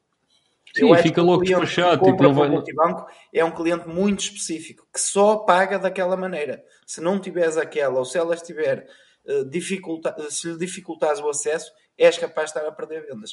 [0.75, 2.03] Sim, fica logo despachado.
[2.03, 2.49] Tipo, não vai...
[2.49, 6.63] multibanco é um cliente muito específico que só paga daquela maneira.
[6.85, 8.87] Se não tiveres aquela ou se ela estiver
[9.25, 10.15] uh, dificulta...
[10.29, 13.31] se lhe dificultares o acesso, és capaz de estar a perder vendas.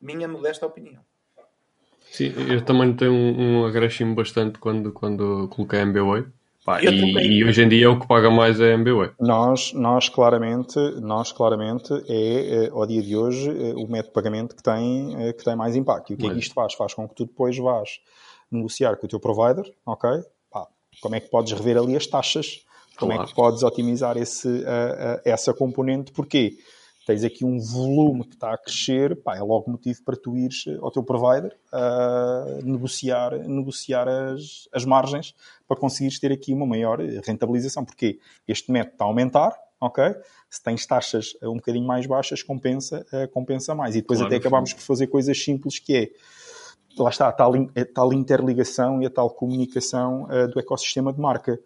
[0.00, 1.04] Minha modesta opinião.
[2.14, 6.24] Sim, eu também tenho um, um acréscimo bastante quando, quando coloquei MBWay.
[6.64, 9.10] Pá, e, e, hoje em dia é o que paga mais é a MBWay.
[9.18, 14.12] Nós, nós claramente, nós claramente é, é ao dia de hoje é, o método de
[14.12, 16.12] pagamento que tem, é, que tem mais impacto.
[16.12, 16.74] E o que é que isto faz?
[16.74, 17.98] Faz com que tu depois vás
[18.48, 20.08] negociar com o teu provider, ok?
[20.52, 20.68] Pá,
[21.02, 22.60] como é que podes rever ali as taxas?
[22.96, 23.24] Como claro.
[23.24, 26.12] é que podes otimizar esse, uh, uh, essa componente?
[26.12, 26.58] Porquê?
[27.06, 30.64] Tens aqui um volume que está a crescer, pá, é logo motivo para tu ires
[30.80, 35.34] ao teu provider a negociar, negociar as, as margens
[35.68, 38.18] para conseguires ter aqui uma maior rentabilização, porque
[38.48, 40.04] este método está a aumentar, ok?
[40.48, 43.94] Se tens taxas um bocadinho mais baixas, compensa, compensa mais.
[43.94, 46.10] E depois claro, até acabamos por fazer coisas simples que é
[47.02, 51.20] lá está a tal, a tal interligação e a tal comunicação uh, do ecossistema de
[51.20, 51.58] marca.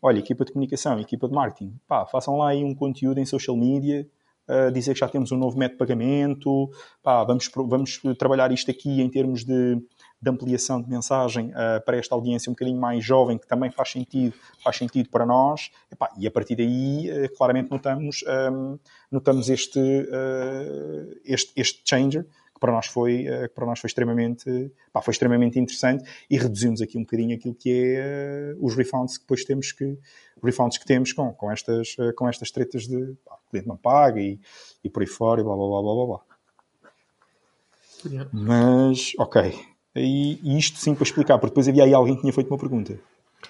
[0.00, 3.56] Olha, equipa de comunicação, equipa de marketing, pá, façam lá aí um conteúdo em social
[3.56, 4.06] media,
[4.48, 6.70] uh, dizer que já temos um novo método de pagamento,
[7.02, 9.76] pá, vamos, vamos trabalhar isto aqui em termos de,
[10.20, 13.90] de ampliação de mensagem uh, para esta audiência um bocadinho mais jovem, que também faz
[13.90, 15.70] sentido, faz sentido para nós,
[16.18, 18.78] e a partir daí uh, claramente notamos, um,
[19.10, 22.26] notamos este, uh, este, este changer,
[22.62, 26.96] para nós foi, que para nós foi extremamente, pá, foi extremamente interessante e reduzimos aqui
[26.96, 29.98] um bocadinho aquilo que é os refunds que depois temos que,
[30.40, 34.38] refunds que temos com, com, estas, com estas tretas de pá, cliente não paga e,
[34.84, 36.20] e por aí fora e blá blá blá blá blá.
[38.06, 38.30] Yeah.
[38.32, 39.58] Mas, ok.
[39.96, 42.58] E, e, isto sim para explicar, porque depois havia aí alguém que tinha feito uma
[42.58, 42.96] pergunta.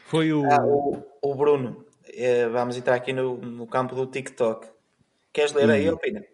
[0.06, 0.44] Foi o.
[0.50, 1.84] Ah, o, o, Bruno.
[2.14, 4.68] É, vamos entrar aqui no, no campo do TikTok.
[5.32, 5.72] Queres ler hum.
[5.72, 6.24] aí, Opina?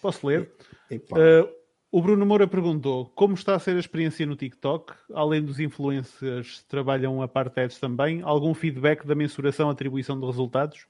[0.00, 0.52] Posso ler?
[0.90, 1.57] Uh,
[1.90, 4.92] o Bruno Moura perguntou como está a ser a experiência no TikTok.
[5.14, 8.20] Além dos influencers, trabalham a parte ads também.
[8.22, 10.86] Algum feedback da mensuração atribuição de resultados?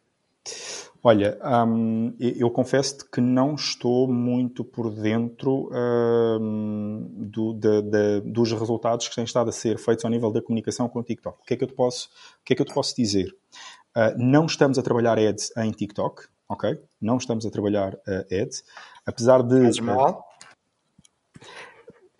[1.02, 8.51] Olha, um, eu confesso que não estou muito por dentro um, do, de, de, dos
[8.51, 11.39] resultados que têm estado a ser feitos ao nível da comunicação com o TikTok.
[11.41, 12.09] O que é que eu te posso,
[12.41, 13.33] o que é que eu te posso dizer?
[13.97, 16.81] Uh, não estamos a trabalhar ads em TikTok, ok?
[17.01, 18.65] Não estamos a trabalhar uh, ads,
[19.07, 19.60] apesar de.
[19.60, 20.27] Mas, uh,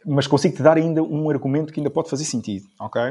[0.05, 3.03] mas consigo te dar ainda um argumento que ainda pode fazer sentido, ok?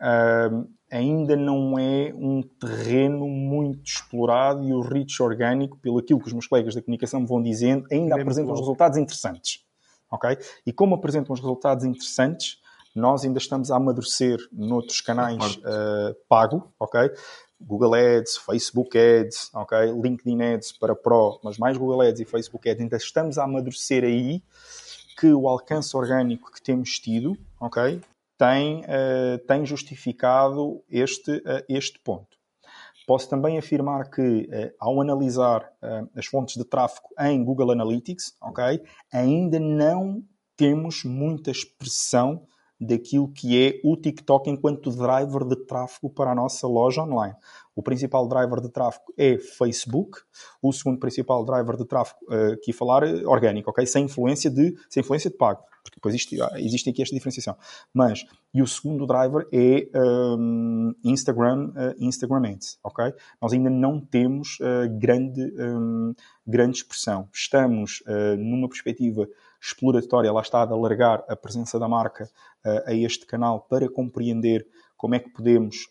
[0.00, 6.26] Uh, ainda não é um terreno muito explorado e o reach orgânico, pelo aquilo que
[6.26, 9.64] os meus colegas da comunicação me vão dizendo, ainda é apresentam os resultados interessantes.
[10.10, 10.38] Ok?
[10.66, 12.58] E como apresentam os resultados interessantes,
[12.94, 17.10] nós ainda estamos a amadurecer noutros canais uh, pago, ok?
[17.60, 19.78] Google Ads, Facebook Ads, ok?
[19.92, 24.04] LinkedIn Ads para Pro, mas mais Google Ads e Facebook Ads, ainda estamos a amadurecer
[24.04, 24.42] aí
[25.18, 28.00] que o alcance orgânico que temos tido, ok?
[28.38, 32.38] tem, uh, tem justificado este, uh, este ponto.
[33.06, 35.68] Posso também afirmar que, uh, ao analisar
[36.14, 38.82] as fontes de tráfego em Google Analytics, okay,
[39.12, 40.22] ainda não
[40.56, 42.46] temos muita expressão
[42.80, 47.34] daquilo que é o TikTok enquanto driver de tráfego para a nossa loja online.
[47.78, 50.18] O principal driver de tráfego é Facebook,
[50.60, 53.86] o segundo principal driver de tráfego, uh, aqui falar, orgânico, ok?
[53.86, 57.56] Sem influência de, sem influência de pago, porque depois existe, ah, existe aqui esta diferenciação.
[57.94, 63.14] Mas, e o segundo driver é um, Instagram, uh, Instagram Ads, ok?
[63.40, 67.28] Nós ainda não temos uh, grande, um, grande expressão.
[67.32, 69.28] Estamos uh, numa perspectiva
[69.62, 72.28] exploratória, lá está, de alargar a presença da marca
[72.86, 74.66] a este canal para compreender
[74.98, 75.88] como é que podemos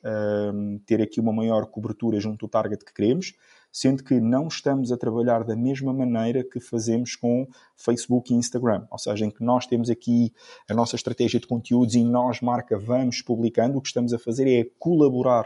[0.54, 3.34] um, ter aqui uma maior cobertura junto ao target que queremos,
[3.72, 8.86] sendo que não estamos a trabalhar da mesma maneira que fazemos com Facebook e Instagram,
[8.92, 10.34] ou seja, em que nós temos aqui
[10.70, 14.48] a nossa estratégia de conteúdos e nós, marca, vamos publicando, o que estamos a fazer
[14.48, 15.46] é colaborar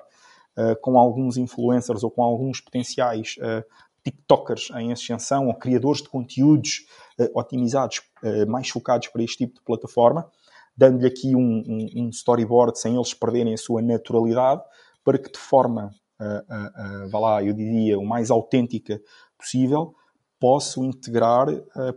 [0.58, 3.64] uh, com alguns influencers ou com alguns potenciais uh,
[4.04, 6.88] TikTokers em ascensão ou criadores de conteúdos
[7.20, 8.02] uh, otimizados,
[8.48, 10.30] mais focados para este tipo de plataforma,
[10.76, 14.62] dando-lhe aqui um, um, um, storyboard sem eles perderem a sua naturalidade,
[15.04, 19.02] para que de forma, uh, uh, uh, vá lá, eu diria, o mais autêntica
[19.38, 19.94] possível,
[20.40, 21.46] possam integrar,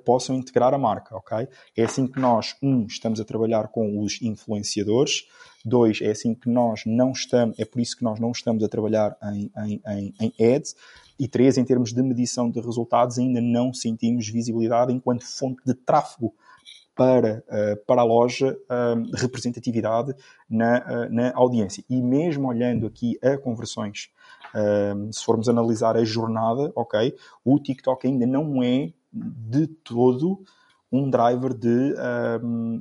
[0.04, 1.48] possam integrar a marca, ok?
[1.74, 5.26] É assim que nós, um, estamos a trabalhar com os influenciadores,
[5.64, 8.68] dois, é assim que nós não estamos, é por isso que nós não estamos a
[8.68, 10.74] trabalhar em, em, em, em ads,
[11.18, 15.74] e três, em termos de medição de resultados, ainda não sentimos visibilidade enquanto fonte de
[15.74, 16.34] tráfego
[16.94, 18.56] para, uh, para a loja
[19.14, 20.14] representatividade
[20.48, 21.84] na, na audiência.
[21.88, 24.10] E mesmo olhando aqui a conversões,
[25.10, 27.14] se formos analisar a jornada, ok,
[27.44, 30.40] o TikTok ainda não é de todo
[30.92, 31.94] um driver de,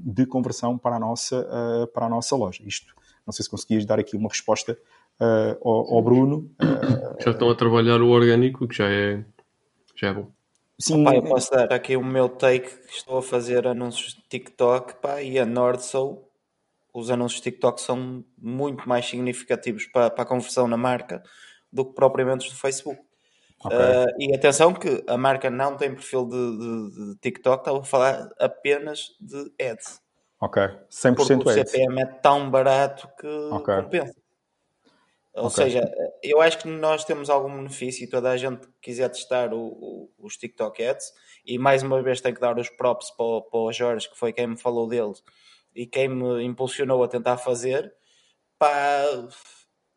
[0.03, 2.61] de conversão para a, nossa, para a nossa loja.
[2.64, 2.93] Isto,
[3.25, 4.77] não sei se conseguias dar aqui uma resposta
[5.64, 6.51] ao, ao, Bruno.
[7.19, 9.25] Já estão a trabalhar o orgânico, que já é,
[9.95, 10.32] já é bom.
[10.83, 12.69] Sim, Opa, eu posso dar aqui o meu take.
[12.89, 16.29] Estou a fazer anúncios de TikTok pá, e a Nordsoul.
[16.93, 21.23] Os anúncios de TikTok são muito mais significativos para, para a conversão na marca
[21.71, 23.01] do que propriamente os do Facebook.
[23.63, 23.77] Okay.
[23.77, 27.85] Uh, e atenção que a marca não tem perfil de, de, de TikTok, estava a
[27.85, 30.01] falar apenas de ads.
[30.41, 31.71] Ok, 100% Porque o ads.
[31.71, 33.83] CPM é tão barato que okay.
[33.83, 34.22] compensa.
[35.35, 35.65] Ou okay.
[35.65, 39.53] seja, eu acho que nós temos algum benefício e toda a gente que quiser testar
[39.53, 41.11] o, o, os TikTok ads,
[41.45, 44.17] e mais uma vez tenho que dar os props para o, para o Jorge, que
[44.17, 45.23] foi quem me falou deles
[45.75, 47.91] e quem me impulsionou a tentar fazer,
[48.59, 49.27] para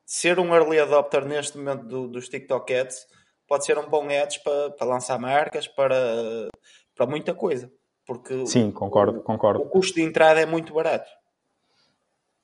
[0.04, 3.06] ser um early adopter neste momento do, dos TikTok ads
[3.46, 6.48] pode ser um bom ads para, para lançar marcas, para,
[6.94, 7.70] para muita coisa.
[8.04, 9.62] Porque Sim, concordo, o, concordo.
[9.62, 11.10] O custo de entrada é muito barato.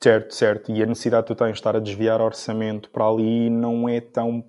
[0.02, 0.72] Certo, certo.
[0.72, 4.00] E a necessidade que tu tens de estar a desviar orçamento para ali não é
[4.00, 4.44] tão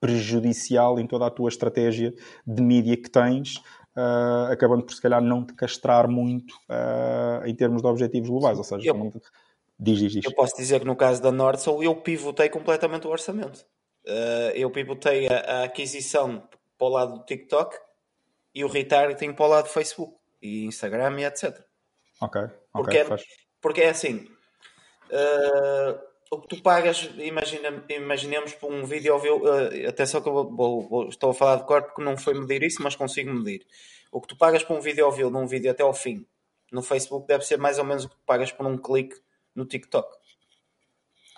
[0.00, 2.12] prejudicial em toda a tua estratégia
[2.44, 3.58] de mídia que tens,
[3.96, 8.58] uh, acabando por se calhar não te castrar muito uh, em termos de objetivos globais.
[8.58, 9.20] Ou seja, eu, te...
[9.78, 10.24] diz, diz, diz.
[10.24, 13.64] Eu posso dizer que no caso da Nordsoul eu pivotei completamente o orçamento.
[14.04, 17.76] Uh, eu pivotei a, a, aquisição para o lado do TikTok
[18.52, 21.60] e o retargeting para o lado do Facebook e Instagram e etc.
[22.20, 23.18] Ok, porque, okay, é,
[23.60, 24.26] porque é assim,
[25.10, 25.98] uh,
[26.30, 30.88] o que tu pagas, imagina, imaginemos por um vídeo, uh, atenção que eu vou, vou,
[30.88, 33.66] vou, estou a falar de cor porque não foi medir isso, mas consigo medir.
[34.12, 36.26] O que tu pagas por um vídeo view num vídeo até ao fim
[36.70, 39.16] no Facebook deve ser mais ou menos o que tu pagas por um clique
[39.54, 40.16] no TikTok.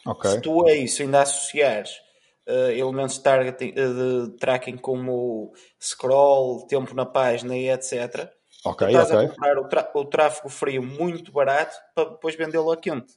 [0.07, 0.31] Okay.
[0.31, 2.01] Se tu a isso ainda associares
[2.49, 8.31] uh, elementos de, targeting, uh, de tracking como scroll, tempo na página e etc.
[8.65, 9.27] Ok, estás okay.
[9.27, 13.15] a comprar o, o, tráfego frio muito barato para depois vendê-lo a quente.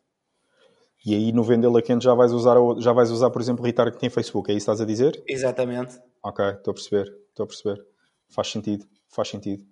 [1.05, 3.65] E aí no vendê-lo a quente já vais usar, já vais usar por exemplo, o
[3.65, 5.21] retargeting em Facebook, é isso que estás a dizer?
[5.27, 5.99] Exatamente.
[6.23, 7.85] Ok, estou a perceber, estou a perceber.
[8.29, 9.63] Faz sentido, faz sentido.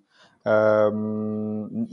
[0.94, 1.88] Um...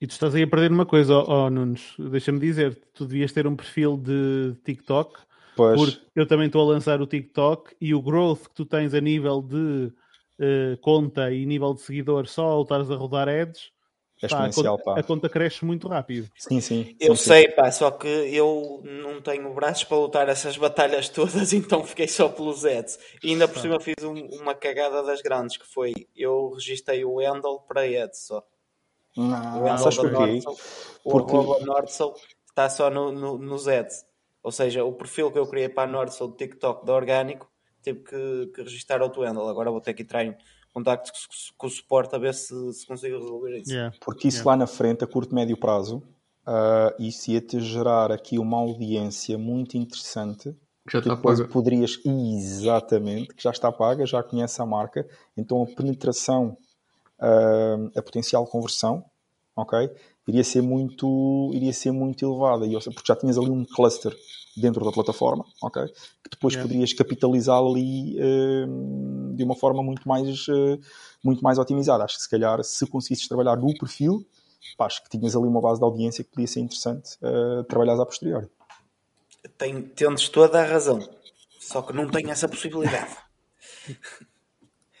[0.00, 3.32] E tu estás aí a perder uma coisa, oh, oh Nunes, deixa-me dizer, tu devias
[3.32, 5.26] ter um perfil de TikTok
[5.56, 5.80] Pois.
[5.80, 9.00] Porque eu também estou a lançar o TikTok e o growth que tu tens a
[9.00, 9.90] nível de
[10.38, 13.72] uh, conta e nível de seguidor só ao estares a rodar ads,
[14.22, 14.98] é pá, a, conta, pá.
[14.98, 16.30] a, conta, cresce muito rápido.
[16.36, 16.96] Sim, sim.
[16.98, 17.54] Eu sim, sei, sim.
[17.54, 22.28] pá, só que eu não tenho braços para lutar essas batalhas todas, então fiquei só
[22.28, 22.98] pelos ads.
[23.22, 27.18] E ainda por cima fiz um, uma cagada das grandes, que foi, eu registrei o
[27.18, 28.42] handle para ads só.
[29.16, 30.56] Não, o handle da Nordsol,
[31.02, 31.36] Porque...
[31.36, 32.14] o Nordsol
[32.48, 34.04] está só no, no, nos ads.
[34.42, 37.50] Ou seja, o perfil que eu criei para a Nordsol do TikTok da Orgânico,
[37.82, 39.48] tive que, que registrar outro handle.
[39.48, 40.36] Agora vou ter que entrar em
[40.76, 41.10] contacto
[41.56, 43.72] com o suporte a ver se, se consigo resolver isso.
[43.72, 43.96] Yeah.
[44.04, 44.50] Porque isso yeah.
[44.50, 46.02] lá na frente, a curto e médio prazo,
[46.46, 50.54] uh, isso ia-te gerar aqui uma audiência muito interessante.
[50.86, 51.50] Que já está depois paga.
[51.50, 56.58] poderias, exatamente, que já está paga, já conhece a marca, então a penetração,
[57.20, 59.02] uh, a potencial conversão,
[59.56, 59.90] ok?
[60.28, 64.14] Iria ser muito, iria ser muito elevada, e, porque já tinhas ali um cluster
[64.56, 65.84] dentro da plataforma, ok?
[65.86, 66.66] Que depois Yeah.
[66.68, 70.80] poderias capitalizar ali uh, de uma forma muito mais, uh,
[71.22, 72.04] muito mais otimizada.
[72.04, 74.26] Acho que se calhar, se conseguisses trabalhar no perfil,
[74.76, 78.00] pá, acho que tinhas ali uma base de audiência que podia ser interessante uh, trabalhares
[78.00, 78.48] a posteriori.
[79.58, 80.98] Tem, tens toda a razão,
[81.60, 83.16] só que não tenho essa possibilidade.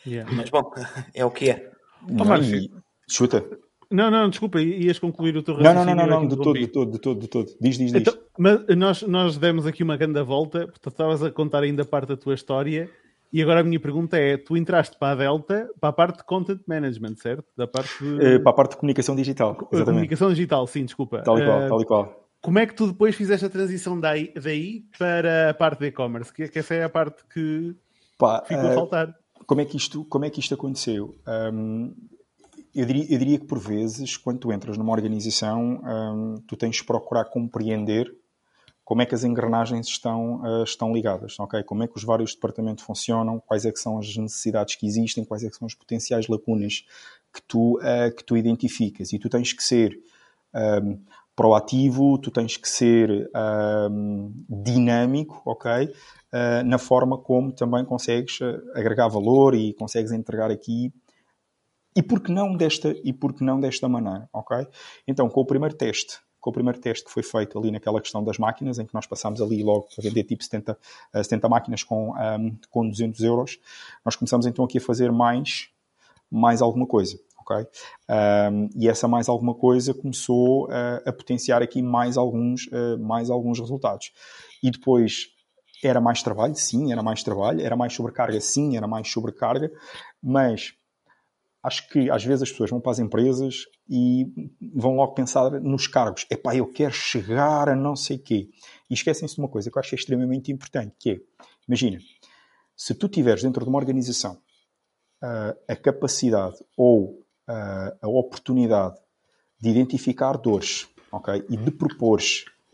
[0.06, 0.30] Yeah.
[0.32, 0.70] Mas bom,
[1.12, 1.72] é o que é.
[2.08, 2.58] Não, Márcio.
[2.58, 2.70] e-
[3.10, 3.44] chuta.
[3.90, 6.06] Não, não, desculpa, ias concluir o teu Não, não, não, raciocínio.
[6.10, 7.46] não, não, de todo, de todo, de todo, de todo.
[7.60, 8.00] Diz, diz, diz.
[8.02, 12.08] Então, mas nós, nós demos aqui uma grande volta, portanto, estavas a contar ainda parte
[12.08, 12.90] da tua história,
[13.32, 16.24] e agora a minha pergunta é: tu entraste para a Delta, para a parte de
[16.24, 17.44] content management, certo?
[17.56, 19.84] Da parte de Eh, para a parte de comunicação digital, exatamente.
[19.86, 21.22] comunicação digital, sim, desculpa.
[21.22, 22.28] Tal e qual, Eh, tal e qual.
[22.42, 26.32] como é que tu depois fizeste a transição daí, daí para a parte de e-commerce?
[26.32, 27.74] Que, que essa é a parte que
[28.18, 29.14] Pá, ficou a eh, faltar.
[29.46, 31.14] como é que isto, como é que isto aconteceu?
[31.52, 31.92] Hum,
[32.76, 36.76] eu, diria, eu diria que por vezes, quando tu entras numa organização, hum, tu tens
[36.76, 38.14] de procurar compreender
[38.84, 41.62] como é que as engrenagens estão, ah, estão ligadas, ok?
[41.64, 45.24] Como é que os vários departamentos funcionam, quais é que são as necessidades que existem,
[45.24, 46.84] quais é que são as potenciais lacunas
[47.32, 49.12] que tu, ah, que tu identificas.
[49.12, 49.98] E tu tens que ser
[50.54, 51.00] hum,
[51.34, 53.30] proativo, tu tens que ser
[53.90, 55.84] hum, dinâmico, ok?
[56.32, 60.92] Uh, na forma como também consegues uh, agregar valor e consegues entregar aqui
[61.96, 64.68] E por que não desta, e por não desta maneira, ok?
[65.08, 68.22] Então, com o primeiro teste, com o primeiro teste que foi feito ali naquela questão
[68.22, 70.78] das máquinas, em que nós passámos ali logo a vender tipo 70,
[71.14, 73.58] 70 máquinas com, um, com 200 euros,
[74.04, 75.70] nós começamos então aqui a fazer mais,
[76.30, 77.18] mais alguma coisa.
[77.40, 77.66] Okay?
[78.52, 83.30] Um, e essa mais alguma coisa começou uh, a potenciar aqui mais alguns, uh, mais
[83.30, 84.12] alguns resultados.
[84.62, 85.28] E depois
[85.82, 89.70] era mais trabalho, sim, era mais trabalho, era mais sobrecarga, sim, era mais sobrecarga,
[90.22, 90.74] mas
[91.66, 94.24] acho que às vezes as pessoas vão para as empresas e
[94.72, 96.24] vão logo pensar nos cargos.
[96.30, 98.48] Epá, eu quero chegar a não sei quê.
[98.88, 101.20] E esquecem-se de uma coisa que eu acho é extremamente importante, que é,
[101.66, 101.98] imagina,
[102.76, 108.96] se tu tiveres dentro de uma organização uh, a capacidade ou uh, a oportunidade
[109.60, 111.44] de identificar dores, ok?
[111.50, 112.20] E de propor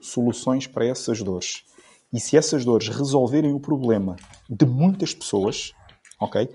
[0.02, 1.64] soluções para essas dores.
[2.12, 4.16] E se essas dores resolverem o problema
[4.50, 5.72] de muitas pessoas,
[6.20, 6.46] ok?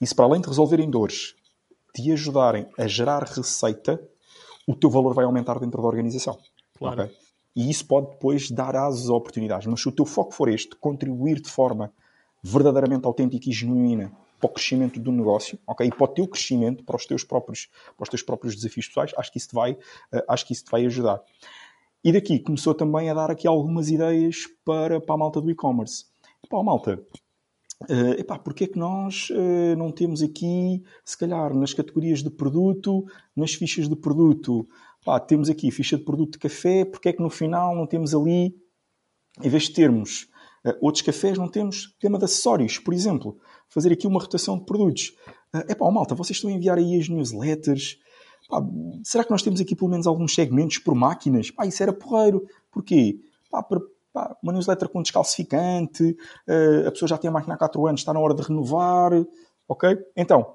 [0.00, 1.36] E se para além de resolverem dores,
[1.94, 4.02] te ajudarem a gerar receita,
[4.66, 6.38] o teu valor vai aumentar dentro da organização.
[6.76, 7.04] Claro.
[7.04, 7.16] Okay?
[7.54, 9.66] E isso pode depois dar asas a oportunidades.
[9.66, 11.92] Mas se o teu foco for este, contribuir de forma
[12.42, 15.86] verdadeiramente autêntica e genuína para o crescimento do negócio, ok?
[15.86, 19.12] E para o teu crescimento, para os teus próprios, para os teus próprios desafios pessoais,
[19.16, 21.22] acho que isso te vai, uh, acho que isso te vai ajudar.
[22.02, 26.06] E daqui começou também a dar aqui algumas ideias para, para a malta do e-commerce.
[26.50, 27.02] Pá, malta,
[27.82, 32.30] Uh, epá, porque é que nós uh, não temos aqui, se calhar, nas categorias de
[32.30, 33.04] produto,
[33.36, 34.66] nas fichas de produto,
[35.04, 38.14] pá, temos aqui ficha de produto de café, porque é que no final não temos
[38.14, 38.56] ali,
[39.42, 40.28] em vez de termos
[40.64, 43.36] uh, outros cafés, não temos tema de acessórios, por exemplo,
[43.68, 45.14] fazer aqui uma rotação de produtos.
[45.52, 47.98] Uh, pá, malta, vocês estão a enviar aí as newsletters,
[48.48, 48.62] pá,
[49.02, 51.50] será que nós temos aqui pelo menos alguns segmentos por máquinas?
[51.50, 52.46] Pá, isso era porreiro.
[52.72, 53.18] Porquê?
[53.50, 53.80] Pá, para
[54.14, 56.16] pá, uma newsletter com descalcificante,
[56.48, 59.12] uh, a pessoa já tem a máquina há 4 anos, está na hora de renovar,
[59.68, 59.98] ok?
[60.16, 60.54] Então,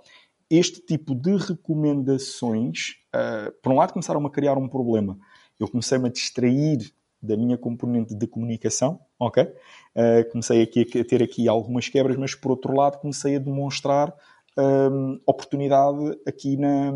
[0.49, 5.19] este tipo de recomendações, uh, por um lado, começaram a criar um problema.
[5.59, 9.43] Eu comecei-me a distrair da minha componente de comunicação, ok?
[9.43, 14.15] Uh, comecei aqui a ter aqui algumas quebras, mas por outro lado comecei a demonstrar
[14.57, 16.91] um, oportunidade aqui na,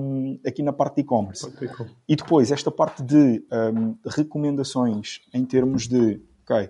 [0.45, 1.45] aqui na parte de e-commerce.
[2.08, 6.69] E depois, esta parte de um, recomendações em termos de ok,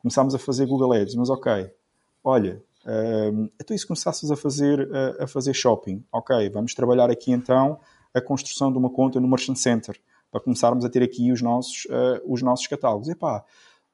[0.00, 1.70] começámos a fazer Google Ads, mas ok,
[2.24, 6.02] olha, um, então e se começasses a fazer, a, a, fazer shopping?
[6.10, 7.78] Ok, vamos trabalhar aqui então
[8.14, 11.84] a construção de uma conta no Merchant Center, para começarmos a ter aqui os nossos,
[11.86, 13.08] uh, os nossos catálogos.
[13.08, 13.44] Epá,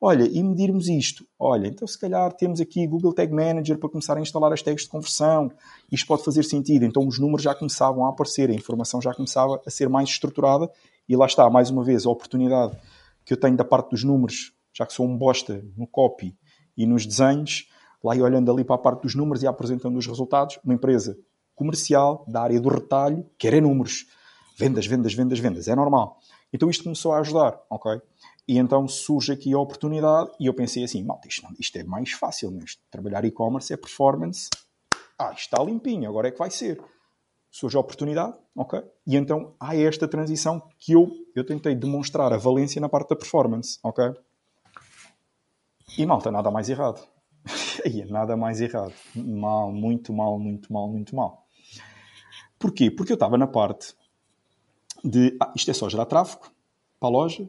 [0.00, 1.26] olha, e medirmos isto.
[1.38, 4.84] Olha, então se calhar temos aqui Google Tag Manager para começar a instalar as tags
[4.84, 5.50] de conversão.
[5.90, 6.84] Isto pode fazer sentido.
[6.84, 10.70] Então os números já começavam a aparecer, a informação já começava a ser mais estruturada
[11.08, 12.76] e lá está, mais uma vez, a oportunidade
[13.24, 16.36] que eu tenho da parte dos números já que sou um bosta no copy
[16.76, 17.68] e nos desenhos,
[18.02, 21.16] lá e olhando ali para a parte dos números e apresentando os resultados, uma empresa
[21.54, 24.06] comercial da área do retalho quer é números.
[24.56, 25.68] Vendas, vendas, vendas, vendas.
[25.68, 26.18] É normal.
[26.52, 28.00] Então isto começou a ajudar, ok?
[28.46, 32.12] E então surge aqui a oportunidade e eu pensei assim, malta, isto, isto é mais
[32.12, 34.50] fácil, mas trabalhar e-commerce é performance.
[35.18, 36.80] Ah, está limpinho, agora é que vai ser.
[37.50, 38.82] Surge a oportunidade, ok?
[39.06, 43.16] E então há esta transição que eu, eu tentei demonstrar a valência na parte da
[43.16, 44.12] performance, ok?
[45.98, 47.00] E malta, nada mais errado.
[47.84, 48.92] Aí nada mais errado.
[49.14, 51.46] Mal, muito mal, muito mal, muito mal.
[52.58, 52.90] Porquê?
[52.90, 53.94] Porque eu estava na parte
[55.04, 56.50] de ah, isto é só gerar tráfego
[56.98, 57.48] para a loja.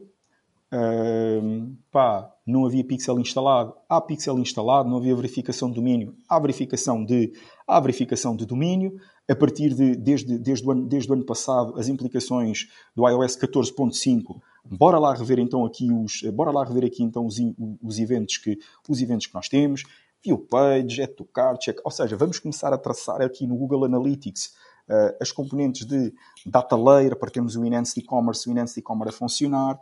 [0.72, 3.74] Uh, pá, não havia pixel instalado.
[3.88, 6.14] Há pixel instalado, não havia verificação de domínio.
[6.28, 7.32] Há verificação de,
[7.66, 9.00] há verificação de domínio.
[9.28, 13.36] A partir de, desde, desde, o ano, desde o ano passado, as implicações do iOS
[13.36, 14.40] 14.5
[14.70, 17.36] Bora lá rever então aqui os, bora lá rever aqui então os,
[17.82, 19.84] os eventos que os eventos que nós temos,
[20.24, 21.28] view page, add to
[21.60, 24.54] check, ou seja, vamos começar a traçar aqui no Google Analytics
[24.88, 26.12] uh, as componentes de
[26.44, 29.78] data layer para termos o Enhanced E-Commerce, o Enhanced E-Commerce a funcionar,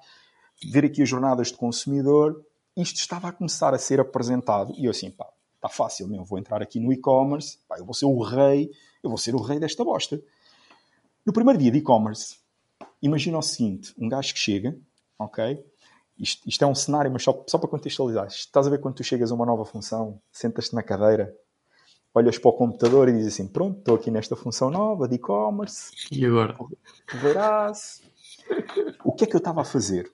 [0.70, 2.44] ver aqui as jornadas de consumidor.
[2.76, 6.38] Isto estava a começar a ser apresentado e eu assim, pá, está fácil, meu, vou
[6.38, 8.70] entrar aqui no e-commerce, eu vou ser o rei,
[9.02, 10.20] eu vou ser o rei desta bosta.
[11.24, 12.36] No primeiro dia de e-commerce,
[13.04, 14.74] Imagina o seguinte: um gajo que chega,
[15.18, 15.62] ok?
[16.18, 18.26] Isto, isto é um cenário, mas só, só para contextualizar.
[18.28, 21.34] Estás a ver quando tu chegas a uma nova função, sentas-te na cadeira,
[22.14, 25.92] olhas para o computador e dizes assim: Pronto, estou aqui nesta função nova de e-commerce.
[26.10, 26.56] E agora?
[27.20, 28.00] Verás.
[29.04, 30.10] O que é que eu estava a fazer?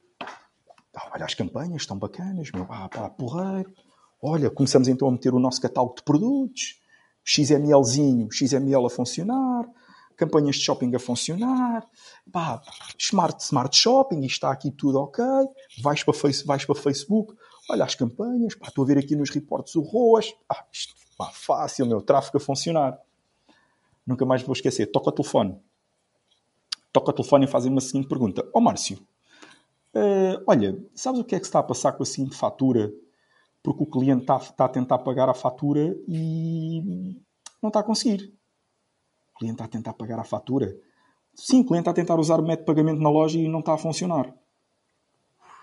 [0.93, 3.73] Ah, olha, as campanhas estão bacanas, meu, ah, pá, porreiro.
[4.21, 6.81] Olha, começamos então a meter o nosso catálogo de produtos,
[7.25, 9.65] XMLzinho, XML a funcionar,
[10.21, 11.89] campanhas de shopping a funcionar,
[12.31, 12.63] pá,
[12.99, 15.25] smart, smart shopping, está aqui tudo ok,
[15.83, 17.35] vais para, face, vais para Facebook,
[17.71, 21.31] olha as campanhas, pá, estou a ver aqui nos reportes o ROAS, ah, isto, pá,
[21.33, 22.99] fácil, meu, tráfego a funcionar.
[24.07, 25.59] Nunca mais vou esquecer, toca o telefone.
[26.93, 28.99] toca o telefone e fazem uma seguinte pergunta: Ó oh, Márcio,
[29.95, 32.93] uh, olha, sabes o que é que se está a passar com a seguinte fatura?
[33.63, 37.17] Porque o cliente está, está a tentar pagar a fatura e
[37.63, 38.35] não está a conseguir.
[39.41, 40.77] Cliente está a tentar pagar a fatura.
[41.35, 43.61] Sim, o cliente está a tentar usar o método de pagamento na loja e não
[43.61, 44.35] está a funcionar.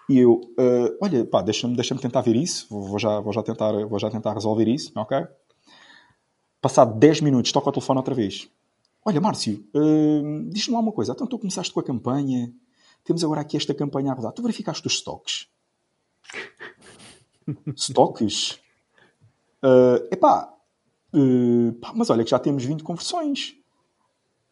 [0.09, 3.43] E eu, uh, olha, pá, deixa-me deixa tentar ver isso, vou, vou, já, vou, já
[3.43, 5.27] tentar, vou já tentar resolver isso, ok?
[6.59, 8.49] Passado 10 minutos, toca o telefone outra vez.
[9.06, 11.11] Olha, Márcio, uh, diz-me lá uma coisa.
[11.11, 12.51] Então, tu começaste com a campanha,
[13.03, 14.31] temos agora aqui esta campanha a rodar.
[14.31, 15.47] Tu verificaste os stocks?
[17.77, 18.59] stocks?
[19.64, 20.51] Uh, epá,
[21.14, 23.57] uh, pá, mas olha que já temos 20 conversões.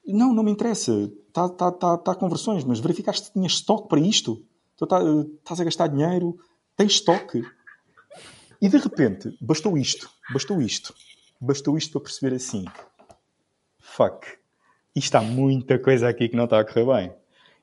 [0.06, 1.12] Não, não me interessa.
[1.28, 4.46] Está tá, tá, tá conversões, mas verificaste que tinhas estoque para isto?
[4.78, 5.00] Tu tá,
[5.40, 6.38] estás a gastar dinheiro,
[6.76, 7.42] tens estoque.
[8.62, 10.94] E de repente, bastou isto, bastou isto,
[11.40, 12.66] bastou isto para perceber assim:
[13.80, 14.28] fuck,
[14.96, 17.14] isto há muita coisa aqui que não está a correr bem.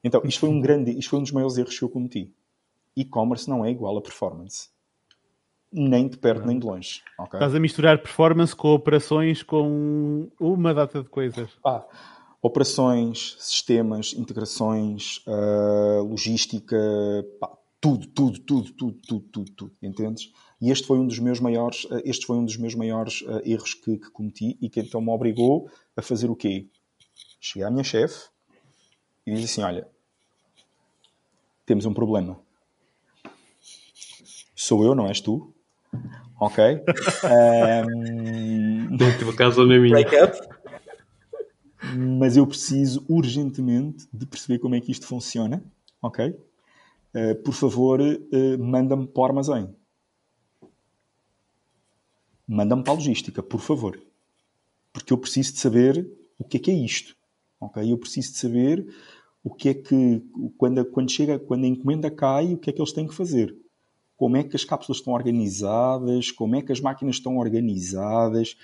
[0.04, 2.32] Então, isto foi um grande, isto foi um dos maiores erros que eu cometi.
[2.96, 4.68] E-commerce não é igual a performance.
[5.72, 7.02] Nem de perto, nem de longe.
[7.18, 7.38] Okay?
[7.38, 11.48] Estás a misturar performance com operações com uma data de coisas.
[11.64, 11.86] Ah,
[12.42, 16.76] operações, sistemas, integrações, uh, logística,
[17.38, 20.32] pá, tudo, tudo, tudo, tudo, tudo, tudo, tudo, entendes?
[20.60, 23.40] E este foi um dos meus maiores, uh, este foi um dos meus maiores uh,
[23.44, 26.66] erros que, que, cometi e que então me obrigou a fazer o quê?
[27.40, 28.28] Cheguei à minha chefe
[29.24, 29.86] e disse assim: Olha,
[31.64, 32.40] temos um problema.
[34.56, 35.54] Sou eu, não és tu.
[36.40, 36.64] Ok?
[37.24, 38.96] Um...
[38.96, 39.92] Tua casa não é minha.
[39.92, 40.51] Break up.
[41.96, 45.62] Mas eu preciso urgentemente de perceber como é que isto funciona.
[46.00, 46.28] Ok?
[47.14, 49.68] Uh, por favor, uh, manda-me para o armazém.
[52.46, 54.00] Manda-me para a logística, por favor.
[54.92, 57.16] Porque eu preciso de saber o que é que é isto.
[57.60, 57.90] Ok?
[57.90, 58.86] Eu preciso de saber
[59.44, 60.22] o que é que,
[60.56, 63.56] quando, quando chega, quando a encomenda cai, o que é que eles têm que fazer.
[64.16, 68.56] Como é que as cápsulas estão organizadas, como é que as máquinas estão organizadas,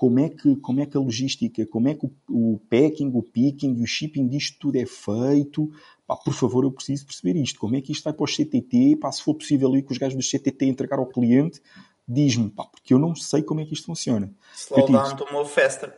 [0.00, 3.22] como é que, como é que a logística, como é que o, o packing, o
[3.22, 5.70] picking e o shipping disto tudo é feito.
[6.06, 7.60] Pá, por favor, eu preciso perceber isto.
[7.60, 8.96] Como é que isto vai para o CTT?
[8.96, 11.60] Pá, se for possível ir com os gajos do CTT entregar ao cliente,
[12.08, 14.32] diz-me, porque eu não sei como é que isto funciona.
[14.56, 15.94] Slowdown tomou festa.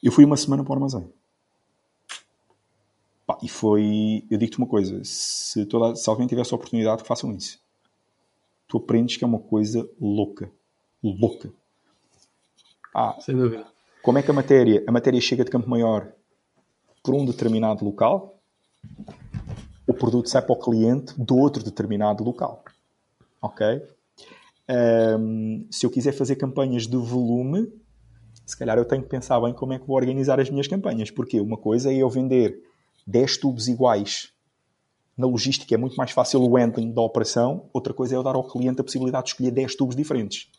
[0.00, 1.04] Eu fui uma semana para o armazém.
[3.26, 4.24] Pá, e foi.
[4.30, 7.60] Eu digo-te uma coisa: se, toda, se alguém tivesse a oportunidade, que façam isso.
[8.68, 10.48] Tu aprendes que é uma coisa louca.
[11.02, 11.52] Louca.
[12.94, 13.66] Ah, Sem dúvida.
[14.02, 16.12] Como é que a matéria, a matéria chega de Campo Maior
[17.02, 18.38] por um determinado local,
[19.86, 22.62] o produto sai para o cliente do outro determinado local.
[23.42, 23.66] Ok?
[24.68, 27.72] Um, se eu quiser fazer campanhas de volume,
[28.46, 31.10] se calhar eu tenho que pensar bem como é que vou organizar as minhas campanhas.
[31.10, 32.62] Porque uma coisa é eu vender
[33.06, 34.32] 10 tubos iguais
[35.16, 37.68] na logística, é muito mais fácil o handling da operação.
[37.72, 40.50] Outra coisa é eu dar ao cliente a possibilidade de escolher 10 tubos diferentes.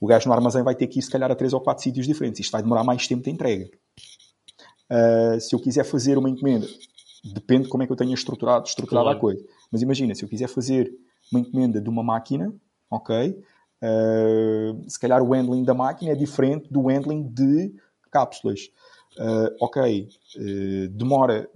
[0.00, 2.06] O gajo no armazém vai ter que ir, se calhar, a 3 ou 4 sítios
[2.06, 2.40] diferentes.
[2.40, 3.68] Isto vai demorar mais tempo de entrega.
[4.90, 6.66] Uh, se eu quiser fazer uma encomenda,
[7.34, 9.18] depende de como é que eu tenha estruturado, estruturado claro.
[9.18, 9.44] a coisa.
[9.70, 10.92] Mas imagina, se eu quiser fazer
[11.30, 12.52] uma encomenda de uma máquina,
[12.90, 13.38] ok?
[13.82, 17.72] Uh, se calhar o handling da máquina é diferente do handling de
[18.10, 18.70] cápsulas.
[19.18, 21.48] Uh, ok, uh, demora,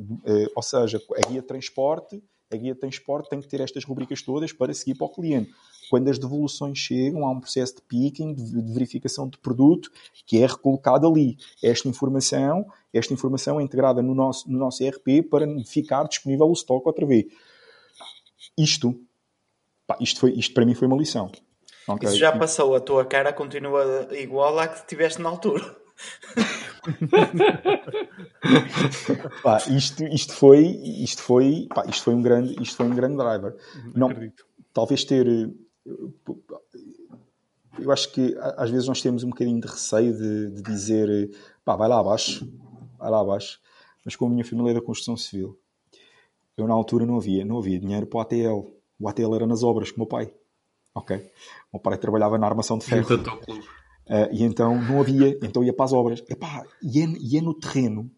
[0.55, 4.21] ou seja, a guia de transporte, a guia de transporte tem que ter estas rubricas
[4.21, 5.51] todas para seguir para o cliente.
[5.93, 9.91] Quando as devoluções chegam, há um processo de picking, de, verificação de produto,
[10.25, 11.37] que é recolocado ali.
[11.63, 12.65] Esta informação,
[12.95, 17.05] esta informação é integrada no nosso, no nosso ERP para ficar disponível o estoque outra
[17.05, 17.27] vez.
[18.57, 18.99] Isto
[19.87, 21.31] Pá, isto, foi, isto para mim foi uma lição.
[21.87, 22.09] Okay.
[22.09, 25.77] Isso já passou, a tua cara continua igual à que tiveste na altura.
[29.43, 33.19] pá, isto, isto foi, isto foi, pá, isto foi um grande, isto foi um grande
[33.19, 33.55] driver.
[33.95, 34.09] Não,
[34.73, 35.53] talvez ter,
[37.79, 41.31] eu acho que às vezes nós temos um bocadinho de receio de, de dizer,
[41.65, 42.47] pá, vai lá abaixo,
[42.99, 43.61] vai lá abaixo.
[44.05, 45.59] Mas com a minha família da construção civil,
[46.57, 49.65] eu na altura não havia, não havia dinheiro para o ATL o ATL era nas
[49.65, 50.33] obras com o meu pai.
[50.95, 51.17] Ok?
[51.17, 53.07] O meu pai trabalhava na armação de ferro.
[53.17, 56.23] Uh, e então não havia, então ia para as obras.
[56.29, 58.09] Epá, e, é, e é no terreno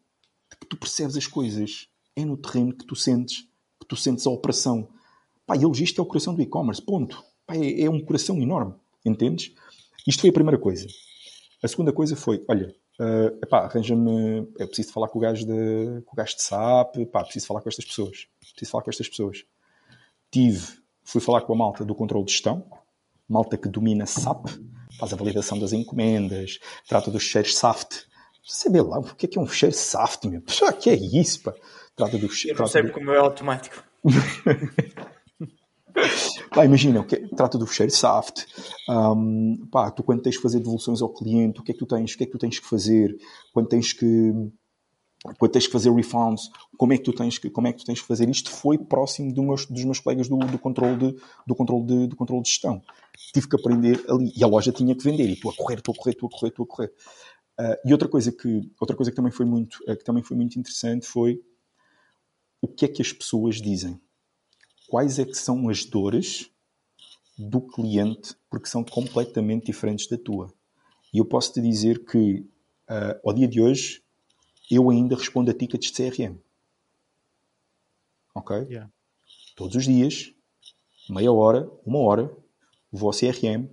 [0.60, 1.88] que tu percebes as coisas.
[2.14, 3.48] É no terreno que tu sentes,
[3.80, 4.86] que tu sentes a operação.
[5.46, 7.24] Pá, e logística é o coração do e-commerce, ponto.
[7.46, 8.74] Pá, é, é, um coração enorme,
[9.04, 9.52] entendes?
[10.06, 10.86] Isto foi a primeira coisa.
[11.62, 16.02] A segunda coisa foi, olha, uh, epá, arranja-me, é preciso falar com o gajo de,
[16.02, 18.26] com o gajo de SAP, pá, preciso falar com estas pessoas.
[18.40, 19.44] Preciso falar com estas pessoas
[20.34, 20.66] tive,
[21.04, 22.66] fui falar com a malta do controle de gestão,
[23.28, 24.48] malta que domina SAP,
[24.98, 26.58] faz a validação das encomendas,
[26.88, 28.04] trata dos cheiros SAFT,
[28.42, 30.42] saber lá o que é que é um fecheiro SAFT, meu.
[30.60, 31.54] Pá, que é isso, pá?
[31.94, 32.58] Trata do Eu fecheiro.
[32.58, 33.84] não sei porque o meu é automático.
[36.54, 38.46] Pá, imagina, o que é- trata do fecheiro SAFT.
[38.88, 41.86] Ahm, pá, tu quando tens que fazer devoluções ao cliente, o que é que tu
[41.86, 43.16] tens, o que é que tu tens que fazer?
[43.52, 44.32] Quando tens que
[45.38, 47.86] quando tens que fazer refunds, como é que tu tens que, como é que tu
[47.86, 48.28] tens que fazer?
[48.28, 52.06] Isto foi próximo do meus- dos meus colegas do, do controle de, do controle de,
[52.08, 52.82] do controle de gestão.
[53.32, 55.92] Tive que aprender ali e a loja tinha que vender e tu a correr, tu
[55.92, 56.92] a correr, tu a correr, tu a correr.
[57.58, 60.36] Ah, e outra coisa que outra coisa que também foi muito ah, que também foi
[60.36, 61.40] muito interessante foi
[62.60, 64.00] o que é que as pessoas dizem
[64.94, 66.48] quais é que são as dores
[67.36, 70.54] do cliente, porque são completamente diferentes da tua.
[71.12, 72.46] E eu posso te dizer que,
[72.86, 74.04] ah, ao dia de hoje,
[74.70, 76.36] eu ainda respondo a tickets de CRM.
[78.36, 78.56] Ok?
[78.70, 78.88] Yeah.
[79.56, 80.32] Todos os dias,
[81.10, 82.32] meia hora, uma hora,
[82.92, 83.66] vou ao CRM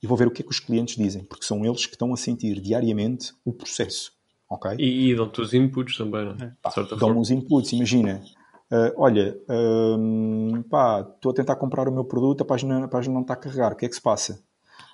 [0.00, 2.14] e vou ver o que é que os clientes dizem, porque são eles que estão
[2.14, 4.12] a sentir diariamente o processo.
[4.48, 4.76] Ok?
[4.78, 6.56] E, e dão-te os inputs também, não é?
[7.00, 8.22] Dão-me os inputs, imagina.
[8.72, 13.12] Ah, olha, hum, pá, estou a tentar comprar o meu produto, a página, a página
[13.14, 14.42] não está a carregar, o que é que se passa?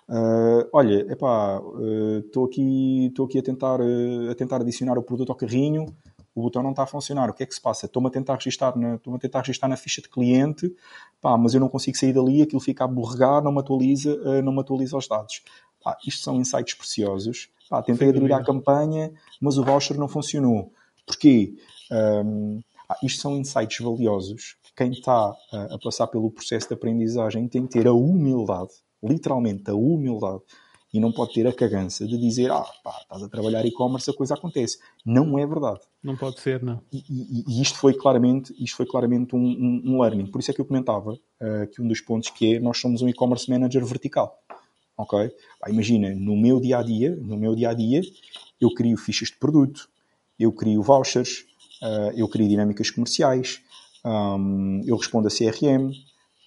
[0.09, 1.61] Ah, olha, epá,
[2.25, 5.87] estou aqui, estou aqui a tentar, ah, a tentar adicionar o produto ao carrinho,
[6.35, 7.87] o botão não está a funcionar, o que é que se passa?
[7.87, 10.75] Estou-me a tentar registar na, a tentar registar na ficha de cliente,
[11.21, 14.43] pá, mas eu não consigo sair dali, aquilo fica a borregar, não me atualiza, ah,
[14.43, 15.43] não me atualiza os dados.
[15.83, 17.49] Pá, isto são insights preciosos.
[17.71, 20.73] Pá, tentei aderir à campanha, mas o voucher não funcionou.
[21.07, 21.55] Porquê?
[21.93, 22.68] Hum, ah,
[23.03, 24.57] isto são insights valiosos.
[24.77, 28.71] Quem está ah, a passar pelo processo de aprendizagem tem que ter a humildade,
[29.03, 30.41] literalmente a humildade,
[30.93, 34.15] e não pode ter a cagança de dizer: Ah, pá, estás a trabalhar e-commerce, a
[34.15, 34.79] coisa acontece.
[35.05, 35.81] Não é verdade.
[36.03, 36.81] Não pode ser, não.
[36.91, 40.27] E, e- e isto foi claramente, isto foi claramente um, um- um learning.
[40.27, 43.03] Por isso é que eu comentava ah, que um dos pontos que é nós somos
[43.03, 44.39] um e-commerce manager vertical.
[44.97, 45.31] Ok?
[45.61, 48.01] Pá, imagina, no meu dia a dia, no meu dia a dia,
[48.61, 49.89] eu crio fichas de produto,
[50.39, 51.45] eu crio vouchers,
[51.83, 53.61] ah, eu crio dinâmicas comerciais,
[54.05, 55.91] ahm, eu respondo a CRM,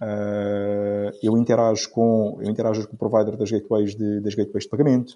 [0.01, 4.69] ah, eu interajo com eu interajo com o provider das gateways de, das gateways de
[4.69, 5.15] pagamento,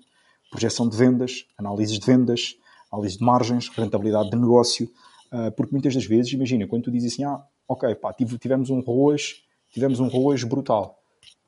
[0.52, 2.56] projeção de vendas, análises de vendas,
[2.92, 4.90] análise de margens, rentabilidade de negócio,
[5.32, 8.70] ah, porque muitas das vezes, imagina, quando tu dizes assim, ah, ok, pá, tive- tivemos
[8.70, 11.00] um ROAS, tivemos um ROAS brutal,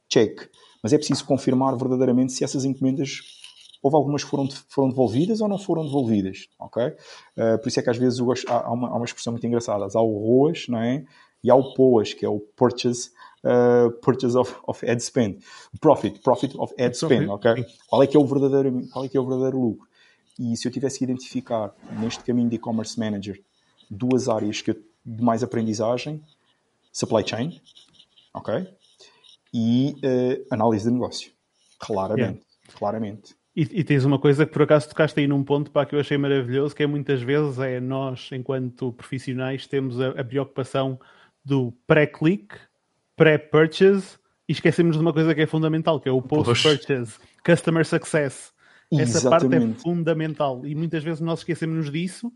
[0.09, 0.49] check,
[0.81, 3.19] mas é preciso confirmar verdadeiramente se essas encomendas
[3.87, 6.83] houve algumas que foram, foram devolvidas ou não foram devolvidas, ok?
[6.87, 9.47] Uh, por isso é que às vezes gosto- há, há uma, há uma expressão muito
[9.47, 9.85] engraçada.
[9.93, 11.05] Há o ROAS, não é?
[11.43, 13.11] E há o POAS, que é o Purchase,
[13.43, 15.39] uh, purchase of, of Ad Spend.
[15.79, 17.65] Profit, Profit of Ad Spend, ok?
[17.87, 19.87] Qual é que é o verdadeiro, qual é que é o verdadeiro lucro?
[20.39, 23.41] E se eu tivesse que identificar neste caminho de e-commerce manager
[23.89, 26.21] duas áreas que eu- de mais aprendizagem,
[26.91, 27.61] supply chain,
[28.33, 28.67] ok?
[29.53, 31.31] E uh, análise de negócio.
[31.79, 32.41] Claramente,
[32.75, 33.35] claramente.
[33.57, 35.99] E, e tens uma coisa que por acaso tocaste aí num ponto para que eu
[35.99, 40.99] achei maravilhoso, que é muitas vezes é nós, enquanto profissionais, temos a, a preocupação
[41.43, 42.55] do pré-click,
[43.15, 48.53] pré-purchase e esquecemos de uma coisa que é fundamental, que é o post-purchase, customer success.
[48.93, 52.31] Essa parte é fundamental e muitas vezes nós esquecemos disso.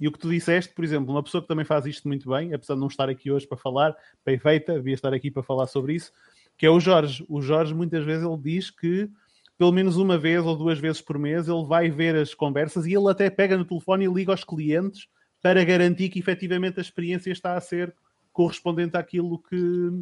[0.00, 2.52] E o que tu disseste, por exemplo, uma pessoa que também faz isto muito bem,
[2.52, 3.94] apesar de não estar aqui hoje para falar,
[4.26, 6.10] bem feita, devia estar aqui para falar sobre isso,
[6.58, 7.24] que é o Jorge.
[7.28, 9.08] O Jorge muitas vezes ele diz que
[9.58, 12.94] pelo menos uma vez ou duas vezes por mês ele vai ver as conversas e
[12.94, 15.06] ele até pega no telefone e liga aos clientes
[15.42, 17.94] para garantir que efetivamente a experiência está a ser
[18.32, 19.56] correspondente àquilo que,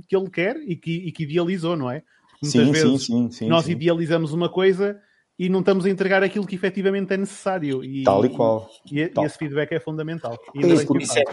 [0.08, 2.02] que ele quer e que, e que idealizou, não é?
[2.40, 3.48] Muitas Sim, sim, vezes sim, sim.
[3.48, 3.72] nós sim.
[3.72, 5.00] idealizamos uma coisa
[5.39, 7.84] e não estamos a entregar aquilo que efetivamente é necessário.
[7.84, 8.70] E, Tal e qual.
[8.90, 10.36] E, e esse feedback é fundamental.
[10.55, 11.24] E É isso, que Isso é,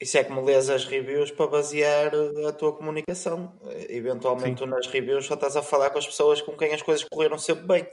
[0.00, 2.12] isso é como lês as reviews para basear
[2.48, 3.52] a tua comunicação.
[3.66, 6.82] Eh, Eventualmente, tu nas reviews só estás a falar com as pessoas com quem as
[6.82, 7.86] coisas correram sempre bem.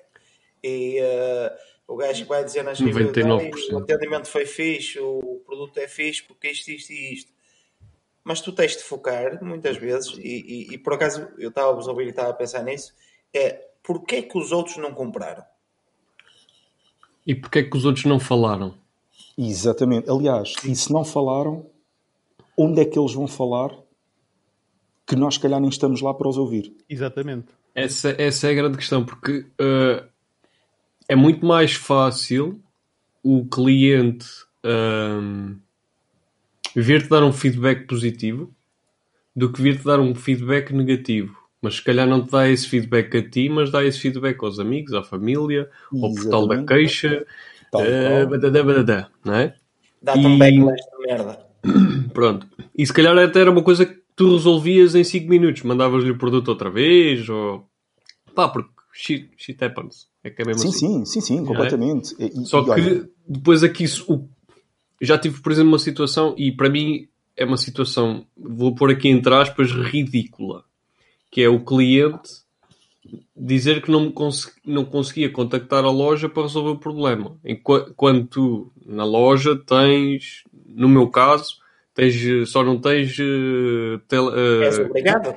[0.64, 1.58] E eh,
[1.88, 3.70] o gajo que vai dizer nas reviews: 99%.
[3.70, 7.32] "Ai, o atendimento foi fixe, o produto é fixe, porque isto, isto e isto.
[8.24, 11.74] Mas tu tens de focar, muitas vezes, e, e- e por acaso eu estava a
[11.74, 12.94] vos ouvir e estava a pensar nisso:
[13.34, 15.44] é porquê que os outros não compraram?
[17.26, 18.78] E porquê é que os outros não falaram?
[19.38, 20.10] Exatamente.
[20.10, 21.66] Aliás, e se não falaram,
[22.58, 23.72] onde é que eles vão falar
[25.06, 26.74] que nós, se calhar, nem estamos lá para os ouvir?
[26.90, 27.48] Exatamente.
[27.76, 30.08] Essa, essa é a grande questão, porque uh,
[31.08, 32.62] é muito mais fácil
[33.24, 34.28] o cliente
[34.64, 35.58] um,
[36.76, 38.54] vir-te dar um feedback positivo
[39.36, 41.38] do que vir-te dar um feedback negativo.
[41.62, 44.60] Mas se calhar não te dá esse feedback a ti, mas dá esse feedback aos
[44.60, 46.68] amigos, à família, ao portal da Exatamente.
[46.68, 47.26] queixa,
[47.72, 49.56] Tal uh, badadá, badadá, não é?
[50.02, 51.53] Dá-te um backlash de merda.
[52.14, 52.48] Pronto.
[52.78, 55.64] E se calhar até era uma coisa que tu resolvias em 5 minutos.
[55.64, 57.66] Mandavas-lhe o produto outra vez, ou...
[58.36, 60.08] Pá, porque shit, shit happens.
[60.24, 61.06] É que é mesmo Sim, assim.
[61.06, 62.16] sim, sim, sim, completamente.
[62.20, 64.28] E- Só e que olha, depois aqui o-
[65.02, 69.10] já tive, por exemplo, uma situação, e para mim é uma situação, vou pôr aqui
[69.10, 70.64] entre aspas, ridícula,
[71.32, 72.30] que é o cliente
[73.36, 77.38] dizer que não, me cons- não conseguia contactar a loja para resolver o problema.
[77.44, 80.44] Enqu- Quando tu, na loja, tens,
[80.76, 81.56] no meu caso,
[81.94, 83.18] tens, só não tens.
[83.20, 85.36] eh, tele- És eh, obrigado.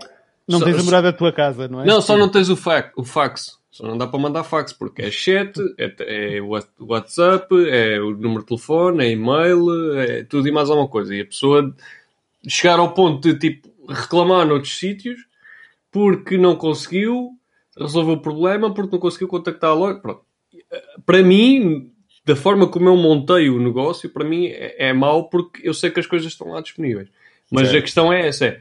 [0.48, 1.86] Não Só- tens a morada da tua casa, não é?
[1.86, 3.58] não, só não tens o, fax, o fax.
[3.70, 8.12] Só não dá para mandar fax, porque é chat, é, é what- WhatsApp, é o
[8.12, 9.66] número de telefone, é e-mail,
[9.98, 11.14] é tudo e mais alguma coisa.
[11.14, 11.74] E a pessoa
[12.48, 15.20] chegar ao ponto de tipo reclamar noutros sítios
[15.90, 17.30] porque não conseguiu
[17.78, 19.98] resolver o problema, porque não conseguiu contactar a loja.
[19.98, 20.22] Pronto.
[21.04, 21.90] Para mim,
[22.26, 25.90] da forma como eu montei o negócio, para mim é, é mau porque eu sei
[25.90, 27.08] que as coisas estão lá disponíveis.
[27.50, 27.78] Mas Certo.
[27.78, 28.60] a questão é essa: é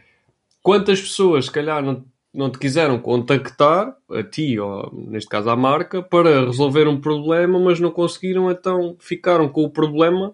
[0.61, 5.56] quantas pessoas, se calhar, não, não te quiseram contactar, a ti, ou neste caso à
[5.56, 10.34] marca, para resolver um problema, mas não conseguiram, então ficaram com o problema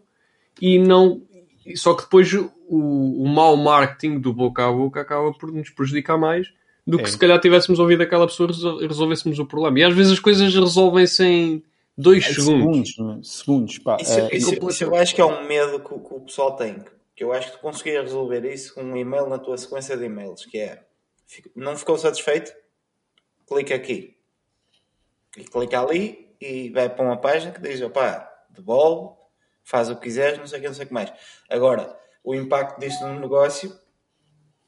[0.61, 1.22] e não.
[1.76, 6.18] Só que depois o, o mau marketing do boca a boca acaba por nos prejudicar
[6.18, 6.48] mais
[6.88, 7.08] do que É.
[7.08, 9.80] se calhar tivéssemos ouvido aquela pessoa e resol- resolvêssemos o problema.
[9.80, 11.64] E às vezes as coisas resolvem-se em
[11.98, 12.90] dois segundos.
[12.94, 13.24] segundos, não é?
[13.24, 13.98] segundos, pá.
[14.00, 16.56] Isso, eh, isso- isso eu acho que é um medo que, o- que o pessoal
[16.56, 16.84] tem.
[17.16, 20.06] Que eu acho que tu conseguias resolver isso com um e-mail na tua sequência de
[20.06, 20.84] e-mails, que é
[21.56, 22.53] não ficou satisfeito?
[23.48, 24.18] Clica aqui.
[25.38, 29.16] E clica ali e vai para uma página que diz, opá, devolve,
[29.64, 31.14] faz o que quiseres, não sei o que, não sei o que mais.
[31.50, 33.78] Agora, o impacto disto no negócio,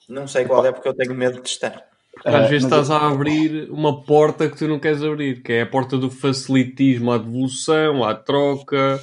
[0.08, 1.90] não sei qual é porque eu tenho medo de testar.
[2.20, 5.62] Às Ah, vezes estás a abrir uma porta que tu não queres abrir, que é
[5.64, 9.02] a porta do facilitismo à devolução, à troca,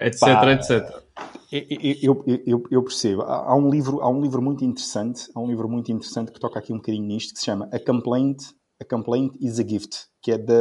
[0.00, 0.52] etc, Pá.
[0.52, 1.02] etc.
[1.50, 1.64] Eu,
[2.02, 3.22] eu, eu, eu percebo.
[3.22, 6.58] Há, um livro, há um livro muito interessante, há um livro muito interessante que toca
[6.58, 8.38] aqui um bocadinho nisto, que se chama A Complaint,
[8.80, 10.54] a Complaint is a Gift, que é da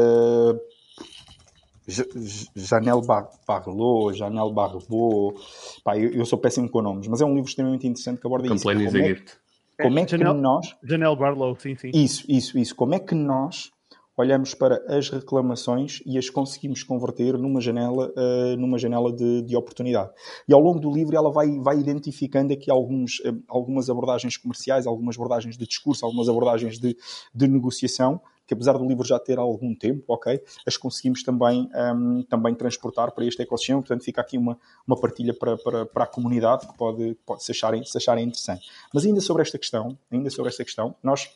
[2.56, 5.36] Janelle Bar Barlot, Janelle Barbeau.
[5.84, 8.48] Pá, eu, eu sou péssimo com nomes, mas é um livro extremamente interessante que aborda
[8.48, 8.56] isso.
[8.56, 9.38] Complain is Como a é, gift.
[9.84, 11.92] Como é que Janelle- nós Janelle Barlow, sim, sim.
[11.94, 12.76] Isso, isso, isso.
[12.76, 13.72] Como é que nós
[14.20, 19.56] olhamos para as reclamações e as conseguimos converter numa janela, eh, numa janela de, de
[19.56, 20.10] oportunidade?
[20.50, 24.88] E ao longo do livro ela vai, vai identificando aqui alguns, eh, algumas abordagens comerciais,
[24.88, 26.98] algumas abordagens de discurso, algumas abordagens de,
[27.34, 32.22] de negociação, que apesar do livro já ter algum tempo, ok, as conseguimos também, ehm,
[32.24, 33.82] também transportar para este ecossistema.
[33.82, 37.52] Portanto, fica aqui uma, uma partilha para, para, para a comunidade que pode, pode se,
[37.52, 38.66] acharem, se acharem interessante.
[38.94, 41.30] Mas ainda sobre esta questão, ainda sobre esta questão, nós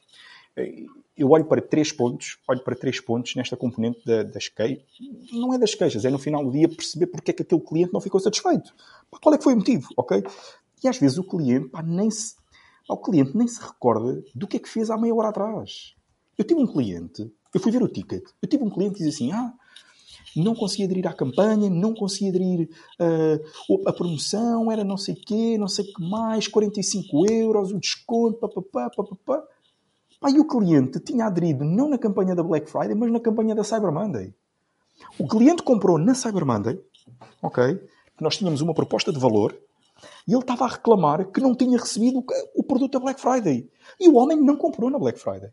[1.18, 4.84] eu olho para três pontos, olho para três pontos nesta componente da- das queixas.
[5.32, 7.94] Não é das queixas, é no final do dia perceber porque é que aquele cliente
[7.94, 8.74] não ficou satisfeito.
[9.22, 10.24] Qual é que foi o motivo, ok?
[10.84, 12.36] E às vezes o cliente, pá, nem se,
[12.90, 15.96] o cliente nem se recorda do que é que fez há meia hora atrás.
[16.42, 19.14] Eu tive um cliente, eu fui ver o ticket, eu tive um cliente que diz
[19.14, 19.54] assim, ah,
[20.36, 22.68] não consegui aderir à campanha, não consegui aderir
[23.70, 28.40] o- a promoção, era não sei quê, não sei que mais, 45 euros, o desconto,
[28.40, 29.44] papapá, papapá.
[30.20, 33.54] Pá, e o cliente tinha aderido não na campanha da Black Friday, mas na campanha
[33.54, 34.34] da Cyber Monday.
[35.20, 36.82] O cliente comprou na Cyber Monday,
[37.44, 37.80] ok?
[38.20, 39.56] Nós tínhamos uma proposta de valor
[40.28, 42.24] e ele estava a reclamar que não tinha recebido
[42.56, 43.70] o produto da Black Friday.
[44.00, 45.52] E o homem não comprou na Black Friday.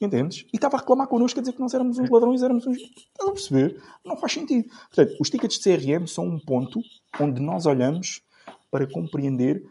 [0.00, 0.44] Entendes?
[0.52, 2.76] E estava a reclamar connosco a dizer que nós éramos uns ladrões, éramos uns.
[2.78, 3.82] Estás a perceber?
[4.04, 4.68] Não faz sentido.
[4.94, 6.80] Portanto, os tickets de CRM são um ponto
[7.20, 8.22] onde nós olhamos
[8.70, 9.62] para compreender.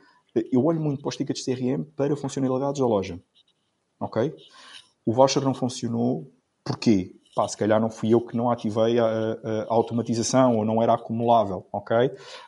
[0.52, 3.20] Eu olho muito para os tickets de CRM para funcionalidades da loja.
[4.00, 4.34] Ok?
[5.06, 6.30] O voucher não funcionou.
[6.64, 7.14] Porquê?
[7.34, 10.82] Pá, se calhar não fui eu que não ativei a, a- a automatização ou não
[10.82, 11.96] era acumulável, ok?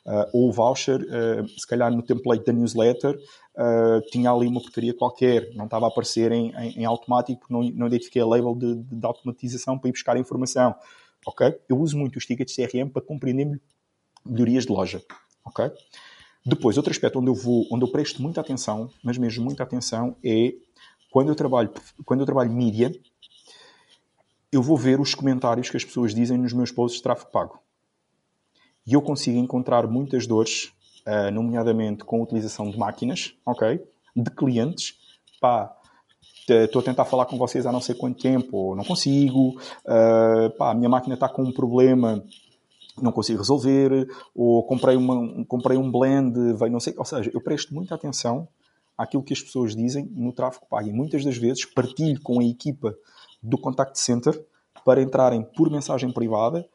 [0.05, 3.15] Ah, ou o voucher, ah, se calhar no template da newsletter,
[3.59, 7.61] ah, tinha ali uma porcaria qualquer, não estava a aparecer em, em- em automático não,
[7.61, 10.73] não identifiquei a label de, de- de automatização para ir buscar a informação,
[11.25, 11.59] ok?
[11.67, 13.59] Eu uso muito os tickets CRM para compreender
[14.25, 15.03] melhorias de loja,
[15.45, 15.71] ok?
[16.45, 20.15] Depois, outro aspecto onde eu vou, onde eu presto muita atenção, mas mesmo muita atenção,
[20.23, 20.53] é
[21.11, 21.71] quando eu trabalho,
[22.05, 22.91] quando eu trabalho mídia,
[24.51, 27.59] eu vou ver os comentários que as pessoas dizem nos meus posts de tráfego pago.
[28.85, 30.71] E eu consigo encontrar muitas dores,
[31.05, 33.83] ah, nomeadamente com a utilização de máquinas, ok?
[34.15, 34.95] De clientes,
[35.39, 35.75] pá,
[36.47, 40.51] estou a tentar falar com vocês há não sei quanto tempo, ou não consigo, ah,
[40.57, 42.23] pá, a minha máquina está com um problema,
[43.01, 47.41] não consigo resolver, ou comprei, uma, comprei um blend, veio não sei, ou seja, eu
[47.41, 48.47] presto muita atenção
[48.97, 50.89] àquilo que as pessoas dizem no tráfego pago.
[50.89, 52.93] E muitas das vezes partilho com a equipa
[53.41, 54.45] do contact center
[54.83, 56.67] para entrarem por mensagem privada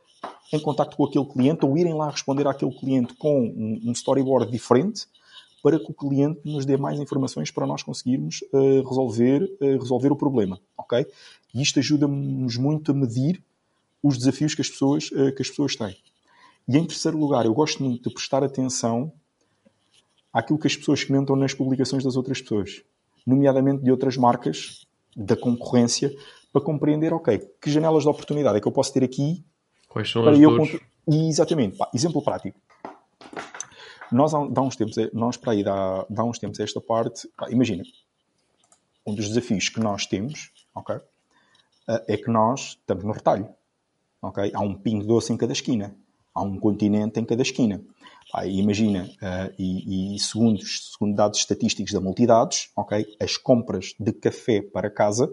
[0.53, 3.41] em contacto com aquele cliente ou irem lá responder àquele cliente com
[3.85, 5.07] um, storyboard diferente
[5.63, 10.13] para que o cliente nos dê mais informações para nós conseguirmos eh, resolver, eh, resolver
[10.13, 11.07] o problema, ok?
[11.55, 13.43] E isto ajuda-nos muito a medir
[14.03, 15.97] os desafios que as pessoas, uh, que as pessoas têm.
[16.69, 19.11] E em terceiro lugar, eu gosto muito de prestar atenção
[20.31, 22.83] àquilo que as pessoas comentam nas publicações das outras pessoas,
[23.27, 24.87] nomeadamente de outras marcas,
[25.17, 26.15] da concorrência,
[26.53, 29.43] para compreender, ok, que janelas de oportunidade é que eu posso ter aqui
[29.95, 30.71] Quais são para as dores?
[30.73, 32.59] cont- E, exatamente, pá, exemplo prático.
[34.11, 37.49] Nós, há, uns tempos, nós para aí, dá, dá uns tempos a esta parte, pá,
[37.49, 37.85] imagina,
[39.07, 40.97] um dos desafios que nós temos, ok,
[41.89, 43.49] eh, é que nós estamos no retalho,
[44.21, 44.51] ok?
[44.53, 45.95] Há um pingo doce em cada esquina,
[46.35, 47.81] há um continente em cada esquina.
[48.33, 54.13] Pá, imagina, eh, e, e segundo, segundo dados estatísticos da Multidados, ok, as compras de
[54.13, 55.33] café para casa,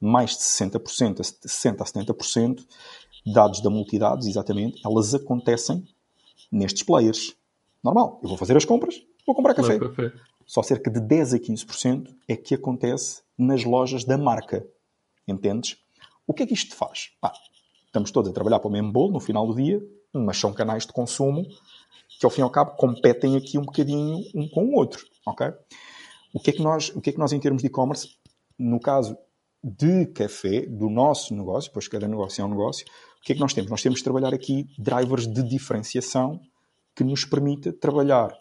[0.00, 2.64] mais de 60%, a 60% a 70%,
[3.26, 5.86] dados da Multidados, exatamente, elas acontecem
[6.50, 7.34] nestes players.
[7.82, 9.78] Normal, eu vou fazer as compras, vou comprar café.
[9.78, 10.12] café.
[10.46, 14.66] Só cerca de 10 a 15% é que acontece nas lojas da marca.
[15.26, 15.76] Entendes?
[16.26, 17.10] O que é que isto faz?
[17.86, 19.80] Estamos todos a trabalhar para o mesmo bolo no final do dia,
[20.12, 21.46] mas são canais de consumo
[22.18, 25.06] que, ao fim e ao cabo, competem aqui um bocadinho um com o outro.
[25.26, 25.52] ok?
[26.32, 28.16] O que é que nós, o que é que nós em termos de e-commerce,
[28.58, 29.16] no caso
[29.62, 32.86] de café, do nosso negócio, pois cada negócio é um negócio,
[33.20, 33.70] o que é que nós temos?
[33.70, 36.40] Nós temos de trabalhar aqui drivers de diferenciação
[36.94, 38.36] que nos permita trabalhar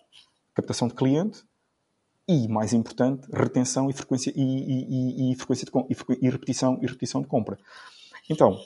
[0.54, 1.44] captação de cliente
[2.28, 5.72] e, mais importante, retenção e frequência, e, e- e- e frequência de,
[6.26, 7.58] e, repetição, e repetição de compra.
[8.30, 8.60] Então,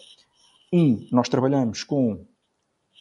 [0.73, 2.25] um, nós trabalhamos com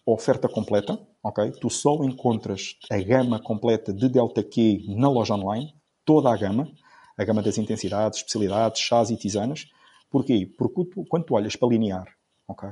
[0.05, 1.51] oferta completa, ok?
[1.53, 5.73] Tu só encontras a gama completa de Delta Q na loja online,
[6.05, 6.69] toda a gama,
[7.17, 9.69] a gama das intensidades, especialidades, chás e tisanas.
[10.11, 10.51] Porquê?
[10.59, 12.07] Porque tu- quando tu olhas para linear,
[12.51, 12.69] ok?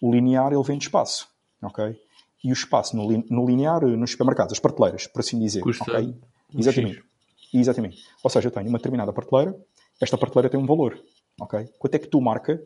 [0.00, 1.28] O linear ele vende espaço,
[1.62, 1.98] ok?
[2.42, 6.14] E o espaço no, no linear, nos supermercados, as prateleiras, por assim dizer, Custa ok?
[6.54, 6.96] um Exatamente.
[6.96, 7.04] X.
[7.54, 8.04] Exatamente.
[8.22, 9.56] Ou seja, eu tenho uma determinada prateleira,
[10.00, 10.98] esta prateleira tem um valor,
[11.40, 11.68] ok?
[11.78, 12.60] Quanto é que tu, marca,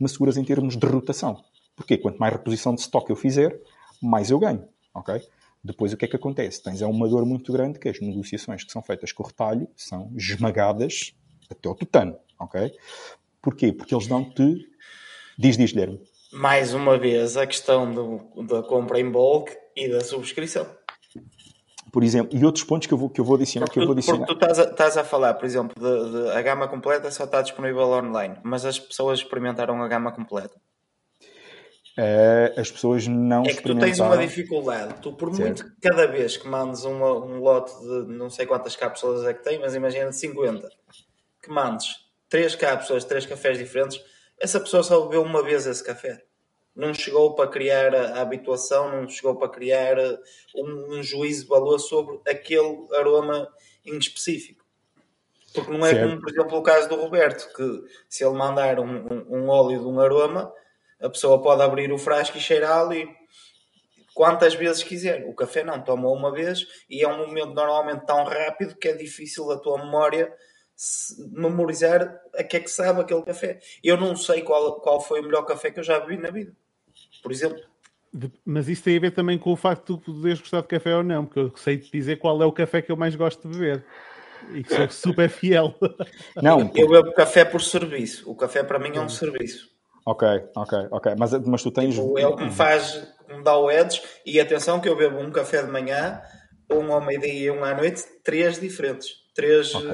[0.00, 1.44] me seguras em termos de rotação?
[1.76, 1.98] Porquê?
[1.98, 3.60] Quanto mais reposição de stock eu fizer,
[4.00, 5.20] mais eu ganho, ok?
[5.62, 6.62] Depois o que é que acontece?
[6.62, 9.68] Tens é uma dor muito grande que as negociações que são feitas com o retalho
[9.76, 11.14] são esmagadas
[11.50, 12.72] até ao tutano, ok?
[13.40, 13.72] Porquê?
[13.72, 14.71] Porque eles dão-te...
[15.38, 16.00] Diz, diz, Guilherme.
[16.32, 20.66] Mais uma vez, a questão do- da compra em bulk e da subscrição.
[21.92, 23.94] Por exemplo, e outros pontos que eu vou, que eu vou adicionar, que eu vou
[23.94, 24.26] Porque tu, adicionar.
[24.26, 27.24] porque tu estás, a, estás a falar, por exemplo, de, de- a gama completa só
[27.24, 30.54] está disponível online, mas as pessoas experimentaram a gama completa.
[31.98, 34.94] Eh, as pessoas não É que tu tens uma dificuldade.
[35.02, 35.40] Tu, por Certo.
[35.46, 39.34] muito que cada vez que mandes uma- um lote de não sei quantas cápsulas é
[39.34, 40.70] que tem, mas imagina de 50,
[41.42, 41.88] que mandes
[42.30, 44.00] três cápsulas, três cafés diferentes,
[44.42, 46.22] essa pessoa só bebeu uma vez esse café.
[46.74, 49.96] Não chegou para criar a, a habituação, não chegou para criar
[50.56, 53.48] um, um juízo de valor sobre aquele aroma
[53.84, 54.64] em específico.
[55.54, 56.08] Porque não é Certo.
[56.08, 59.80] como, por exemplo, o caso do Roberto, que se ele mandar um, um- um óleo
[59.80, 60.52] de um aroma,
[61.00, 63.06] a pessoa pode abrir o frasco e cheirá-lo e
[64.14, 65.24] quantas vezes quiser.
[65.28, 68.94] O café não, toma uma vez e é um momento normalmente tão rápido que é
[68.94, 70.32] difícil a tua memória
[71.32, 73.60] memorizar a que é que sabe aquele café.
[73.82, 76.52] Eu não sei qual, qual foi o melhor café que eu já bebi na vida.
[77.22, 77.60] Por exemplo,
[78.44, 80.94] Mas isso tem a ver também com o facto de tu poderes gostar de café
[80.96, 83.48] ou não, porque eu sei te dizer qual é o café que eu mais gosto
[83.48, 83.84] de beber.
[84.54, 85.74] E que sou super fiel.
[86.36, 88.28] Não, eu bebo café por serviço.
[88.30, 89.70] O café para mim é um serviço.
[90.04, 91.14] ok, ok, ok.
[91.16, 91.96] Mas, mas tu tens.
[91.96, 94.02] O- É o que me faz, que me dá o edge.
[94.26, 96.20] E atenção que eu bebo um café de manhã,
[96.70, 99.08] um ao meio-dia e um à noite, três diferentes.
[99.34, 99.88] Três Ok.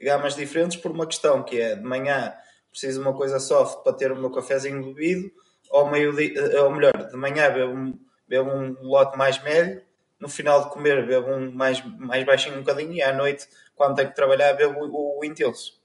[0.00, 2.34] Gamas diferentes por uma questão, que é de manhã
[2.70, 5.30] preciso de uma coisa soft para ter o meu cafezinho bebido,
[5.70, 9.82] ao meio-dia, eh, ou melhor, de manhã bebo um, bebo um lote mais médio,
[10.20, 13.96] no final de comer bebo um mais, mais baixinho um bocadinho e à noite, quando
[13.96, 15.80] tenho que trabalhar, bebo o, o intenso.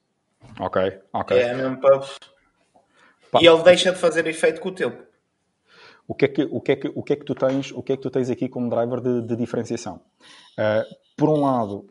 [0.60, 1.38] Ok, ok.
[1.38, 2.00] É mesmo para...
[3.30, 5.02] Pá, E ele deixa de fazer efeito com o tempo.
[6.06, 7.82] O que, é que, o, que é que, o, que é que tu tens, o
[7.82, 10.02] que é que tu tens aqui como driver de, de diferenciação?
[10.58, 10.84] Uh,
[11.16, 11.86] por um lado,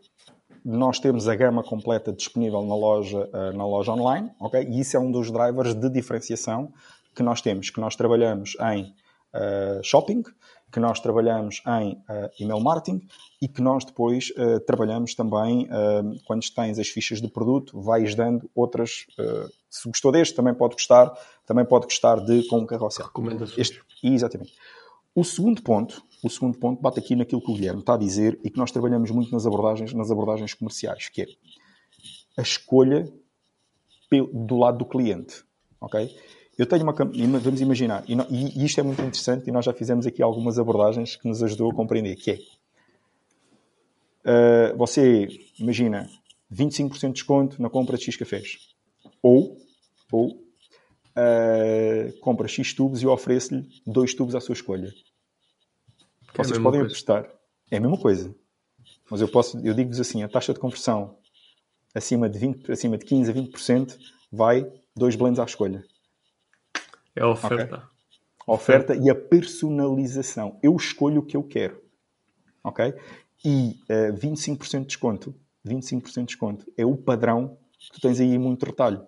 [0.64, 4.62] nós temos a gama completa disponível na loja, uh, na loja online, ok?
[4.62, 6.72] E isso é um dos drivers de diferenciação
[7.16, 8.94] que nós temos, que nós trabalhamos em
[9.34, 10.24] uh, shopping,
[10.74, 13.08] que nós trabalhamos em uh, email marketing
[13.40, 18.16] e que nós depois uh, trabalhamos também, uh, quando tens as fichas de produto, vais
[18.16, 19.06] dando outras.
[19.70, 21.14] se gostou deste, também pode gostar,
[21.46, 23.06] também pode gostar de com um carrossel.
[23.06, 23.58] Recomendações.
[23.58, 24.54] Este, exatamente.
[25.16, 28.40] O segundo ponto, o segundo ponto bate aqui naquilo que o Guilherme está a dizer
[28.44, 31.28] e que nós trabalhamos muito nas abordagens, nas abordagens comerciais, que é
[32.38, 33.12] a escolha
[34.32, 35.44] do lado do cliente,
[35.82, 36.16] ok?
[36.58, 36.94] Eu tenho uma,
[37.40, 41.28] vamos imaginar, e isto é muito interessante e nós já fizemos aqui algumas abordagens que
[41.28, 42.32] nos ajudou a compreender, que
[44.24, 45.28] é, uh, você,
[45.60, 46.08] imagina,
[46.52, 48.70] 25% de desconto na compra de X cafés,
[49.22, 49.58] ou,
[50.12, 50.43] ou
[51.18, 54.94] uh, compra X tubos e eu ofereço-lhe dois tubos à sua escolha.
[56.34, 56.86] É Vocês podem coisa.
[56.86, 57.30] apostar.
[57.70, 58.34] É a mesma coisa.
[59.10, 61.18] Mas eu posso, eu digo-vos assim, a taxa de conversão
[61.94, 63.98] acima de 20, acima de 15 a 20%
[64.32, 65.84] vai dois blends à escolha.
[67.16, 67.88] É a oferta.
[68.46, 70.60] A oferta e a personalização.
[70.62, 71.82] Eu escolho o que eu quero.
[72.64, 72.94] Ok?
[73.46, 75.36] E eh, 25% de desconto,
[75.66, 79.06] 25% de desconto é o padrão que tu tens aí em muito retalho.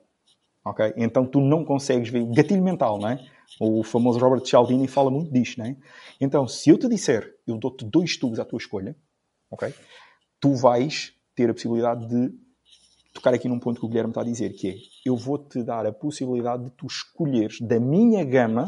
[0.66, 0.94] Ok?
[0.98, 3.24] Então tu não consegues ver gatilho mental, não é?
[3.60, 5.78] O famoso Robert Cialdini fala muito disto, não é?
[6.20, 8.96] Então, se eu te disser, eu dou-te dois tubos à tua escolha,
[9.52, 9.72] ok?
[10.40, 12.34] Tu vais ter a possibilidade de
[13.14, 15.86] tocar aqui num ponto que o Guilherme está a dizer, que é, eu vou-te dar
[15.86, 18.68] a possibilidade de tu escolheres da minha gama,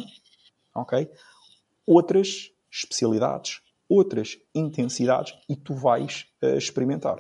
[0.73, 1.09] ok?
[1.85, 7.17] Outras especialidades, outras intensidades e tu vais eh, experimentar.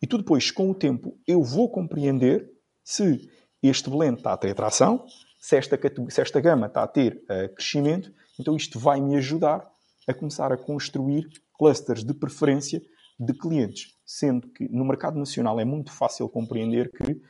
[0.00, 2.50] E tu depois, com o tempo, eu vou compreender
[2.82, 3.28] se
[3.68, 5.04] este blend está a ter tração,
[5.38, 5.78] se esta,
[6.08, 9.66] se esta gama está a ter eh, crescimento, então isto vai me ajudar
[10.06, 12.82] a começar a construir clusters de preferência
[13.18, 13.94] de clientes.
[14.04, 17.20] Sendo que no mercado nacional é muito fácil compreender que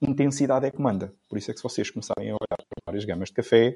[0.00, 1.12] intensidade é que manda.
[1.28, 3.74] Por isso é que se vocês começarem a olhar para várias gamas de café,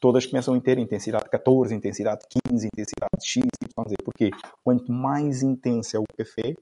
[0.00, 3.96] todas começam a ter intensidade 14, intensidade 15, intensidade X, Y, Z.
[4.04, 4.30] Porquê?
[4.62, 6.54] Quanto mais intenso é o café,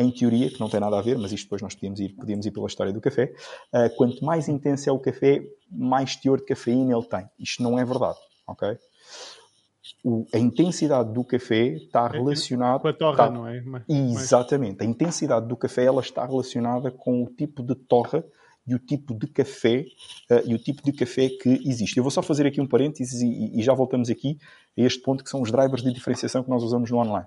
[0.00, 2.46] em teoria, que não tem nada a ver, mas isto depois nós podíamos ir, podíamos
[2.46, 3.32] ir pela história do café,
[3.72, 7.24] ah, quanto mais intenso é o café, mais teor de cafeína ele tem.
[7.38, 8.76] Isto não é verdade, ok?
[10.04, 12.78] O- a intensidade do café está relacionada...
[12.80, 13.60] Com a torra, está- não é?
[13.62, 14.82] Mas- Exatamente.
[14.82, 18.24] A intensidade do café ela está relacionada com o tipo de torra
[18.66, 19.84] e o tipo de café
[20.30, 21.96] eh, e o tipo de café que existe.
[21.96, 24.38] Eu vou só fazer aqui um parênteses e, e já voltamos aqui
[24.78, 27.26] a este ponto que são os drivers de diferenciação que nós usamos no online.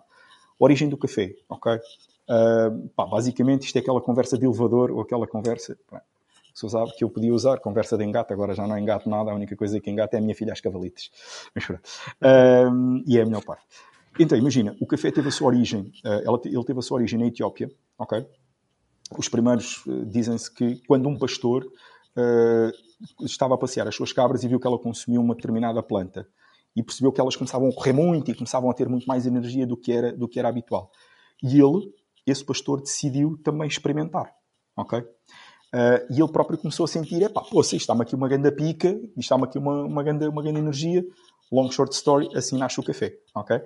[0.60, 1.80] Origem do café, ok?
[2.28, 6.02] Ah, pá, basicamente isto é aquela conversa de elevador ou aquela conversa pá,
[6.64, 9.56] usava, que eu podia usar, conversa de engate, agora já não engato nada, a única
[9.56, 11.10] coisa que engata é a minha filha às cavalites.
[11.54, 11.82] Mas pronto.
[12.22, 12.72] Ah,
[13.06, 13.66] e é a melhor parte.
[14.20, 15.92] Então, imagina, o café teve a sua origem,
[16.42, 18.24] te- ele teve a sua origem na Etiópia, ok?
[19.18, 21.66] Os primeiros dizem-se que quando um pastor
[23.22, 26.28] estava a passear as suas cabras e viu que ela consumia uma determinada planta
[26.76, 29.66] e percebeu que elas começavam a correr muito e começavam a ter muito mais energia
[29.68, 30.92] do que era, do que era habitual.
[31.42, 31.92] E ele,
[32.26, 34.34] esse pastor, decidiu também experimentar,
[34.78, 35.04] ok?
[35.74, 39.00] Eh, e ele próprio começou a sentir, epá, poxa, isto está-me aqui uma grande pica,
[39.18, 41.04] está-me aqui uma, uma, grande, uma grande energia,
[41.52, 43.60] long short story, assim nasce o café, ok?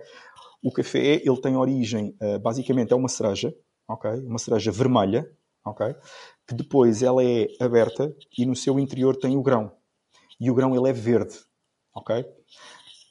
[0.64, 3.54] O café, ele tem origem, eh, basicamente, é uma cereja,
[3.88, 4.10] ok?
[4.26, 5.30] Uma cereja vermelha,
[5.66, 5.96] ok?
[6.48, 9.72] Que depois ela é aberta e no seu interior tem o grão.
[10.40, 11.36] E o grão, ele é verde,
[11.94, 12.26] ok?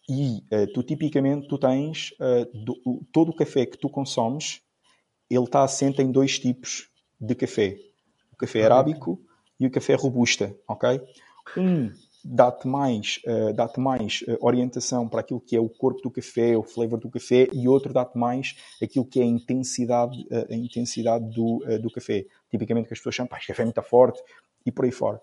[0.08, 2.14] E eh, tu, tipicamente, tu tens
[2.54, 4.62] do- o- todo o café que tu consomes,
[5.30, 6.88] ele está assente em dois tipos
[7.20, 7.78] de café.
[8.32, 9.20] O café arábico
[9.58, 11.00] e o café robusta, ok?
[11.56, 11.90] Um
[12.26, 16.56] dá-te mais, eh, dá-te mais eh, orientação para aquilo que é o corpo do café,
[16.56, 20.54] o flavor do café, e outro dá-te mais aquilo que é a intensidade, eh, a
[20.54, 22.26] intensidade do, do café.
[22.50, 24.20] Tipicamente que as pessoas chamam, pá, este café é muito forte,
[24.64, 25.20] e por aí fora.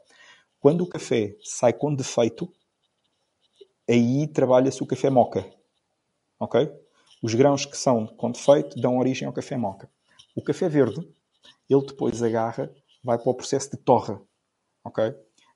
[0.60, 2.50] Quando o café sai com defeito,
[3.90, 5.46] aí trabalha-se o café moca.
[6.40, 6.72] Ok?
[7.24, 9.90] Os grãos que são com defeito dão origem ao café moca.
[10.36, 11.00] O café verde,
[11.70, 12.70] ele depois agarra,
[13.02, 14.22] vai para o processo de torra.
[14.84, 15.02] Ok?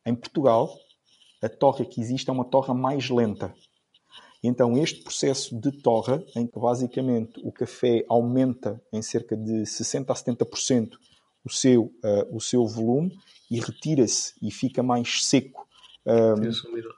[0.05, 0.73] Em Portugal,
[1.43, 3.53] a torra que existe é uma torra mais lenta.
[4.41, 10.09] Então, este processo de torra, em que basicamente o café aumenta em cerca de 60%
[10.09, 10.91] a 70%
[11.43, 13.11] o seu, eh, o seu volume
[13.51, 15.67] e retira-se e fica mais seco
[16.05, 16.35] um,
[16.69, 16.95] umidade.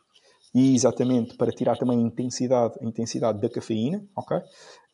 [0.54, 4.38] E exatamente para tirar também a intensidade, a intensidade da cafeína, ok?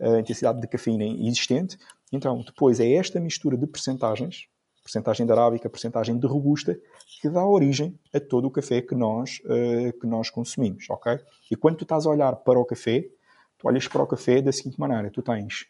[0.01, 1.77] A intensidade de cafeína existente.
[2.11, 4.47] Então, depois é esta mistura de percentagens,
[4.83, 6.77] percentagem de arábica, percentagem de robusta,
[7.21, 11.17] que dá origem a todo o café que nós, eh, que nós consumimos, ok?
[11.49, 13.01] E quando tu estás a olhar para o café,
[13.57, 15.65] tu olhas para o café da seguinte maneira: tu tens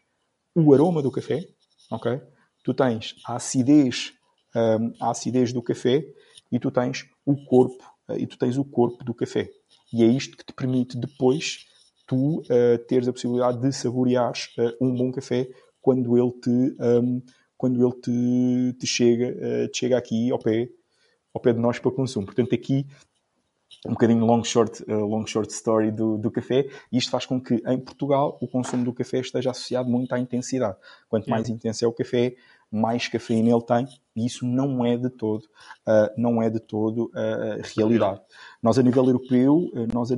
[0.54, 1.48] o aroma do café,
[1.92, 2.20] ok?
[2.64, 4.14] Tu tens a acidez,
[4.56, 6.06] hum, a acidez do café
[6.52, 9.50] e tu tens o corpo eh, e tu tens o corpo do café.
[9.94, 11.66] E é isto que te permite depois
[12.08, 15.50] tu eh, teres a possibilidade de saboreares eh, um bom café
[15.82, 17.22] quando ele te, hum,
[17.58, 20.70] quando ele te, te chega, eh, te chega aqui ao pé,
[21.34, 22.26] ao pé de nós para consumo.
[22.26, 22.86] Portanto, aqui
[23.86, 27.40] um bocadinho long short, eh, long short story do, do café, e isto faz com
[27.40, 30.76] que em Portugal o consumo do café esteja associado muito à intensidade.
[31.08, 32.36] Quanto mais intenso é o café,
[32.76, 35.48] mais cafeína ele tem, e isso não é de todo,
[35.86, 38.22] ah, não é de todo ah, realidade.
[38.62, 40.16] Nós a nível europeu, nós a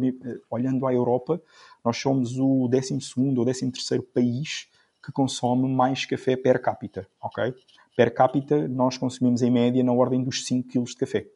[0.50, 1.42] olhando à Europa,
[1.84, 4.68] nós somos o 12º ou 13º país
[5.04, 7.54] que consome mais café per capita, ok?
[7.96, 11.28] Per capita nós consumimos em média na ordem dos 5 kg de café,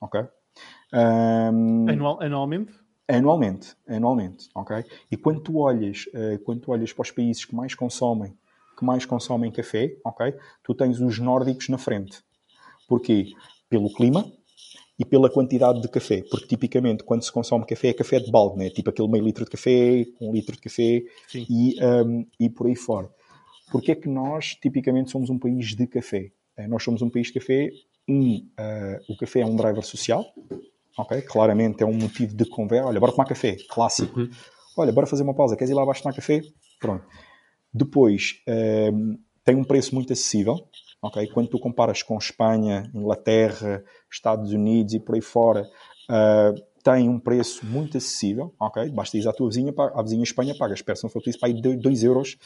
[0.00, 0.26] ok?
[0.92, 2.72] Um, Anual, anualmente?
[3.08, 4.84] anualmente, anualmente, ok?
[5.10, 8.36] E quando tu olhas, uh, quando tu olhas para os países que mais consomem,
[8.78, 10.32] que mais consomem café, ok?
[10.62, 12.22] Tu tens os nórdicos na frente.
[12.88, 13.32] Porquê?
[13.68, 14.30] Pelo clima
[14.98, 16.22] e pela quantidade de café.
[16.30, 18.70] Porque tipicamente quando se consome café é café de balde, né?
[18.70, 21.02] Tipo aquele meio litro de café, um litro de café
[21.34, 23.10] e, um, e por aí fora.
[23.70, 26.30] Porque é que nós tipicamente somos um país de café?
[26.56, 27.70] Uh, nós somos um país de café.
[28.08, 30.24] Um, uh, o café é um driver social,
[30.96, 31.20] ok?
[31.22, 32.86] Claramente é um motivo de conversa.
[32.86, 34.18] Olha, bora tomar café, clássico.
[34.18, 34.30] Uhum.
[34.76, 36.40] Olha, bora fazer uma pausa, queres ir lá abaixo tomar café?
[36.80, 37.04] Pronto.
[37.72, 38.40] Depois,
[38.92, 40.68] um, tem um preço muito acessível,
[41.02, 41.26] ok?
[41.28, 45.62] Quando tu comparas com Espanha, Inglaterra, Estados Unidos e por aí fora,
[46.10, 48.88] uh, tem um preço muito acessível, ok?
[48.90, 52.04] Basta ir à tua vizinha, à vizinha Espanha, pagas, peçam foi isso para aí 2
[52.04, 52.36] euros,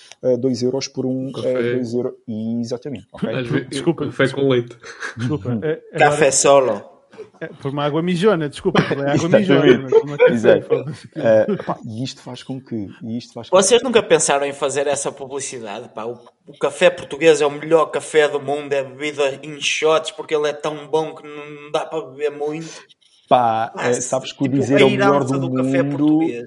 [0.41, 1.29] 2 uh, euros por um...
[1.29, 2.15] Uh, dois euros,
[2.61, 3.69] exatamente, ok?
[3.69, 4.07] Desculpa.
[4.07, 4.77] Café com leite.
[5.17, 5.61] Desculpa.
[5.97, 6.92] Café solo.
[7.41, 9.89] É, por uma água mijona, desculpa, por uma água mijona.
[10.31, 10.75] Exato.
[10.75, 12.89] Uh, e isto faz com que.
[13.05, 13.87] Isto faz com Vocês que...
[13.87, 15.89] nunca pensaram em fazer essa publicidade?
[15.89, 16.05] Pá?
[16.05, 20.35] O, o, café português é o melhor café do mundo, é bebido em shots porque
[20.35, 22.83] ele é tão bom que não dá para beber muito.
[23.29, 25.65] Pá, ah, sabes que o tipo, dizer é o melhor do, do mundo.
[25.65, 26.45] Café português.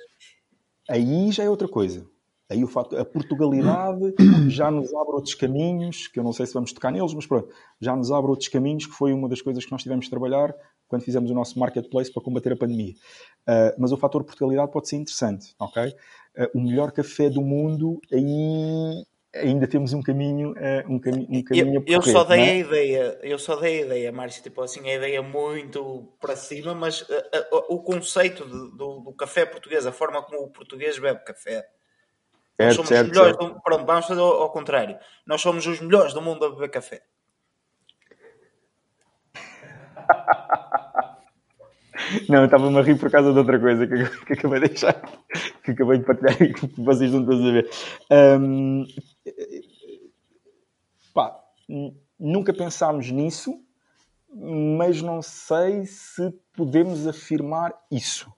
[0.89, 2.05] Aí já é outra coisa.
[2.49, 4.13] Aí o facto, a Portugalidade
[4.49, 7.49] já nos abre outros caminhos, que eu não sei se vamos tocar neles, mas pronto,
[7.81, 10.53] já nos abre outros caminhos, que foi uma das coisas que nós tivemos de trabalhar
[10.87, 12.93] quando fizemos o nosso marketplace para combater a pandemia.
[13.47, 15.87] Uh, mas o fator Portugalidade pode ser interessante, ok?
[15.87, 21.43] Uh, o melhor café do mundo, aí ainda temos um caminho, uh, um, cami um
[21.43, 22.51] caminho eu, eu só dei é?
[22.51, 26.75] a ideia, eu só dei a ideia, Márcio, tipo assim, a ideia muito para cima,
[26.75, 27.05] mas
[27.67, 31.67] o conceito de, do, do café português, a forma como o português bebe café,
[32.57, 33.53] nós somos certo, os melhores certo.
[33.53, 33.61] do...
[33.61, 34.97] Pronto, vamos fazer ao, ao, contrário.
[35.25, 37.01] Nós somos os melhores do mundo a beber café.
[42.29, 45.01] Não, eu estava-me a rir por causa de outra coisa que, que acabei de deixar,
[45.63, 47.69] que acabei de partilhar e que vocês não estão a ver.
[48.39, 48.85] Um,
[51.13, 51.39] pá,
[52.19, 53.59] nunca pensámos nisso,
[54.29, 58.31] mas não sei se podemos afirmar isso.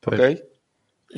[0.00, 0.20] Pois.
[0.20, 0.51] Ok?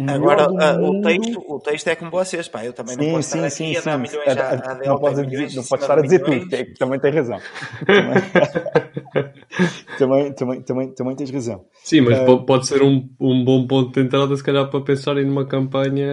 [0.09, 2.65] Agora, uh, o, texto, o texto é como vocês, pá.
[2.65, 4.73] Eu também sim, não posso sim, estar sim, aqui sim, a dar milhões a, a,
[4.73, 6.49] a, Não podes, milhões, não podes estar a dizer tudo,
[6.79, 7.39] também tem razão.
[9.99, 11.65] também, também, também, também tens razão.
[11.85, 15.25] Sim, mas uh, pode ser um, um bom ponto de entrada, se calhar, para pensarem
[15.25, 16.09] numa campanha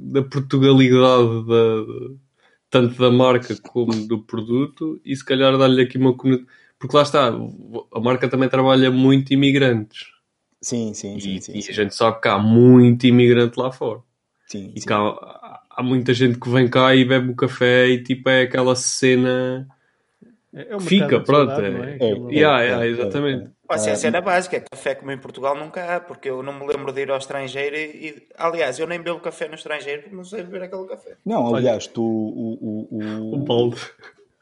[0.00, 1.84] da Portugalidade, da,
[2.68, 6.48] tanto da marca como do produto, e se calhar dar-lhe aqui uma comunidade.
[6.80, 10.17] Porque lá está, a marca também trabalha muito imigrantes.
[10.60, 11.70] Sim, sim, e, sim, sim, e sim.
[11.70, 14.00] a gente sabe que há muito imigrante lá fora.
[14.46, 14.88] Sim, e sim.
[14.90, 18.74] há, há, muita gente que vem cá e bebe o café e tipo é aquela
[18.74, 19.68] cena.
[20.52, 21.50] É, é Fica, pronto.
[21.50, 21.98] Saudade, é, é?
[22.00, 23.50] é, é, yeah, yeah, exatamente.
[23.68, 26.54] Pode ser a cena básica, é café como em Portugal nunca há, porque eu não
[26.54, 30.02] me lembro de ir ao estrangeiro e, e aliás, eu nem bebo café no estrangeiro
[30.02, 31.18] porque não sei beber aquele café.
[31.24, 33.78] Não, aliás, tu o, o, o, o balde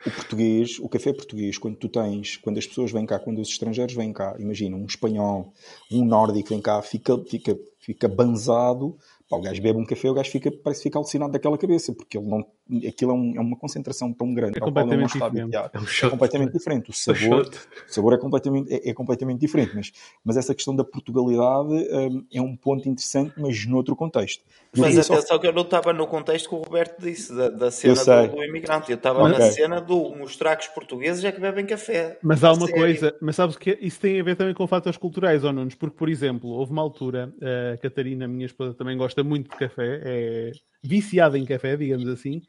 [0.05, 3.49] o português, o café português, quando tu tens, quando as pessoas vêm cá, quando os
[3.49, 5.53] estrangeiros vêm cá, imagina, um espanhol,
[5.91, 8.97] um nórdico vem cá, fica, fica, fica banzado
[9.29, 11.93] Pá, o gajo bebe um café, o gajo fica, parece que fica alucinado daquela cabeça,
[11.93, 12.47] porque ele não,
[12.87, 15.57] aquilo é, um, é uma concentração tão grande é completamente diferente.
[15.57, 16.91] É, um é completamente diferente.
[16.91, 17.51] O sabor,
[17.89, 19.73] o sabor é, completamente, é, é, completamente diferente.
[19.75, 19.93] Mas,
[20.25, 24.45] mas essa questão da Portugalidade um, é um ponto interessante, mas noutro contexto.
[24.77, 25.39] Mas atenção só...
[25.39, 28.45] que eu não estava no contexto que o Roberto disse, da, da cena do, do,
[28.45, 28.93] imigrante.
[28.93, 29.39] Eu estava okay.
[29.39, 32.19] na cena do mostrar que os portugueses é que bebem café.
[32.23, 35.43] Mas há uma coisa, mas sabes que isso tem a ver também com fatores culturais,
[35.43, 35.67] ou não?
[35.69, 37.33] Porque, por exemplo, houve uma altura,
[37.75, 42.07] a Catarina, minha esposa, também gosta gosta muito de café, é viciada em café, digamos
[42.09, 42.43] assim,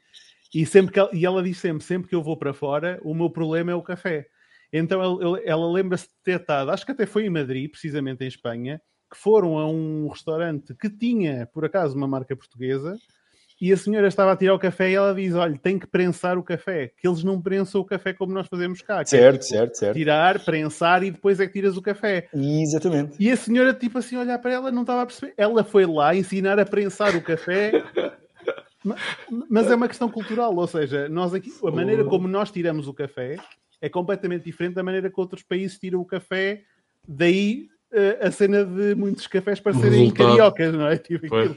[0.54, 3.14] e, sempre que ela, e ela diz sempre, sempre que eu vou para fora, o
[3.14, 4.26] meu problema é o café.
[4.72, 8.28] Então ela, ela lembra-se de ter estado, acho que até foi em Madrid, precisamente em
[8.28, 8.80] Espanha,
[9.10, 12.96] que foram a um restaurante que tinha, por acaso, uma marca portuguesa,
[13.60, 16.38] e a senhora estava a tirar o café e ela diz: Olha, tem que prensar
[16.38, 19.04] o café, que eles não prensam o café como nós fazemos cá.
[19.04, 19.96] Certo, é, certo, certo.
[19.96, 22.28] Tirar, prensar e depois é que tiras o café.
[22.32, 23.16] Exatamente.
[23.18, 25.34] E a senhora, tipo assim, olhar para ela, não estava a perceber.
[25.36, 27.72] Ela foi lá ensinar a prensar o café.
[29.50, 32.94] Mas é uma questão cultural, ou seja, nós aqui, a maneira como nós tiramos o
[32.94, 33.36] café
[33.80, 36.62] é completamente diferente da maneira que outros países tiram o café.
[37.06, 40.96] Daí eh, a cena de muitos cafés parecerem cariocas, não é?
[40.96, 41.56] Tipo,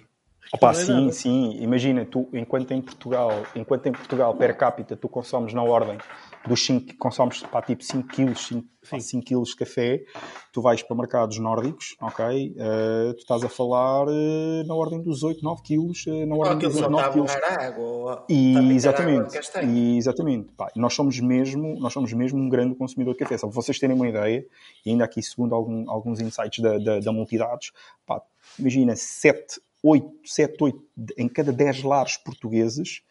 [0.53, 1.57] Opa, sim, sim.
[1.61, 5.97] Imagina, tu, enquanto em Portugal, enquanto em Portugal, per capita, tu consomes na ordem
[6.45, 8.67] dos 5, consomes pá, tipo 5 quilos, 5,
[8.99, 10.03] 5 quilos de café,
[10.51, 12.55] tu vais para mercados nórdicos, ok?
[12.57, 16.57] Uh, tu estás a falar uh, na ordem dos 8, 9 quilos, uh, na ordem
[16.57, 17.31] dos 8, 9 quilos.
[17.31, 20.49] Água, e, exatamente, e exatamente.
[20.57, 23.37] Pá, nós somos mesmo, nós somos mesmo um grande consumidor de café.
[23.37, 24.45] Só para vocês terem uma ideia,
[24.85, 27.71] e ainda aqui segundo algum, alguns insights da, da, da Multidados,
[28.05, 28.21] pá,
[28.59, 30.83] imagina 7, 8, 7, 8
[31.17, 33.03] em cada 10 lares portugueses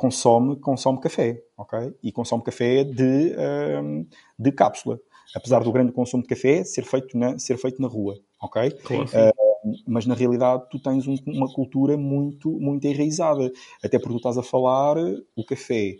[0.00, 1.94] consome, consome café, ok?
[2.02, 3.36] E consome café de,
[3.82, 4.06] um,
[4.38, 4.98] de cápsula.
[5.34, 8.70] Apesar do grande consumo de café ser feito na, ser feito na rua, ok?
[8.82, 9.04] Claro.
[9.04, 13.52] Uh, mas na realidade tu tens um, uma cultura muito, muito enraizada.
[13.84, 14.96] Até porque tu estás a falar
[15.36, 15.96] o café.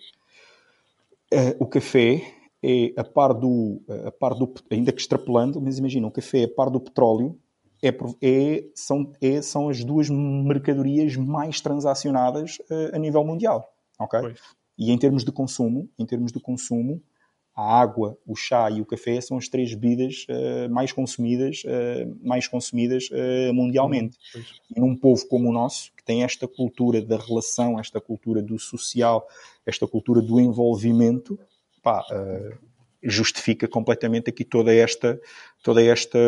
[1.33, 2.23] Uh, o café
[2.63, 6.45] é a par do, a par do, ainda que extrapolando, mas imagina, o café é
[6.45, 7.39] a par do petróleo,
[7.83, 7.89] é,
[8.23, 14.21] é, são, é, são as duas mercadorias mais transacionadas uh, a nível mundial ok?
[14.21, 14.41] Pois.
[14.79, 17.03] E em termos de consumo, em termos de consumo,
[17.55, 22.27] a água, o chá e o café são as três bebidas uh, mais consumidas, uh,
[22.27, 24.17] mais consumidas uh, mundialmente.
[24.35, 24.43] Hum,
[24.77, 28.59] e num povo como o nosso, que tem esta cultura da relação, esta cultura do
[28.59, 29.29] social,
[29.67, 31.39] esta cultura do envolvimento,
[31.83, 32.03] pá,
[33.03, 35.21] justifica completamente aqui toda esta,
[35.63, 36.19] toda esta,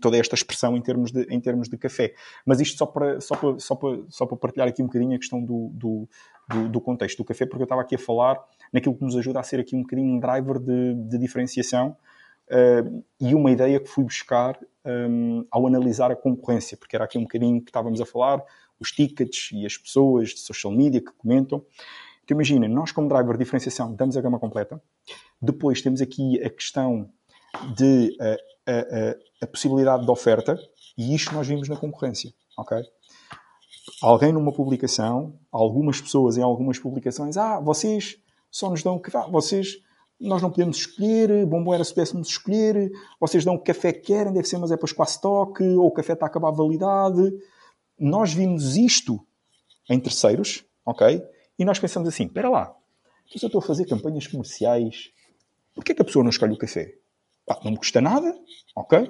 [0.00, 2.14] toda esta expressão em termos de, em termos de café.
[2.44, 5.18] Mas isto só para, só para, só para, só para partilhar aqui um bocadinho a
[5.18, 6.08] questão do, do,
[6.48, 8.38] do, do contexto do café, porque eu estava aqui a falar
[8.72, 11.96] naquilo que nos ajuda a ser aqui um bocadinho um driver de, de diferenciação
[12.50, 17.18] uh, e uma ideia que fui buscar um, ao analisar a concorrência, porque era aqui
[17.18, 18.42] um bocadinho que estávamos a falar,
[18.80, 21.64] os tickets e as pessoas de social media que comentam.
[22.24, 24.80] Então imagina, nós como driver de diferenciação damos a gama completa,
[25.40, 27.10] depois temos aqui a questão
[27.76, 28.36] de a,
[28.70, 30.58] a, a, possibilidade de oferta,
[30.96, 32.78] e isto nós vimos na concorrência, ok?
[34.02, 38.18] Alguém numa publicação, algumas pessoas em algumas publicações, ah, vocês
[38.50, 39.78] só nos dão que ah, vocês,
[40.20, 44.00] nós não podemos escolher, bom bom era se pudéssemos escolher, vocês dão o café que
[44.00, 46.52] querem, deve ser, mas é para escoar stock, ou o café está a acabar a
[46.52, 47.32] validade.
[47.98, 49.24] Nós vimos isto
[49.88, 51.22] em terceiros, ok?
[51.58, 52.74] E nós pensamos assim, espera lá,
[53.26, 55.10] se eu estou a fazer campanhas comerciais
[55.78, 56.92] Porquê que a pessoa não escolhe o café?
[57.46, 58.36] Pá, não me custa nada,
[58.74, 59.08] ok?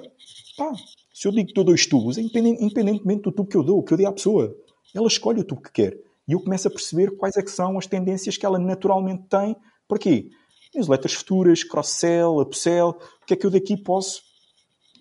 [0.55, 0.71] Pá,
[1.11, 3.91] se eu digo que dou dois tubos, é independentemente do tubo que eu dou, que
[3.91, 4.55] eu dei à pessoa,
[4.93, 5.97] ela escolhe o tubo que quer.
[6.27, 9.55] E eu começo a perceber quais é que são as tendências que ela naturalmente tem.
[9.87, 10.29] Porquê?
[10.75, 14.21] Newsletters futuras, cross-sell, upsell, o que é que eu daqui posso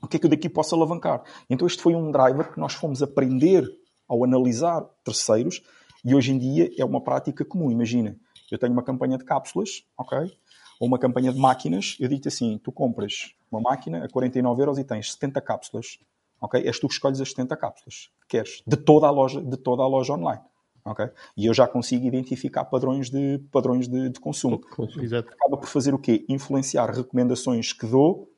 [0.02, 1.22] o que é que eu daqui posso alavancar?
[1.50, 3.68] Então este foi um driver que nós fomos aprender
[4.08, 5.60] ao analisar terceiros
[6.02, 7.70] e hoje em dia é uma prática comum.
[7.70, 8.16] Imagina,
[8.50, 10.32] eu tenho uma campanha de cápsulas, ok?
[10.80, 14.78] Ou uma campanha de máquinas, eu digo-te assim, tu compras uma máquina a 49 euros
[14.78, 15.98] e tens 70 cápsulas,
[16.40, 16.62] ok?
[16.64, 19.82] És tu que escolhes as 70 cápsulas que queres, de toda a loja, de toda
[19.82, 20.42] a loja online.
[20.84, 21.10] ok?
[21.36, 24.60] E eu já consigo identificar padrões de, padrões de, de consumo.
[25.02, 25.32] Exato.
[25.32, 26.24] Acaba por fazer o quê?
[26.28, 28.30] Influenciar recomendações que dou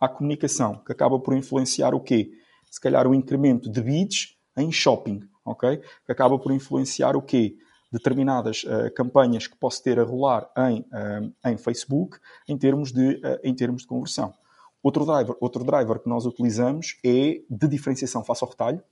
[0.00, 2.30] à comunicação, que acaba por influenciar o quê?
[2.70, 5.80] Se calhar o incremento de bids em shopping, ok?
[6.04, 7.56] Que acaba por influenciar o quê?
[7.90, 13.16] Determinadas uh, campanhas que posso ter a rolar em, uh, em Facebook em termos, de,
[13.16, 14.34] uh, em termos de conversão.
[14.82, 18.82] Outro driver, outro driver que nós utilizamos é de diferenciação face ao retalho,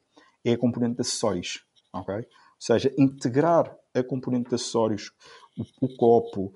[0.44, 1.64] é a componente de acessórios.
[1.92, 2.16] Okay?
[2.16, 2.24] Ou
[2.58, 5.12] seja, integrar a componente de acessórios,
[5.56, 6.52] o, o copo,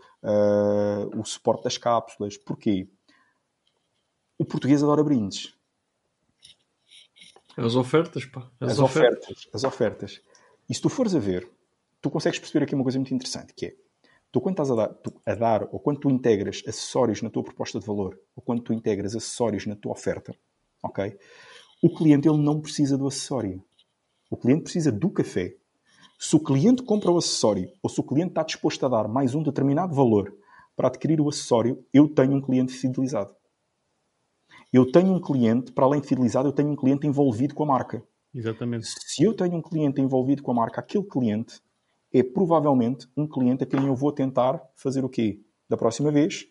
[1.17, 2.37] o suporte das cápsulas.
[2.37, 2.89] Porquê?
[4.37, 5.55] O português adora brindes.
[7.57, 8.49] As ofertas, pá.
[8.61, 9.25] As, as ofertas.
[9.25, 9.49] ofertas.
[9.53, 10.23] As ofertas.
[10.69, 11.49] E se tu fores a ver,
[12.01, 13.77] tu consegues perceber aqui uma coisa muito interessante, que é,
[14.31, 17.43] tu quando estás a dar, tu, a dar, ou quando tu integras acessórios na tua
[17.43, 20.35] proposta de valor, ou quando tu integras acessórios na tua oferta,
[20.83, 21.17] ok?
[21.83, 23.63] O cliente ele não precisa do acessório.
[24.31, 25.55] O cliente precisa do café.
[26.19, 29.35] Se o cliente compra o acessório, ou se o cliente está disposto a dar mais
[29.35, 30.35] um determinado valor
[30.77, 33.35] para adquirir o acessório, eu tenho um cliente fidelizado.
[34.73, 37.67] Eu tenho um cliente, para além de fidelizado, eu tenho um cliente envolvido com a
[37.67, 38.03] marca.
[38.35, 38.87] Exatamente.
[38.87, 41.61] Se eu tenho um cliente envolvido com a marca, aquele cliente
[42.13, 45.41] é provavelmente um cliente a quem eu vou tentar fazer o quê?
[45.69, 46.47] Da próxima vez,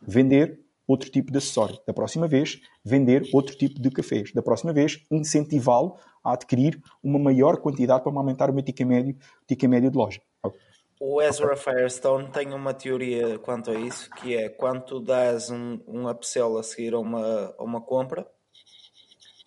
[0.00, 1.78] vender outro tipo de acessório.
[1.86, 4.32] Da próxima vez, vender outro tipo de cafés.
[4.32, 9.16] Da próxima vez, incentivá-lo a adquirir uma maior quantidade para aumentar o meu ticket médio,
[9.46, 10.20] ticket médio de loja.
[11.00, 15.80] O Ezra Firestone tem uma teoria quanto a isso, que é quando tu dás um,
[15.86, 18.24] um upsell a seguir a uma, a uma compra,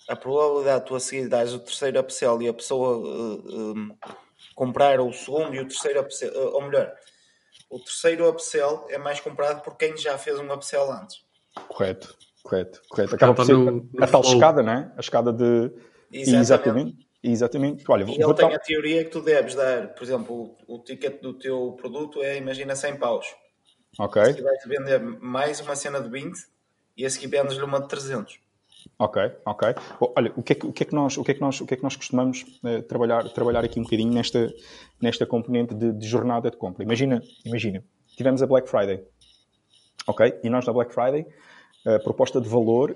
[0.08, 3.98] a probabilidade de tu a seguir dás o terceiro upsell e a pessoa uh,
[4.56, 6.92] comprar o segundo e o terceiro upsell, eh, ou melhor,
[7.69, 11.24] o terceiro upsell é mais comprado por quem já fez um upsell antes.
[11.67, 13.16] Correto, correto, correto.
[13.16, 14.35] Acaba por ser no, no a tal flow.
[14.35, 14.92] escada, não é?
[14.95, 15.72] A escada de.
[16.11, 16.35] Exatamente.
[16.42, 17.06] Exatamente.
[17.27, 17.84] Exatamente.
[17.90, 21.22] Olha, e ele tem a teoria que tu deves dar, por exemplo, o, o ticket
[21.22, 23.25] do teu produto é, imagina, 100 paus.
[23.98, 24.24] Ok.
[24.25, 26.38] Se vais vender mais uma cena de 20
[26.95, 28.40] e a seguir vendes-lhe uma de 300.
[28.98, 29.76] Ok, ok.
[30.00, 31.42] Bom, olha, o que, é que, o que é que nós, o que é que
[31.42, 34.54] nós, o que é que nós costumamos eh, trabalhar, trabalhar aqui um bocadinho nesta,
[35.02, 36.84] nesta componente de, de jornada de compra?
[36.84, 37.84] Imagina, imagina,
[38.16, 39.04] tivemos a Black Friday,
[40.08, 40.40] ok?
[40.44, 41.26] E nós na Black Friday,
[41.86, 42.96] a proposta de valor,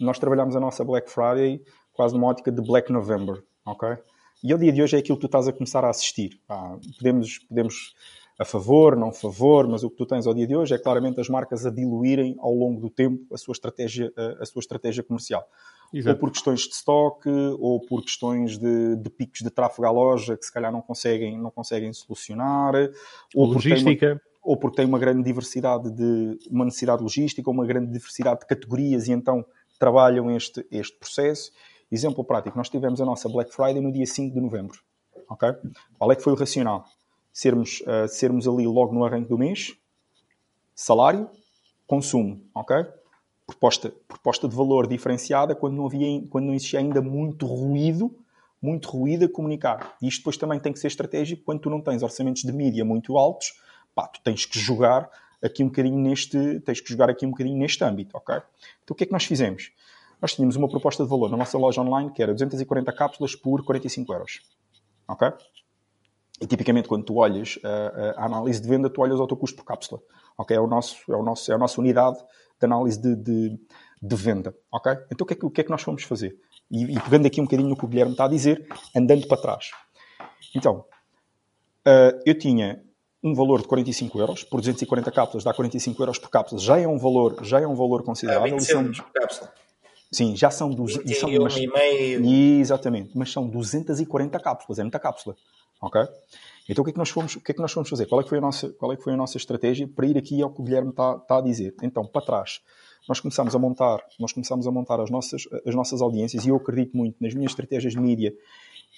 [0.00, 3.98] nós trabalhamos a nossa Black Friday quase numa ótica de Black November, ok?
[4.42, 6.40] E ao dia de hoje é aquilo que tu estás a começar a assistir.
[6.46, 7.94] Pá, podemos, podemos
[8.40, 10.78] a favor, não a favor, mas o que tu tens ao dia de hoje é
[10.78, 14.60] claramente as marcas a diluírem ao longo do tempo a sua estratégia, a, a sua
[14.60, 15.46] estratégia comercial.
[15.92, 16.14] Exato.
[16.14, 20.38] Ou por questões de stock, ou por questões de, de picos de tráfego à loja
[20.38, 22.74] que se calhar não conseguem, não conseguem solucionar,
[23.34, 24.22] ou porque, tem uma, Logística.
[24.42, 28.46] ou porque tem uma grande diversidade de uma necessidade logística, ou uma grande diversidade de
[28.46, 29.44] categorias e então
[29.78, 31.52] trabalham este, este processo.
[31.92, 34.78] Exemplo prático, nós tivemos a nossa Black Friday no dia 5 de novembro.
[35.28, 35.50] ok?
[35.98, 36.86] Qual é que foi o racional?
[37.40, 39.74] Sermos, uh, sermos ali logo no arranque do mês,
[40.74, 41.26] salário,
[41.86, 42.84] consumo, ok?
[43.46, 48.14] Proposta, proposta de valor diferenciada quando não, havia, quando não existia ainda muito ruído,
[48.60, 49.96] muito ruído a comunicar.
[50.02, 52.84] E isto depois também tem que ser estratégico quando tu não tens orçamentos de mídia
[52.84, 53.58] muito altos,
[53.94, 55.08] pá, tu tens que jogar
[55.42, 58.34] aqui um bocadinho neste, tens que jogar aqui um bocadinho neste âmbito, ok?
[58.84, 59.72] Então o que é que nós fizemos?
[60.20, 63.64] Nós tínhamos uma proposta de valor na nossa loja online que era 240 cápsulas por
[63.64, 64.42] 45 euros,
[65.08, 65.32] ok?
[66.40, 69.56] E tipicamente quando tu olhas a, a análise de venda, tu olhas ao teu custo
[69.58, 70.00] por cápsula,
[70.38, 70.56] ok?
[70.56, 73.60] É, o nosso, é, o nosso, é a nossa unidade de análise de, de,
[74.02, 74.92] de venda, ok?
[75.12, 76.34] Então o que, é que, o que é que nós fomos fazer?
[76.70, 79.40] E, e pegando aqui um bocadinho no que o Guilherme está a dizer, andando para
[79.40, 79.70] trás.
[80.54, 80.84] Então,
[81.86, 82.82] uh, eu tinha
[83.22, 86.88] um valor de 45 euros, por 240 cápsulas dá 45 euros por cápsula, já é
[86.88, 88.56] um valor, já é um valor considerável.
[88.56, 89.52] 20 e são- por cápsula.
[90.10, 92.60] sim, já são, duze- e são 21 mas- e meio.
[92.60, 95.36] Exatamente, mas são 240 cápsulas, é muita cápsula.
[95.80, 96.00] Ok?
[96.68, 98.06] Então o que é que nós fomos, o que é que nós fomos fazer?
[98.06, 100.16] Qual é que foi a nossa, qual é que foi a nossa estratégia para ir
[100.16, 101.74] aqui ao que o Guilherme está, está a dizer?
[101.82, 102.60] Então, para trás,
[103.08, 106.56] nós começámos a montar, nós começámos a montar as nossas, as nossas audiências e eu
[106.56, 108.32] acredito muito nas minhas estratégias de mídia,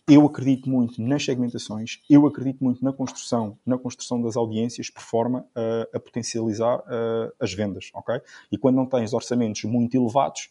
[0.09, 5.02] eu acredito muito nas segmentações, eu acredito muito na construção, na construção das audiências por
[5.02, 5.47] forma
[5.94, 6.83] a, potencializar
[7.39, 8.20] as vendas, ok?
[8.51, 10.51] E quando não tens orçamentos muito elevados,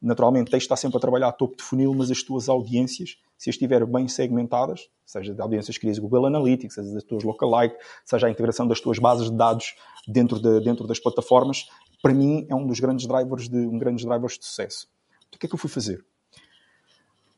[0.00, 3.18] naturalmente tens de estar sempre a trabalhar a topo de funil, mas as tuas audiências,
[3.36, 7.76] se estiverem bem segmentadas, seja de audiências que crias Google Analytics, seja das tuas lookalike,
[8.04, 9.74] seja a integração das tuas bases de dados
[10.06, 11.68] dentro, de, dentro das plataformas,
[12.02, 14.88] para mim é um dos grandes drivers de, um grandes drivers de sucesso.
[15.28, 16.04] Então, o que é que eu fui fazer?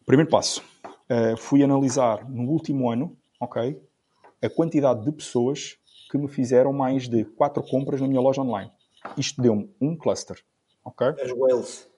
[0.07, 3.81] Primeiro passo, uh, fui analisar no último ano, ok,
[4.43, 5.77] a quantidade de pessoas
[6.11, 8.71] que me fizeram mais de quatro compras na minha loja online.
[9.17, 10.39] Isto deu-me um cluster,
[10.85, 11.09] ok?
[11.09, 11.92] As whales.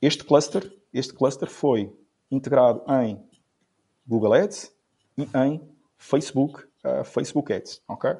[0.00, 1.92] Este cluster, este cluster foi
[2.30, 3.22] integrado em
[4.06, 4.72] Google Ads
[5.16, 5.60] e em
[5.96, 8.10] Facebook, uh, Facebook Ads, ok?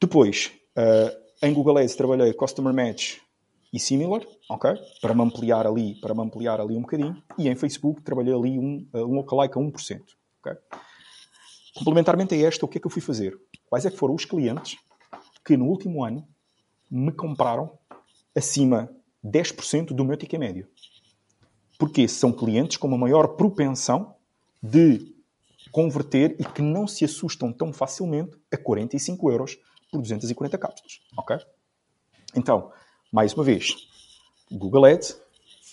[0.00, 3.18] Depois, uh, em Google Ads trabalhei Customer Match
[3.72, 4.70] e Similar, ok?
[5.00, 7.22] Para me ampliar ali, para me ampliar ali um bocadinho.
[7.38, 10.02] E em Facebook trabalhei ali um, uh, um lookalike a 1%,
[10.40, 10.58] ok?
[11.74, 13.38] Complementarmente a esta, o que é que eu fui fazer?
[13.66, 14.78] Quais é que foram os clientes
[15.44, 16.26] que no último ano
[16.90, 17.78] me compraram
[18.34, 18.90] acima
[19.24, 20.68] 10% do meu ticket médio?
[21.78, 24.14] Porque são clientes com uma maior propensão
[24.62, 25.14] de
[25.70, 29.58] converter e que não se assustam tão facilmente a 45 euros
[29.90, 31.38] por 240 cápsulas, ok?
[32.34, 32.72] Então,
[33.12, 33.76] mais uma vez,
[34.50, 35.20] Google Ads,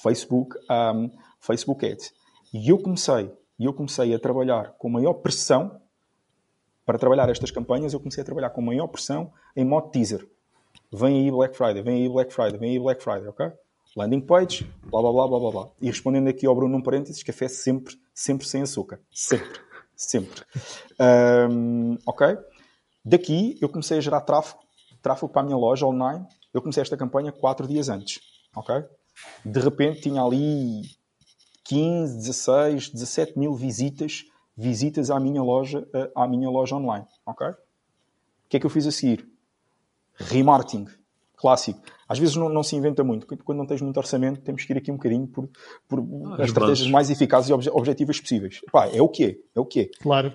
[0.01, 1.09] Facebook, um,
[1.40, 2.14] Facebook Ads.
[2.53, 5.82] E eu comecei, eu comecei a trabalhar com maior pressão
[6.85, 10.27] para trabalhar estas campanhas, eu comecei a trabalhar com maior pressão em modo teaser.
[10.91, 13.51] Vem aí Black Friday, vem aí Black Friday, vem aí Black Friday, ok?
[13.95, 15.69] Landing page, blá blá blá blá blá blá.
[15.81, 18.99] E respondendo aqui ao Bruno num parênteses, café sempre, sempre sem açúcar.
[19.09, 19.59] Sempre,
[19.95, 20.43] sempre.
[21.49, 22.38] Um, ok?
[23.03, 24.59] Daqui eu comecei a gerar tráfego,
[25.01, 26.25] tráfego para a minha loja online.
[26.53, 28.19] Eu comecei esta campanha quatro dias antes,
[28.55, 28.83] ok?
[29.45, 30.81] De repente tinha ali
[31.64, 34.25] 15, 16, 17 mil visitas,
[34.57, 37.47] visitas à minha loja, eh, à minha loja online, ok?
[37.47, 37.55] O
[38.49, 39.34] que é que eu fiz a seguir?
[40.17, 40.87] Remarketing,
[41.35, 41.79] clássico.
[42.07, 43.25] Às vezes não, não, se inventa muito.
[43.43, 45.49] Quando não tens muito orçamento, temos que ir aqui um bocadinho por,
[45.87, 46.91] por ah, as estratégias bases.
[46.91, 48.61] mais eficazes e obje objetivas possíveis.
[48.71, 49.89] Pá, é o que é, é o que é.
[50.01, 50.33] Claro.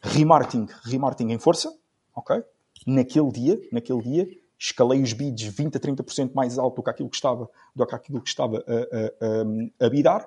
[0.00, 1.72] Remarketing, remarketing em força,
[2.14, 2.42] ok?
[2.86, 4.28] Naquele dia, naquele dia,
[4.58, 7.94] escalei os bids 20 a 30% mais alto do que aquilo que estava, do que
[7.94, 10.26] aquilo que estava a, a, a, a bidar.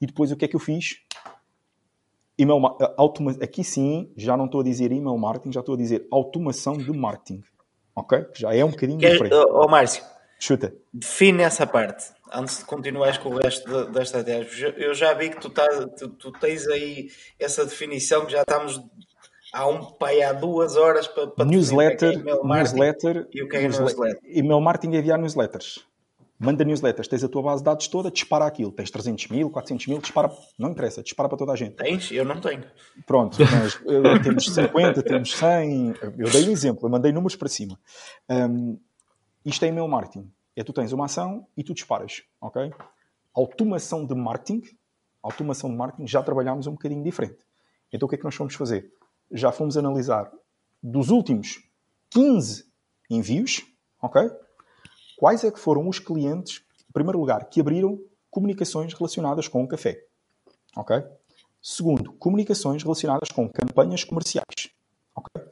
[0.00, 1.00] E depois o que é que eu fiz?
[2.38, 2.60] Email,
[2.96, 6.76] automa aqui sim, já não estou a dizer email marketing, já estou a dizer automação
[6.76, 7.42] de marketing.
[7.96, 8.26] Ok?
[8.34, 9.34] Já é um bocadinho Quer, diferente.
[9.34, 10.04] Ó oh, Márcio,
[10.38, 10.72] Chuta.
[10.92, 14.74] define essa parte antes de continuares com o resto da estratégia.
[14.76, 15.66] Eu já vi que tu, tá,
[15.98, 17.08] tu, tu, tens aí
[17.40, 18.80] essa definição que já estamos
[19.52, 22.78] Há um pai há duas horas para, para newsletter, definir o que é email marketing
[22.78, 24.20] newsletter, e o que é newsle- newsletter.
[24.24, 25.86] email marketing é enviar newsletters.
[26.38, 28.70] Manda newsletters, tens a tua base de dados toda, dispara aquilo.
[28.70, 31.76] Tens 300 mil, 400 mil, dispara, não interessa, dispara para toda a gente.
[31.76, 32.12] Tens?
[32.12, 32.62] Eu não tenho.
[33.06, 35.94] Pronto, mas eh, temos 50, temos 100.
[36.18, 37.78] Eu dei um exemplo, eu mandei números para cima.
[38.28, 38.78] Hum,
[39.44, 40.30] isto é email marketing.
[40.54, 42.70] É tu tens uma ação e tu disparas, ok?
[43.34, 44.62] Automação de marketing,
[45.22, 47.38] automação de marketing, já trabalhámos um bocadinho diferente.
[47.90, 48.90] Então o que é que nós fomos fazer?
[49.30, 50.30] Já fomos analisar
[50.82, 51.62] dos últimos
[52.10, 52.64] 15
[53.10, 53.66] envios,
[54.00, 54.30] ok?
[55.16, 57.98] Quais é que foram os clientes, em primeiro lugar, que abriram
[58.30, 60.04] comunicações relacionadas com o café,
[60.76, 61.02] ok?
[61.62, 64.70] Segundo, comunicações relacionadas com campanhas comerciais.
[65.14, 65.42] ok?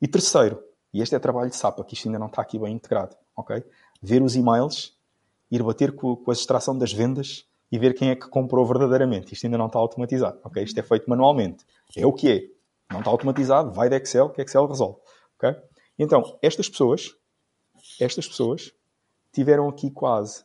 [0.00, 2.74] E terceiro, e este é trabalho de SAPA, que isto ainda não está aqui bem
[2.74, 3.64] integrado, ok?
[4.02, 4.98] Ver os e-mails,
[5.50, 9.32] ir bater com, com a extração das vendas e ver quem é que comprou verdadeiramente.
[9.32, 10.62] Isto ainda não está automatizado, ok?
[10.62, 11.64] Isto é feito manualmente.
[11.96, 12.92] É o que é.
[12.92, 14.98] Não está automatizado, vai de Excel, que Excel resolve,
[15.38, 15.56] ok?
[15.98, 17.14] Então, estas pessoas,
[17.98, 18.72] estas pessoas
[19.32, 20.44] tiveram aqui quase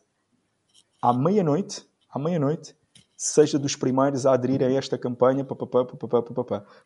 [1.00, 2.74] à meia-noite, à meia-noite,
[3.18, 5.44] seja dos primeiros a aderir a esta campanha.
[5.44, 5.84] Papapá.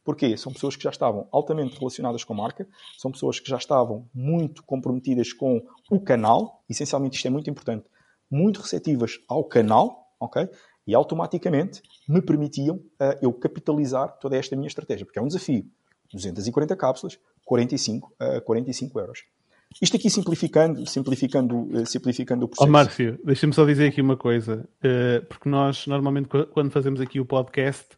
[0.02, 0.36] Porquê?
[0.36, 2.66] São pessoas que já estavam altamente relacionadas com a marca,
[2.96, 7.84] são pessoas que já estavam muito comprometidas com o canal, essencialmente isto é muito importante,
[8.30, 10.48] muito receptivas ao canal, ok?
[10.86, 15.70] E automaticamente me permitiam uh, eu capitalizar toda esta minha estratégia, porque é um desafio.
[16.12, 19.24] 240 cápsulas, 45, uh, 45 euros.
[19.80, 22.70] Isto aqui simplificando, simplificando, uh, simplificando o Ó processo.
[22.70, 27.18] Márcio, deixa-me só dizer aqui uma coisa, eh, porque nós normalmente qu- quando fazemos aqui
[27.20, 27.88] o podcast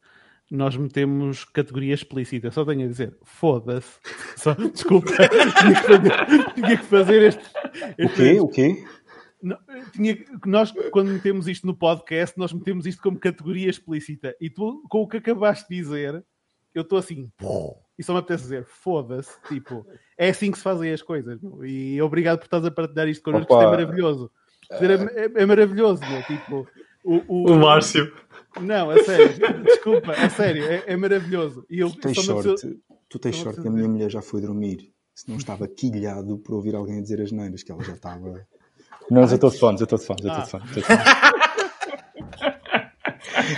[0.50, 2.50] nós metemos categoria explícita.
[2.50, 3.98] Só tenho a dizer, foda-se.
[4.36, 5.10] Só, desculpa,
[5.58, 7.42] tinha que fazer, tinha que fazer este.
[7.42, 8.40] O este- quê?
[8.40, 8.84] O quê?
[9.92, 14.34] Tinha, nós, quando metemos isto no podcast, nós metemos isto como categoria explícita.
[14.40, 16.24] E tu, com o que acabaste de dizer,
[16.74, 17.30] eu estou assim,
[17.98, 19.30] e só me apetece dizer, foda-se.
[19.48, 19.86] Tipo,
[20.18, 21.40] é assim que se fazem as coisas.
[21.40, 21.64] meu.
[21.64, 24.30] E obrigado por estás a partilhar isto connosco, isto é maravilhoso.
[24.62, 26.22] Isto É, é- é maravilhoso, meu.
[26.24, 26.66] Tipo,
[27.04, 28.12] o, o- O Márcio.
[28.60, 31.66] Não, a sério, desculpa, a sério, é, é maravilhoso.
[31.68, 34.92] E eu Tu tens sorte, tu tens sorte que a minha mulher já foi dormir.
[35.14, 38.46] Senão estava quilhado por ouvir alguém dizer as neiras, que ela já estava.
[39.10, 40.76] Não, mas eu estou de fones, eu estou de fones, eu estou de fones.
[40.76, 41.43] eu estou de fones.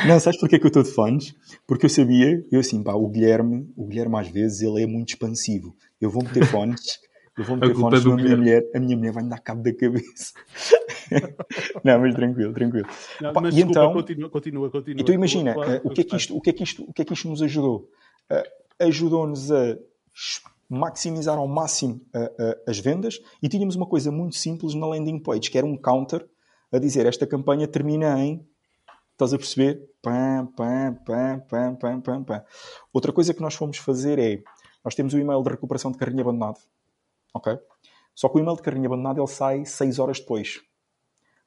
[0.06, 1.34] Não, sabes porquê que eu estou de fones?
[1.66, 5.10] Porque eu sabia, eu assim, pá, o Guilherme, o Guilherme às vezes ele é muito
[5.10, 5.74] expansivo.
[6.00, 6.98] Eu vou meter fones,
[7.36, 9.62] eu vou meter fones, é a minha, mulher, a minha mulher vai me dar cabo
[9.62, 10.32] da cabeça.
[11.84, 12.86] Não, mas tranquilo, tranquilo.
[13.20, 15.00] Não, Pá, mas e desculpa, então- continua, continua, continua.
[15.00, 17.02] Então imagina, eh, o, que é que isto, o, que é que isto, o que
[17.02, 17.88] é que isto nos ajudou?
[18.30, 18.42] Eh,
[18.78, 19.76] Ajudou-nos a
[20.68, 25.18] maximizar ao máximo eh, eh, as vendas e tínhamos uma coisa muito simples na landing
[25.20, 26.26] page, que era um counter
[26.72, 28.44] a dizer esta campanha termina em.
[29.17, 29.81] Estás a perceber?
[30.03, 32.45] Pam, pam, pam, pam, pam, pam, pam.
[32.93, 34.43] Outra coisa que nós fomos fazer é.
[34.85, 36.59] Nós temos o e-mail de recuperação de carrinho abandonado.
[37.33, 37.59] Ok?
[38.15, 40.61] Só que o e-mail de carrinho abandonado ele sai 6 horas depois.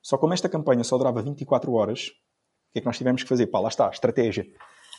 [0.02, 3.30] Só como esta campanha só durava 24 horas, o que é que nós tivemos que
[3.30, 3.46] fazer?
[3.46, 4.48] Pá, lá está, estratégia.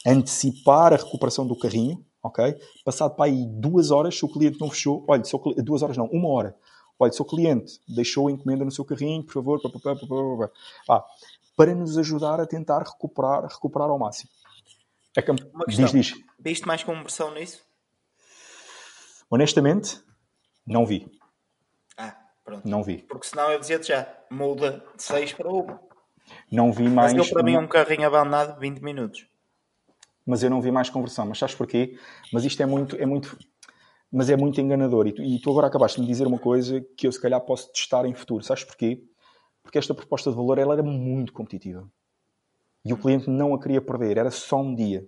[0.06, 2.56] Antecipar a recuperação do carrinho, ok?
[2.84, 5.24] Passado para aí duas horas, se o cliente não fechou, olha,
[5.56, 6.56] duas horas não, uma hora.
[7.00, 9.96] Olha, se o cliente deixou a encomenda no seu carrinho, por favor, pá, pá, pá,
[9.96, 10.50] pá, pá,
[10.86, 11.06] pá.
[11.60, 14.30] Para nos ajudar a tentar recuperar, recuperar ao máximo.
[15.14, 15.40] A camp...
[15.52, 16.00] Uma Diz, questão.
[16.00, 16.14] diz.
[16.38, 17.62] Viste mais conversão nisso?
[19.28, 20.00] Honestamente,
[20.66, 21.06] não vi.
[21.98, 22.66] Ah, pronto.
[22.66, 22.98] Não vi.
[23.02, 25.66] Porque senão eu dizia-te já, muda de 6 para 1.
[26.50, 27.12] Não vi mais.
[27.12, 29.26] Mas eu para mim um carrinho abandonado 20 minutos.
[30.24, 31.26] mas eu não vi mais conversão.
[31.26, 31.98] Mas sabes porquê?
[32.32, 33.36] Mas isto é muito, é muito,
[34.10, 35.06] mas é muito enganador.
[35.08, 37.40] E tu, e tu agora acabaste de me dizer uma coisa que eu se calhar
[37.42, 38.42] posso testar em futuro.
[38.42, 39.04] Sabes porquê?
[39.62, 41.88] Porque esta proposta de valor ela era muito competitiva.
[42.84, 44.16] E o cliente não a queria perder.
[44.16, 45.06] Era só um dia.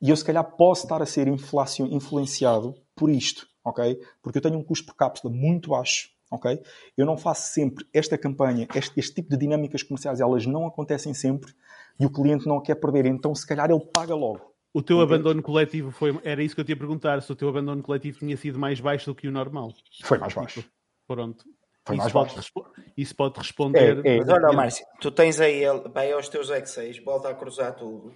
[0.00, 3.98] E eu se calhar posso estar a ser influenciado por isto, ok?
[4.22, 6.60] Porque eu tenho um custo por cápsula muito baixo, ok?
[6.96, 11.14] Eu não faço sempre esta campanha, este, este tipo de dinâmicas comerciais, elas não acontecem
[11.14, 11.54] sempre
[11.98, 13.06] e o cliente não a quer perder.
[13.06, 14.54] Então se calhar ele paga logo.
[14.72, 15.14] O teu Entende?
[15.14, 16.20] abandono coletivo foi.
[16.22, 18.78] Era isso que eu te ia perguntar: se o teu abandono coletivo tinha sido mais
[18.78, 19.72] baixo do que o normal.
[20.04, 20.62] Foi mais baixo.
[21.06, 21.46] Pronto.
[21.86, 22.52] Foi isso, mais pode
[22.96, 24.04] isso pode responder.
[24.04, 24.18] É, é.
[24.18, 28.14] Mas olha, Márcio, tu tens aí, vai aos teus X6, volta a cruzar tudo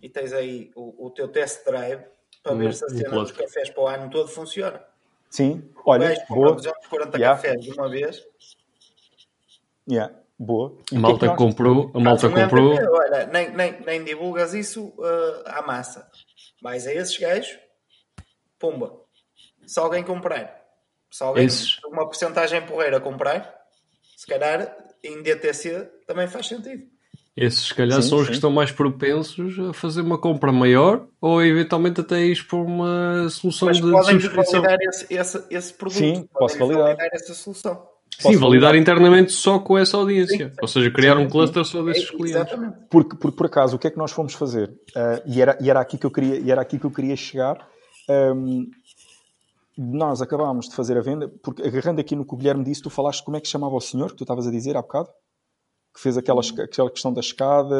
[0.00, 2.02] e tens aí o, o teu test drive
[2.42, 4.80] para ver se a cena dos cafés para o ano todo funciona.
[5.28, 6.52] Sim, olha, Vais boa.
[6.54, 7.36] 240 Yeah.
[7.36, 8.24] cafés de uma vez.
[9.88, 10.76] Yeah, boa.
[10.82, 12.72] E que A é malta que nós- comprou, a malta um comprou.
[12.74, 16.08] Olha, nem, nem, nem divulgas isso uh, à massa.
[16.62, 17.58] Vais a esses gajos,
[18.58, 19.00] pumba.
[19.66, 20.59] Se alguém comprar,
[21.10, 21.78] se alguém, Esses.
[21.84, 23.52] uma porcentagem porreira comprar,
[24.16, 26.82] se calhar em DTC também faz sentido.
[27.36, 28.30] Esses, se calhar, Sim, são os sim.
[28.30, 33.28] que estão mais propensos a fazer uma compra maior ou eventualmente até ir por uma
[33.30, 34.60] solução Mas de podem subscrição.
[34.60, 35.98] validar esse, esse, esse produto.
[35.98, 37.08] Sim, posso podem validar.
[37.12, 37.74] essa solução.
[37.74, 38.74] Sim, Posso validar validar?
[38.76, 40.48] internamente só com essa audiência.
[40.50, 40.54] Sim.
[40.60, 42.32] Ou seja, criar um cluster só desses É, clientes.
[42.34, 42.76] Exatamente.
[42.90, 44.70] Porque, porque, por acaso, o que é que nós fomos fazer?
[44.94, 47.16] Ah, e, era, e, era aqui que eu queria, e era aqui que eu queria
[47.16, 47.66] chegar.
[48.10, 48.64] Ahm,
[49.82, 52.90] nós acabámos de fazer a venda, porque agarrando aqui no que o Guilherme disse, tu
[52.90, 55.08] falaste como é que se chamava o senhor que tu estavas a dizer há bocado?
[55.94, 57.74] Que fez aquela, esca- aquela questão da escada.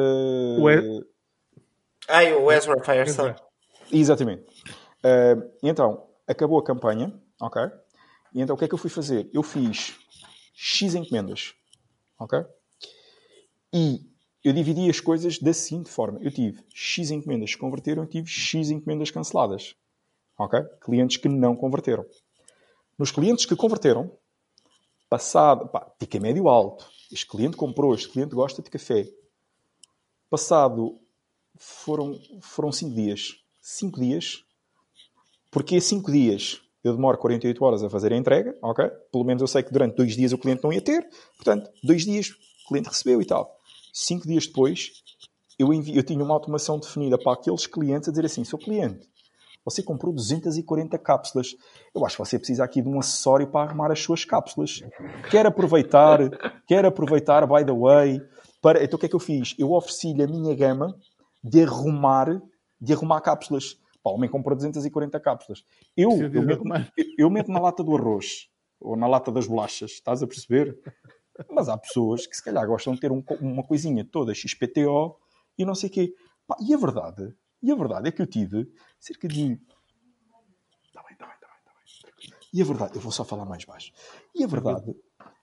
[0.70, 1.04] E-
[2.08, 3.34] Ah, e o Ezra Firestone.
[3.92, 4.44] Exatamente.
[5.04, 7.62] Ah, então, acabou a campanha, ok?
[8.34, 9.28] E então o que é que eu fui fazer?
[9.32, 9.96] Eu fiz
[10.54, 11.52] X encomendas,
[12.18, 12.40] ok?
[13.72, 14.00] E
[14.42, 18.28] eu dividi as coisas da seguinte forma: eu tive X encomendas que converteram, eu tive
[18.28, 19.74] X encomendas canceladas,
[20.40, 20.60] ok?
[20.80, 22.04] Clientes que não converteram.
[22.98, 24.10] Nos clientes que converteram,
[25.08, 26.86] passado, pá, tica médio alto.
[27.12, 29.06] Este cliente comprou, este cliente gosta de café.
[30.28, 30.98] Passado
[31.56, 33.36] foram, foram 5 dias.
[33.60, 34.44] 5 dias.
[35.50, 38.88] Porque 5 dias eu demoro 48 horas a fazer a entrega, ok?
[39.12, 41.06] Pelo menos eu sei que durante 2 dias o cliente não ia ter.
[41.36, 43.54] Portanto, 2 dias o cliente recebeu e tal.
[43.92, 44.92] 5 dias depois,
[45.58, 49.09] eu, envi, eu tinha uma automação definida para aqueles clientes a dizer assim: seu cliente,
[49.64, 51.55] você comprou 240 cápsulas.
[51.94, 54.80] Eu acho que você precisa aqui de um acessório para arrumar as suas cápsulas.
[55.30, 56.18] Quer aproveitar,
[56.66, 58.20] quer aproveitar, by the way.
[58.62, 58.82] Para...
[58.82, 59.55] Então o que é que eu fiz?
[59.58, 60.94] Eu ofereci-lhe a minha gama
[61.42, 62.40] de arrumar,
[62.80, 63.74] de arrumar cápsulas.
[64.02, 65.62] Pá, o homem comprou 240 cápsulas.
[65.97, 66.64] Eu, eu, meto,
[67.18, 68.48] eu- meto na lata do arroz
[68.80, 70.78] ou na lata das bolachas, estás a perceber?
[71.50, 75.16] Mas há pessoas que se calhar gostam de ter um uma coisinha toda XPTO
[75.58, 76.14] e não sei o quê.
[76.47, 79.60] Pá, e a verdade, e a verdade é que eu tive cerca de.
[80.84, 82.39] Está bem, está bem, está bem, está bem.
[82.52, 83.92] E a verdade, eu vou só falar mais baixo.
[84.34, 84.94] E a verdade,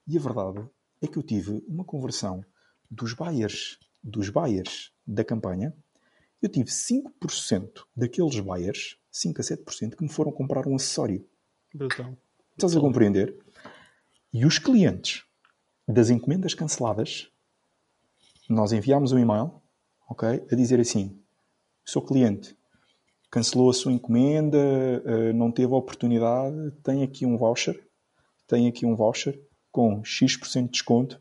[0.07, 0.67] e a verdade
[1.01, 2.43] é que eu tive uma conversão
[2.89, 5.75] dos buyers, dos buyers da campanha.
[6.41, 11.27] Eu tive 5% daqueles buyers, 5 a 7%, que me foram comprar um acessório.
[11.73, 12.17] Brutal.
[12.51, 13.37] Estás a compreender?
[14.33, 15.25] E os clientes
[15.87, 17.31] das encomendas canceladas,
[18.49, 19.61] nós enviámos um e-mail,
[20.07, 21.21] ok, a dizer assim:
[21.89, 22.55] seu cliente
[23.29, 27.83] cancelou a sua encomenda, eh, não teve a oportunidade, tem aqui um voucher,
[28.47, 29.39] tem aqui um voucher
[29.71, 31.19] com X% de desconto,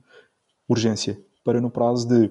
[0.68, 2.30] urgência, para no prazo de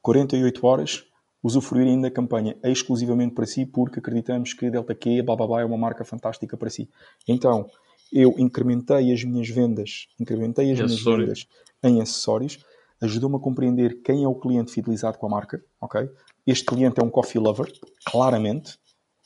[0.00, 1.04] 48 horas
[1.42, 6.04] usufruírem da campanha exclusivamente para si, porque acreditamos que Delta Q, blá, é uma marca
[6.04, 6.88] fantástica para si.
[7.26, 7.68] Então,
[8.12, 11.26] eu incrementei as minhas vendas, incrementei as minhas acessórios.
[11.26, 11.46] vendas
[11.82, 12.64] em acessórios,
[13.02, 16.08] ajudou-me a compreender quem é o cliente fidelizado com a marca, ok?
[16.46, 17.70] Este cliente é um coffee lover,
[18.06, 18.78] claramente,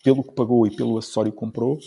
[0.02, 1.78] pelo que pagou e pelo acessório que comprou,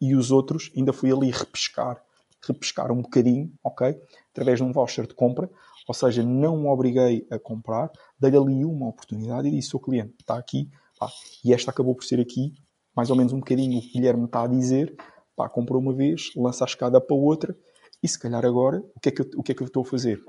[0.00, 2.02] e os outros ainda fui ali repescar,
[2.46, 3.98] repescar um bocadinho, ok?
[4.30, 5.50] Através de um voucher de compra,
[5.86, 10.14] ou seja, não o obriguei a comprar, dei-lhe ali uma oportunidade e disse ao cliente,
[10.20, 10.68] está aqui,
[10.98, 11.08] pá,
[11.42, 12.52] e esta acabou por ser aqui,
[12.94, 14.94] mais ou menos um bocadinho o que o Guilherme está a dizer,
[15.34, 17.56] pá, comprou uma vez, lança a escada para outra,
[18.02, 19.82] e se calhar agora, o que é que eu, o que é que eu estou
[19.82, 20.22] a fazer?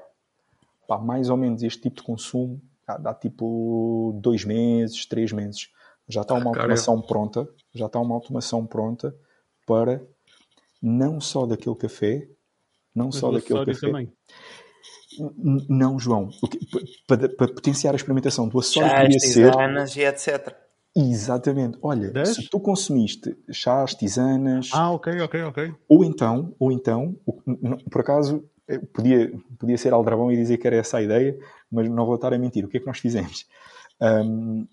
[0.90, 5.70] Pá, mais ou menos este tipo de consumo dá, dá tipo dois meses, três meses.
[6.08, 9.16] Já está uma cara, automação pronta, já está uma automação pronta
[9.68, 10.02] para
[10.82, 12.28] não só daquele café,
[12.96, 13.86] não Mas só daquele café.
[13.88, 14.12] também.
[15.70, 16.32] Não, João.
[17.06, 19.52] Para, para potenciar a experimentação do Chás, poderia ser.
[19.52, 20.56] tisanas e etc.
[20.96, 21.78] Exatamente.
[21.84, 22.30] Olha, Dez?
[22.30, 25.76] se tu consumiste chás, tisanas, Ah, ok, ok, ok.
[25.88, 27.16] ou então, ou então,
[27.92, 28.44] por acaso,
[28.94, 31.38] podia, podia ser aldrabão e dizer que era essa a ideia,
[31.72, 32.66] mas não vou estar a mentir.
[32.66, 33.48] O que é que nós fizemos?
[34.00, 34.66] Ahm,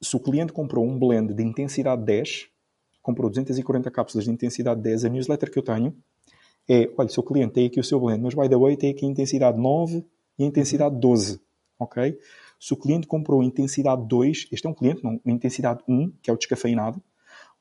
[0.00, 2.48] se o cliente comprou um blend de intensidade 10,
[3.02, 5.94] comprou 240 cápsulas de intensidade 10, a newsletter que eu tenho
[6.68, 9.04] é, olha, seu cliente tem aqui o seu blend, mas by the way tem aqui
[9.04, 10.04] a intensidade 9
[10.38, 11.40] e a intensidade 12,
[11.78, 12.18] ok?
[12.58, 16.32] Se o cliente comprou intensidade 2, este é um cliente, não, intensidade 1, que é
[16.32, 17.02] o descafeinado,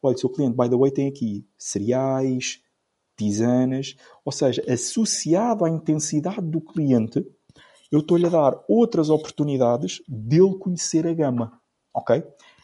[0.01, 2.61] olha, seu cliente, by the way, tem aqui cereais,
[3.15, 7.25] tisanas, ou seja, associado à intensidade do cliente,
[7.91, 11.59] eu estou-lhe a dar outras oportunidades dele conhecer a gama,
[11.93, 12.23] ok?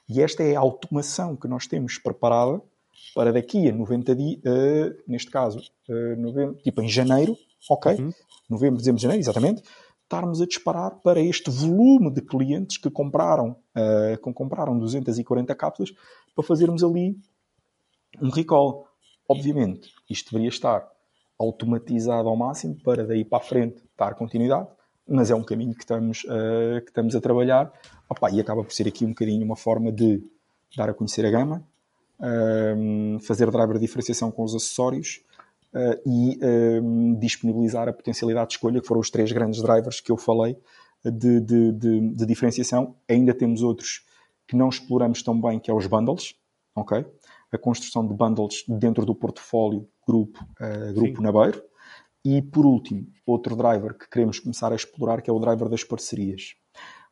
[0.09, 2.61] E esta é a automação que nós temos preparada
[3.13, 4.41] para daqui a 90 dias,
[5.07, 5.59] neste caso,
[5.89, 7.37] eh, novembro, tipo em janeiro,
[7.69, 7.95] ok?
[7.95, 8.11] Uhum.
[8.49, 9.63] Novembro, dezembro, janeiro, exatamente,
[10.03, 15.91] estarmos a disparar para este volume de clientes que compraram, eh, que compraram 240 cápsulas
[16.33, 17.17] para fazermos ali
[18.21, 18.86] um recall.
[19.27, 20.87] Obviamente, isto deveria estar
[21.39, 24.67] automatizado ao máximo para daí para a frente dar continuidade,
[25.07, 27.71] mas é um caminho que estamos, eh, que estamos a trabalhar
[28.09, 30.23] Opa, e acaba por ser aqui um bocadinho uma forma de
[30.75, 31.63] dar a conhecer a gama,
[32.21, 35.21] ehm, fazer driver de diferenciação com os acessórios
[35.73, 40.11] eh, e ehm, disponibilizar a potencialidade de escolha, que foram os três grandes drivers que
[40.11, 40.57] eu falei
[41.03, 42.95] de, de, de, de diferenciação.
[43.09, 44.05] Ainda temos outros
[44.47, 46.35] que não exploramos tão bem, que é os bundles,
[46.73, 47.05] ok?
[47.51, 51.61] A construção de bundles dentro do portfólio grupo, uh, grupo Nabeiro.
[52.23, 55.83] E, por último, outro driver que queremos começar a explorar, que é o driver das
[55.83, 56.55] parcerias.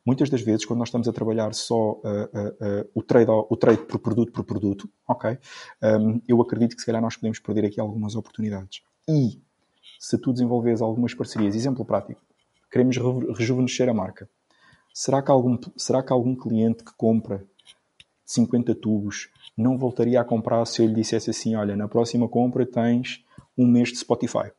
[0.06, 3.56] Muitas das vezes, quando nós estamos a trabalhar só uh, uh, uh, o, trade, o
[3.56, 5.36] trade por produto por produto, ok?
[5.82, 8.82] Um, eu acredito que se calhar nós podemos perder aqui algumas oportunidades.
[9.08, 9.42] E
[9.98, 12.20] se tu desenvolves algumas parcerias, exemplo prático,
[12.70, 12.96] queremos
[13.36, 14.30] rejuvenescer a marca.
[14.94, 17.44] Será que algum, será que algum cliente que compra
[18.24, 22.66] 50 tubos não voltaria a comprar se eu lhe dissesse assim: olha, na próxima compra
[22.66, 23.24] tens
[23.56, 24.50] um mês de Spotify,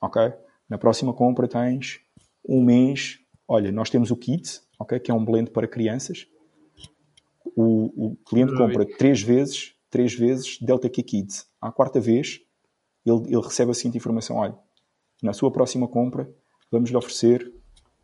[0.00, 0.32] ok?
[0.68, 2.00] Na próxima compra tens
[2.48, 6.28] um mês olha, nós temos o kit, okay, que é um blend para crianças.
[7.56, 11.48] O, o cliente compra três vezes, três vezes Delta Kids.
[11.60, 12.40] À quarta vez,
[13.04, 14.56] ele, ele recebe a seguinte informação: olha,
[15.20, 16.32] na sua próxima compra,
[16.70, 17.52] vamos lhe oferecer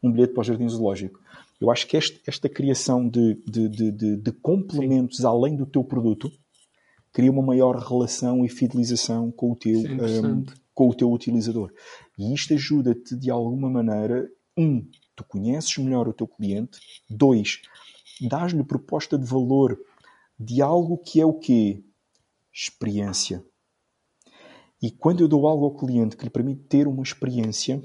[0.02, 1.20] um bilhete para o Jardim Zoológico.
[1.60, 5.26] Eu acho que este, esta criação de, de, de, de complementos Sim.
[5.26, 6.31] além do teu produto
[7.12, 10.44] cria uma maior relação e fidelização com o teu, um,
[10.75, 11.73] com o teu utilizador.
[12.18, 16.78] E isto ajuda-te de alguma maneira, um, tu conheces melhor o teu cliente.
[17.09, 17.62] Dois,
[18.20, 19.78] dás-lhe proposta de valor
[20.39, 21.83] de algo que é o quê?
[22.52, 23.43] Experiência.
[24.83, 27.83] E quando eu dou algo ao cliente que lhe permite ter uma experiência,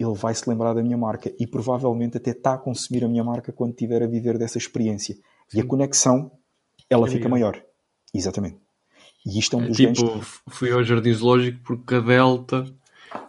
[0.00, 3.22] ele vai se lembrar da minha marca e provavelmente até está a consumir a minha
[3.22, 5.14] marca quando estiver a viver dessa experiência.
[5.48, 5.58] Sim.
[5.58, 6.30] E a conexão,
[6.88, 7.62] ela é fica maior.
[8.14, 8.56] Exatamente.
[9.26, 12.64] E isto é um é dos é, tipo, fui ao Jardim Zoológico porque a Delta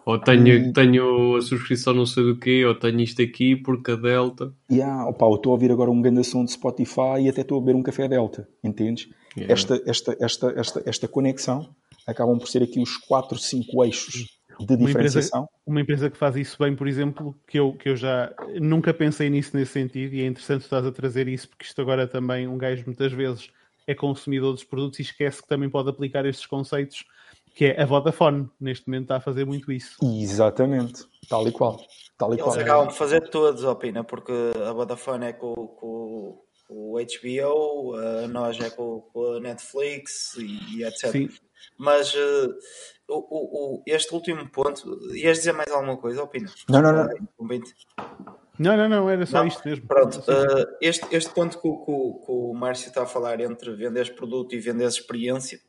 [0.05, 0.73] ou tenho, hum.
[0.73, 4.53] tenho a subscrição não sei do quê, ou tenho isto aqui porque a Delta.
[4.71, 7.57] Yeah, opa, eu estou a ouvir agora um grande som de Spotify e até estou
[7.57, 9.09] a beber um café Delta, entendes?
[9.35, 9.53] Yeah.
[9.53, 11.69] Esta, esta, esta, esta, esta conexão
[12.07, 15.41] acabam por ser aqui os 4, 5 eixos de diferenciação.
[15.41, 18.33] Uma empresa, uma empresa, que faz isso bem, por exemplo, que eu, que eu já
[18.59, 22.07] nunca pensei nisso nesse sentido, e é interessante estás a trazer isso, porque isto agora
[22.07, 23.49] também um gajo muitas vezes
[23.87, 27.03] é consumidor dos produtos e esquece que também pode aplicar estes conceitos
[27.53, 29.97] que é a Vodafone, neste momento está a fazer muito isso.
[30.01, 31.83] Exatamente, tal e qual.
[32.17, 32.59] Tal e Eles qual.
[32.59, 34.31] acabam de fazer todos, opina, porque
[34.65, 37.97] a Vodafone é com, com, com o HBO,
[38.29, 41.11] nós é com, com a Netflix e, e etc.
[41.11, 41.29] Sim.
[41.77, 42.55] Mas uh,
[43.15, 46.49] o, o, este último ponto, ias dizer mais alguma coisa, opina?
[46.69, 47.09] Não, não, não.
[48.59, 49.87] Não, não, não, era só não, isto mesmo.
[49.87, 54.15] Pronto, uh, este, este ponto que, que, que o Márcio está a falar entre vender
[54.15, 55.59] produto e vender experiência,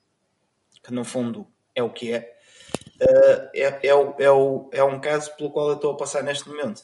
[0.82, 2.36] que no fundo é o que é,
[3.00, 6.22] uh, é, é, o, é, o, é um caso pelo qual eu estou a passar
[6.22, 6.82] neste momento.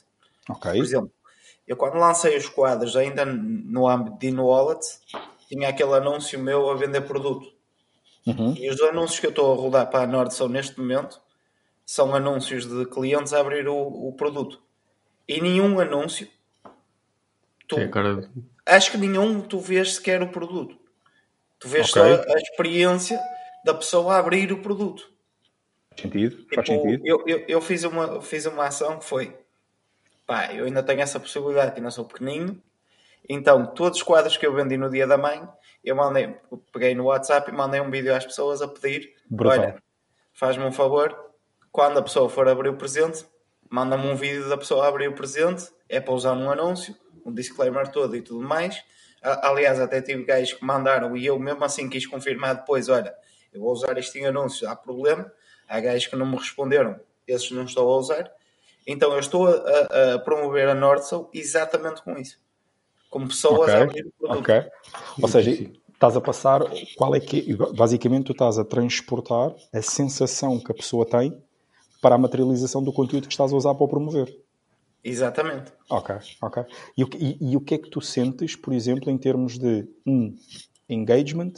[0.48, 0.72] Ok.
[0.72, 1.12] Por exemplo,
[1.66, 4.80] eu quando lancei os quadros ainda no âmbito de InWallet,
[5.46, 7.57] tinha aquele anúncio meu a vender produto.
[8.26, 8.54] Uhum.
[8.56, 11.20] E os anúncios que eu estou a rodar para a Nordson neste momento
[11.84, 14.60] são anúncios de clientes a abrir o, o produto.
[15.26, 16.28] E nenhum anúncio.
[17.66, 18.28] Tu, cara...
[18.66, 20.76] Acho que nenhum tu vês sequer o produto.
[21.58, 22.02] Tu vês okay.
[22.02, 23.20] só a experiência
[23.64, 25.10] da pessoa a abrir o produto.
[25.90, 27.06] Faz sentido, tipo, faz sentido.
[27.06, 29.34] Eu, eu, eu, fiz, uma, fiz uma ação que foi
[30.28, 32.62] pá, eu ainda tenho essa possibilidade que ainda sou pequenino,
[33.26, 35.42] então todos os quadros que eu vendi no dia da mãe,
[35.88, 36.34] eu mandei,
[36.72, 39.58] peguei no WhatsApp e mandei um vídeo às pessoas a pedir, Brutal.
[39.58, 39.82] olha,
[40.32, 41.16] faz-me um favor,
[41.70, 43.24] quando a pessoa for abrir o presente,
[43.70, 46.94] manda-me um vídeo da pessoa a abrir o presente, é para usar num anúncio,
[47.24, 48.82] um disclaimer todo e tudo mais.
[49.22, 53.14] Aliás, até tive gajos que mandaram e eu mesmo assim quis confirmar depois, olha,
[53.52, 55.30] eu vou usar isto em anúncios, há problema.
[55.68, 58.30] Há gajos que não me responderam, esses não estou a usar.
[58.86, 62.40] Então eu estou a, a promover a Nordsoul exatamente com isso.
[63.08, 63.74] Como pessoas okay.
[63.74, 64.40] a abrir o produto.
[64.40, 64.64] Ok.
[65.22, 66.62] Ou seja, estás a passar,
[66.96, 71.36] qual é que basicamente tu estás a transportar a sensação que a pessoa tem
[72.00, 74.32] para a materialização do conteúdo que estás a usar para o promover.
[75.02, 75.72] Exatamente.
[75.88, 76.62] Ok, ok.
[76.96, 80.34] E, e, e o que é que tu sentes, por exemplo, em termos de um
[80.88, 81.52] engagement,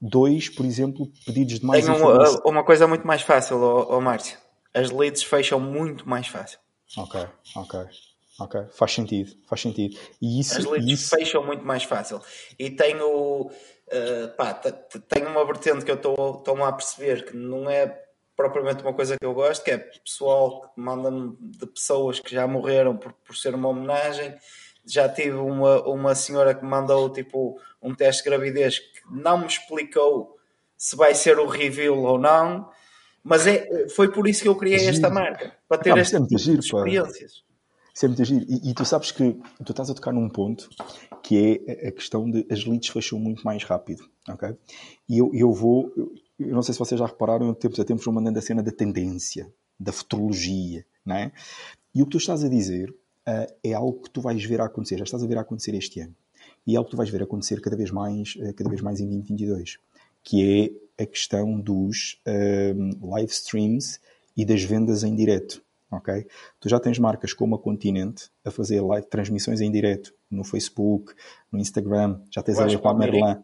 [0.00, 2.40] Dois, por exemplo, pedidos de mais Tenho informação.
[2.44, 4.38] Uma, uma coisa muito mais fácil, oh, oh Márcio.
[4.72, 6.58] As leads fecham muito mais fácil.
[6.96, 7.20] Ok,
[7.56, 7.80] ok.
[8.38, 9.98] Ok, faz sentido, faz sentido.
[10.22, 11.16] E isso, As leads isso...
[11.16, 12.20] fecham muito mais fácil.
[12.56, 18.04] E tenho, uh, pá, tenho uma vertente que eu estou a perceber que não é
[18.36, 22.46] propriamente uma coisa que eu gosto, que é pessoal que manda-me de pessoas que já
[22.46, 24.32] morreram por, por ser uma homenagem.
[24.86, 29.46] Já tive uma, uma senhora que mandou tipo um teste de gravidez que não me
[29.46, 30.38] explicou
[30.76, 32.70] se vai ser o reveal ou não,
[33.24, 34.92] mas é, foi por isso que eu criei giro.
[34.92, 37.47] esta marca, para ter estas é giro, experiências.
[37.98, 38.46] Isso é muito giro.
[38.48, 39.32] E, e, tu sabes que
[39.64, 40.70] tu estás a tocar num ponto
[41.20, 44.56] que é a questão de as leads fecham muito mais rápido, ok?
[45.08, 45.92] E eu, eu vou,
[46.38, 48.70] eu não sei se vocês já repararam, tempos a tempos vou mandando a cena da
[48.70, 51.32] tendência, da futurologia, não é?
[51.92, 54.66] E o que tu estás a dizer uh, é algo que tu vais ver a
[54.66, 56.14] acontecer, já estás a ver a acontecer este ano.
[56.64, 59.00] E é algo que tu vais ver acontecer cada vez mais, uh, cada vez mais
[59.00, 59.76] em 2022,
[60.22, 63.98] que é a questão dos uh, live streams
[64.36, 65.60] e das vendas em direto.
[65.90, 66.26] Okay?
[66.60, 71.14] Tu já tens marcas como a Continente a fazer live transmissões em direto no Facebook,
[71.50, 73.42] no Instagram, já tens ali com a Merlin,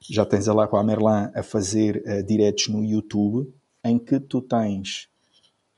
[0.00, 4.40] já tens lá com a Merlin a fazer uh, diretos no YouTube em que tu
[4.40, 5.08] tens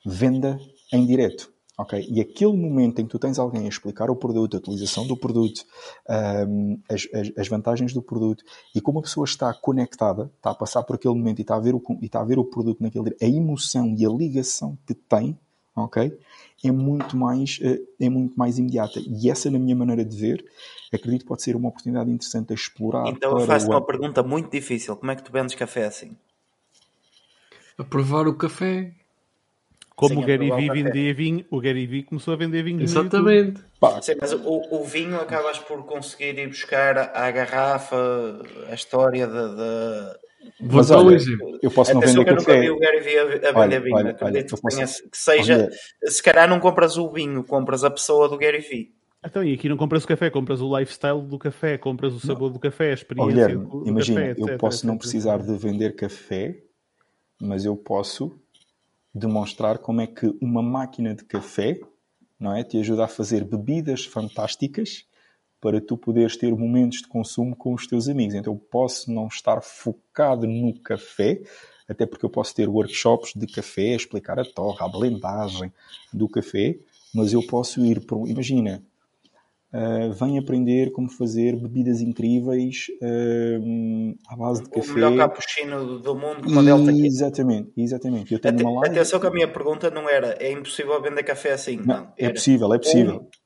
[0.05, 0.58] venda
[0.92, 1.52] em direto.
[1.76, 2.07] ok?
[2.08, 5.16] E aquele momento em que tu tens alguém a explicar o produto, a utilização do
[5.16, 5.65] produto,
[6.49, 8.44] um, as, as, as, vantagens do produto
[8.75, 11.60] e como a pessoa está conectada, está a passar por aquele momento e está a
[11.60, 14.94] ver o, e está a ver o produto naquele a emoção e a ligação que
[14.94, 15.36] tem,
[15.77, 16.19] ok?
[16.65, 18.99] É muito mais, eh, é muito mais imediata.
[18.99, 20.45] E essa, na minha maneira de ver,
[20.93, 23.09] acredito que pode ser uma oportunidade interessante a explorar.
[23.09, 23.71] Então eu faço o...
[23.71, 24.97] uma pergunta muito difícil.
[24.97, 26.17] Como é que tu vendes café assim?
[27.79, 28.93] A provar o café.
[29.95, 32.83] Como Sim, o Gary Vee vendia vinho, o Gary Vee começou a vender vinho.
[32.83, 33.63] Exatamente.
[34.03, 37.97] Sim, mas o, o, vinho acabas por conseguir ir buscar à garrafa
[38.69, 40.19] a história de.
[40.60, 41.58] Vou dar um exemplo.
[41.62, 42.31] Eu posso não vender café.
[42.31, 43.97] Eu nunca vi o Gary Vee a, a vender vinho.
[43.97, 45.10] Olha, olha, que, posso...
[45.10, 46.10] que seja, olha.
[46.10, 48.94] se calhar não compras o vinho, compras a pessoa do Gary Vee.
[49.25, 52.49] Então, e aqui não compras o café, compras o lifestyle do café, compras o sabor
[52.49, 52.52] não.
[52.52, 55.57] do café, a experiência Guilherme, do imagina, café, etc, eu posso etc, não precisar de
[55.57, 56.62] vender café,
[57.41, 58.39] mas eu posso
[59.12, 61.81] demonstrar como é que uma máquina de café
[62.39, 65.06] não é, te ajuda a fazer bebidas fantásticas
[65.60, 68.35] para tu poderes ter momentos de consumo com os teus amigos.
[68.35, 71.41] Então eu posso não estar focado no café,
[71.89, 75.73] até porque eu posso ter workshops de café, explicar a torra, a blendagem
[76.12, 76.76] do café,
[77.15, 78.18] mas eu posso ir para.
[78.28, 78.83] Imagina,
[79.73, 84.91] Uh, vem aprender como fazer bebidas incríveis uh, à base de café.
[84.91, 86.93] O melhor cappuccino do mundo com uma Delta.
[86.93, 88.33] Exatamente, exatamente.
[88.33, 88.97] Eu tenho uma live...
[88.97, 91.78] Atenção que a minha pergunta não era é impossível vender café assim.
[91.78, 93.17] Não, não é possível, é possível.
[93.17, 93.45] Um...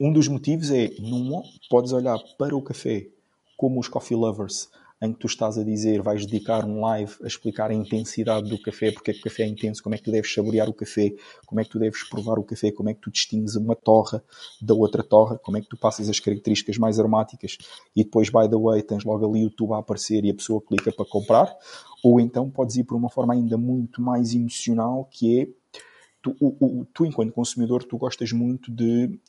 [0.00, 3.08] um dos motivos é não podes olhar para o café
[3.56, 4.68] como os coffee lovers
[5.00, 8.60] em que tu estás a dizer, vais dedicar um live a explicar a intensidade do
[8.60, 10.72] café, porque é que o café é intenso, como é que tu deves saborear o
[10.72, 11.14] café,
[11.46, 14.22] como é que tu deves provar o café, como é que tu distingues uma torra
[14.60, 17.58] da outra torra, como é que tu passas as características mais aromáticas
[17.94, 20.60] e depois, by the way, tens logo ali o tubo a aparecer e a pessoa
[20.60, 21.56] clica para comprar,
[22.02, 25.48] ou então podes ir por uma forma ainda muito mais emocional, que é
[26.20, 29.20] Tu, o, o, tu, enquanto consumidor, tu gostas muito de.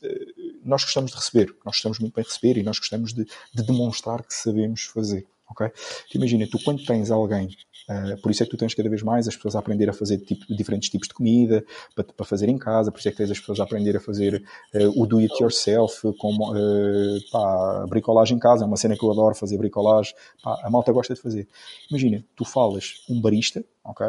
[0.64, 3.24] Nós gostamos de receber, nós gostamos muito bem de receber e nós gostamos de,
[3.54, 5.68] de demonstrar que sabemos fazer ok?
[6.10, 7.48] Tu imagina, tu quando tens alguém,
[7.88, 9.92] uh, por isso é que tu tens cada vez mais as pessoas a aprender a
[9.92, 11.64] fazer tipo, diferentes tipos de comida
[11.94, 14.00] para, para, fazer em casa, por isso é que tens as pessoas a aprender a
[14.00, 14.42] fazer
[14.74, 19.04] uh, o do it yourself, como uh, pá, bricolagem em casa, é uma cena que
[19.04, 21.48] eu adoro fazer bricolagem, pá, a malta gosta de fazer.
[21.90, 24.06] Imagina, tu falas um barista, ok?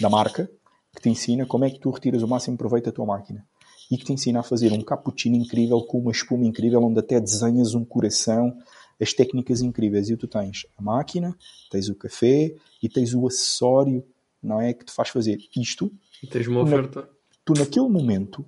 [0.00, 0.50] Da marca,
[0.94, 3.46] que te ensina como é que tu retiras o máximo proveito da tua máquina
[3.90, 7.20] e que te ensina a fazer um cappuccino incrível com uma espuma incrível onde até
[7.20, 8.56] desenhas um coração
[9.00, 10.08] as técnicas incríveis.
[10.08, 11.36] E tu tens a máquina,
[11.70, 14.04] tens o café e tens o acessório,
[14.42, 14.72] não é?
[14.72, 15.92] Que te faz fazer isto.
[16.22, 17.02] E tens uma oferta.
[17.02, 17.08] Na,
[17.44, 18.44] tu, naquele momento,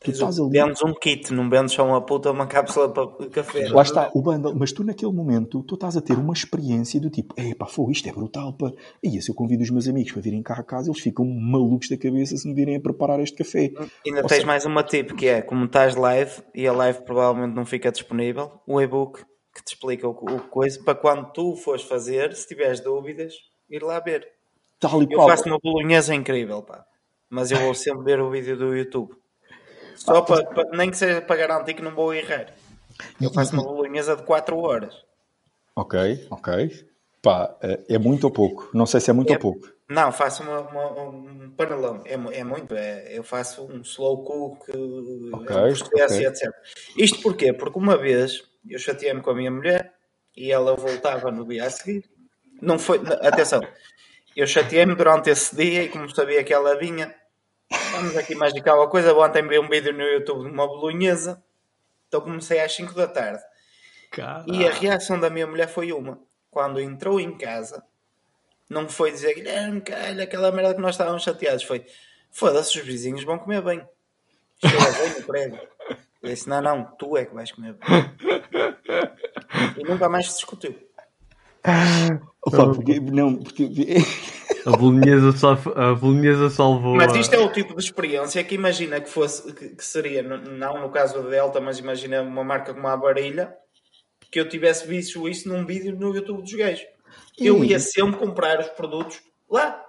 [0.00, 0.50] tu estás ali.
[0.50, 3.68] Vendes um kit, não vendes só uma puta, uma cápsula para café.
[3.68, 4.54] Lá está, o bundle.
[4.54, 8.08] Mas tu, naquele momento, tu estás a ter uma experiência do tipo: pá, foi, isto
[8.08, 8.72] é brutal, pá.
[9.02, 11.88] E se eu convido os meus amigos para virem cá a casa, eles ficam malucos
[11.88, 13.72] da cabeça se me virem a preparar este café.
[14.06, 14.46] Ainda Ou tens seja...
[14.46, 18.50] mais uma tip que é: como estás live e a live provavelmente não fica disponível,
[18.66, 22.80] o e-book que te explica o, o coisa para quando tu fores fazer, se tiveres
[22.80, 23.34] dúvidas,
[23.68, 24.26] ir lá ver.
[24.78, 25.28] Tal e eu qual.
[25.28, 26.84] faço uma bolonhesa incrível, pá.
[27.28, 29.12] Mas eu vou sempre ver o vídeo do YouTube.
[30.00, 32.46] Só ah, para, para, nem que seja para garantir que não vou errar.
[33.20, 34.94] Eu faço uma bolonhesa de 4 horas.
[35.76, 36.88] Ok, ok.
[37.22, 38.70] Pá, é, é muito ou pouco?
[38.72, 39.68] Não sei se é muito é, ou pouco.
[39.88, 42.02] Não, faço uma, uma, um panelão.
[42.06, 42.74] É, é muito.
[42.74, 46.26] É, eu faço um slow cook, okay, okay.
[46.26, 46.50] etc.
[46.96, 47.52] Isto porquê?
[47.52, 49.92] Porque uma vez eu chateei-me com a minha mulher
[50.36, 52.04] e ela voltava no dia a seguir.
[52.60, 53.00] Não foi.
[53.20, 53.60] Atenção,
[54.34, 57.14] eu chateei-me durante esse dia e como sabia que ela vinha,
[57.70, 59.14] vamos aqui mais de uma coisa.
[59.14, 61.42] Ontem vi um vídeo no YouTube de uma bolonhesa,
[62.08, 63.42] então comecei às 5 da tarde.
[64.10, 64.44] Caramba.
[64.52, 66.18] E a reação da minha mulher foi uma.
[66.50, 67.82] Quando entrou em casa,
[68.68, 71.62] não foi dizer Guilherme, calha, aquela merda que nós estávamos chateados.
[71.62, 71.86] Foi
[72.30, 73.86] foda-se, os vizinhos vão comer bem.
[74.58, 75.58] Cheira bem no prego.
[76.22, 77.88] Eu disse: não, não, tu é que vais comer bem.
[79.76, 80.76] E nunca mais se discutiu.
[82.46, 83.68] Opa, porque, não, porque...
[84.66, 85.68] A bolonhesa, salv...
[85.74, 86.94] a bolonhesa salvou.
[86.94, 90.82] Mas isto é o tipo de experiência que imagina que fosse que, que seria, não
[90.82, 93.54] no caso da Delta, mas imagina uma marca como a Barilha,
[94.30, 96.84] que eu tivesse visto isso num vídeo no YouTube dos gajos.
[97.38, 99.82] Eu ia sempre comprar os produtos lá.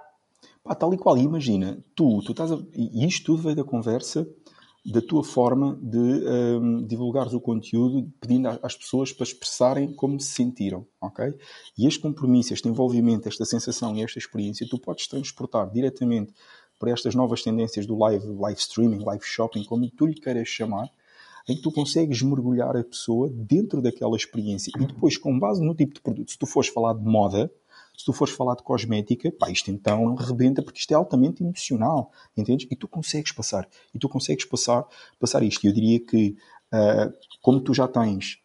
[0.64, 2.58] Pá, tal e qual, imagina, tu, tu estás a...
[2.74, 4.28] E isto tudo veio da conversa
[4.84, 10.32] da tua forma de um, divulgares o conteúdo, pedindo às pessoas para expressarem como se
[10.32, 11.34] sentiram, ok?
[11.78, 16.34] E este compromisso, este envolvimento, esta sensação e esta experiência, tu podes transportar diretamente
[16.80, 20.90] para estas novas tendências do live, live streaming, live shopping, como tu lhe queiras chamar,
[21.48, 25.76] em que tu consegues mergulhar a pessoa dentro daquela experiência e depois, com base no
[25.76, 27.52] tipo de produto, se tu fores falar de moda,
[28.02, 32.12] se tu fores falar de cosmética, pá, isto então rebenta porque isto é altamente emocional,
[32.36, 32.68] entendes?
[32.72, 34.88] E tu consegues passar, e tu consegues passar,
[35.20, 35.68] passar isto.
[35.68, 36.36] Eu diria que,
[36.74, 37.14] uh,
[37.44, 38.40] como tu já tens,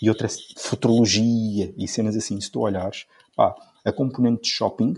[0.00, 3.52] e outra futurologia e cenas assim, se tu olhares, pá,
[3.84, 4.94] a componente de shopping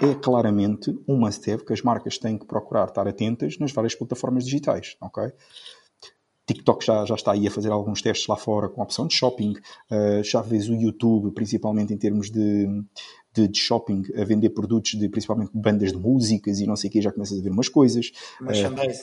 [0.00, 4.44] é claramente um must-have que as marcas têm que procurar estar atentas nas várias plataformas
[4.44, 5.32] digitais, ok?
[6.48, 9.14] TikTok já, já está aí a fazer alguns testes lá fora com a opção de
[9.14, 9.52] shopping.
[9.90, 12.66] Uh, já vês o YouTube, principalmente em termos de,
[13.42, 16.92] de, de, shopping, a vender produtos de principalmente bandas de músicas e não sei o
[16.92, 18.12] que, já começas a ver umas coisas.
[18.40, 19.02] Merchandise.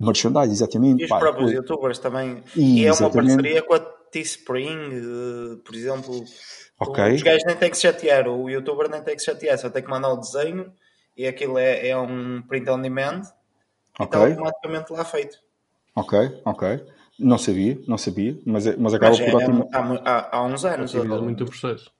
[0.00, 1.02] Uh, merchandise, exatamente.
[1.02, 1.68] E os Pá, próprios depois...
[1.70, 2.42] youtubers também.
[2.56, 6.24] E, e é uma parceria com a Teespring, uh, por exemplo.
[6.80, 7.14] Okay.
[7.14, 9.70] Os gajos nem têm que se chatear, o youtuber nem tem que se chatear, só
[9.70, 10.72] tem que mandar o desenho
[11.16, 13.22] e aquilo é, é um print on demand
[13.98, 14.02] okay.
[14.02, 15.38] e está automaticamente lá feito.
[15.94, 16.84] Ok, ok.
[17.18, 19.40] Não sabia, não sabia, mas, é, mas acaba mas por...
[19.40, 20.92] É, há, há, há, uns anos.
[20.94, 21.22] Ou...
[21.22, 21.92] muito processo.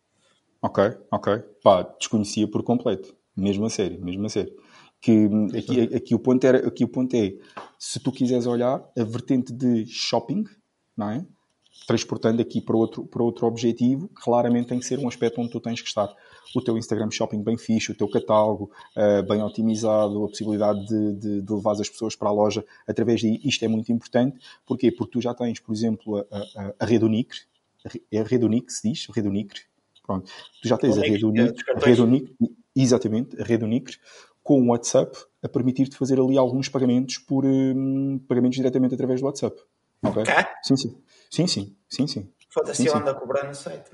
[0.64, 1.42] Ok, ok.
[1.62, 3.14] Pá, desconhecia por completo.
[3.36, 4.50] Mesmo a sério, mesmo a sério.
[4.98, 5.28] Que
[5.58, 7.34] aqui, aqui, o ponto era, aqui o ponto é,
[7.78, 10.44] se tu quiseres olhar, a vertente de shopping,
[10.96, 11.26] não é?
[11.86, 15.60] transportando aqui para outro, para outro objetivo, claramente tem que ser um aspecto onde tu
[15.60, 16.08] tens que estar.
[16.56, 21.12] O teu Instagram Shopping bem fixe, o teu catálogo uh, bem otimizado, a possibilidade de,
[21.12, 24.38] de, de, levar as pessoas para a loja através de isto é muito importante.
[24.64, 24.90] Porquê?
[24.90, 27.40] Porque tu já tens, por exemplo, a, a, a rede Unicre,
[28.10, 29.06] é a rede Unicre se diz?
[29.14, 29.60] Rede Unicre.
[30.06, 30.30] Pronto.
[30.62, 32.36] Tu já tens a rede Unicre, a rede Unicre,
[32.76, 33.96] exatamente, a rede Unicre,
[34.42, 39.26] com o WhatsApp a permitir-te fazer ali alguns pagamentos por um, pagamentos diretamente através do
[39.26, 39.56] WhatsApp.
[40.02, 40.22] Ok?
[40.22, 40.34] okay.
[40.62, 41.02] Sim, sim.
[41.30, 42.32] Sim, sim, sim, sim.
[42.50, 43.90] Foda-se, anda a cobrar no site.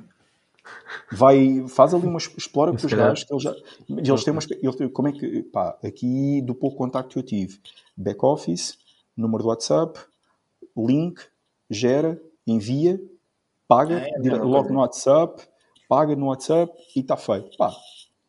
[1.13, 3.55] Vai, faz ali uma explora com os gajos que eles já.
[3.89, 4.43] Eles têm uma.
[4.51, 5.43] Eles, como é que.
[5.45, 7.61] Pá, aqui do pouco contacto que eu tive,
[7.97, 8.77] back office,
[9.17, 9.99] número do WhatsApp,
[10.77, 11.21] link,
[11.69, 13.01] gera, envia,
[13.67, 15.43] paga, ah, é, logo no WhatsApp,
[15.91, 17.57] paga no WhatsApp e está feito.
[17.59, 17.75] Pá,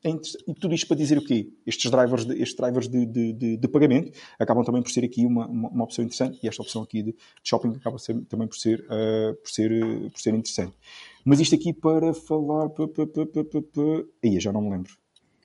[0.04, 1.54] é e tudo isto para dizer o quê?
[1.64, 5.28] Estes drivers, de, estes drivers de, de, de, de pagamento acabam também por ser aqui
[5.28, 8.58] uma, uma, uma, opção interessante e esta opção aqui de, shopping acaba ser, também por
[8.58, 10.74] ser, uh, por, ser, uh, por ser interessante.
[11.24, 12.70] Mas isto aqui para falar.
[14.24, 14.92] Aí, já não me lembro.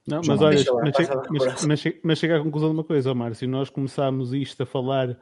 [0.07, 0.95] Não, mas olha, mas,
[1.29, 3.47] mas, mas, mas, chega à conclusão de uma coisa, Márcio.
[3.47, 5.19] Nós começámos isto a falar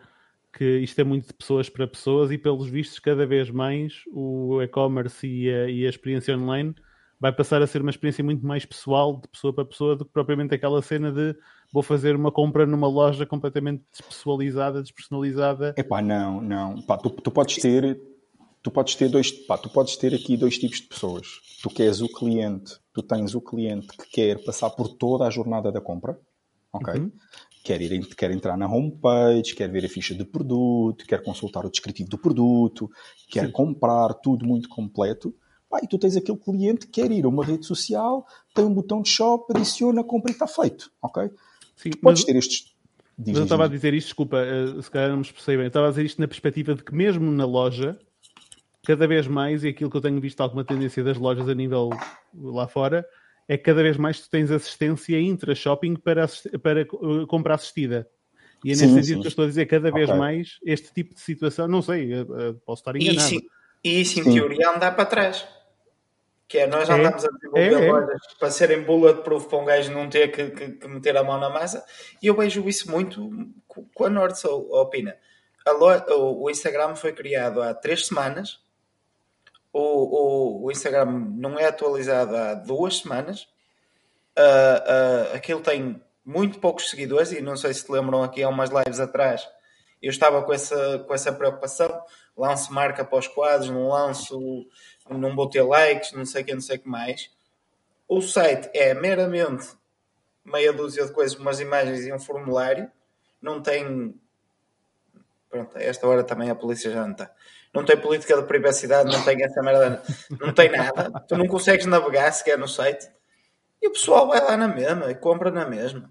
[0.57, 4.63] que isto é muito de pessoas para pessoas e, pelos vistos, cada vez mais o
[4.63, 6.75] e-commerce e, e a experiência online
[7.21, 10.13] vai passar a ser uma experiência muito mais pessoal, de pessoa para pessoa, do que
[10.13, 11.35] propriamente aquela cena de
[11.73, 15.75] vou fazer uma compra numa loja completamente despessoalizada, despersonalizada.
[15.77, 16.83] Epá, não, não.
[16.83, 17.99] Pá, tu, tu podes ter
[18.65, 21.27] tu podes ter dois, pá, tu podes ter aqui dois tipos de pessoas.
[21.63, 25.71] Tu queres o cliente, tu tens o cliente que quer passar por toda a jornada
[25.71, 26.19] da compra,
[26.73, 26.95] ok?
[26.95, 27.13] Uhum.
[27.65, 31.71] Quer, ir, quer entrar na homepage, quer ver a ficha de produto, quer consultar o
[31.71, 32.91] descritivo do produto,
[33.31, 33.53] quer Sim.
[33.53, 35.35] comprar tudo muito completo.
[35.73, 38.73] Ah, e tu tens aquele cliente que quer ir a uma rede social, tem um
[38.73, 40.93] botão de shop, adiciona, compra e está feito.
[41.03, 41.31] Ok?
[41.75, 42.75] Sim, podes mas, ter estes.
[43.19, 45.65] Diz, mas eu estava a dizer isto, desculpa, uh, se calhar não me expressei bem.
[45.65, 47.99] Eu estava a dizer isto na perspectiva de que, mesmo na loja,
[48.85, 51.91] cada vez mais, e aquilo que eu tenho visto alguma tendência das lojas a nível
[52.35, 53.05] lá fora,
[53.49, 56.27] é que cada vez mais tu tens assistência intra-shopping para,
[56.63, 58.09] para uh, compra assistida.
[58.65, 59.21] E é nesse sim, sentido sim.
[59.21, 60.19] que eu estou a dizer, cada vez okay.
[60.19, 63.43] mais este tipo de situação, não sei, uh, posso estar enganado.
[63.85, 65.47] E isso, em teoria, andar para trás.
[66.49, 67.93] Que é, nós andamos é, a desenvolver é, é.
[67.93, 71.39] lojas para serem bulletproof para um gajo não ter que, que, que, meter a mão
[71.39, 71.85] na massa.
[72.23, 73.31] E eu vejo isso muito
[73.67, 75.17] com a Nordsoul, opina.
[75.67, 78.61] o, o, Instagram foi criado há três semanas.
[79.75, 83.43] O, o, o Instagram não é atualizado há duas semanas.
[84.39, 88.49] Uh, uh, aquilo tem muito poucos seguidores e não sei se te lembram aqui há
[88.49, 89.45] umas lives atrás.
[90.01, 91.91] Eu estava com essa, com essa preocupação.
[92.37, 94.39] Lanço marca para os quadros, não lanço
[95.11, 97.31] não vou ter likes, não sei o que, não sei o que mais.
[98.07, 99.69] O site é meramente
[100.45, 102.89] meia dúzia de coisas, umas imagens e um formulário.
[103.43, 104.15] Não tem.
[105.51, 107.31] Pronto, a esta hora também a polícia já não está.
[107.75, 110.01] Não tem política de privacidade, não tem essa merda,
[110.41, 111.11] não tem nada.
[111.27, 113.09] Tu não consegues navegar sequer no site.
[113.83, 116.11] E o pessoal vai lá na mesma e compra na mesma.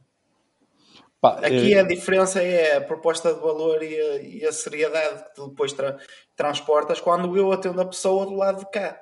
[1.22, 1.80] Pá, Aqui é...
[1.80, 5.72] a diferença é a proposta de valor e a, e a seriedade que tu depois
[5.72, 5.98] tra
[6.36, 9.02] transportas quando eu atendo a pessoa do lado de cá.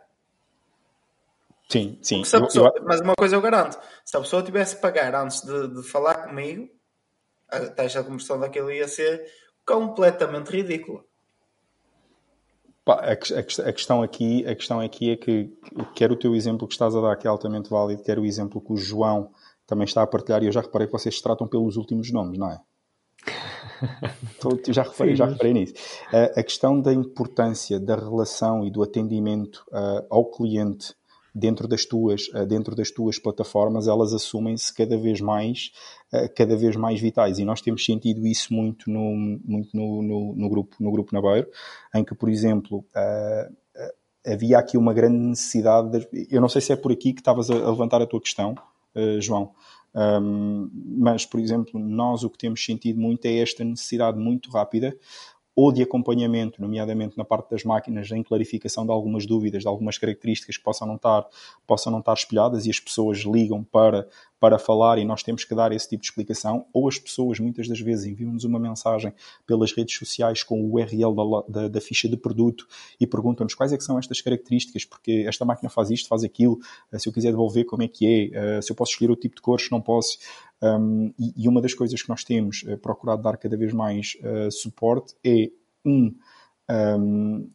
[1.67, 2.21] Sim, sim.
[2.21, 2.83] Pessoa, eu...
[2.83, 6.27] Mas uma coisa eu garanto: se a pessoa tivesse que pagar antes de, de falar
[6.27, 6.69] comigo,
[7.49, 9.25] a taxa de conversão daquilo ia ser
[9.65, 11.03] completamente ridícula.
[12.87, 15.53] A, a, questão aqui, a questão aqui é que
[15.93, 18.59] quer o teu exemplo que estás a dar, que é altamente válido, quer o exemplo
[18.59, 19.29] que o João
[19.67, 22.39] também está a partilhar, e eu já reparei que vocês se tratam pelos últimos nomes,
[22.39, 22.59] não é?
[24.69, 25.73] já reparei, Sim, já reparei nisso.
[26.11, 30.95] A, a, questão da importância da relação e do atendimento uh, ao cliente
[31.33, 35.71] dentro das tuas, uh, dentro das tuas plataformas, elas assumem-se cada vez mais,
[36.13, 37.39] uh, cada vez mais vitais.
[37.39, 41.47] E nós temos sentido isso muito no, muito no, no, no grupo, no grupo Nabeiro,
[41.95, 42.85] em que, por exemplo,
[44.25, 45.91] havia aqui uma grande necessidade.
[45.91, 48.55] De, eu não sei se é por aqui que estavas a, levantar a tua questão,
[49.19, 49.51] João
[49.93, 54.95] um, mas, por exemplo, nós o que temos sentido muito é esta necessidade muito rápida
[55.55, 59.97] ou de acompanhamento, nomeadamente na parte das máquinas, em clarificação de algumas dúvidas, de algumas
[59.97, 61.25] características que possam não estar,
[61.67, 64.07] possam não estar espelhadas e as pessoas ligam para,
[64.41, 67.67] para falar e nós temos que dar esse tipo de explicação, ou as pessoas muitas
[67.67, 69.13] das vezes enviam-nos uma mensagem
[69.45, 72.67] pelas redes sociais com o URL da, da, da ficha de produto
[72.99, 76.59] e perguntam-nos quais é são estas características, porque esta máquina faz isto, faz aquilo,
[76.91, 79.15] eh, se eu quiser devolver, como é que é, eh, se eu posso escolher o
[79.15, 80.17] tipo de cores, não posso.
[80.59, 84.51] Um, e, uma das coisas que nós temos uh, procurado dar cada vez mais uh,
[84.51, 85.49] suporte é,
[85.83, 86.13] um,
[86.69, 87.49] um,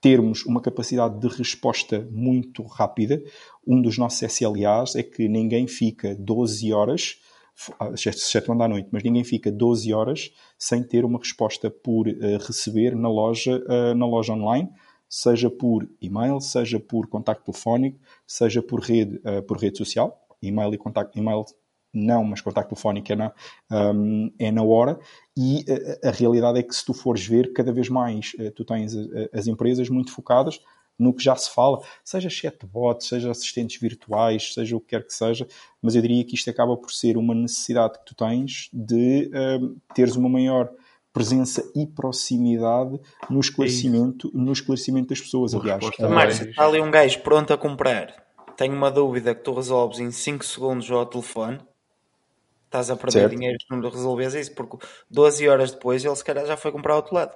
[0.00, 3.22] termos uma capacidade de resposta muito rápida.
[3.66, 7.16] Um dos nossos SLAs é que ninguém fica 12 horas,
[7.94, 12.96] exceto à noite, mas ninguém fica 12 horas sem ter uma resposta por uh, receber
[12.96, 13.62] na loja,
[13.94, 14.70] na loja online
[15.10, 20.16] seja por e-mail, seja por contacto telefónico, seja por rede, uh, por rede social.
[20.40, 21.44] E-mail e contacto, e-mail
[21.92, 23.32] não, mas contacto telefónico é na,
[23.70, 24.98] um, é na hora.
[25.36, 25.64] E
[26.02, 28.94] a, a, realidade é que, se tu fores ver, cada vez mais uh, tu tens
[28.94, 30.60] uh, as empresas muito focadas
[30.98, 35.14] no que já se fala, seja chatbot, seja assistentes virtuais, seja o que quer que
[35.14, 35.48] seja,
[35.80, 39.80] mas eu diria que isto acaba por ser uma necessidade que tu tens de uh,
[39.94, 40.70] teres uma maior
[41.10, 45.54] presença e proximidade no esclarecimento, no esclarecimento das pessoas.
[45.54, 48.14] Aliás, Márcio, está ali um gajo pronto a comprar.
[48.56, 51.58] Tenho uma dúvida que tu resolves em 5 segundos ao telefone
[52.70, 53.34] Estás a perder certo.
[53.34, 54.78] dinheiro se não resolves isso, porque
[55.10, 57.34] 12 horas depois ele se calhar já foi comprar outro lado.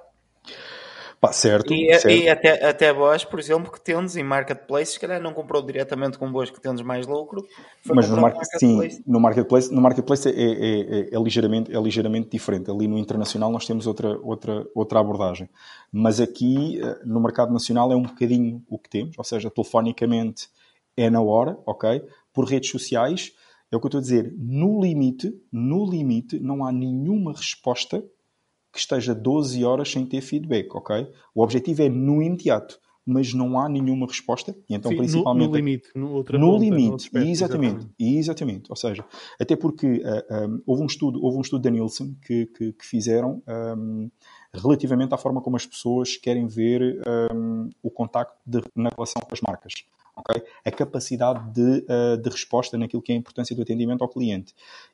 [1.19, 2.09] Pá, certo, e, certo.
[2.09, 6.17] e até, até vós, por exemplo, que tendes em marketplace, se calhar não comprou diretamente
[6.17, 7.45] com boas que tendes mais lucro.
[7.85, 12.29] Mas no, market, sim, no marketplace, no marketplace é, é, é, é, ligeiramente, é ligeiramente
[12.29, 12.71] diferente.
[12.71, 15.49] Ali no internacional nós temos outra, outra, outra abordagem.
[15.91, 20.47] Mas aqui eh, no mercado nacional é um bocadinho o que temos, ou seja, telefonicamente
[20.95, 22.01] é na hora, ok?
[22.33, 23.33] Por redes sociais
[23.75, 24.33] é o que eu estou a dizer.
[24.37, 28.03] No limite, no limite, não há nenhuma resposta
[28.71, 31.07] que esteja 12 horas sem ter feedback, ok?
[31.33, 34.55] O objetivo é no imediato, mas não há nenhuma resposta.
[34.69, 35.45] E então, Sim, principalmente.
[35.45, 35.89] No, no limite.
[35.95, 38.69] No, outra no limite, aspecto, exatamente, exatamente, exatamente.
[38.69, 39.05] Ou seja,
[39.39, 42.73] até porque uh, eh, um, houve, um estudo, houve um estudo da Nielsen que, que,
[42.73, 43.41] que fizeram
[43.77, 44.09] um,
[44.53, 47.01] relativamente à forma como as pessoas querem ver
[47.33, 49.73] um, o contacto de, na relação com as marcas
[50.15, 50.43] okay?
[50.63, 54.53] a capacidade de, uh, de, resposta naquilo que é a importância do atendimento ao cliente.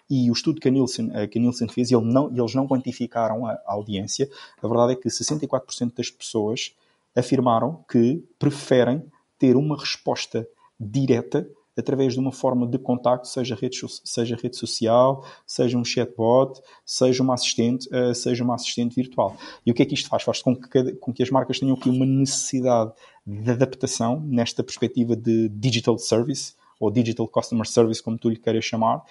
[0.09, 2.67] E o estudo que a Nielsen, uh, que a Nielsen fez, ele não, eles não
[2.67, 4.29] quantificaram a, a audiência,
[4.61, 6.73] a verdade é que 64% das pessoas
[7.15, 9.03] afirmaram que preferem
[9.37, 10.47] ter uma resposta
[10.79, 16.61] direta através de uma forma de contacto, seja rede, seja rede social, seja um chatbot,
[16.85, 19.35] seja uma assistente, uh, seja uma assistente virtual.
[19.65, 20.23] E o que é que isto faz?
[20.23, 22.91] Faz com que, com que as marcas tenham aqui uma necessidade
[23.25, 28.65] de adaptação nesta perspectiva de digital service ou digital customer service, como tu lhe queiras
[28.65, 29.03] chamar,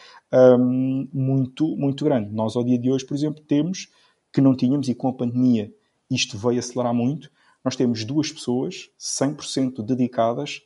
[0.59, 2.35] um, muito, muito grande.
[2.35, 3.89] Nós, ao dia de hoje, por exemplo, temos
[4.33, 5.73] que não tínhamos, e com a pandemia
[6.11, 7.31] isto veio acelerar muito,
[7.65, 10.63] nós temos duas pessoas 100% dedicadas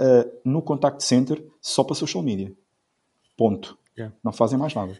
[0.00, 2.52] uh, no contact center só para social media.
[3.36, 3.78] Ponto.
[3.96, 4.14] Yeah.
[4.22, 4.98] Não fazem mais nada.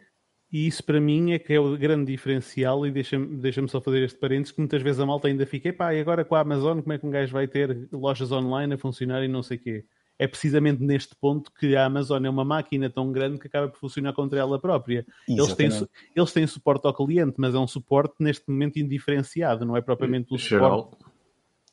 [0.52, 4.04] E isso para mim é que é o grande diferencial, e deixa-me deixa só fazer
[4.04, 6.80] este parênteses, que muitas vezes a malta ainda fica, pá, e agora com a Amazon,
[6.80, 9.60] como é que um gajo vai ter lojas online a funcionar e não sei o
[9.60, 9.84] quê?
[10.16, 13.80] É precisamente neste ponto que a Amazon é uma máquina tão grande que acaba por
[13.80, 15.04] funcionar contra ela própria.
[15.28, 15.70] Eles têm,
[16.14, 20.32] eles têm suporte ao cliente, mas é um suporte neste momento indiferenciado, não é propriamente
[20.32, 20.96] o suporte.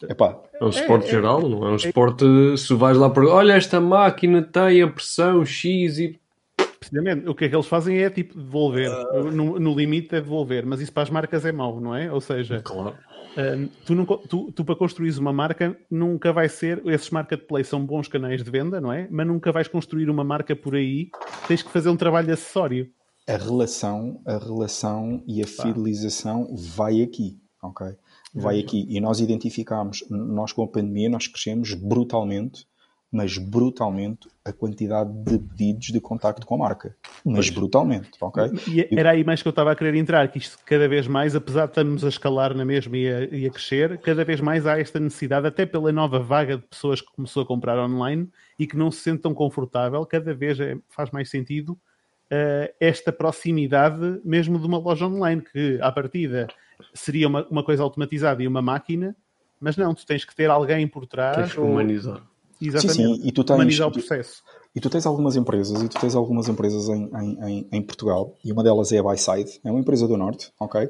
[0.09, 2.25] Epá, é um suporte é, geral, não é um suporte.
[2.57, 3.27] Se vais lá para.
[3.27, 6.21] Olha, esta máquina tem a pressão X e
[6.81, 8.89] Precisamente, o que é que eles fazem é tipo devolver.
[8.89, 9.31] Uh...
[9.31, 12.11] No, no, limite é devolver, mas isso para as marcas é mau, não é?
[12.11, 12.97] Ou seja, claro.
[13.31, 16.81] Uh, tu, não, tu, tu, para construir uma marca nunca vai ser.
[16.87, 19.07] Esses marketplaces são bons canais de venda, não é?
[19.11, 21.09] Mas nunca vais construir uma marca por aí.
[21.47, 22.89] Tens que fazer um trabalho acessório.
[23.29, 27.95] A relação, a relação e a fidelização vai aqui, ok?
[28.33, 28.85] Vai aqui.
[28.89, 32.65] E nós identificamos, nós com a pandemia, nós crescemos brutalmente
[33.11, 36.95] mas brutalmente a quantidade de pedidos de contacto com a marca.
[37.25, 38.43] Mas brutalmente, ok?
[38.67, 41.35] E era aí mais que eu estava a querer entrar, que isto cada vez mais,
[41.35, 44.65] apesar de estarmos a escalar na mesma e a, e a crescer, cada vez mais
[44.65, 48.65] há esta necessidade, até pela nova vaga de pessoas que começou a comprar online e
[48.65, 54.21] que não se sente tão confortável, cada vez é, faz mais sentido uh, esta proximidade
[54.23, 56.47] mesmo de uma loja online, que à partida
[56.93, 59.15] seria uma, uma coisa automatizada e uma máquina,
[59.59, 61.37] mas não, tu tens que ter alguém por trás.
[61.37, 61.67] Tens que ou...
[61.67, 62.21] humanizar.
[62.61, 62.93] Exatamente.
[62.95, 63.27] Sim, sim.
[63.27, 64.43] E tu tens, humanizar o processo.
[64.75, 67.09] E tu tens algumas empresas, e tu tens algumas empresas em,
[67.43, 70.89] em, em, Portugal, e uma delas é a Byside, é uma empresa do Norte, ok?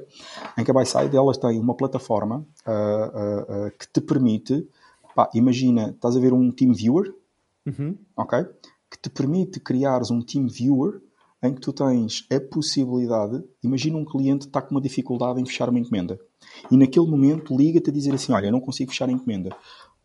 [0.57, 4.67] Em que a Byside, elas têm uma plataforma uh, uh, uh, que te permite,
[5.15, 7.13] pá, imagina, estás a ver um Team Viewer,
[7.65, 7.97] uhum.
[8.15, 8.45] ok?
[8.89, 11.01] Que te permite criares um Team Viewer
[11.43, 15.69] em que tu tens a possibilidade, imagina um cliente está com uma dificuldade em fechar
[15.69, 16.19] uma encomenda,
[16.69, 19.55] e naquele momento liga-te a dizer assim, olha, eu não consigo fechar a encomenda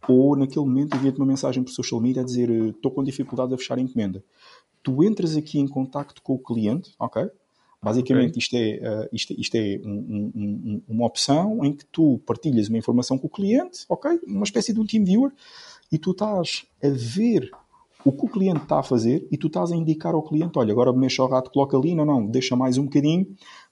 [0.08, 3.58] ou naquele momento envia-te uma mensagem por social media a dizer estou com dificuldade a
[3.58, 4.22] fechar a encomenda.
[4.82, 7.28] Tu entras aqui em contacto com o cliente, ok?
[7.82, 8.38] Basicamente, okay.
[8.38, 12.78] isto é, uh, isto, isto é um, um, uma opção em que tu partilhas uma
[12.78, 14.18] informação com o cliente, ok?
[14.26, 15.32] Uma espécie de um team viewer,
[15.90, 17.50] e tu estás a ver
[18.06, 20.70] o que o cliente está a fazer e tu estás a indicar ao cliente: olha,
[20.70, 23.26] agora mexe o rato, coloca ali, não, não, deixa mais um bocadinho.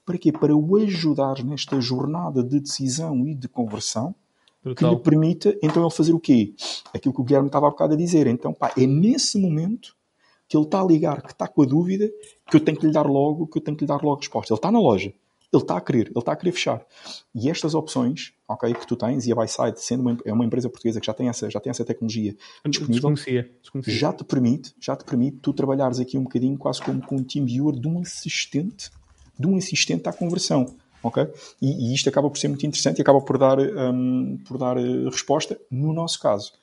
[0.05, 0.31] Para quê?
[0.31, 4.13] Para o ajudar nesta jornada de decisão e de conversão
[4.61, 4.89] Brutal.
[4.89, 6.53] que lhe permita então ele fazer o quê?
[6.93, 8.27] Aquilo que o Guilherme estava há bocado a dizer.
[8.27, 9.95] Então, pá, é nesse momento
[10.47, 12.11] que ele está a ligar, que está com a dúvida,
[12.49, 14.53] que eu tenho que lhe dar logo, que eu tenho que lhe dar logo resposta.
[14.53, 15.13] Ele está na loja,
[15.53, 16.85] ele está a querer, ele está a querer fechar.
[17.33, 20.69] E estas opções, ok, que tu tens, e a Byside, sendo uma, é uma empresa
[20.69, 23.93] portuguesa que já tem essa, já tem essa tecnologia disponível, desconhecia, desconhecia.
[23.93, 27.23] já te permite, já te permite tu trabalhares aqui um bocadinho quase como com um
[27.23, 28.89] team viewer de um assistente,
[29.39, 30.75] de um assistente à conversão
[31.07, 31.27] ok?
[31.61, 34.75] E, e, isto acaba por ser muito interessante e acaba por dar, um, por dar
[34.77, 35.59] uh, resposta.
[35.69, 36.53] No nosso caso,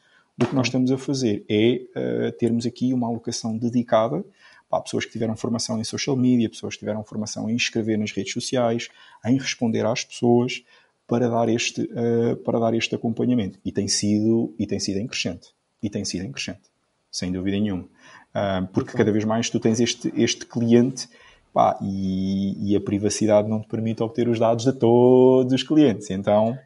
[0.41, 4.25] o que nós estamos a fazer é uh, termos aqui uma alocação dedicada
[4.73, 8.10] para pessoas que tiveram formação em social media, pessoas que tiveram formação em escrever nas
[8.10, 8.89] redes sociais,
[9.23, 10.65] em responder às pessoas,
[11.07, 13.59] para dar este, uh, para dar este acompanhamento.
[13.62, 15.49] E tem sido, e tem sido em crescente.
[15.83, 16.62] E tem sido em crescente.
[17.10, 17.83] Sem dúvida nenhuma.
[17.83, 21.07] Uh, porque cada vez mais tu tens este, este cliente
[21.52, 26.09] Pá, e, e, a privacidade não te permite obter os dados de todos os clientes.
[26.09, 26.57] Então,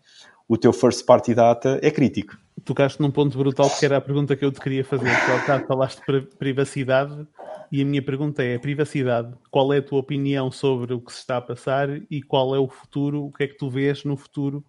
[0.46, 2.38] o teu first party data é crítico.
[2.64, 5.10] Tocaste num ponto brutal porque era a pergunta que eu te queria fazer.
[5.10, 7.26] Tu falaste de privacidade
[7.70, 11.18] e a minha pergunta é: privacidade, qual é a tua opinião sobre o que se
[11.18, 13.24] está a passar e qual é o futuro?
[13.24, 14.64] O que é que tu vês no futuro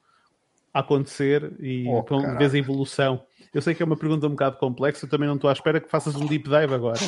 [0.73, 3.23] a acontecer e oh, como vês a evolução?
[3.53, 5.79] Eu sei que é uma pergunta um bocado complexa, eu também não estou à espera
[5.79, 6.99] que faças um deep dive agora.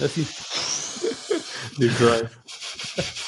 [0.00, 0.26] Assim,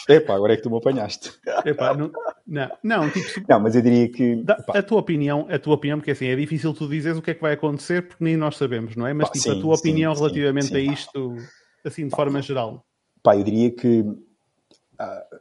[0.08, 1.32] Epá, agora é que tu me apanhaste.
[1.64, 2.10] Epá, não,
[2.46, 4.36] não, não, tipo, não, mas eu diria que.
[4.36, 7.30] Da, a tua opinião, a tua opinião, porque assim é difícil tu dizeres o que
[7.30, 9.14] é que vai acontecer porque nem nós sabemos, não é?
[9.14, 11.36] Mas pá, tipo, sim, a tua sim, opinião sim, relativamente a isto,
[11.84, 12.84] assim, de forma geral.
[13.22, 14.16] Pá, eu diria que uh,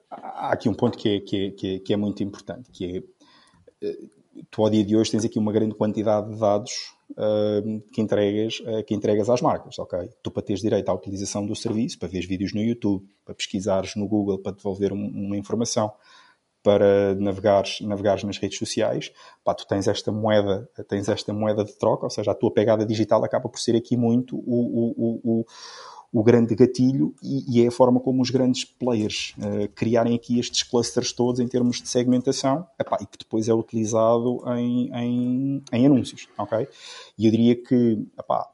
[0.09, 2.97] há aqui um ponto que é, que é, que é, que é muito importante, que
[2.97, 4.09] é uh,
[4.49, 6.71] tu ao dia de hoje tens aqui uma grande quantidade de dados
[7.11, 10.09] uh, que, entregas, uh, que entregas às marcas, ok?
[10.21, 13.95] Tu para teres direito à utilização do serviço, para ver vídeos no YouTube, para pesquisares
[13.95, 15.91] no Google, para devolver um, uma informação,
[16.63, 19.11] para navegares, navegares nas redes sociais,
[19.43, 22.85] pá, tu tens esta moeda, tens esta moeda de troca, ou seja, a tua pegada
[22.85, 24.39] digital acaba por ser aqui muito o,
[24.95, 25.45] o, o
[26.21, 30.61] grande gatilho e, e, é a forma como os grandes players uh, criarem aqui estes
[30.61, 35.85] clusters todos em termos de segmentação epá, e que depois é utilizado em, em, em,
[35.87, 36.67] anúncios, ok?
[37.17, 38.47] E eu diria que epá,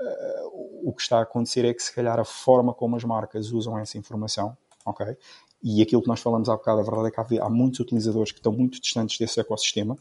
[0.00, 3.52] uh, o que está a acontecer é que se calhar a forma como as marcas
[3.52, 5.18] usam essa informação, ok?
[5.62, 8.32] E aquilo que nós falamos há bocado, a verdade é que há, há muitos utilizadores
[8.32, 9.98] que estão muito distantes desse ecossistema,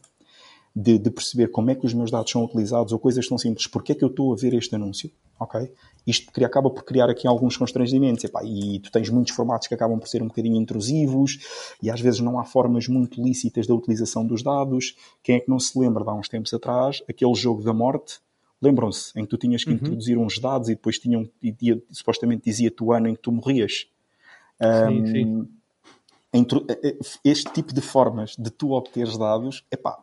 [0.75, 3.65] de, de, perceber como é que os meus dados são utilizados ou coisas tão simples,
[3.65, 5.71] porque é que eu estou a ver este anúncio, ok?
[6.05, 9.97] Isto acaba por criar aqui alguns constrangimentos, epá, e tu tens muitos formatos que acabam
[9.97, 11.39] por ser um bocadinho intrusivos,
[11.81, 14.95] e às vezes não há formas muito lícitas da utilização dos dados.
[15.23, 18.19] Quem é que não se lembra de há uns tempos atrás, aquele jogo da morte,
[18.61, 19.77] lembram-se, em que tu tinhas que uhum.
[19.77, 23.31] introduzir uns dados e depois tinham, e, e, supostamente dizia-te o ano em que tu
[23.31, 23.87] morrias.
[24.59, 25.47] Um, sim, sim.
[26.67, 29.97] Eh, eh, este tipo de formas de tu obteres dados, epá,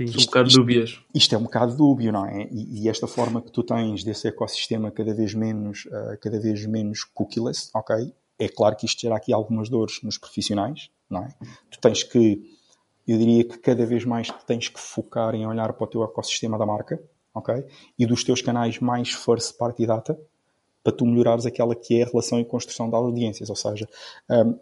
[0.00, 0.04] Sim.
[0.04, 1.00] Isto, um bocado isto, dúbias.
[1.14, 2.48] Isto é um bocado dúbio, não é?
[2.50, 6.64] E, e, esta forma que tu tens desse ecossistema cada vez menos, uh, cada vez
[6.64, 8.12] menos cookieless, ok?
[8.38, 11.34] É claro que isto gera aqui algumas dores nos profissionais, não é?
[11.70, 12.42] Tu tens que,
[13.06, 16.56] eu diria que cada vez mais tens que focar em olhar para o teu ecossistema
[16.56, 16.98] da marca,
[17.34, 17.66] ok?
[17.98, 20.18] E dos teus canais mais first party data,
[20.82, 23.50] para tu melhorares aquela que é a relação e construção de audiências.
[23.50, 23.86] Ou seja,
[24.30, 24.58] um,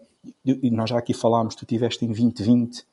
[0.73, 2.85] nós já aqui falámos, tu tiveste em 2020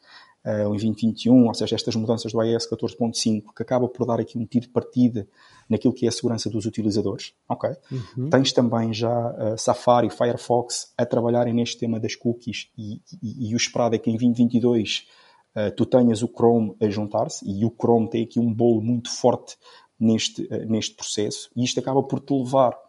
[0.45, 4.37] uh, em 2021, ou seja, estas mudanças do iOS 14.5, que acaba por dar aqui
[4.37, 5.27] um tiro de partida
[5.69, 7.33] naquilo que é a segurança dos utilizadores.
[7.49, 7.69] Ok?
[7.91, 8.29] Uhum.
[8.29, 13.53] Tens também já uh, Safari, Firefox a trabalharem neste tema das cookies e, e, e
[13.53, 15.07] o esperado é que em 2022
[15.55, 19.09] uh, tu tenhas o Chrome a juntar-se e o Chrome tem aqui um bolo muito
[19.09, 19.57] forte
[19.99, 22.84] neste, uh, neste processo e isto acaba por te levar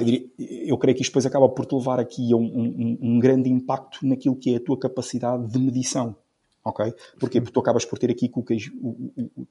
[0.00, 2.98] eu, diria, eu, creio que isto depois acaba por te levar aqui a um, um,
[3.00, 6.16] um, grande impacto naquilo que é a tua capacidade de medição.
[6.64, 6.94] Ok?
[7.18, 8.70] Porque tu acabas por ter aqui cookies,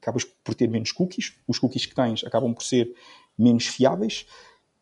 [0.00, 2.92] acabas por ter menos cookies, os cookies que tens acabam por ser
[3.38, 4.26] menos fiáveis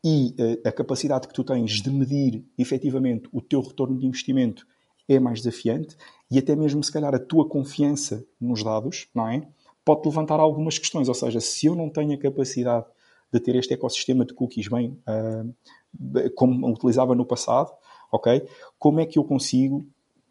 [0.03, 4.67] e uh, a capacidade que tu tens de medir efetivamente o teu retorno de investimento
[5.09, 5.97] é mais desafiante
[6.31, 9.47] e até mesmo se calhar a tua confiança nos dados, não é?
[9.85, 12.87] Pode levantar algumas questões, ou seja, se eu não tenho a capacidade
[13.33, 17.73] de ter este ecossistema de cookies bem uh, como utilizava no passado,
[18.11, 18.47] ok?
[18.79, 19.87] Como é que eu consigo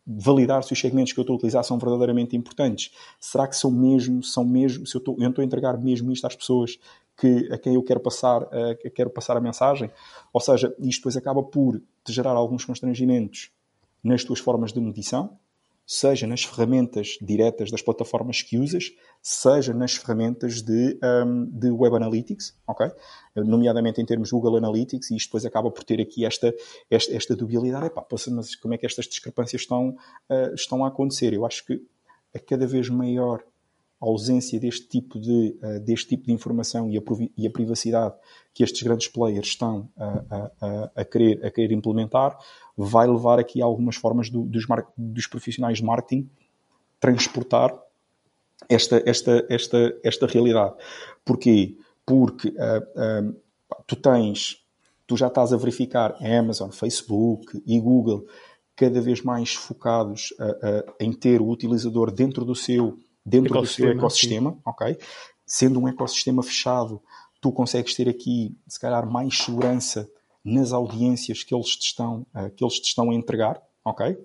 [0.05, 2.93] validar se os segmentos que eu estou a utilizar são verdadeiramente importantes?
[3.19, 6.25] Será que são mesmo, são mesmo, se eu estou, eu estou a entregar mesmo isto
[6.25, 6.79] às pessoas
[7.17, 9.89] que, a quem eu quero passar, uh, quero passar a mensagem?
[10.31, 13.51] Ou seja, isto depois acaba por te gerar alguns constrangimentos
[14.03, 15.37] nas tuas formas de medição,
[15.93, 21.97] seja nas ferramentas diretas das plataformas que usas, seja nas ferramentas de, um, de Web
[21.97, 22.89] Analytics, ok?
[23.35, 26.55] Nomeadamente em termos de Google Analytics, e isto depois acaba por ter aqui esta,
[26.89, 27.87] esta, esta dubialidade.
[27.87, 29.89] Epá, mas como é que estas discrepâncias estão,
[30.29, 31.33] uh, estão a acontecer?
[31.33, 31.85] Eu acho que
[32.33, 33.43] é cada vez maior
[34.01, 37.01] a ausência deste tipo de, uh, deste tipo de informação e a,
[37.37, 38.15] e a, privacidade
[38.53, 42.35] que estes grandes players estão a, a, a, querer, a querer implementar,
[42.75, 44.65] vai levar aqui algumas formas do, dos,
[44.97, 46.27] dos profissionais de marketing
[46.99, 47.71] transportar
[48.67, 50.75] esta, esta, esta, esta realidade.
[51.23, 51.77] Porquê?
[52.05, 53.35] Porque uh, uh,
[53.85, 54.65] tu tens,
[55.05, 58.25] tu já estás a verificar a Amazon, Facebook e Google
[58.75, 60.33] cada vez mais focados
[60.99, 64.57] em ter o utilizador dentro do seu dentro do seu ecossistema, sim.
[64.65, 64.97] ok?
[65.45, 67.01] Sendo um ecossistema fechado,
[67.41, 70.09] tu consegues ter aqui, se calhar, mais segurança
[70.43, 74.17] nas audiências que eles te estão, uh, que eles te estão a entregar, ok?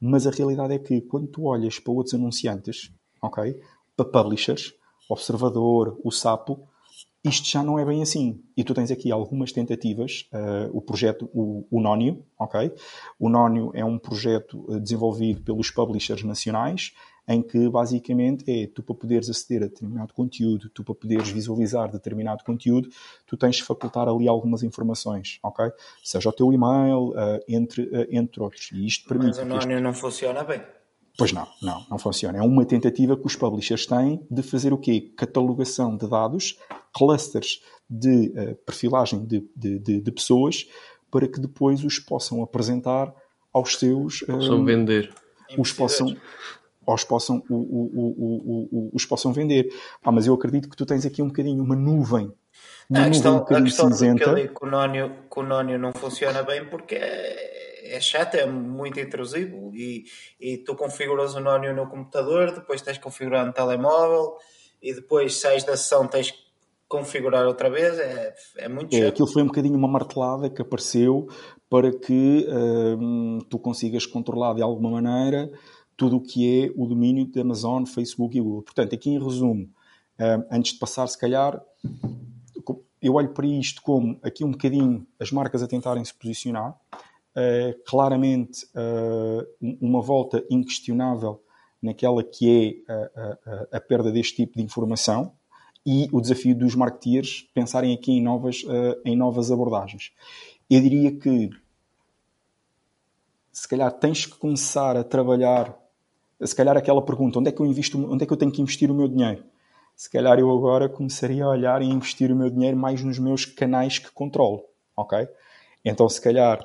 [0.00, 3.60] Mas a realidade é que quando tu olhas para outros anunciantes, ok?
[3.96, 4.74] Para publishers,
[5.10, 6.68] Observador, o Sapo,
[7.22, 8.40] isto já não é bem assim.
[8.56, 10.28] E tu tens aqui algumas tentativas.
[10.32, 12.72] Uh, o projeto, o, o Nónio, ok?
[13.18, 16.92] O Nónio é um projeto eh, desenvolvido pelos publishers nacionais
[17.30, 21.88] em que basicamente é tu para poderes aceder a determinado conteúdo, tu para poderes visualizar
[21.88, 22.90] determinado conteúdo,
[23.24, 25.70] tu tens de facultar ali algumas informações, ok?
[26.02, 28.70] Seja o teu e-mail, uh, entre, uh, entre outros.
[28.72, 29.40] E isto permite.
[29.44, 29.80] Mas o este...
[29.80, 30.60] não funciona bem.
[31.16, 32.38] Pois não, não, não funciona.
[32.38, 35.12] É uma tentativa que os publishers têm de fazer o quê?
[35.16, 36.58] Catalogação de dados,
[36.92, 40.66] clusters de uh, perfilagem de, de, de, de, pessoas,
[41.12, 43.14] para que depois os possam apresentar
[43.52, 44.20] aos seus.
[44.20, 45.14] Possam vender.
[45.58, 46.16] Os possam,
[46.94, 49.68] os possam, o, o, o, os possam vender.
[50.02, 52.32] Ah, mas eu acredito que tu tens aqui um bocadinho uma nuvem.
[52.88, 54.34] Uma a questão, nuvem um a questão cinzenta.
[54.34, 58.46] que com o, nónio, com o nónio não funciona bem porque é, é chato, é
[58.46, 60.04] muito intrusivo e,
[60.40, 64.36] e tu configuras o nónio no computador, depois tens que configurar no telemóvel
[64.82, 66.38] e depois sais da sessão tens que
[66.88, 69.06] configurar outra vez, é, é muito é, chato.
[69.06, 71.28] É, aquilo foi um bocadinho uma martelada que apareceu
[71.68, 72.46] para que
[72.98, 75.48] hum, tu consigas controlar de alguma maneira
[76.00, 78.62] tudo o que é o domínio de Amazon, Facebook e Google.
[78.62, 79.68] Portanto, aqui em resumo,
[80.18, 81.62] eh, antes de passar, se calhar,
[83.02, 86.74] eu olho para isto como aqui um bocadinho as marcas a tentarem se posicionar,
[87.36, 89.46] eh, claramente eh,
[89.78, 91.42] uma volta inquestionável
[91.82, 95.34] naquela que é a, perda deste tipo de informação
[95.84, 98.64] e o desafio dos marketeers pensarem aqui em novas,
[99.04, 100.12] em novas abordagens.
[100.68, 101.50] Eu diria que
[103.52, 105.79] se calhar tens que começar a trabalhar
[106.46, 108.62] se calhar aquela pergunta, onde é que eu invisto, onde é que eu tenho que
[108.62, 109.44] investir o meu dinheiro?
[109.94, 113.44] Se calhar eu agora começaria a olhar e investir o meu dinheiro mais nos meus
[113.44, 114.64] canais que controlo,
[114.96, 115.28] ok?
[115.84, 116.64] Então se calhar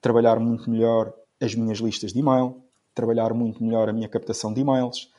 [0.00, 2.62] trabalhar muito melhor as minhas listas de e-mail,
[2.94, 5.10] trabalhar muito melhor a minha captação de e-mails,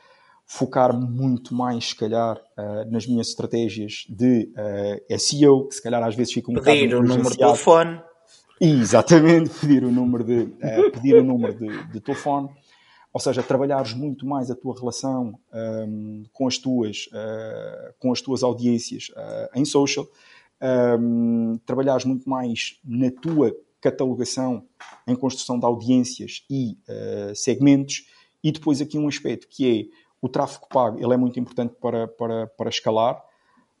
[0.48, 5.82] focar muito mais, se calhar, uh, nas minhas estratégias de uh, eh, SEO, que se
[5.82, 6.80] calhar às vezes fica um pedir bocado...
[6.80, 8.00] Pedir o número de telefone.
[8.58, 12.48] Exatamente, pedir o número de, uh, pedir o número de, de telefone.
[13.18, 18.20] Ou seja, trabalhares muito mais a tua relação um, com, as tuas, uh, com as
[18.20, 20.06] tuas audiências uh, em social,
[21.00, 24.64] um, trabalhares muito mais na tua catalogação
[25.04, 28.06] em construção de audiências e uh, segmentos,
[28.40, 32.06] e depois aqui um aspecto que é o tráfego pago, ele é muito importante para,
[32.06, 33.20] para, para escalar,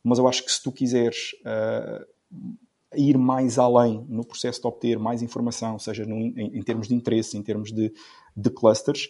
[0.02, 1.30] mas eu acho que se tu quiseres
[2.96, 6.94] ir mais além no processo de obter mais informação, seja no, em, em, termos de
[6.94, 7.92] interesse, em termos de,
[8.36, 9.08] de clusters,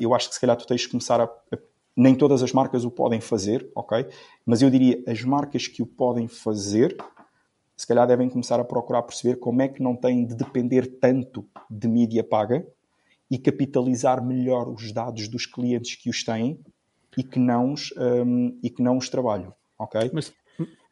[0.00, 1.58] eu acho que se calhar tu tens de começar a, a,
[1.96, 4.06] Nem todas as marcas o podem fazer, ok?
[4.44, 6.96] Mas eu diria, as marcas que o podem fazer,
[7.76, 11.46] se calhar devem começar a procurar perceber como é que não têm de depender tanto
[11.70, 12.66] de mídia paga
[13.30, 16.60] e capitalizar melhor os dados dos clientes que os têm
[17.16, 20.10] e que não os, um, e que não os trabalham, ok?
[20.12, 20.32] Mas,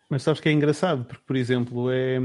[0.09, 2.19] mas sabes que é engraçado, porque, por exemplo, é...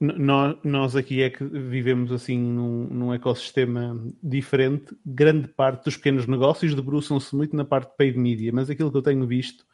[0.00, 4.96] Nós, nós aqui é que vivemos assim num, num, ecossistema diferente.
[5.04, 8.96] Grande parte dos pequenos negócios debruçam-se muito na parte de paid media, mas aquilo que
[8.96, 9.66] eu tenho visto,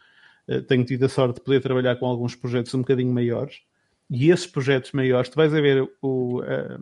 [0.48, 3.60] eh, tenho tido a sorte de poder trabalhar com alguns projetos um bocadinho maiores,
[4.08, 6.80] e esses projetos maiores, tu vais a ver o, a,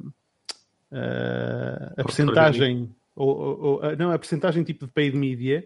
[0.96, 5.64] a, a percentagem, ou, ou, não, a percentagem tipo de paid media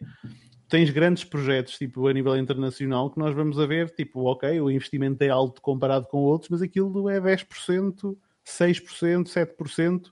[0.68, 4.70] tens grandes projetos, tipo, a nível internacional, que nós vamos a ver, tipo, ok, o
[4.70, 10.10] investimento é alto comparado com outros, mas aquilo é 10%, 6%, 7%.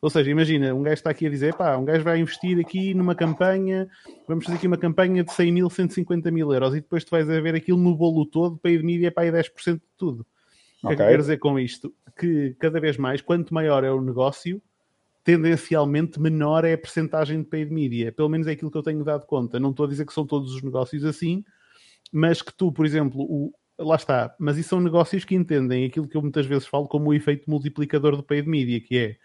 [0.00, 2.94] Ou seja, imagina, um gajo está aqui a dizer, pá, um gajo vai investir aqui
[2.94, 3.88] numa campanha,
[4.28, 7.28] vamos fazer aqui uma campanha de 100 mil, 150 mil euros, e depois tu vais
[7.28, 10.26] a ver aquilo no bolo todo, para ir de mídia, para aí 10% de tudo.
[10.82, 11.92] O que é que eu quero dizer com isto?
[12.16, 14.62] Que cada vez mais, quanto maior é o negócio,
[15.26, 18.12] tendencialmente menor é a percentagem de paid media.
[18.12, 19.58] Pelo menos é aquilo que eu tenho dado conta.
[19.58, 21.44] Não estou a dizer que são todos os negócios assim,
[22.12, 26.06] mas que tu, por exemplo, o, lá está, mas isso são negócios que entendem aquilo
[26.06, 29.16] que eu muitas vezes falo como o efeito multiplicador do paid media, que é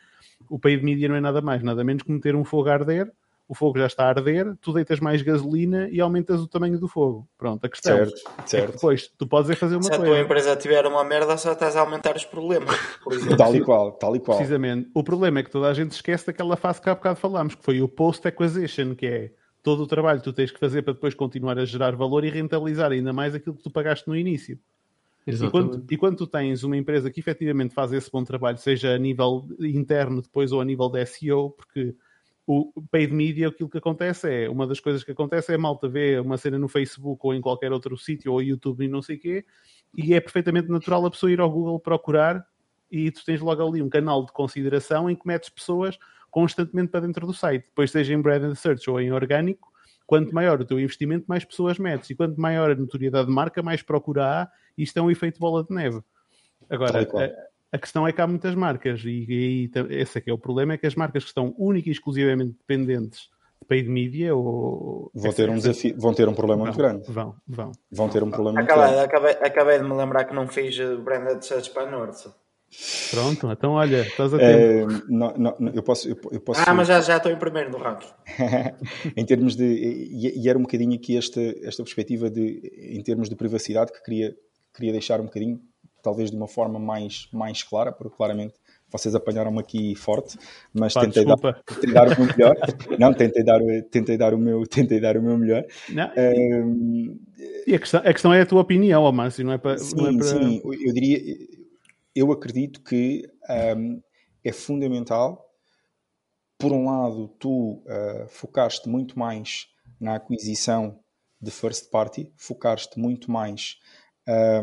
[0.50, 3.12] o paid media não é nada mais, nada menos que meter um fogo a arder
[3.52, 6.88] o fogo já está a arder, tu deitas mais gasolina e aumentas o tamanho do
[6.88, 7.28] fogo.
[7.38, 8.56] Pronto, a questão certo, certo.
[8.56, 10.06] é que depois tu podes é fazer uma Se coisa.
[10.06, 12.74] Se a tua empresa tiver uma merda, só estás a aumentar os problemas.
[13.38, 14.38] tal e qual, tal e qual.
[14.38, 14.90] Precisamente.
[14.94, 17.62] O problema é que toda a gente esquece daquela fase que há bocado falámos, que
[17.62, 19.32] foi o post-acquisition, que é
[19.62, 22.30] todo o trabalho que tu tens que fazer para depois continuar a gerar valor e
[22.30, 24.58] rentabilizar ainda mais aquilo que tu pagaste no início.
[25.28, 28.96] E quando, e quando, tu tens uma empresa que efetivamente faz esse bom trabalho, seja
[28.96, 31.94] a nível interno depois ou a nível de SEO, porque
[32.60, 35.88] o paid media, aquilo que acontece é, uma das coisas que acontece é a malta
[35.88, 39.16] ver uma cena no Facebook ou em qualquer outro sítio, ou YouTube e não sei
[39.16, 39.46] o quê,
[39.96, 42.46] e é perfeitamente natural a pessoa ir ao Google procurar
[42.92, 45.98] e tu tens logo ali um canal de consideração em que metes pessoas
[46.30, 47.66] constantemente para dentro do site.
[47.66, 49.72] Depois, seja em branded search ou em orgânico,
[50.06, 52.10] quanto maior o teu investimento, mais pessoas metes.
[52.10, 54.52] E quanto maior a notoriedade de marca, mais procura há.
[54.78, 56.02] Isto é um efeito bola de neve.
[56.70, 57.00] Agora,
[57.72, 60.74] a questão é que há muitas marcas e, e esse é que é o problema,
[60.74, 63.30] é que as marcas que estão única e exclusivamente dependentes
[63.62, 65.10] de paid media ou...
[65.14, 67.12] Vão ter um desafio, vão ter um problema vão, muito grande.
[67.12, 67.72] Vão, vão.
[67.90, 69.06] Vão ter um problema acabei, muito grande.
[69.06, 72.30] Acabei, acabei de me lembrar que não fiz branded search para a Norte.
[73.12, 74.94] Pronto, então olha, estás a tempo.
[74.94, 76.62] É, não, não, eu posso, eu, eu posso...
[76.66, 78.08] Ah, mas já, já estou em primeiro no ranking.
[79.16, 79.66] em termos de...
[79.66, 84.02] E, e, era um bocadinho aqui esta, esta perspectiva de, em termos de privacidade que
[84.02, 84.36] queria,
[84.74, 85.62] queria deixar um bocadinho
[86.02, 88.56] talvez de uma forma mais, mais clara, porque claramente
[88.90, 90.38] vocês apanharam-me aqui forte,
[90.74, 92.56] mas Pá, tentei, dar, tentei, dar, o meu melhor.
[93.00, 95.66] Não, tentei dar, tentei dar o meu, tentei dar o meu melhor.
[95.90, 97.18] Um,
[97.66, 99.78] e a questão, a questão é a tua opinião, Márcio, não é para.
[99.78, 100.24] Sim, não é para...
[100.26, 101.20] sim, eu diria,
[102.14, 103.30] eu acredito que
[103.78, 104.02] um,
[104.44, 105.48] é fundamental.
[106.58, 109.68] Por um lado, tu uh, focaste muito mais
[110.00, 111.00] na aquisição
[111.42, 113.78] de first party, focaste muito mais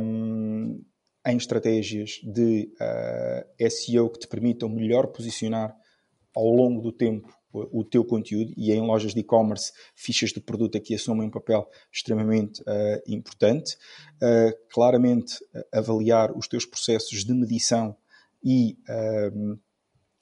[0.00, 0.80] um,
[1.26, 5.76] em estratégias de uh, eh, SEO que te permitam melhor posicionar
[6.34, 10.76] ao longo do tempo o, teu conteúdo e em lojas de e-commerce fichas de produto
[10.76, 13.76] aqui assumem um papel extremamente uh, importante.
[14.16, 15.36] Uh, claramente
[15.72, 17.96] avaliar os teus processos de medição
[18.44, 18.76] e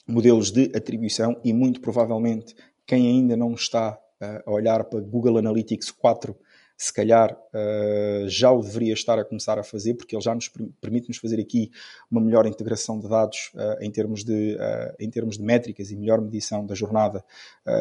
[0.08, 2.55] modelos de atribuição e muito provavelmente
[2.86, 6.34] quem ainda não está a olhar para Google Analytics 4
[6.76, 10.50] se calhar uh, já o deveria estar a começar a fazer, porque ele já nos
[10.80, 11.70] permite-nos fazer aqui
[12.10, 15.96] uma melhor integração de dados uh, em, termos de, uh, em termos de métricas e
[15.96, 17.24] melhor medição da jornada,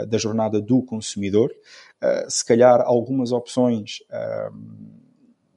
[0.08, 1.54] da jornada do consumidor.
[2.28, 4.00] se calhar algumas opções,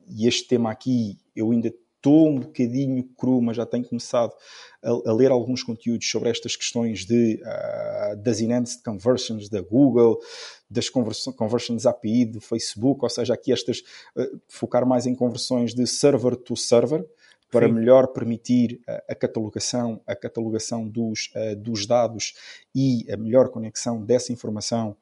[0.08, 4.32] e este tema aqui eu ainda estou um bocadinho cru, mas já tenho começado
[4.82, 10.18] a, a ler alguns conteúdos sobre estas questões de, uh, das enhanced conversions da Google,
[10.70, 13.80] das conversions API do Facebook, ou seja, aqui estas
[14.16, 17.04] uh, focar mais em conversões de server to server
[17.50, 17.72] para Sim.
[17.72, 22.34] melhor permitir a, a, catalogação, a catalogação dos, dos dados
[22.74, 24.94] e a melhor conexão dessa informação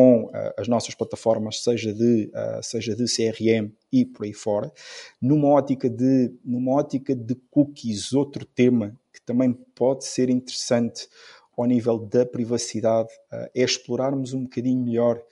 [0.00, 4.72] com uh, as nossas plataformas, seja de, uh, seja de CRM e por aí fora.
[5.20, 11.06] Numa ótica, de, numa ótica de cookies, outro tema que também pode ser interessante
[11.54, 15.22] ao nível da privacidade uh, é explorarmos um bocadinho melhor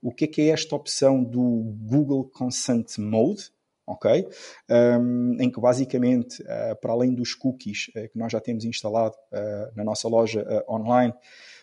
[0.00, 3.50] o que é que é esta opção do Google Consent Mode,
[3.86, 4.26] ok?
[4.98, 6.42] Um, em que basicamente,
[6.80, 9.16] para além dos cookies que nós já temos instalado
[9.74, 11.12] na nossa loja online,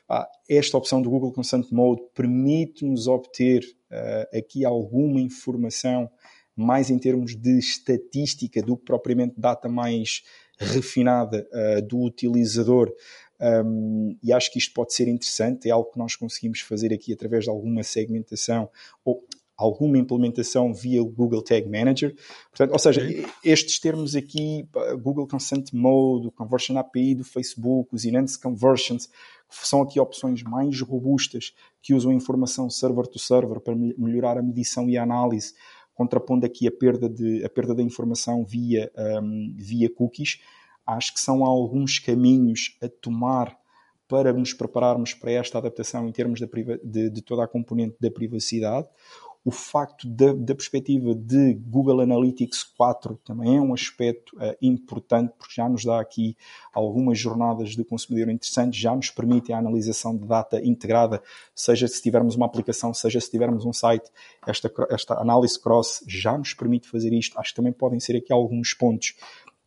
[0.10, 6.10] ah, esta opção do Google Consent Mode permite-nos obter uh, aqui alguma informação
[6.56, 10.24] mais em termos de estatística do que propriamente data mais
[10.58, 12.94] refinada uh, do utilizador.
[13.40, 17.12] Um, e acho que isto pode ser interessante, é algo que nós conseguimos fazer aqui
[17.12, 18.70] através de alguma segmentação
[19.04, 19.26] ou
[19.58, 22.16] alguma implementação via o Google Tag Manager.
[22.50, 23.26] Portanto, ou seja, okay.
[23.44, 24.68] estes termos aqui,
[25.02, 29.10] Google Consent Mode, o Conversion API do Facebook, os Enhanced Conversions,
[29.62, 34.90] são aqui opções mais robustas que usam informação server to server para melhorar a medição
[34.90, 35.54] e a análise,
[35.94, 38.92] contrapondo aqui a perda, de, a perda da informação via,
[39.22, 40.40] um, via cookies.
[40.86, 43.58] Acho que são alguns caminhos a tomar
[44.08, 46.48] para nos prepararmos para esta adaptação em termos de,
[46.84, 48.88] de, de toda a componente da privacidade
[49.46, 55.34] o facto da, da, perspectiva de Google Analytics 4 também é um aspecto uh, importante,
[55.38, 56.38] porque já nos dá aqui
[56.74, 61.22] algumas jornadas de consumidor interessantes, já nos permite a analisação de data integrada,
[61.54, 64.10] seja se tivermos uma aplicação, seja se tivermos um site,
[64.48, 67.38] esta, esta análise cross já nos permite fazer isto.
[67.38, 69.14] Acho que também podem ser aqui alguns pontos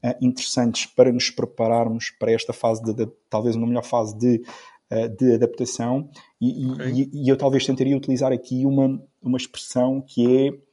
[0.02, 4.42] uh, interessantes para nos prepararmos para esta fase, de, de, talvez uma melhor fase de
[4.90, 6.08] uh, de adaptação
[6.40, 6.92] e, okay.
[6.92, 10.66] e, e, eu talvez tentaria utilizar aqui uma, uma expressão que é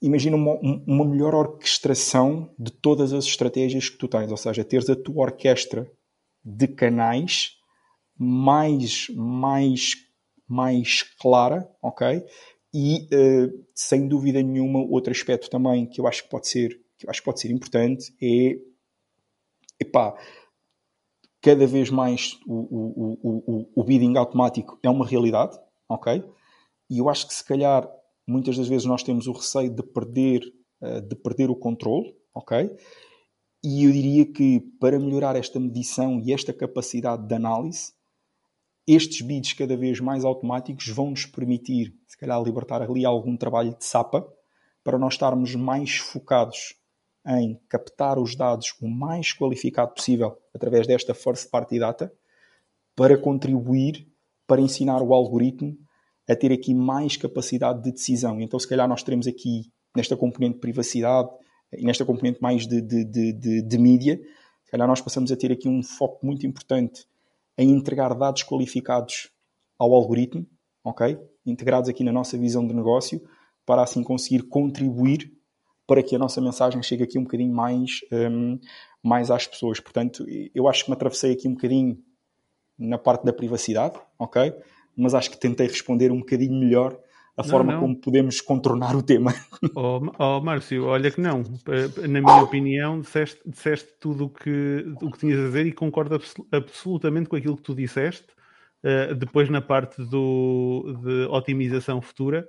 [0.00, 0.54] imagina uma,
[0.86, 5.22] uma melhor orquestração de todas as estratégias que tu tens, ou seja, teres a tua
[5.22, 5.90] orquestra
[6.44, 7.56] de canais
[8.16, 9.94] mais, mais,
[10.46, 12.24] mais clara, ok?
[12.72, 17.06] E uh, sem dúvida nenhuma, outro aspecto também que eu acho que pode ser, que
[17.06, 18.58] eu acho que pode ser importante é
[19.80, 20.14] epá,
[21.44, 25.54] cada vez mais o, o, o, o bidding automático é uma realidade,
[25.86, 26.24] ok?
[26.88, 27.86] E eu acho que se calhar
[28.26, 30.40] muitas das vezes nós temos o receio de perder,
[30.80, 32.74] uh, de perder o controle, ok?
[33.62, 37.92] E eu diria que para melhorar esta medição e esta capacidade de análise,
[38.86, 43.76] estes bids cada vez mais automáticos vão nos permitir, se calhar, libertar ali algum trabalho
[43.76, 44.26] de sapa
[44.82, 46.74] para nós estarmos mais focados
[47.26, 52.12] em captar os dados o mais qualificado possível através desta first party data
[52.94, 54.06] para contribuir
[54.46, 55.76] para ensinar o algoritmo
[56.28, 58.40] a ter aqui mais capacidade de decisão.
[58.40, 61.30] Então, se calhar, nós teremos aqui nesta componente de privacidade
[61.72, 64.20] e nesta componente mais de, de, de, de, de mídia,
[64.64, 67.06] se calhar, nós passamos a ter aqui um foco muito importante
[67.56, 69.30] em entregar dados qualificados
[69.78, 70.46] ao algoritmo,
[70.82, 71.18] ok?
[71.46, 73.22] Integrados aqui na nossa visão de negócio,
[73.64, 75.32] para assim conseguir contribuir
[75.86, 78.58] para que a nossa mensagem chegue aqui um bocadinho mais, um,
[79.02, 79.80] mais às pessoas.
[79.80, 81.98] Portanto, eu acho que me atravessei aqui um bocadinho
[82.78, 84.54] na parte da privacidade, ok?
[84.96, 86.98] Mas acho que tentei responder um bocadinho melhor
[87.36, 87.80] a não, forma não.
[87.80, 89.34] como podemos contornar o tema.
[89.76, 91.42] Oh, oh, Márcio, olha que não.
[92.08, 96.20] Na minha opinião, disseste, disseste tudo o que, o que tinhas a dizer e concordo
[96.52, 98.26] absolutamente com aquilo que tu disseste.
[98.84, 102.46] Uh, depois, na parte do, de otimização futura,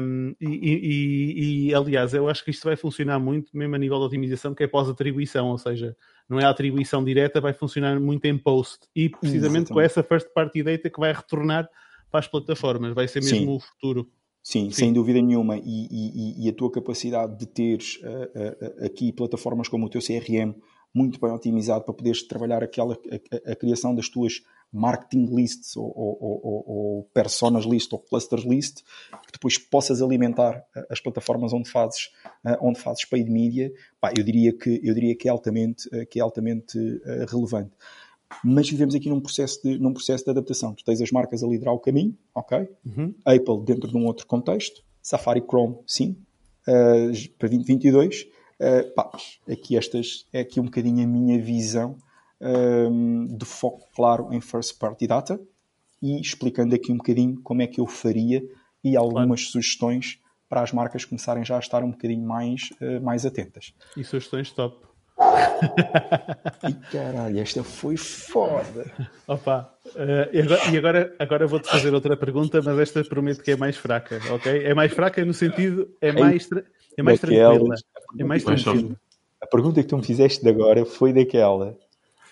[0.00, 3.98] um, e, e, e, aliás, eu acho que isto vai funcionar muito, mesmo a nível
[3.98, 5.96] de otimização, que é pós-atribuição, ou seja,
[6.28, 9.72] não é a atribuição direta, vai funcionar muito em post e precisamente Exatamente.
[9.72, 11.68] com essa first party data que vai retornar
[12.10, 13.48] para as plataformas, vai ser mesmo Sim.
[13.48, 14.10] o futuro.
[14.42, 15.58] Sim, Sim, sem dúvida nenhuma.
[15.58, 20.54] E, e, a tua capacidade de teres uh, uh, aqui plataformas como o teu CRM
[20.94, 25.76] muito bem otimizado para poderes trabalhar aquela, a, a, a criação das tuas marketing lists
[25.76, 28.82] ou, ou, ou, ou, personas list ou clusters list
[29.26, 32.10] que depois possas alimentar eh, as plataformas onde fazes
[32.44, 36.04] eh, onde fazes paid media pá, eu diria que eu diria que é altamente eh,
[36.04, 36.78] que é altamente
[37.30, 37.70] relevante.
[38.44, 40.74] Mas vivemos aqui num processo de num processo de adaptação.
[40.74, 42.68] Tu tens as marcas a liderar o caminho ok?
[42.84, 43.14] Uhum.
[43.24, 46.16] Apple dentro de um outro contexto Safari Chrome sim.
[46.66, 48.28] Uh, para 2022
[48.60, 49.10] uh, pá,
[49.50, 51.96] aqui estas é aqui um bocadinho a minha visão
[52.40, 55.40] um, de foco claro em first party data
[56.00, 58.42] e explicando aqui um bocadinho como é que eu faria
[58.82, 59.52] e algumas claro.
[59.52, 63.74] sugestões para as marcas começarem já a estar um bocadinho mais, uh, mais atentas.
[63.96, 64.86] E sugestões top.
[66.66, 68.90] e caralho, esta foi foda.
[69.26, 73.50] Opa, uh, e agora, e agora, agora vou-te fazer outra pergunta, mas esta prometo que
[73.50, 74.64] é mais fraca, ok?
[74.64, 76.48] É mais fraca no sentido, é mais,
[76.96, 77.74] é mais tranquila.
[78.18, 78.96] É mais tranquila.
[79.42, 81.76] A pergunta que tu me fizeste de agora foi daquela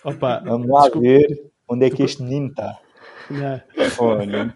[0.06, 1.06] Opa, Vamos lá desculpa.
[1.06, 2.78] ver onde é que este menino está.
[3.98, 4.54] Olha.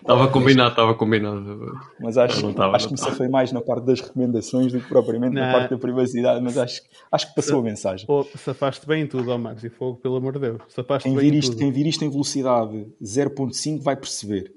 [0.00, 1.72] Estava combinado, estava combinado.
[2.00, 5.34] Mas acho, tava, acho que me foi mais na parte das recomendações do que propriamente
[5.34, 5.42] não.
[5.42, 8.06] na parte da privacidade, mas acho, acho que passou a mensagem.
[8.08, 10.62] Oh, safaste bem tudo, oh Max, e fogo, pelo amor de Deus.
[10.68, 11.60] Safaste quem, vir isto, tudo.
[11.60, 14.52] quem vir isto em velocidade 0.5 vai perceber.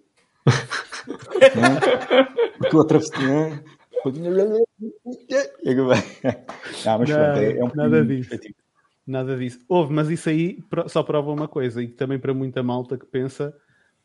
[2.57, 3.27] Porque eu atravessei.
[6.85, 8.29] Não, mas não, pronto, é, é um nada disso.
[9.09, 9.59] Nada disso.
[9.67, 13.51] Houve, mas isso aí só prova uma coisa, e também para muita malta que pensa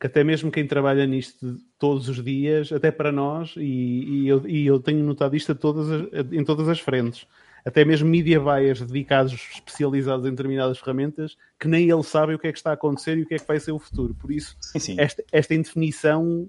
[0.01, 4.49] que até mesmo quem trabalha nisto todos os dias, até para nós, e, e, eu,
[4.49, 7.27] e eu, tenho notado isto todas as, em todas as frentes,
[7.67, 12.47] até mesmo media buyers dedicados, especializados em determinadas ferramentas, que nem eles sabem o que
[12.47, 14.15] é que está a acontecer e o que é que vai ser o futuro.
[14.15, 14.97] Por isso, sim, sim.
[14.99, 16.49] Esta, esta indefinição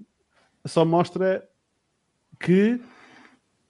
[0.64, 1.46] só mostra
[2.40, 2.80] que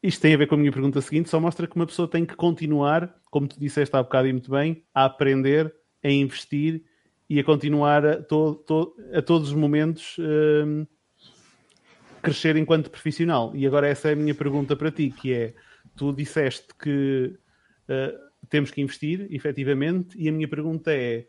[0.07, 2.25] isto tem a ver com a minha pergunta seguinte, só mostra que uma pessoa tem
[2.25, 6.85] que continuar, como tu disseste há bocado e muito bem, a aprender, a investir
[7.29, 10.87] e a continuar a, to, to, a todos os momentos um,
[12.23, 13.51] crescer enquanto profissional.
[13.55, 15.55] E agora essa é a minha pergunta para ti, que é,
[15.97, 17.37] tu disseste que
[17.89, 21.27] uh, temos que investir, efetivamente, e a minha pergunta é,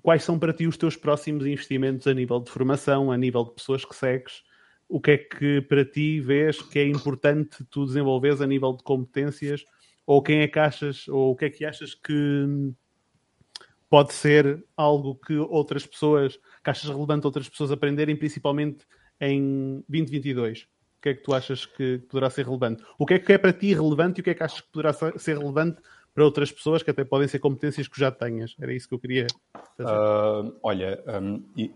[0.00, 3.54] quais são para ti os teus próximos investimentos a nível de formação, a nível de
[3.54, 4.44] pessoas que segues,
[4.88, 8.82] o que é que para ti vês que é importante tu desenvolveres a nível de
[8.82, 9.64] competências
[10.06, 12.72] ou quem é que achas ou o que é que achas que
[13.88, 18.84] pode ser algo que outras pessoas, que achas relevante outras pessoas aprenderem, principalmente
[19.20, 20.62] em 2022?
[20.62, 20.66] O
[21.00, 22.82] que é que tu achas que poderá ser relevante?
[22.98, 24.72] O que é que é para ti relevante e o que é que achas que
[24.72, 25.80] poderá ser relevante
[26.14, 28.56] para outras pessoas que até podem ser competências que já tenhas?
[28.60, 29.26] Era isso que eu queria.
[29.78, 31.70] Uh, olha, um, eu,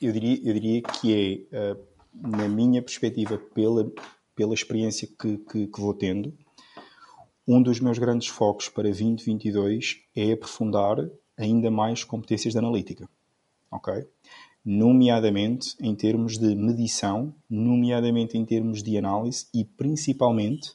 [0.00, 1.72] eu, diria, eu diria que é.
[1.72, 3.90] Uh na minha perspectiva, pela,
[4.34, 6.32] pela experiência que, que, que vou tendo,
[7.46, 10.96] um dos meus grandes focos para 2022 é aprofundar
[11.36, 13.08] ainda mais competências de analítica.
[13.70, 14.04] Ok?
[14.64, 20.72] Nomeadamente em termos de medição, nomeadamente em termos de análise e principalmente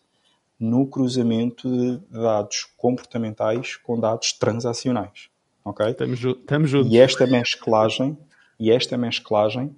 [0.58, 5.30] no cruzamento de dados comportamentais com dados transacionais.
[5.66, 5.86] Ok?
[5.88, 6.94] Estamos, estamos juntos.
[6.94, 8.18] E esta mesclagem,
[8.60, 9.76] e esta mesclagem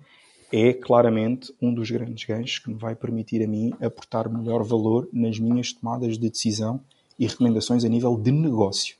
[0.56, 5.10] é claramente um dos grandes ganhos que me vai permitir a mim aportar melhor valor
[5.12, 6.80] nas minhas tomadas de decisão
[7.18, 8.96] e recomendações a nível de negócio.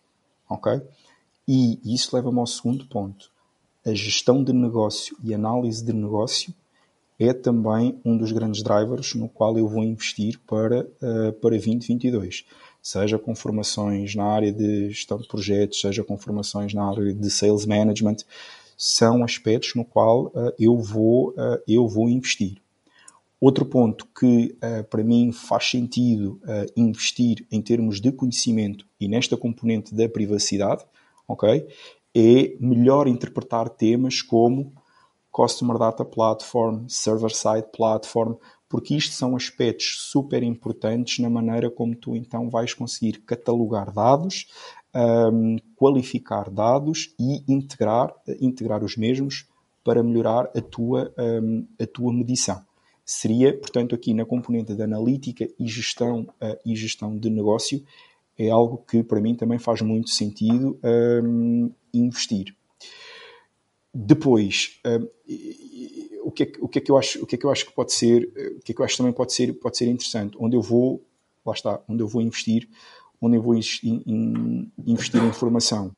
[0.50, 0.82] Ok?
[1.48, 3.30] E isso leva-me ao segundo ponto.
[3.86, 6.52] A gestão de negócio e análise de negócio
[7.20, 12.46] é também um dos grandes drivers no qual eu vou investir para, uh, para 2022.
[12.82, 17.30] Seja com formações na área de gestão de projetos, seja com formações na área de
[17.30, 18.18] sales management,
[18.84, 22.58] são aspectos no qual uh, eu, vou, uh, eu vou investir.
[23.40, 26.40] Outro ponto que uh, para mim faz sentido
[26.76, 30.86] investir em termos de conhecimento e nesta componente da privacidade,
[31.28, 31.66] ok,
[32.16, 34.74] é melhor interpretar temas como
[35.32, 38.36] Customer Data Platform, Server Side Platform,
[38.70, 44.48] porque isto são aspectos super importantes na maneira como tu então vais conseguir catalogar dados,
[44.96, 49.48] um, qualificar dados e integrar, integrar os mesmos
[49.84, 52.64] para melhorar a tua, um, a tua medição.
[53.06, 57.84] Seria, portanto, aqui na componente da analítica e gestão, uh, e gestão de negócio,
[58.38, 60.80] é algo que para mim também faz muito sentido
[61.24, 62.56] um, investir.
[63.94, 64.80] Depois,
[66.24, 67.68] o, que é, o, que é, que eu acho, o que é que eu acho
[67.68, 68.24] que pode ser,
[68.58, 71.06] o que é que eu acho também pode ser, pode ser interessante, onde eu vou,
[71.46, 72.68] lá está, onde eu vou investir,
[73.26, 75.96] onde eu vou investir em formação.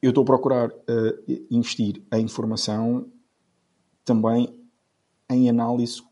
[0.00, 3.10] Eu estou a procurar uh, investir em formação
[4.04, 4.56] também
[5.28, 6.04] em análise.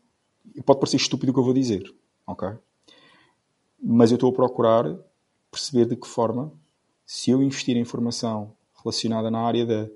[0.65, 1.89] Pode parecer estúpido o que eu vou dizer,
[2.25, 2.49] ok?
[3.81, 4.93] Mas eu estou a procurar
[5.49, 6.51] perceber de que forma,
[7.05, 8.53] se eu investir em formação
[8.83, 9.87] relacionada na área da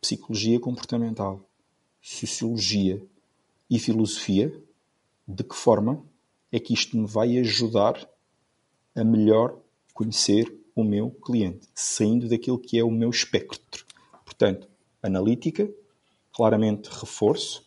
[0.00, 1.46] psicologia comportamental,
[2.00, 3.06] sociologia
[3.68, 4.58] e filosofia,
[5.28, 6.02] de que forma
[6.50, 8.08] é que isto me vai ajudar
[8.96, 9.58] a melhor
[9.92, 13.84] conhecer o meu cliente, saindo daquilo que é o meu espectro.
[14.24, 14.68] Portanto,
[15.02, 15.68] analítica,
[16.32, 17.66] claramente reforço,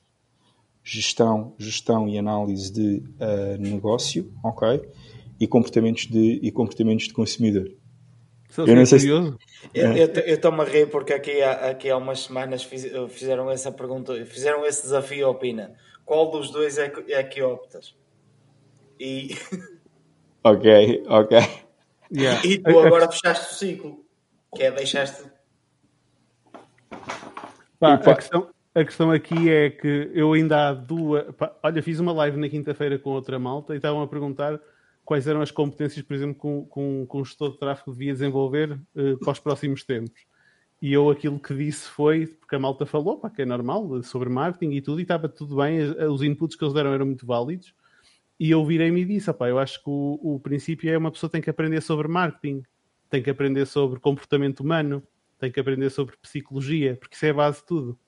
[0.83, 4.89] gestão, gestão e análise de uh, negócio, ok?
[5.39, 7.71] E comportamentos de, e comportamentos de consumidor.
[8.57, 9.07] eu não sei se...
[9.07, 9.33] Eu
[10.25, 14.65] estou-me a rir porque aqui há, aqui há umas semanas fiz, fizeram essa pergunta, fizeram
[14.65, 15.73] esse desafio, opina.
[16.05, 17.95] Qual dos dois é que, é que optas?
[18.99, 19.35] E
[20.43, 21.37] Ok, ok.
[22.11, 22.41] Yeah.
[22.45, 24.05] E tu agora fechaste o ciclo,
[24.55, 25.25] que é deixaste.
[27.79, 31.25] Pá, a, questão, a questão aqui é que eu ainda há duas.
[31.35, 34.59] Pá, olha, fiz uma live na quinta-feira com outra malta e estavam a perguntar
[35.05, 38.79] quais eram as competências, por exemplo, com, com, com o gestor de tráfego devia desenvolver
[38.95, 40.21] uh, para os próximos tempos.
[40.81, 44.29] E eu aquilo que disse foi, porque a malta falou, pá, que é normal, sobre
[44.29, 47.73] marketing e tudo, e estava tudo bem, os inputs que eles deram eram muito válidos.
[48.39, 51.41] E eu virei-me e disse: eu acho que o, o princípio é uma pessoa tem
[51.41, 52.63] que aprender sobre marketing,
[53.09, 55.03] tem que aprender sobre comportamento humano,
[55.37, 57.99] tem que aprender sobre psicologia, porque isso é a base de tudo.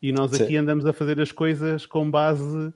[0.00, 0.56] E nós aqui Sim.
[0.56, 2.72] andamos a fazer as coisas com base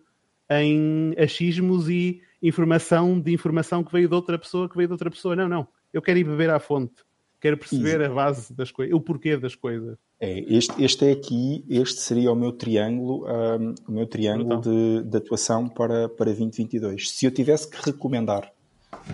[0.48, 5.10] em achismos e informação de informação que veio de outra pessoa, que veio de outra
[5.10, 5.34] pessoa.
[5.34, 5.68] Não, não.
[5.92, 7.04] Eu quero ir beber à fonte.
[7.40, 9.98] Quero perceber a base das coisas, o porquê das coisas.
[10.18, 15.02] É, este, este é aqui, este seria o meu triângulo, um, o meu triângulo de,
[15.02, 17.10] de, atuação para, para 2022.
[17.10, 18.50] Se eu tivesse que recomendar,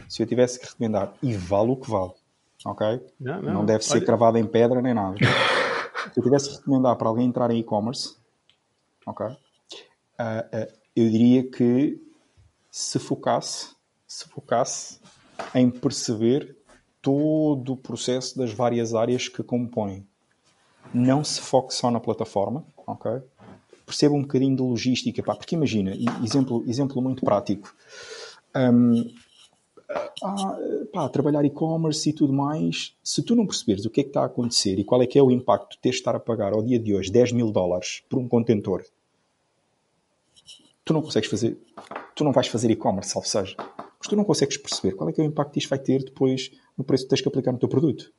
[0.09, 2.13] se eu tivesse que recomendar, e vale o que vale,
[2.65, 3.01] ok?
[3.19, 3.55] Não, não.
[3.55, 4.07] não deve ser Olha...
[4.07, 5.17] cravado em pedra nem nada.
[6.13, 8.17] se eu tivesse que recomendar para alguém entrar em e-commerce,
[9.05, 9.27] ok?
[9.27, 12.01] Uh, uh, eu diria que
[12.71, 13.75] se focasse,
[14.07, 15.01] se focasse
[15.53, 16.57] em perceber
[17.01, 20.07] todo o processo das várias áreas que compõem.
[20.95, 23.23] Não se foque só na plataforma, ok?
[23.87, 27.75] Perceba um bocadinho de logística, pá, porque imagina, exemplo, exemplo muito prático.
[28.55, 29.11] Um,
[30.23, 30.59] ah,
[30.93, 34.23] pá, trabalhar e-commerce e tudo mais, se tu não perceberes o que é que está
[34.23, 36.53] a acontecer e qual é que é o impacto de ter de estar a pagar
[36.53, 38.85] ao dia de hoje 10 mil dólares por um contentor,
[40.85, 41.59] tu não consegues fazer,
[42.15, 43.57] tu não vais fazer e-commerce, ou seja,
[43.99, 46.05] mas tu não consegues perceber qual é que é o impacto que isto vai ter
[46.05, 48.13] depois no preço que tens que aplicar no teu produto.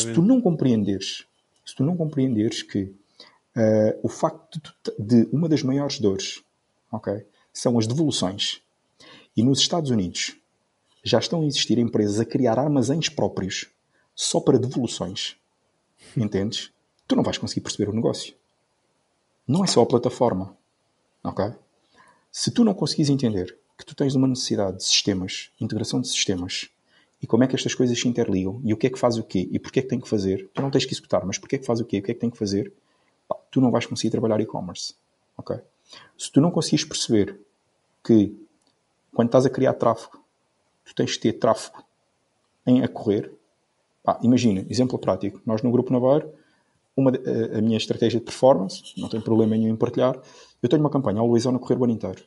[0.00, 1.26] Se tu não compreenderes,
[1.64, 4.60] se tu não compreenderes que uh, o facto
[4.98, 6.42] de, de, uma das maiores dores,
[6.90, 8.62] ok, são as devoluções,
[9.36, 10.36] e nos Estados Unidos
[11.04, 13.66] já estão a existir empresas a criar armazéns próprios
[14.14, 15.36] só para devoluções,
[16.16, 16.72] entendes?
[17.06, 18.34] Tu não vais conseguir perceber o negócio.
[19.46, 20.56] Não é só a plataforma,
[21.24, 21.52] ok?
[22.30, 26.68] Se tu não conseguires entender que tu tens uma necessidade de sistemas, integração de sistemas,
[27.20, 29.22] e como é que estas coisas se interligam, e o que é que faz o
[29.22, 31.56] quê, e porquê é que tem que fazer, tu não tens que executar, mas porquê
[31.56, 32.72] é que faz o quê, o que é que tem que fazer,
[33.26, 34.94] pá, tu não vais conseguir trabalhar e-commerce.
[35.36, 35.56] Ok?
[36.16, 37.38] Se tu não conseguires perceber
[38.04, 38.34] que
[39.12, 40.20] quando estás a criar tráfego,
[40.84, 41.82] tu tens que ter tráfego
[42.66, 43.32] em a correr,
[44.02, 46.32] pá, imagina, exemplo prático, nós no Grupo Navarro,
[46.96, 50.20] uma, a, a minha estratégia de performance, não tenho problema nenhum em partilhar,
[50.62, 52.24] eu tenho uma campanha always on a correr o ano inteiro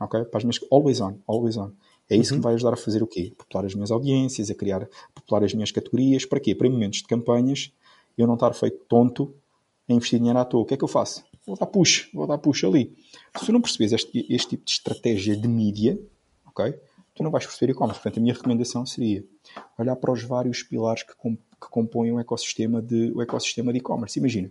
[0.00, 0.24] ok?
[0.24, 1.72] Para as minhas, always on, always on.
[2.10, 2.36] É isso uhum.
[2.36, 3.32] que me vai ajudar a fazer o quê?
[3.36, 6.24] Popular as minhas audiências, a criar, popular as minhas categorias.
[6.24, 6.54] Para quê?
[6.54, 7.72] Para momentos de campanhas,
[8.16, 9.34] eu não estar feito tonto
[9.88, 10.62] a investir dinheiro à toa.
[10.62, 11.24] O que é que eu faço?
[11.46, 12.94] Vou dar push, vou dar push ali.
[13.38, 15.98] Se tu não percebes este, este tipo de estratégia de mídia,
[16.46, 16.74] ok?
[17.14, 18.00] Tu não vais perceber e-commerce.
[18.00, 19.24] Portanto, a minha recomendação seria
[19.78, 24.18] olhar para os vários pilares que, que compõem o ecossistema de o ecossistema de e-commerce.
[24.18, 24.50] Imagina,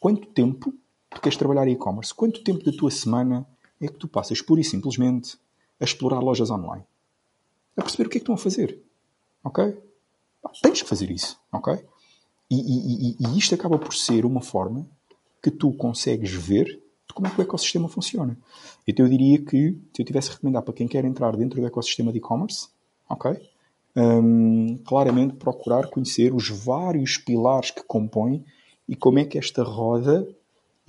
[0.00, 0.74] quanto tempo
[1.10, 2.14] tu queres trabalhar em e-commerce?
[2.14, 3.46] Quanto tempo da tua semana
[3.80, 5.36] é que tu passas pura e simplesmente
[5.82, 6.84] a explorar lojas online.
[7.76, 8.80] A perceber o que é que estão a fazer.
[9.42, 9.76] Ok?
[10.62, 11.38] tens que fazer isso.
[11.50, 11.72] Ok?
[12.50, 14.86] E, e, e, e, isto acaba por ser uma forma
[15.42, 18.36] que tu consegues ver de como é que o ecossistema funciona.
[18.86, 21.66] Então eu diria que, se eu tivesse a recomendar para quem quer entrar dentro do
[21.66, 22.68] ecossistema de e-commerce,
[23.08, 23.40] ok?
[23.96, 28.44] Um, claramente procurar conhecer os vários pilares que compõem
[28.88, 30.26] e como é que esta roda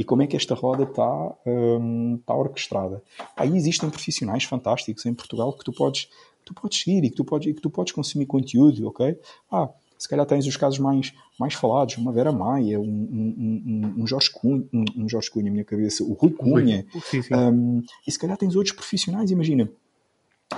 [0.03, 3.01] e como é que esta roda está, um, está orquestrada.
[3.38, 6.09] Aí existem profissionais fantásticos em Portugal que tu podes,
[6.43, 9.17] tu podes seguir e que tu podes, que tu podes consumir conteúdo, ok?
[9.49, 14.06] Ah, se calhar tens os casos mais, mais falados, uma Vera Maia, um, um, um,
[14.06, 17.33] Jorge Cunha, um, um Jorge Cunha, minha cabeça, o Rui Cunha, sim, sim.
[17.33, 19.72] Um, e se calhar tens outros profissionais, imagina,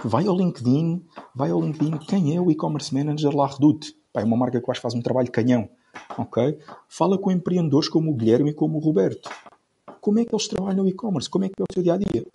[0.03, 1.03] vai ao LinkedIn,
[1.35, 3.95] vai ao LinkedIn, quem é o e-commerce manager lá Redoute?
[4.15, 5.69] é uma marca que eu acho que faz um trabalho canhão
[6.17, 6.57] ok?
[6.87, 9.29] Fala com empreendedores como o Guilherme e como o Roberto.
[10.01, 11.29] Como é que eles trabalham no e-commerce?
[11.29, 12.25] Como é que é o seu dia a dia?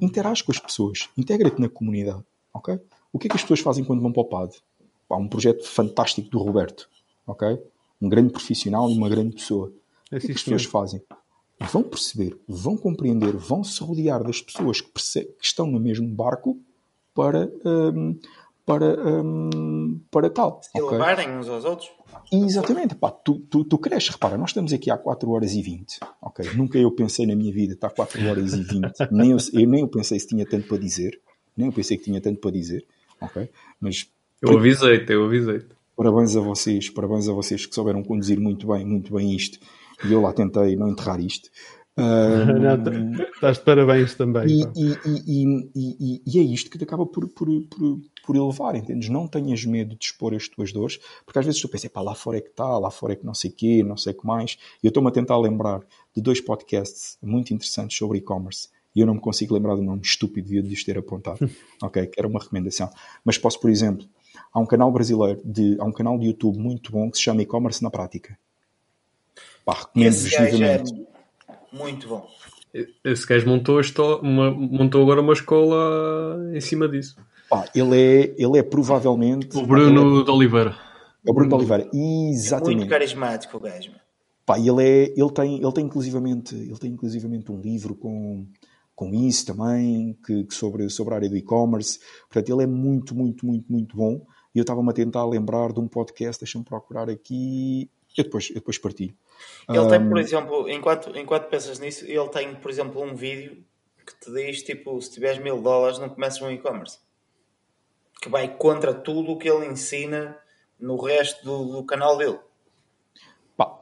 [0.00, 2.78] Interage com as pessoas, integra-te na comunidade, ok?
[3.12, 4.56] O que é que as pessoas fazem quando vão para o PAD?
[5.08, 6.88] Pá, um projeto fantástico do Roberto,
[7.26, 7.62] ok?
[8.02, 9.72] Um grande profissional e uma grande pessoa.
[10.10, 11.02] É o que, é que as pessoas fazem?
[11.60, 16.58] Vão perceber, vão compreender, vão se rodear das pessoas que, que estão no mesmo barco
[17.14, 18.18] para, um,
[18.66, 20.60] para, um, para tal.
[20.62, 20.98] Se okay?
[20.98, 21.90] levarem uns aos outros.
[22.32, 26.00] Exatamente, pá, tu, tu, tu cresces, repara, nós estamos aqui há 4 horas e 20,
[26.22, 26.50] ok?
[26.54, 29.80] Nunca eu pensei na minha vida estar 4 horas e 20, nem eu, eu, nem
[29.82, 31.20] eu pensei se tinha tanto para dizer,
[31.56, 32.86] nem eu pensei que tinha tanto para dizer,
[33.20, 33.48] ok?
[33.80, 34.08] Mas...
[34.40, 35.68] Eu avisei-te, eu avisei-te.
[35.96, 39.58] Parabéns a vocês, parabéns a vocês que souberam conduzir muito bem, muito bem isto,
[40.04, 41.50] e eu lá tentei não enterrar isto.
[41.96, 44.48] Um, Estás de parabéns também.
[44.48, 49.08] E, e, e, e, é isto que te acaba por, por, por, por elevar, entendes?
[49.08, 52.14] Não tenhas medo de expor as tuas dores, porque às vezes tu pensas, pá, lá
[52.14, 54.16] fora é que está, lá fora é que não sei o quê, não sei o
[54.16, 54.58] que mais.
[54.82, 55.80] E eu estou-me a tentar lembrar
[56.14, 60.02] de dois podcasts muito interessantes sobre e-commerce e eu não me consigo lembrar do nome
[60.02, 61.50] estúpido, de ter apontado.
[61.82, 62.88] ok, que era uma recomendação.
[63.24, 64.06] Mas posso, por exemplo,
[64.52, 67.42] há um canal brasileiro, de, há um canal de YouTube muito bom que se chama
[67.42, 68.38] E-Commerce na Prática.
[69.64, 71.06] Pá, recomendo-vos vivamente.
[71.72, 72.28] Muito bom.
[73.04, 73.80] Esse gajo montou,
[74.20, 77.16] uma, montou agora uma escola em cima disso.
[77.54, 79.56] Pá, ele, é, ele é provavelmente.
[79.56, 80.76] O Bruno é, de Oliveira.
[81.24, 82.72] É o Bruno de Oliveira, exatamente.
[82.72, 83.92] É muito carismático o gajo.
[84.44, 88.46] Pá, ele, é, ele, tem, ele, tem inclusivamente, ele tem inclusivamente um livro com,
[88.94, 92.00] com isso também, que, que sobre, sobre a área do e-commerce.
[92.28, 94.26] Portanto, ele é muito, muito, muito, muito bom.
[94.54, 97.88] E eu estava-me a tentar lembrar de um podcast, deixa-me procurar aqui.
[98.16, 99.14] Eu depois, eu depois partilho.
[99.68, 103.64] Ele tem, por exemplo, enquanto, enquanto pensas nisso, ele tem, por exemplo, um vídeo
[104.06, 106.98] que te diz, tipo, se tiveres mil dólares não começas um e-commerce.
[108.24, 110.34] Que vai contra tudo o que ele ensina
[110.80, 112.38] no resto do, do canal dele.
[113.54, 113.80] Pá,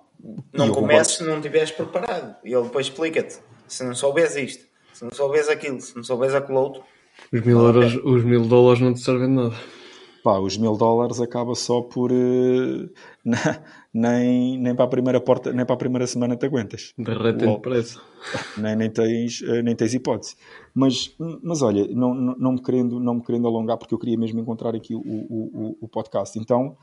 [0.53, 2.35] Não eu comeces se não estiveres preparado.
[2.45, 3.39] E ele depois explica-te.
[3.69, 6.83] Se não souberes isto, se não souberes aquilo, se não souberes aquilo outro,
[7.33, 9.55] Os mil, euros, os mil dólares não te servem de nada.
[10.25, 12.11] Pá, os mil dólares acaba só por.
[12.11, 12.89] eh,
[13.25, 13.63] na-
[13.95, 16.95] nem, nem, para a primeira porta, nem para a primeira semana te aguentas.
[16.97, 17.57] Derretem Uau.
[17.57, 18.01] depressa.
[18.57, 20.35] nem, nem, tens, eh, nem tens hipótese.
[20.75, 24.17] Mas, mas olha, não, não, não, me querendo, não me querendo alongar, porque eu queria
[24.17, 26.39] mesmo encontrar aqui o, o, o- podcast.
[26.39, 26.75] Então,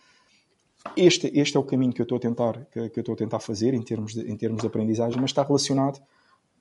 [0.96, 3.18] este, este é o caminho que eu estou a tentar, que, que eu estou a
[3.18, 6.00] tentar fazer em termos, de, em termos de aprendizagem, mas está relacionado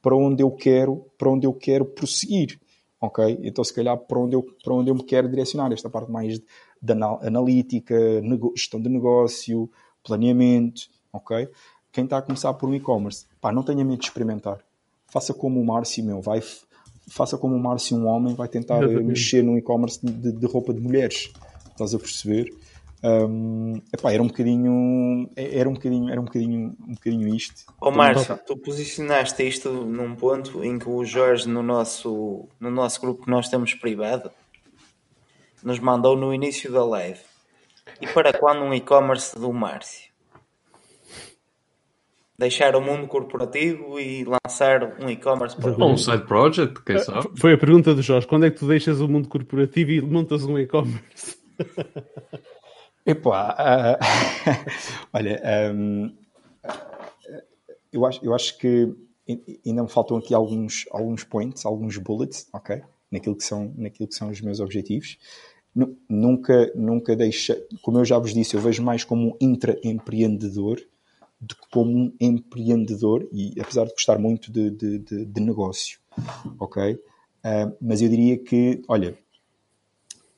[0.01, 2.59] para onde eu quero, para onde eu quero prosseguir.
[3.01, 3.39] Ok?
[3.43, 6.41] Então, se calhar, para onde eu, para onde eu me quero direcionar, esta parte mais
[6.81, 9.70] de anal- analítica, nego- gestão de negócio,
[10.02, 11.49] planeamento, ok?
[11.93, 14.59] Quem está a começar por um e-commerce, pá, não tenha medo de experimentar.
[15.07, 16.43] Faça como o Márcio, meu, vai,
[17.09, 19.07] faça como o Márcio, um homem, vai tentar eh, Exatamente.
[19.07, 21.33] mexer num e-commerce de, de roupa de mulheres.
[21.70, 22.52] Estás a perceber?
[23.02, 27.73] Hum, epá, era um bocadinho, era um bocadinho, era um bocadinho, um bocadinho isto.
[27.81, 33.01] Ó Márcio, tu posicionaste isto num ponto em que o Jorge, no nosso, no nosso
[33.01, 34.31] grupo que nós temos privado,
[35.62, 37.20] nos mandou no início da live.
[38.00, 40.08] E para quando um e-commerce do Márcio?
[42.39, 47.28] Deixar o mundo corporativo e lançar um e-commerce para Ou um side project, quem sabe?
[47.36, 48.28] Foi a pergunta do Jorge.
[48.28, 51.36] Quando é que tu deixas o mundo corporativo e montas um e-commerce?
[53.05, 53.99] Epá, ah,
[55.15, 55.41] olha,
[55.75, 56.15] hum,
[57.92, 58.94] eu, acho, eu acho que
[59.67, 62.83] ainda me faltam aqui alguns, alguns points, alguns bullets, ok?
[63.10, 65.18] Naquilo que são, naquilo que são os meus objetivos.
[65.78, 70.81] Nu- Nunca, nunca deixa, como eu já vos disse, eu vejo mais como um intraempreendedor
[71.40, 75.98] do que como um empreendedor, e apesar de gostar muito de, de, de- de negócio,
[76.58, 76.98] ok?
[77.44, 79.16] Ah, mas eu diria que, olha,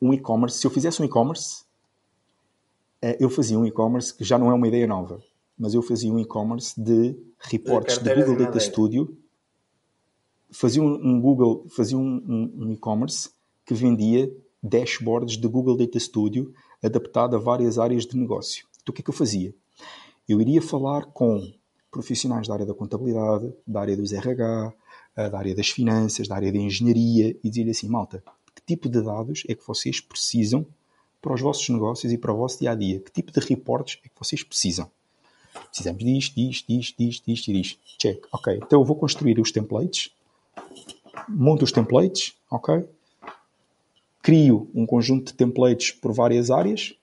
[0.03, 1.65] um e-commerce, se eu fizesse um e-commerce,
[3.01, 5.23] eh, eu fazia um e-commerce que já não é uma ideia nova,
[5.59, 8.61] mas eu fazia um e-commerce de reportes de Google Data madeira.
[8.61, 9.17] Studio,
[10.51, 13.31] fazia um, um Google, fazia um, um- um e-commerce
[13.65, 14.31] que vendia
[14.63, 18.67] dashboards de Google Data Studio adaptado a várias áreas de negócio.
[18.83, 19.55] Então o que é que eu fazia?
[20.29, 21.53] Eu iria falar com
[21.91, 24.73] profissionais da área da contabilidade, da área dos RH,
[25.17, 28.23] eh, da área das finanças, da área da engenharia e dizer-lhe assim, malta,
[28.55, 30.65] que tipo de dados é que vocês precisam
[31.21, 33.01] para os vossos negócios e para o vosso dia a dia?
[33.01, 34.91] Que tipo de reportes é que vocês precisam?
[35.69, 37.81] Precisamos disto, disto, disto, disto, disto e disto.
[37.99, 38.27] Check.
[38.33, 38.57] Ok.
[38.57, 40.11] Então eu vou construir os templates,
[41.29, 42.85] monto os templates, ok?
[44.23, 46.95] Crio um conjunto de templates por várias áreas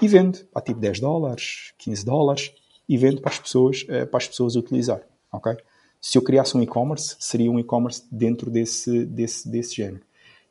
[0.00, 2.52] e vendo a tipo 10 dólares, 15 dólares
[2.88, 5.56] e vendo para as pessoas, eh, para as pessoas utilizar, ok?
[6.00, 10.02] Se eu criasse um e-commerce, seria um e-commerce dentro desse, desse, desse género.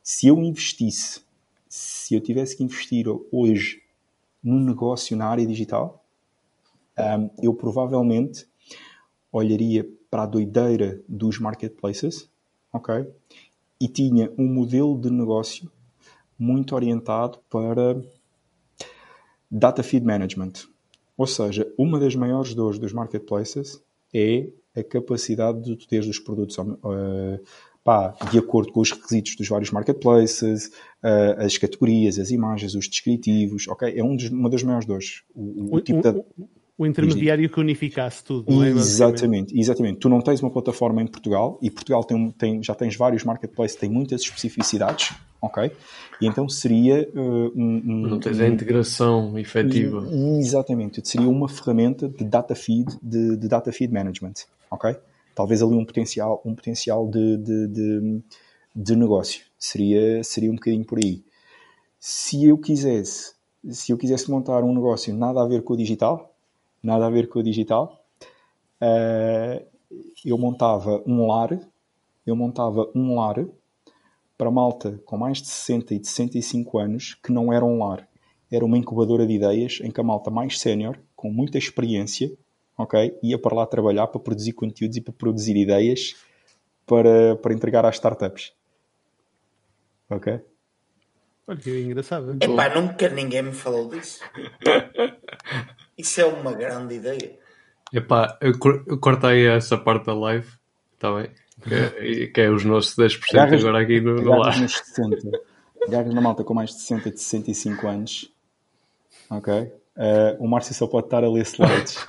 [0.02, 1.20] Se eu investisse,
[1.68, 3.82] se eu tivesse que investir hoje
[4.42, 6.04] num negócio na área digital,
[6.96, 8.46] ahm, eu provavelmente
[9.32, 12.28] olharia para a doideira dos marketplaces,
[12.72, 13.06] ok?
[13.80, 15.70] E tinha um modelo de negócio
[16.38, 18.00] muito orientado para
[19.50, 20.52] data feed management.
[21.16, 23.82] Ou seja, uma das maiores dores dos marketplaces
[24.14, 27.40] é a capacidade de tu teres os produtos eh,
[27.82, 30.70] pá, de acordo com os requisitos dos vários marketplaces,
[31.02, 33.92] eh, as categorias, as imagens, os descritivos, ok?
[33.98, 35.22] É um dos- uma das maiores dores.
[35.34, 36.08] O, o O, tipo de...
[36.10, 38.68] o- o intermediário que unificasse tudo, não é?
[38.70, 39.98] Exatamente, exatamente.
[39.98, 43.76] Tu não tens uma plataforma em Portugal e Portugal tem, tem- já tens vários marketplaces,
[43.76, 45.70] tem muitas especificidades, ok?
[46.20, 50.06] E então seria uh, um, um- Não tens a integração efetiva.
[50.38, 54.34] Exatamente, seria uma ferramenta de data feed, de, de data feed management,
[54.70, 54.96] ok?
[55.34, 58.22] Talvez ali um potencial, um potencial de, de, de,
[58.74, 59.42] de negócio.
[59.58, 61.22] Seria, seria um bocadinho por aí.
[62.00, 63.34] Se eu quisesse,
[63.70, 66.34] se eu quisesse montar um negócio nada a ver com o digital,
[66.82, 68.04] nada a ver com o digital,
[68.80, 69.64] eh,
[70.24, 71.58] eu montava um lar,
[72.26, 73.44] eu montava um lar
[74.38, 78.08] para malta com mais de 60 e de 65 anos que não era um lar.
[78.50, 82.32] Era uma incubadora de ideias em que a malta mais sénior, com muita experiência,
[82.78, 86.14] ok, ia para lá trabalhar para produzir conteúdos e para produzir ideias
[86.86, 88.52] para, para entregar às startups.
[90.08, 90.40] Ok?
[91.46, 92.36] Olha que engraçado.
[92.40, 94.20] Epá, nunca ninguém me falou disso.
[95.98, 97.38] Isso é uma grande ideia.
[97.92, 100.48] Epá, eu, cor- eu cortei essa parte da live,
[100.94, 101.30] está bem?
[101.62, 104.58] Que, é- que é os nossos 10% Agarras- agora aqui no, no lar.
[104.60, 105.16] nos 60,
[105.86, 108.32] agarras na malta com mais de 60 e de 65 anos
[109.30, 109.52] Ok?
[109.54, 111.98] Uh, o Márcio só pode estar a ler slides.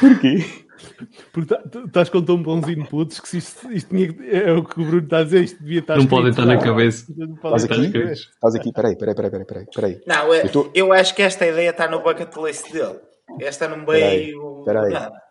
[0.00, 0.44] Porquê?
[1.32, 4.52] Porque tá- tu estás com tão bons inputs que se isto, isto tinha que- é
[4.52, 7.06] o que o Bruno está a dizer, isto devia estar Não podem estar na cabeça.
[7.16, 7.86] Não pode Estás aqui?
[7.88, 8.22] na cabeça.
[8.34, 8.72] Estás aqui?
[8.72, 10.00] Peraí, peraí, peraí, peraí, peraí, peraí.
[10.06, 12.98] Não, eu, Eu tô- eu acho que esta ideia está no bucket list dele.
[13.40, 14.62] Esta não veio.
[14.64, 14.92] peraí.
[14.92, 15.22] Nada.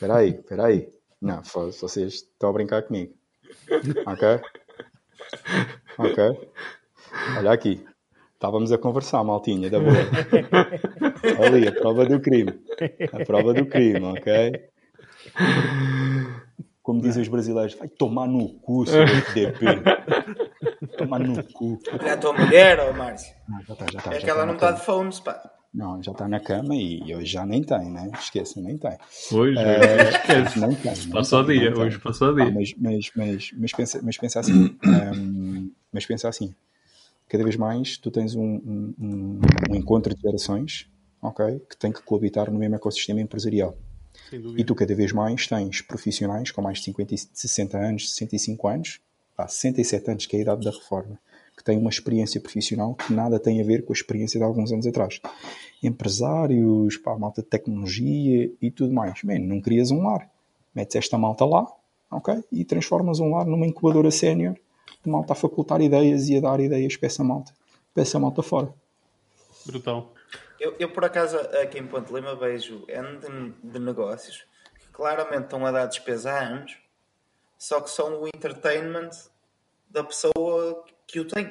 [0.00, 0.88] Peraí, peraí.
[1.20, 3.12] Não, foda-se, vocês estão a brincar comigo.
[4.06, 4.40] Ok?
[5.98, 6.50] Ok?
[7.38, 7.84] Olha aqui.
[8.34, 9.92] Estávamos a conversar, maltinha, da boa.
[11.44, 12.52] Ali, a prova do crime.
[13.12, 14.68] A prova do crime, ok?
[16.82, 19.66] Como dizem os brasileiros, vai tomar no cu, seu FDP.
[20.96, 21.78] Tomar no cu.
[22.00, 23.34] Olha a tua mulher, ó Márcio.
[23.48, 24.10] Não, já está, já está.
[24.14, 24.78] É já que ela tá não na está cama.
[24.78, 25.50] de fones, pá.
[25.78, 28.10] Não, já está na cama e hoje já nem tem, né?
[28.18, 28.96] Esqueça, nem tem.
[29.30, 29.96] Hoje, É,
[30.36, 30.92] hoje não tem.
[31.12, 32.52] não o tem, dia, hoje passa o Ah, dia.
[32.52, 34.76] mas, mas, mas, mas, pensa, mas pensa assim.
[34.84, 36.52] hum, mas pensa assim.
[37.28, 39.40] Cada vez mais tu tens um, um, um-
[39.70, 40.88] um encontro de gerações
[41.22, 43.76] ok, que tem que coabitar no mesmo ecossistema empresarial.
[44.30, 48.10] Sem E tu cada vez mais tens profissionais com mais de 50, e 60 anos,
[48.10, 49.00] 65 anos,
[49.36, 51.18] pá, 67 anos, que é a idade da reforma,
[51.58, 54.70] que têm uma experiência profissional que nada tem a ver com a experiência de alguns
[54.70, 55.20] anos atrás.
[55.82, 59.24] Empresários, pá, malta de tecnologia e tudo mais.
[59.24, 60.30] Man, não crias um lar.
[60.72, 61.66] Metes esta malta lá,
[62.12, 62.44] ok?
[62.52, 64.54] E transformas um lar numa incubadora sénior
[65.02, 67.52] de malta a facultar ideias e a dar ideias para essa malta,
[67.92, 68.72] para essa malta fora.
[69.66, 70.14] Brutal.
[70.60, 74.46] Eu, eu, por acaso, aqui em Ponte Lima vejo N de, de negócios
[74.78, 76.78] que claramente estão a dar despesa há anos,
[77.58, 79.10] só que são o entertainment
[79.90, 81.48] da pessoa que o tem.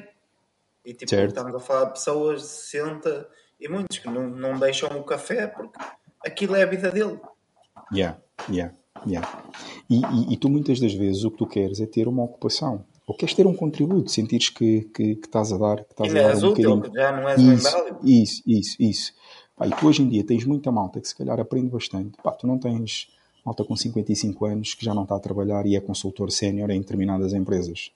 [0.86, 1.30] E tipo, Certo.
[1.30, 5.48] estamos a falar de pessoas de 60 e muitos que não, não deixam o café
[5.48, 5.78] porque
[6.26, 7.20] aquilo é a vida dele.
[7.94, 8.74] Yeah, yeah,
[9.06, 9.44] yeah.
[9.90, 12.86] E, e- e tu muitas das vezes o que tu queres é ter uma ocupação.
[13.06, 16.20] Ou queres ter um contributo, sentires que, que, que estás a dar, que estás Ainda
[16.20, 17.02] a dar és um útil, bocadinho.
[17.02, 18.00] já não és Isso, inválido.
[18.04, 19.14] isso, isso, isso.
[19.56, 22.18] Pá, e tu hoje em dia tens muita malta que se calhar aprende bastante.
[22.22, 23.08] Pá, tu não tens
[23.46, 26.80] malta com 55 anos que já não está a trabalhar e é consultor sénior em
[26.82, 27.92] determinadas empresas.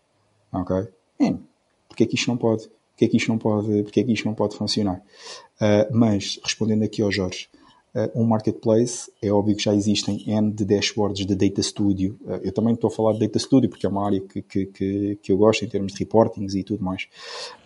[0.52, 0.88] Ok?
[1.20, 1.40] Man,
[1.88, 2.70] porque é que isto não pode?
[2.92, 5.02] Porque é que isto não pode, porque é que isto não pode funcionar?
[5.60, 7.50] Ah, mas, respondendo aqui ao Jorge,
[7.94, 12.18] ah, um marketplace, é óbvio que já existem N de dashboards de Data Studio.
[12.28, 14.66] Ah, eu também estou a falar de Data Studio porque é uma área que, que,
[14.68, 17.08] que, que eu gosto em termos de reportings e tudo mais.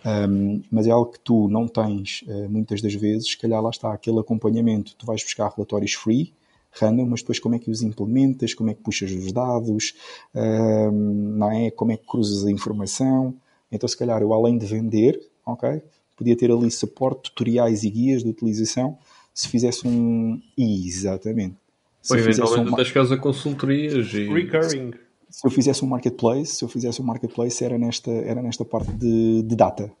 [0.04, 3.70] Um, mas é algo que tu não tens uh, muitas das vezes, se calhar lá
[3.70, 6.32] está aquele acompanhamento, tu vais buscar relatórios free,
[6.72, 9.94] random, mas depois como é que os implementas, como é que puxas os dados,
[10.34, 10.90] um,
[11.38, 11.70] não é?
[11.70, 13.34] como é que cruzas a informação.
[13.70, 15.82] Então, se calhar, eu além de vender, ok,
[16.16, 18.98] podia ter ali suporte, tutoriais e guias de utilização,
[19.34, 20.40] se fizesse um...
[20.56, 21.56] Exatamente.
[22.00, 22.74] Se Ou eventualmente um...
[22.74, 24.32] até chegares a consultorias e...
[24.32, 24.92] Recurring.
[25.28, 28.90] se eu fizesse um marketplace, se eu fizesse um marketplace era nesta, era nesta parte
[28.92, 29.92] de, de data.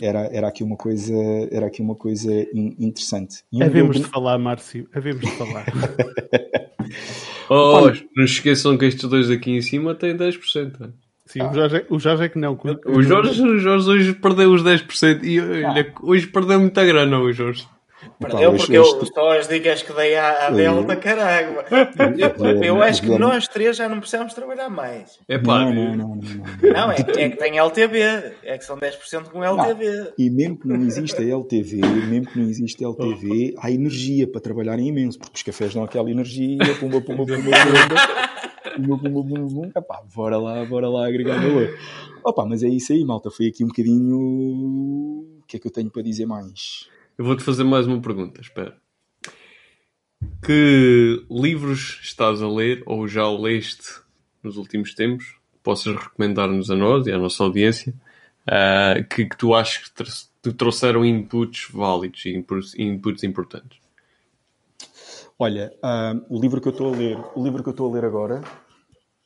[0.00, 1.14] Era, era aqui uma coisa,
[1.50, 3.42] era aqui uma coisa in- interessante.
[3.52, 4.88] E um Havemos de falar, Márcio.
[4.94, 5.66] Havemos de falar.
[7.52, 10.92] Oh, não se esqueçam que estes dois aqui em cima têm 10%.
[11.26, 12.58] Sim, o, Jorge, é- o Jorge é que não.
[12.86, 17.32] O Jorge, o Jorge hoje perdeu os 10% e olha, hoje perdeu muita grana o
[17.32, 17.66] Jorge.
[18.20, 21.64] Perdeu porque eu, só as dicas que dei à, à Delta, caramba.
[22.38, 25.18] Eu, eu acho que nós três já não precisamos trabalhar mais.
[25.26, 26.92] É pá, não, não, não, não, não.
[26.92, 27.98] é, é que tem LTV,
[28.42, 29.96] é que são 10% com LTV.
[29.96, 30.12] Não.
[30.18, 34.78] E mesmo que não exista LTV, mesmo que não exista LTV, há energia para trabalhar
[34.78, 37.50] imenso, porque os cafés dão aquela energia, pumba, pumba, pumba,
[38.76, 41.74] pumba, pumba, pumba, pumba, Epá, bora lá, bora lá agregar valor.
[42.22, 44.18] Opa, mas é isso aí, malta, foi aqui um bocadinho...
[45.40, 46.86] O que é que eu tenho para dizer mais?
[47.20, 48.74] Eu vou-te fazer mais uma pergunta, espera.
[50.42, 54.00] Que livros estás a ler ou já leste
[54.42, 55.36] nos últimos tempos?
[55.62, 57.92] Possas recomendar-nos a nós e à nossa audiência
[58.46, 60.02] ah, que, que tu achas que
[60.40, 63.78] te trouxeram inputs válidos e inputs, inputs importantes?
[65.38, 67.94] Olha, ah, o livro que eu estou a ler, o livro que eu estou a
[67.94, 68.40] ler agora,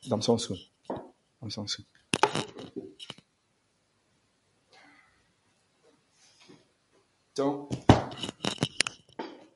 [0.05, 0.63] dá-me só um segundo.
[0.89, 1.87] Dá-me só um segundo.
[7.37, 7.67] Então,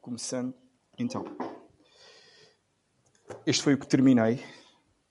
[0.02, 0.54] começando,
[0.98, 1.24] então,
[3.46, 4.44] este foi o que terminei,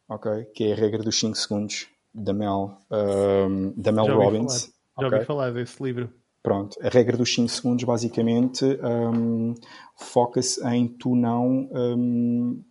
[0.07, 0.45] ok?
[0.55, 4.75] Que é a regra dos 5 segundos da Mel, ah, da Mel Já ouvi Robbins.
[4.95, 5.09] falar.
[5.09, 6.13] Já ouvi falar desse livro.
[6.43, 9.55] Pronto, a regra dos 5 segundos basicamente hum,
[9.97, 11.71] foca-se em tu não.
[11.73, 12.63] hum,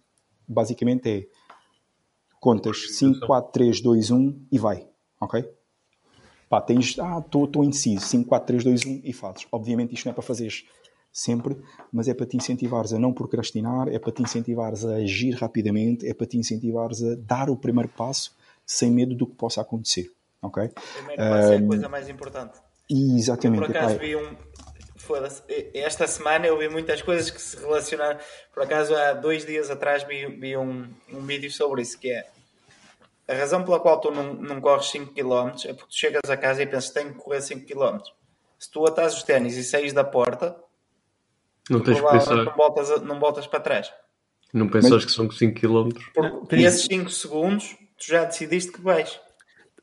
[0.48, 1.28] basicamente é
[2.40, 4.88] contas 5, 4, 3, 2, 1 e vai.
[5.20, 5.57] Ok?
[6.50, 6.98] Pá, tens.
[7.00, 8.06] Ah, estou indeciso.
[8.06, 9.46] 5, 4, 3, 2, 1 e fazes.
[9.52, 10.66] Obviamente isto não é para fazeres
[11.12, 11.58] sempre,
[11.92, 16.08] mas é para te incentivares a não procrastinar, é para te incentivares a agir rapidamente,
[16.08, 20.12] é para te incentivares a dar o primeiro passo sem medo do que possa acontecer.
[20.42, 20.70] Ok?
[20.96, 22.60] Primeiro passo é a Um, coisa mais importante.
[22.90, 23.64] E Por exatamente.
[23.64, 24.36] acaso epá, vi um.
[25.74, 28.20] Esta semana eu vi muitas coisas que se relacionaram.
[28.54, 32.28] Por acaso, há dois dias atrás vi, vi um, um vídeo sobre isso, que é
[33.28, 36.38] a razão pela qual tu não, não corres 5 km é porque tu chegas a
[36.38, 38.00] casa e pensas tenho que correr 5 km.
[38.60, 40.56] Se tu atas os ténis e saís da porta,
[41.70, 42.36] Não tens que pensar.
[42.36, 43.94] não voltas, não voltas para trás.
[44.54, 45.90] Não pensas que são 5 km.
[46.14, 49.20] Porque Tens- esses 5 segundos tu já decidiste que vais.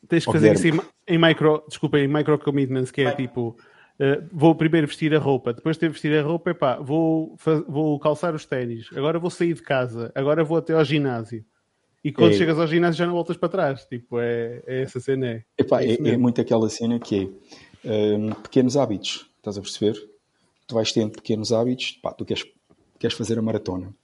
[0.08, 0.88] Tens que fazer isso Guilherme.
[1.06, 3.16] em, em micro, desculpa, em micro commitments, que é Vai.
[3.16, 3.56] tipo,
[3.98, 7.36] eh, vou primeiro vestir a roupa, depois de ter vestir a roupa, epá, vou,
[7.68, 11.44] vou calçar os ténis, agora vou sair de casa, agora vou até ao ginásio.
[12.04, 12.36] E quando É.
[12.36, 13.86] chegas ao ginásio já não voltas para trás.
[13.86, 15.26] Tipo, é, é essa cena.
[15.26, 17.32] É, Epá, é é, é muito aquela cena que
[17.82, 19.94] é hum, pequenos hábitos, estás a perceber?
[20.66, 22.44] Tu vais tendo pequenos hábitos, pá, tu queres,
[22.98, 23.94] queres fazer a maratona,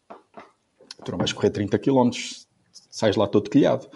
[1.05, 2.11] tu não vais correr 30 km,
[2.91, 3.89] sais lá todo quilhado,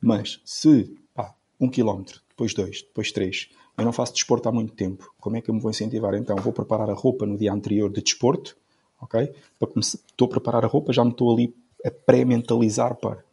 [0.00, 4.74] mas se, pá, 1 km, depois 2, depois 3, eu não faço desporto há muito
[4.74, 6.14] tempo, como é que eu me vou incentivar?
[6.14, 8.54] Então, vou preparar a roupa no dia anterior de desporto,
[9.00, 9.32] ok?
[9.58, 13.24] Para começar, estou a preparar a roupa, já me estou ali a pré-mentalizar para.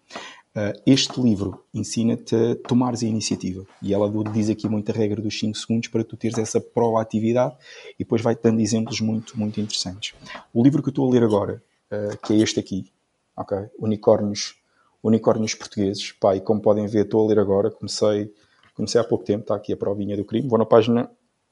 [0.57, 5.37] Uh, este livro ensina-te a tomares a iniciativa e ela diz aqui muita regra dos
[5.37, 7.55] 5 segundos para tu teres essa proatividade
[7.93, 10.15] e depois vai-te dando exemplos muito, muito interessantes.
[10.51, 12.91] O livro que eu estou a ler agora, uh, que é este aqui,
[13.35, 13.55] ok?
[13.77, 14.55] Unicórnios,
[15.03, 18.33] Unicórnios Portugueses, pá, e como podem ver, estou a ler agora, comecei,
[18.73, 21.07] comecei há pouco tempo, está aqui a provinha do crime, vou na página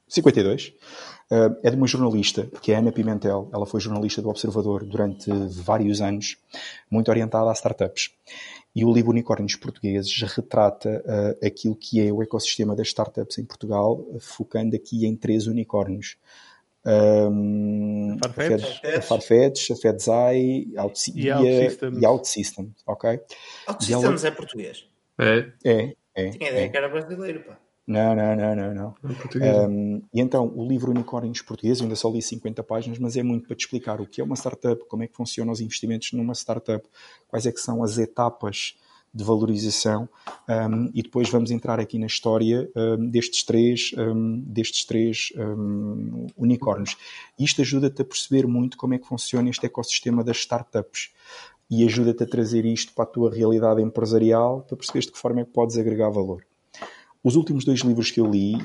[0.07, 0.73] 52.
[1.31, 3.49] Uh, é de uma jornalista, que é Ana Pimentel.
[3.53, 6.37] Ela foi jornalista do Observador durante vários anos,
[6.89, 8.11] muito orientada a startups.
[8.75, 13.45] E o livro Unicórnios Portugueses retrata uh, aquilo que é o ecossistema das startups em
[13.45, 16.17] Portugal, focando aqui em três unicórnios.
[16.85, 18.81] Um, a Farfetch.
[18.83, 20.67] A Farfetch, a Fedzai E
[21.15, 22.01] e, a OutSystems.
[22.01, 23.19] e OutSystems, ok?
[23.89, 24.87] Ela- é português.
[25.17, 26.29] É, É, é.
[26.29, 26.69] Tinha ideia é.
[26.69, 27.57] que era brasileiro, pá.
[27.87, 29.11] Não, não, não, não, não.
[29.11, 29.57] é português.
[29.57, 33.21] Um, e então, o livro Unicórnios Português, eu ainda só li 50 páginas, mas é
[33.21, 36.11] muito para te explicar o que é uma startup, como é que funcionam os investimentos
[36.13, 36.83] numa startup,
[37.27, 38.75] quais é que são as etapas
[39.15, 40.09] de valorização
[40.49, 45.31] um, e depois vamos entrar aqui na história um, destes três, um, destes três
[46.35, 46.97] unicórnios.
[47.39, 51.11] Isto ajuda-te a perceber muito como é que funciona este ecossistema das startups
[51.69, 55.39] e ajuda-te a trazer isto para a tua realidade empresarial para perceberes de que forma
[55.39, 56.45] é que podes agregar valor.
[57.25, 58.61] Os últimos dois livros que eu li uh,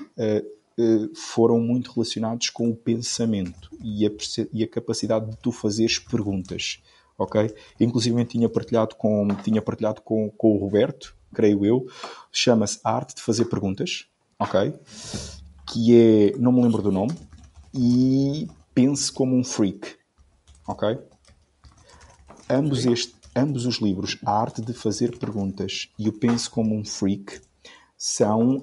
[0.79, 4.11] uh, foram muito relacionados com o pensamento e a,
[4.53, 6.83] e a capacidade de tu fazeres perguntas,
[7.17, 7.55] ok?
[7.81, 11.87] Inclusive tinha partilhado com, tinha partilhado com, com o Roberto, creio eu,
[12.31, 14.05] chama-se A Arte de Fazer Perguntas,
[14.39, 14.75] ok?
[15.67, 17.15] Que é, não me lembro do nome,
[17.73, 19.95] e Pense como um Freak,
[20.69, 20.99] ok?
[22.47, 26.85] Ambos, este, ambos os livros, A Arte de Fazer Perguntas e o Pense como um
[26.85, 27.41] Freak,
[28.03, 28.63] são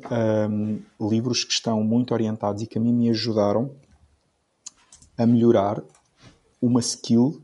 [0.50, 3.70] hum, livros que estão muito orientados e que a mim me ajudaram
[5.16, 5.84] a melhorar
[6.60, 7.40] uma skill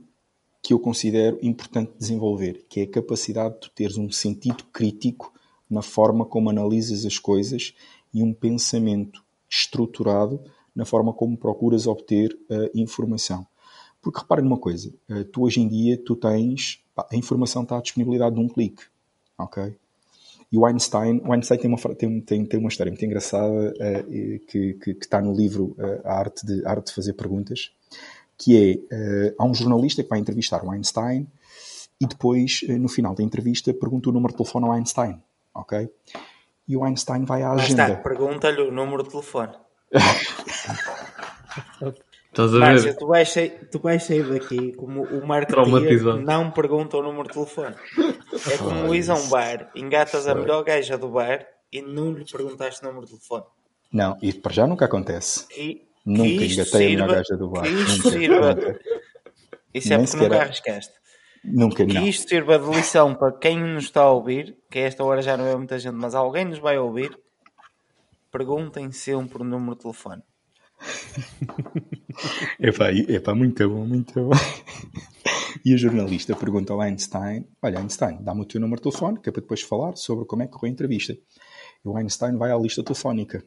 [0.60, 5.32] que eu considero importante desenvolver, que é a capacidade de teres um sentido crítico
[5.70, 7.76] na forma como analisas as coisas
[8.12, 10.42] e um pensamento estruturado
[10.76, 13.46] na forma como procuras obter uh, informação.
[14.02, 17.78] Porque reparem numa coisa, uh, tu hoje em dia tu tens pá, a informação está
[17.78, 18.82] à disponibilidade de um clique,
[19.38, 19.76] ok?
[20.54, 24.04] E o Einstein, o Einstein tem uma, tem, tem, tem uma história muito engraçada eh,
[24.48, 27.72] que, que, que está no livro eh, a, arte de, a Arte de Fazer Perguntas,
[28.38, 31.28] que é, eh, há um jornalista que vai entrevistar o Einstein
[32.00, 35.20] e depois, no final da entrevista, pergunta o número de telefone ao Einstein,
[35.56, 35.90] ok?
[36.68, 37.96] E o Einstein vai à agenda.
[37.96, 39.54] pergunta-lhe o número de telefone.
[42.34, 42.98] Estás a Márcia, ver?
[42.98, 47.34] tu vais, sair, tu vais sair daqui como o marketing não pergunta o número de
[47.36, 47.76] telefone.
[48.52, 52.26] É como ires a um bar, engatas a melhor gaja do bar e não lhe
[52.26, 53.44] perguntaste o número de telefone.
[53.92, 55.46] Não, isso para já nunca acontece.
[55.56, 57.62] E Nunca engatei a melhor gaja do bar.
[57.64, 58.80] Que isto Nunca.
[59.72, 60.94] Isso é Nem porque nunca é- arriscaste.
[61.46, 62.08] Nunca, Que não.
[62.08, 65.38] isto sirva de lição para quem nos está a ouvir, que a esta hora já
[65.38, 67.16] não é muita gente, mas alguém nos vai ouvir.
[68.32, 70.24] Perguntem sempre o número de telefone.
[72.60, 74.32] Epá, epá, muito bom, muito bom.
[75.66, 79.30] E o jornalista pergunta ao Einstein: Olha, Einstein, dá-me o teu número de telefone, que
[79.30, 81.14] é para depois falar sobre como é que correu a entrevista.
[81.14, 83.42] E o Einstein vai à lista telefónica.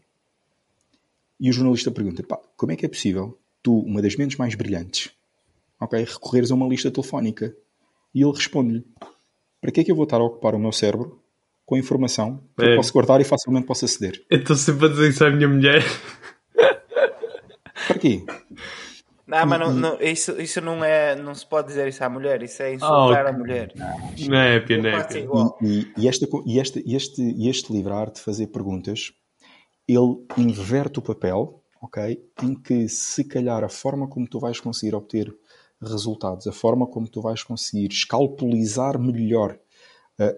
[1.39, 4.55] E o jornalista pergunta: Pá, como é que é possível tu, uma das mentes mais
[4.55, 5.11] brilhantes,
[5.81, 7.55] ok, recorreres a uma lista telefónica?
[8.15, 8.87] E ele responde-lhe:
[9.61, 11.21] Para que é que eu vou estar a ocupar o meu cérebro
[11.67, 12.73] com informação que É.
[12.73, 14.25] eu posso guardar e facilmente posso aceder?
[14.31, 15.83] Eu estou sempre a dizer isso à minha mulher.
[17.87, 18.25] Para quê?
[19.27, 21.17] Não, mas não, E- não- isso, isso não é.
[21.17, 23.29] Não se pode dizer isso à mulher, isso é insultar ok.
[23.29, 23.73] a mulher.
[24.29, 25.19] Népia, Eu faço népia.
[25.19, 25.59] igual.
[25.63, 29.13] E, e esta, e este, este, e este livro, a arte de fazer perguntas,
[29.89, 32.21] ele inverte o papel, ok?
[32.43, 35.35] Em que, se calhar, a forma como tu vais conseguir obter
[35.83, 39.59] resultados, a forma como tu vais conseguir escalpelizar melhor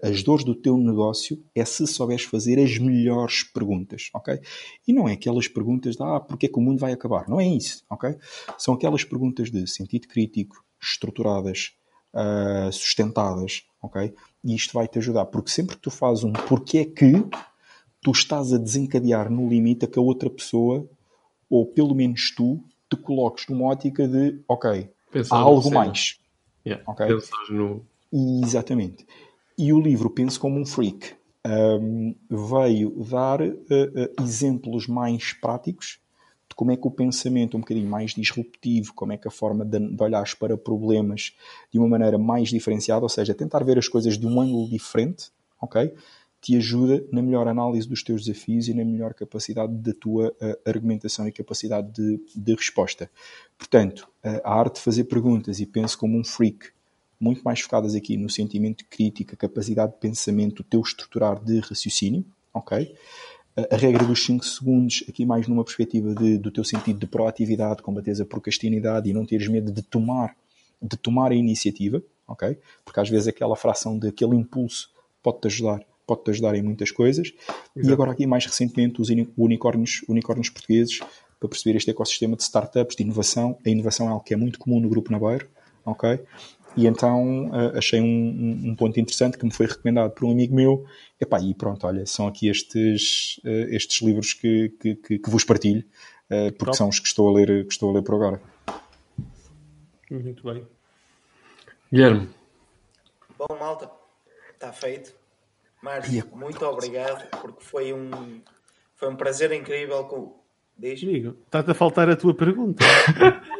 [0.03, 4.39] as dores do teu negócio é se souberes fazer as melhores perguntas, ok?
[4.87, 7.27] E não é aquelas perguntas de, ah, porque é que o mundo vai acabar?
[7.29, 8.15] Não é isso, ok?
[8.57, 11.71] São aquelas perguntas de sentido crítico, estruturadas,
[12.13, 14.13] uh, sustentadas, ok?
[14.43, 17.13] E isto vai te ajudar, porque sempre que tu fazes um porquê que,
[18.01, 20.89] tu estás a desencadear no limite a que a outra pessoa,
[21.49, 26.19] ou pelo menos tu, te coloques numa ótica de, ok, Pensar há algo mais.
[26.65, 26.83] Yeah.
[26.87, 27.07] Ok.
[27.07, 27.85] Pensares no.
[28.11, 29.05] Exatamente.
[29.59, 35.99] E o livro Penso como um Freak um, veio dar uh, uh, exemplos mais práticos
[36.47, 39.65] de como é que o pensamento um bocadinho mais disruptivo, como é que a forma
[39.65, 41.35] de, de olhares para problemas
[41.73, 45.29] de uma maneira mais diferenciada, ou seja, tentar ver as coisas de um ângulo diferente,
[45.61, 45.93] ok?
[46.39, 50.69] Te ajuda na melhor análise dos teus desafios e na melhor capacidade da tua uh,
[50.69, 53.11] argumentação e capacidade de, de resposta.
[53.57, 56.69] Portanto, a arte de fazer perguntas e penso como um freak
[57.19, 61.59] muito mais focadas aqui no sentimento crítico, a capacidade de pensamento, o teu estruturar de
[61.59, 62.95] raciocínio, ok?
[63.71, 67.81] A, regra dos 5 segundos, aqui mais numa perspectiva de, do teu sentido de proatividade,
[67.81, 70.35] combateres a procrastinidade e não teres medo de tomar,
[70.81, 72.57] de tomar a iniciativa, ok?
[72.85, 74.89] Porque às vezes aquela fração daquele impulso
[75.21, 77.33] pode-te ajudar, pode-te ajudar em muitas coisas.
[77.75, 77.89] Exato.
[77.89, 80.99] E agora aqui mais recentemente os unicórnios, unicórnios portugueses,
[81.39, 83.57] para perceber este ecossistema de startups, de inovação.
[83.65, 85.47] A inovação é algo que é muito comum no Grupo Nabeiro,
[85.85, 86.19] ok?
[86.77, 90.55] E então uh, achei um, um, ponto interessante que me foi recomendado por um amigo
[90.55, 90.85] meu.
[91.19, 95.43] Epá, e pronto, olha, são aqui estes, uh, estes livros que, que, que, que vos
[95.43, 95.83] partilho,
[96.29, 96.77] uh, porque Top.
[96.77, 98.41] são os que estou, a ler, que estou a ler por agora.
[100.09, 100.65] Muito bem.
[101.91, 102.29] Guilherme.
[103.37, 103.89] Bom, malta,
[104.53, 105.13] está feito.
[105.81, 108.41] Márcio, muito obrigado, porque foi um,
[108.95, 110.03] foi um prazer incrível.
[110.05, 110.39] Com...
[110.77, 111.01] Diz?
[111.03, 112.83] Amigo, está-te a faltar a tua pergunta.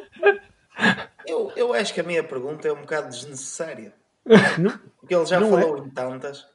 [1.70, 3.94] Eu, acho que a minha pergunta é um bocado desnecessária.
[4.60, 5.80] Não, Porque ele já não falou é.
[5.80, 6.46] em tantas.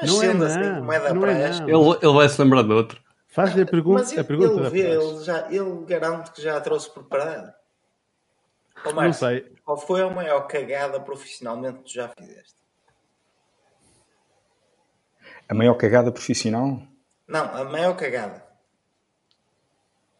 [0.00, 1.48] Mas Não é sendo assim, não, como é da não é.
[1.48, 3.00] Ele, ele vai se lembrar de outro.
[3.28, 6.60] Faz-lhe a pergunta, Mas a pergunta ele vê, ele, já, ele garante que já a
[6.60, 7.54] trouxe preparada.
[8.84, 9.52] Ô, Não sei.
[9.64, 12.54] qual foi a maior cagada profissionalmente que tu já fizeste?
[15.48, 16.82] A maior cagada profissional?
[17.26, 18.44] Não, a maior cagada.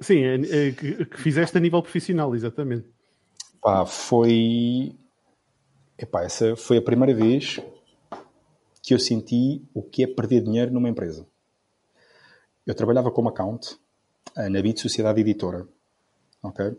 [0.01, 2.87] Sim, é, é, que, que fizeste a nível profissional, exatamente.
[3.67, 4.95] Pá, foi.
[5.99, 7.61] Epá, essa foi a primeira vez
[8.81, 11.27] que eu senti o que é perder dinheiro numa empresa.
[12.65, 13.77] Eu trabalhava como account
[14.37, 15.67] eh, na BIT Sociedade Editora.
[16.45, 16.77] Ok?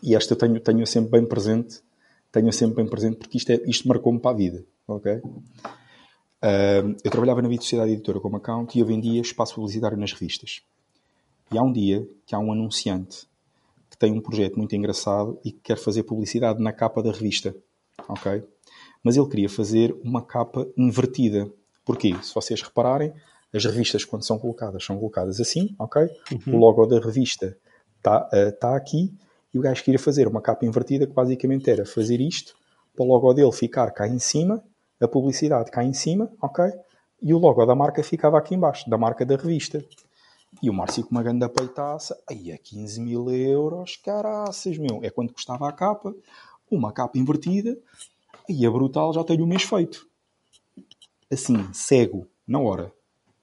[0.00, 1.82] E esta eu tenho, tenho sempre bem presente.
[2.30, 4.64] Tenho sempre bem presente porque isto, é, isto marcou-me para a vida.
[4.86, 5.14] Ok?
[5.16, 10.12] Uh, eu trabalhava na BIT Sociedade Editora como account e eu vendia espaço publicitário nas
[10.12, 10.62] revistas.
[11.50, 13.26] E há um dia que há um anunciante
[13.98, 17.54] que tem um projeto muito engraçado e que quer fazer publicidade na capa da revista.
[18.08, 18.44] Ok?
[19.02, 21.50] Mas ele queria fazer uma capa invertida.
[21.84, 22.14] Porquê?
[22.22, 23.12] Se vocês repararem,
[23.52, 26.02] as revistas, quando são colocadas, são colocadas assim, ok?
[26.46, 26.54] Uhum.
[26.54, 27.56] O logo da revista
[27.96, 29.12] está uh, tá aqui
[29.52, 32.54] e o gajo queria fazer uma capa invertida que basicamente era fazer isto
[32.94, 34.62] para o logo dele ficar cá em cima,
[35.00, 36.64] a publicidade cá em cima, ok?
[37.22, 39.84] E o logo da marca ficava aqui embaixo, da marca da revista.
[40.62, 45.00] E o Márcio com uma grande peitaça, aí é 15 mil euros, caraças, meu.
[45.02, 46.14] É quanto custava a capa,
[46.70, 47.78] uma capa invertida,
[48.48, 50.08] aí é brutal, já tenho o mês feito.
[51.30, 52.92] Assim, cego, na hora.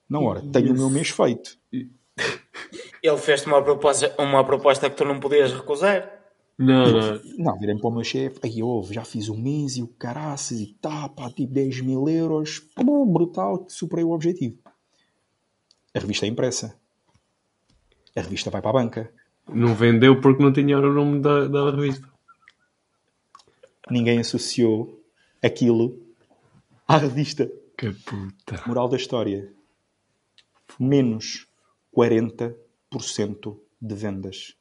[0.09, 1.57] Na hora, tenho o meu mês feito.
[3.01, 6.11] Ele fez-te uma proposta, uma proposta que tu não podias recusar.
[6.57, 7.21] Não, não.
[7.37, 10.59] Não, virei para o meu chefe, aí ouve, já fiz um mês e o caraças
[10.59, 14.57] e tá, pá, tipo 10 mil euros, pum, brutal, superei o objetivo.
[15.93, 16.75] A revista é impressa.
[18.15, 19.13] A revista vai para a banca.
[19.47, 22.07] Não vendeu porque não tinha o nome da, da revista.
[23.89, 25.03] Ninguém associou
[25.43, 26.01] aquilo
[26.87, 27.51] à revista.
[27.77, 28.63] Que puta.
[28.65, 29.53] Moral da história:
[30.79, 31.47] menos
[31.95, 32.55] 40%
[33.81, 34.55] de vendas.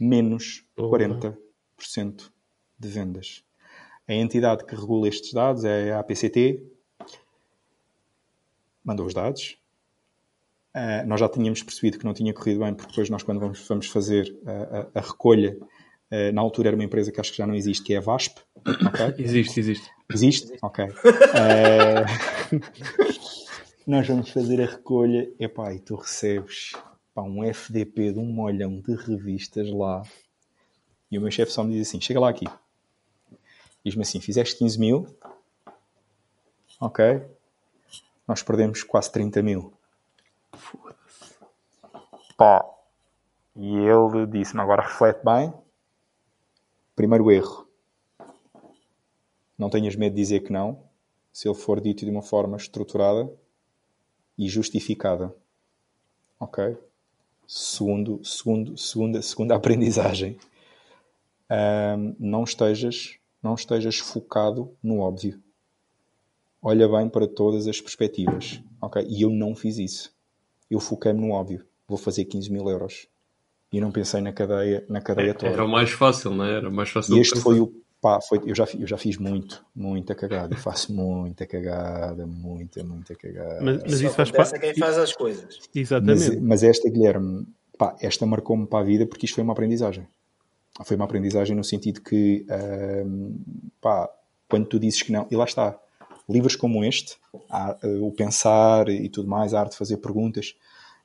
[0.00, 0.98] Menos Porra.
[0.98, 2.30] 40%
[2.78, 3.44] de vendas.
[4.06, 6.64] A entidade que regula estes dados é a APCT.
[8.82, 9.57] Mandou os dados.
[10.78, 13.66] Uh, nós já tínhamos percebido que não tinha corrido bem, porque depois nós, quando vamos,
[13.66, 17.38] vamos fazer a, a- a recolha, uh, na altura era uma empresa que acho que
[17.38, 18.38] já não existe, que é a VASP.
[18.64, 19.14] ok?
[19.18, 19.90] Existe, existe.
[20.12, 20.56] Existe?
[20.62, 20.84] Ok.
[20.84, 22.04] Eh,
[23.86, 25.28] nós vamos fazer a recolha.
[25.40, 26.72] Epá, e tu recebes
[27.14, 30.02] pá, um FDP de um molhão de revistas lá.
[31.10, 32.46] E o meu chefe só me diz assim: chega lá aqui.
[33.84, 35.06] Diz-me assim: fizeste 15 mil,
[36.80, 37.22] ok,
[38.26, 39.72] nós perdemos quase 30 mil.
[42.38, 42.64] Pá.
[43.56, 45.52] E ele disse-me: agora reflete bem.
[46.94, 47.66] Primeiro erro.
[49.58, 50.84] Não tenhas medo de dizer que não,
[51.32, 53.28] se ele for dito de uma forma estruturada
[54.38, 55.34] e justificada.
[56.38, 56.78] Ok?
[57.44, 60.38] Segundo, segundo, segunda, segunda aprendizagem.
[61.50, 65.42] Ahm, não estejas, não estejas focado no óbvio.
[66.62, 68.62] Olha bem para todas as perspectivas.
[68.80, 69.04] Ok?
[69.08, 70.16] E eu não fiz isso.
[70.70, 71.66] Eu foquei-me no óbvio.
[71.88, 73.08] Vou fazer 15 mil euros.
[73.72, 75.52] E não pensei na cadeia, na cadeia toda.
[75.52, 76.56] Era o mais fácil, não é?
[76.56, 77.16] Era o mais fácil.
[77.16, 77.42] E este pensar.
[77.44, 77.72] foi o.
[78.00, 80.54] Pá, foi, eu, já, eu já fiz muito, muita cagada.
[80.54, 83.58] Eu faço muita cagada, muita, muita cagada.
[83.60, 84.54] Mas, mas isso faz parte.
[84.54, 85.58] a quem faz as coisas.
[85.58, 86.40] Mas, Exatamente.
[86.40, 87.44] mas esta, Guilherme,
[87.76, 90.06] pá, esta marcou-me para a vida porque isto foi uma aprendizagem.
[90.84, 93.34] Foi uma aprendizagem no sentido que, ahm,
[93.80, 94.08] pá,
[94.48, 95.76] quando tu dizes que não, e lá está,
[96.28, 97.16] livros como este,
[97.50, 100.54] a- o pensar e tudo mais, a arte de fazer perguntas,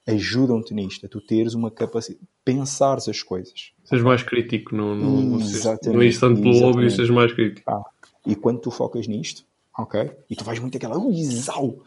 [0.05, 3.71] ajudam-te nisto, a tu teres uma capacidade, pensares as coisas.
[3.83, 6.75] Sejas mais crítico no, no, Exatamente, no instante pelo exatamente.
[6.75, 7.65] óbvio, sejas mais crítico.
[7.65, 7.83] Pá,
[8.25, 9.45] e quando tu focas nisto,
[9.77, 10.11] ok?
[10.29, 11.83] E tu vais muito aquela, ui, zau!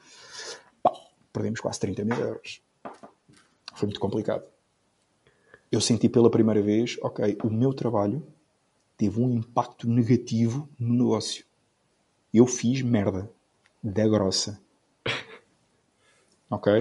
[0.82, 0.92] Pá,
[1.32, 2.60] perdemos quase 30 mil euros.
[3.74, 4.44] Foi muito complicado.
[5.70, 8.26] Eu senti pela primeira vez, ok, o meu trabalho
[8.96, 11.44] teve um impacto negativo no negócio.
[12.32, 13.30] Eu fiz merda.
[13.82, 14.60] Da grossa.
[16.48, 16.72] Ok?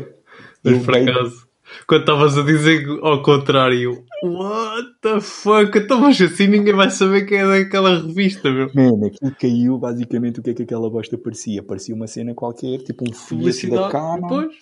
[0.64, 1.48] Mas por acaso,
[1.88, 5.78] quando estavas a dizer ao contrário, what the fuck?
[5.78, 8.70] Então, mas assim ninguém vai saber quem é daquela revista, meu.
[8.74, 11.62] Man, aquilo caiu basicamente o que é que aquela bosta parecia.
[11.64, 14.28] Parecia uma cena qualquer, tipo um Fiat da Canon.
[14.28, 14.56] Pois.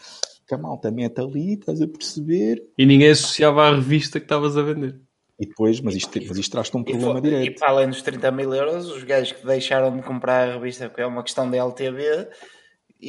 [0.47, 2.61] que a malta mete ali, estás a perceber?
[2.77, 4.99] E ninguém associava à revista que estavas a vender.
[5.39, 7.59] E depois, mas isto, mas isto traz-te um E, problema e direto.
[7.59, 11.01] para além dos 30 mil euros, os gajos que deixaram de comprar a revista, porque
[11.01, 12.27] é uma questão de LTV,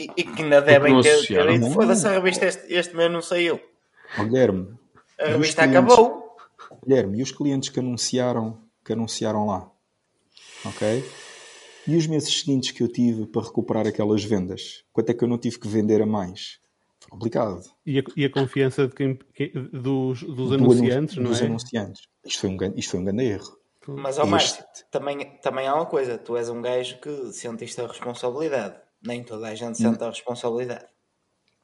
[0.03, 1.27] e, e que ainda devem ter.
[1.27, 1.71] ter.
[1.73, 3.61] Foda-se, a revista este, este mês não saiu.
[4.19, 4.77] Guilherme,
[5.19, 5.93] A revista clientes?
[5.93, 6.37] acabou.
[6.87, 9.71] Guilherme, e os clientes que anunciaram, que anunciaram lá?
[10.65, 11.05] Ok?
[11.87, 14.85] E os meses seguintes que eu tive para recuperar aquelas vendas?
[14.93, 16.59] Quanto é que eu não tive que vender a mais?
[17.01, 17.63] Foi complicado.
[17.85, 19.19] E, a, e a confiança de quem,
[19.71, 21.47] dos, dos Do anunciantes, anun- não dos é?
[21.47, 22.03] anunciantes.
[22.25, 23.59] Isto foi um, grande- isto foi um grande erro.
[23.87, 27.79] Mas, ó Este- Márcio, também, também há uma coisa: tu és um gajo que sentiste
[27.83, 28.77] a responsabilidade.
[29.05, 30.87] Nem toda a gente sente a responsabilidade.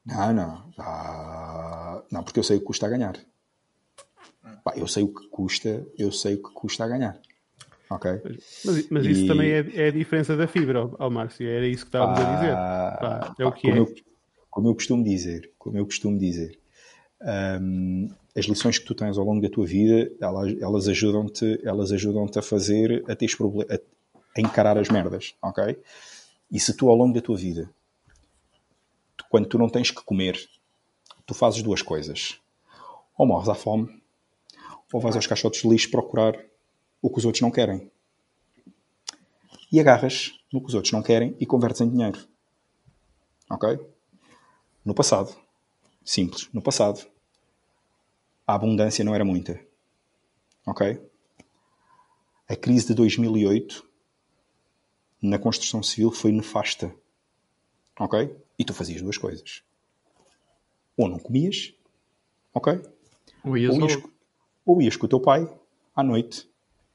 [0.05, 0.73] Não, não.
[0.77, 3.15] Ah, não, porque eu sei o que custa a ganhar.
[4.63, 7.19] Pá, eu sei o que custa, eu sei o que custa a ganhar.
[7.89, 8.11] Ok?
[8.63, 11.47] Mas, mas isso E- também é, é a diferença da fibra, ó ó, Márcio.
[11.47, 12.53] Era isso que estávamos a dizer.
[12.55, 13.79] Ah, Pá, é o pá, que como, é.
[13.79, 13.95] Eu,
[14.49, 16.57] como eu costumo dizer, como eu costumo dizer,
[17.61, 21.91] hum, as lições que tu tens ao longo da tua vida, elas, elas ajudam-te, elas
[21.91, 23.75] ajudam-te a fazer, a teres proble- a,
[24.37, 25.77] a encarar as merdas, ok?
[26.51, 27.73] E se tu ao longo da tua vida,
[29.29, 30.37] quando tu não tens que comer,
[31.25, 32.41] tu fazes duas coisas:
[33.17, 34.03] ou morres à fome,
[34.91, 36.37] ou vais aos caixotes de lixo procurar
[37.01, 37.89] o que os outros não querem.
[39.71, 42.19] E agarras no que os outros não querem e convertes em dinheiro.
[43.49, 43.79] Ok?
[44.83, 45.33] No passado,
[46.03, 47.07] simples, no passado,
[48.45, 49.57] a abundância não era muita.
[50.65, 51.01] Ok?
[52.49, 53.90] A crise de 2008
[55.21, 56.93] na construção civil foi nefasta.
[57.99, 58.35] Ok?
[58.57, 59.63] E tu fazias duas coisas.
[60.97, 61.73] Ou não comias,
[62.53, 62.81] ok?
[63.43, 64.03] Ou ias Ou ias,
[64.65, 65.47] ou ias com o teu pai
[65.95, 66.49] à noite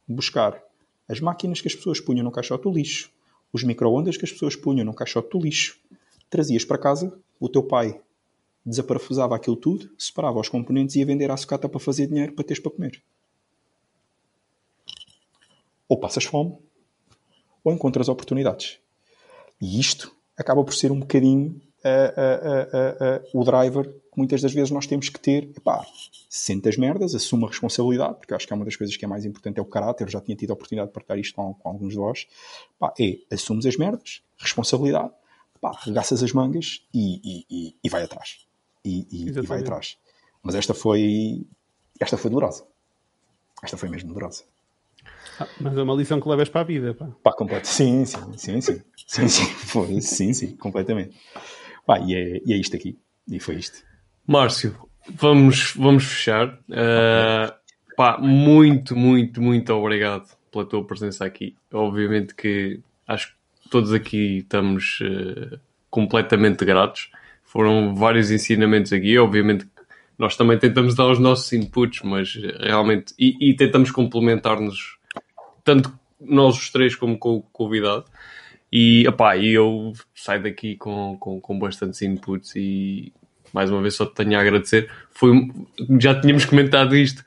[0.07, 0.63] buscar
[1.09, 3.11] as máquinas que as pessoas punham no caixote do lixo,
[3.53, 5.79] os micro-ondas que as pessoas punham no caixote do lixo,
[6.29, 8.01] trazias para casa, o teu pai
[8.65, 12.45] desaparafusava aquilo tudo, separava os componentes e ia vender à sucata para fazer dinheiro para
[12.45, 13.03] teres para comer.
[15.89, 16.59] Ou passas fome,
[17.67, 18.79] ou encontras oportunidades.
[19.61, 24.53] E isto acaba por ser um bocadinho ah, ah, ah, o driver que muitas das
[24.53, 25.51] vezes nós temos que ter.
[25.57, 25.85] Epá,
[26.31, 29.09] sente as merdas, assume a responsabilidade, porque acho que é uma das coisas que é
[29.09, 30.05] mais importante é o caráter.
[30.05, 32.27] Eu já tinha tido a oportunidade de partilhar isto com, com alguns de vós.
[32.79, 35.11] Pá, é assumes as merdas, responsabilidade,
[35.61, 38.47] pá, regaças as mangas e, e- e- e vai atrás.
[38.85, 39.97] E, e- vai atrás.
[40.43, 41.45] Mas esta foi.
[41.99, 42.65] Esta foi dolorosa.
[43.63, 44.45] Esta foi mesmo dolorosa.
[45.39, 46.95] Ah, mas é uma lição que levas para a vida.
[46.95, 47.09] Pá.
[47.23, 47.67] Pá, completo.
[47.67, 48.83] Sim, sim, sim, sim.
[49.07, 51.17] Sim, sim, foi, sim, sim, completamente.
[51.87, 52.99] Pá, e é, e é isto aqui.
[53.29, 53.79] E foi isto.
[54.27, 54.75] Márcio,
[55.09, 56.49] vamos, vamos fechar.
[56.69, 57.53] Uh,
[57.97, 61.55] pá, muito, muito, muito obrigado pela tua presença aqui.
[61.73, 65.59] Obviamente que acho que todos aqui estamos uh,
[65.91, 67.11] completamente gratos.
[67.45, 69.17] Foram vários ensinamentos aqui.
[69.19, 69.71] Obviamente que
[70.19, 73.15] nós também tentamos dar os nossos inputs, mas realmente.
[73.19, 74.96] E, e tentamos complementar-nos
[75.67, 78.05] tanto nós os três como com o convidado.
[78.73, 83.13] E, epá, e eu saio daqui com, com, com bastantes inputs e
[83.53, 84.91] mais uma vez só te tenho a agradecer.
[85.11, 85.31] Foi,
[86.01, 87.25] já tínhamos comentado isto.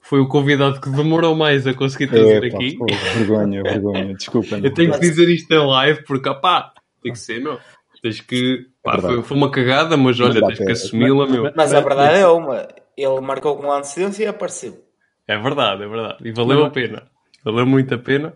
[0.00, 2.76] Foi o convidado que demorou mais a conseguir trazer Epá, aqui.
[2.76, 4.14] pô, vergonha, vergonha.
[4.14, 4.56] Desculpa.
[4.58, 7.58] Eu tenho que dizer isto em live porque, pá, tem que ser, meu.
[8.02, 8.66] Tens que.
[8.84, 11.50] Pá, É foi, foi uma cagada, mas olha, dá tens que assumi-la, meu.
[11.56, 12.68] Mas a verdade é uma.
[12.96, 14.84] Ele marcou com antecedência e apareceu.
[15.26, 16.16] É verdade, é verdade.
[16.28, 17.02] E valeu Mas- a pena.
[17.46, 18.34] Valeu muito a pena.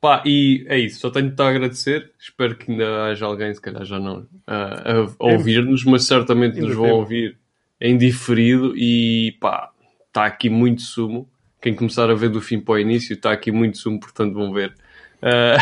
[0.00, 1.00] Pá, e é isso.
[1.00, 2.12] Só tenho de te agradecer.
[2.18, 6.74] Espero que ainda haja alguém, se calhar já não, a, a- ouvir-nos, mas certamente nos
[6.76, 7.36] vão ouvir
[7.80, 8.72] em diferido.
[8.76, 9.70] E pá,
[10.06, 11.28] está aqui muito sumo.
[11.60, 14.52] Quem começar a ver do fim para o início, está aqui muito sumo, portanto vão
[14.52, 14.74] ver.
[15.20, 15.56] Ah,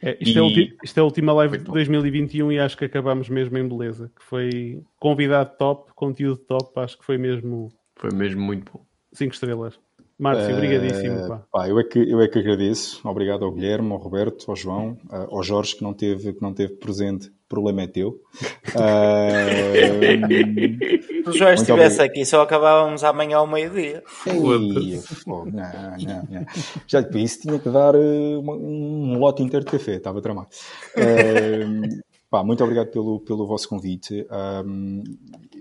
[0.00, 1.72] É, isto, é a E- ulti- isto é a última live de top.
[1.76, 4.10] 2021 e acho que acabámos mesmo em beleza.
[4.16, 8.84] Que foi convidado top, conteúdo top, acho que foi mesmo foi mesmo muito bom.
[9.12, 9.78] 5 estrelas.
[10.18, 11.20] Márcio, obrigadíssimo.
[11.20, 11.42] Eh, Pá.
[11.52, 13.00] pá, eu, é que, eu é que agradeço.
[13.08, 16.52] Obrigado ao Guilherme, ao Roberto, ao João, eh, ao Jorge, que não teve, que não
[16.52, 17.28] teve presente.
[17.28, 18.20] O problema é teu.
[18.74, 20.18] Eh,
[21.24, 24.02] Se o Jorge estivesse aqui, só acabávamos amanhã ao meio-dia.
[26.86, 30.48] Já para isso tinha que dar uma- um lote inteiro de café, estava tramado.
[30.96, 31.64] Eh,
[32.30, 34.26] pá, muito obrigado pelo, pelo vosso convite.
[34.64, 35.02] Um,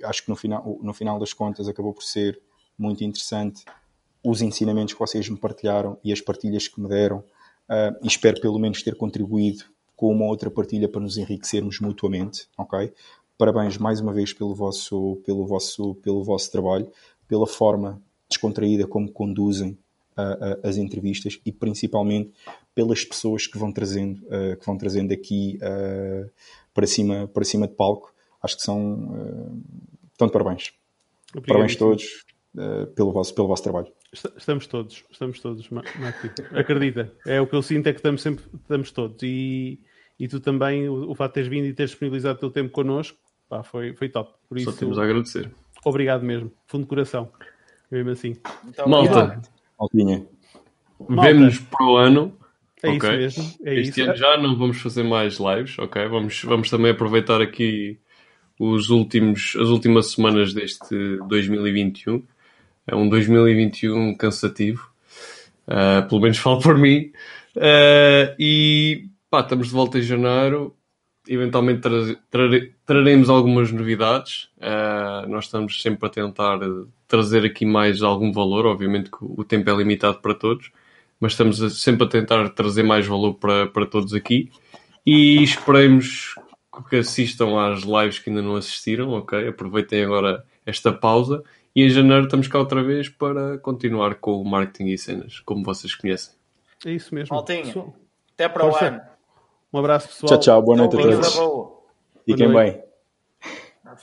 [0.04, 2.40] acho que no final, no final das contas acabou por ser
[2.78, 3.64] muito interessante
[4.24, 7.19] os ensinamentos que vocês me partilharam e as partilhas que me deram.
[7.69, 12.48] Uh, e espero pelo menos ter contribuído com uma outra partilha para nos enriquecermos mutuamente,
[12.58, 12.94] ok?
[13.38, 16.90] Parabéns mais uma vez pelo vosso, pelo vosso, pelo vosso trabalho,
[17.28, 19.78] pela forma descontraída como conduzem
[20.17, 22.32] uh, uh, as entrevistas e principalmente
[22.74, 24.22] pelas pessoas que vão trazendo,
[24.60, 25.58] que vão trazendo aqui
[26.74, 28.14] para, cima, para cima de palco.
[28.42, 28.94] Acho que são.
[28.94, 29.62] Uh,
[30.10, 30.74] portanto, parabéns.
[31.46, 32.24] Parabéns a todos
[32.96, 33.92] pelo, vosso, pelo vosso trabalho.
[34.14, 36.32] Est- Estamos todos, estamos todos, Ma- Mati.
[36.56, 37.12] Acredita.
[37.26, 39.22] É o que eu sinto é que estamos sempre estamos todos.
[39.24, 39.80] E,
[40.20, 42.72] e tu também, o, o facto de teres vindo e teres disponibilizado o teu tempo
[42.72, 43.18] connosco,
[43.50, 44.34] pá, foi, foi top.
[44.48, 45.52] Por Só isso, temos a agradecer.
[45.86, 46.52] obrigado mesmo.
[46.68, 47.30] Fundo de coração.
[47.92, 48.36] Mesmo assim.
[48.68, 49.50] Então, Malta, obrigado.
[49.78, 50.26] Altinha.
[51.08, 51.22] Malta.
[51.32, 52.38] vemo-nos para o ano.
[52.84, 53.26] É Ok.
[53.26, 53.56] isso mesmo.
[53.66, 54.10] É este isso.
[54.10, 56.08] ano já não vamos fazer mais lives, ok?
[56.08, 57.98] Vamos, vamos também aproveitar aqui
[58.60, 60.96] os últimos, as últimas semanas deste
[61.28, 62.24] 2021.
[62.88, 64.90] É um 2021 cansativo.
[65.68, 67.12] Ah, pelo menos falo por mim.
[67.56, 70.76] Ah, e pá, estamos de volta em janeiro.
[71.30, 74.50] Eventualmente tra- trare- traremos algumas novidades.
[74.62, 76.60] Ah, nós estamos sempre a tentar
[77.08, 78.66] trazer aqui mais algum valor.
[78.66, 80.72] Obviamente que o tempo é limitado para todos
[81.20, 84.52] mas estamos a- sempre a tentar trazer mais valor para, para todos aqui
[85.06, 86.36] e esperemos
[86.90, 89.48] que assistam às lives que ainda não assistiram, ok?
[89.48, 91.44] Aproveitem agora esta pausa
[91.78, 95.64] e em janeiro estamos cá outra vez para continuar com o marketing e cenas, como
[95.64, 96.34] vocês conhecem.
[96.84, 97.36] É isso mesmo.
[97.36, 97.94] Maltinha.
[98.34, 99.02] Até para o ano.
[99.72, 100.30] Um abraço, pessoal.
[100.32, 100.62] Tchau, tchau.
[100.64, 101.38] Boa noite a todos.
[102.26, 102.82] Fiquem bem.
[103.86, 103.96] Ah.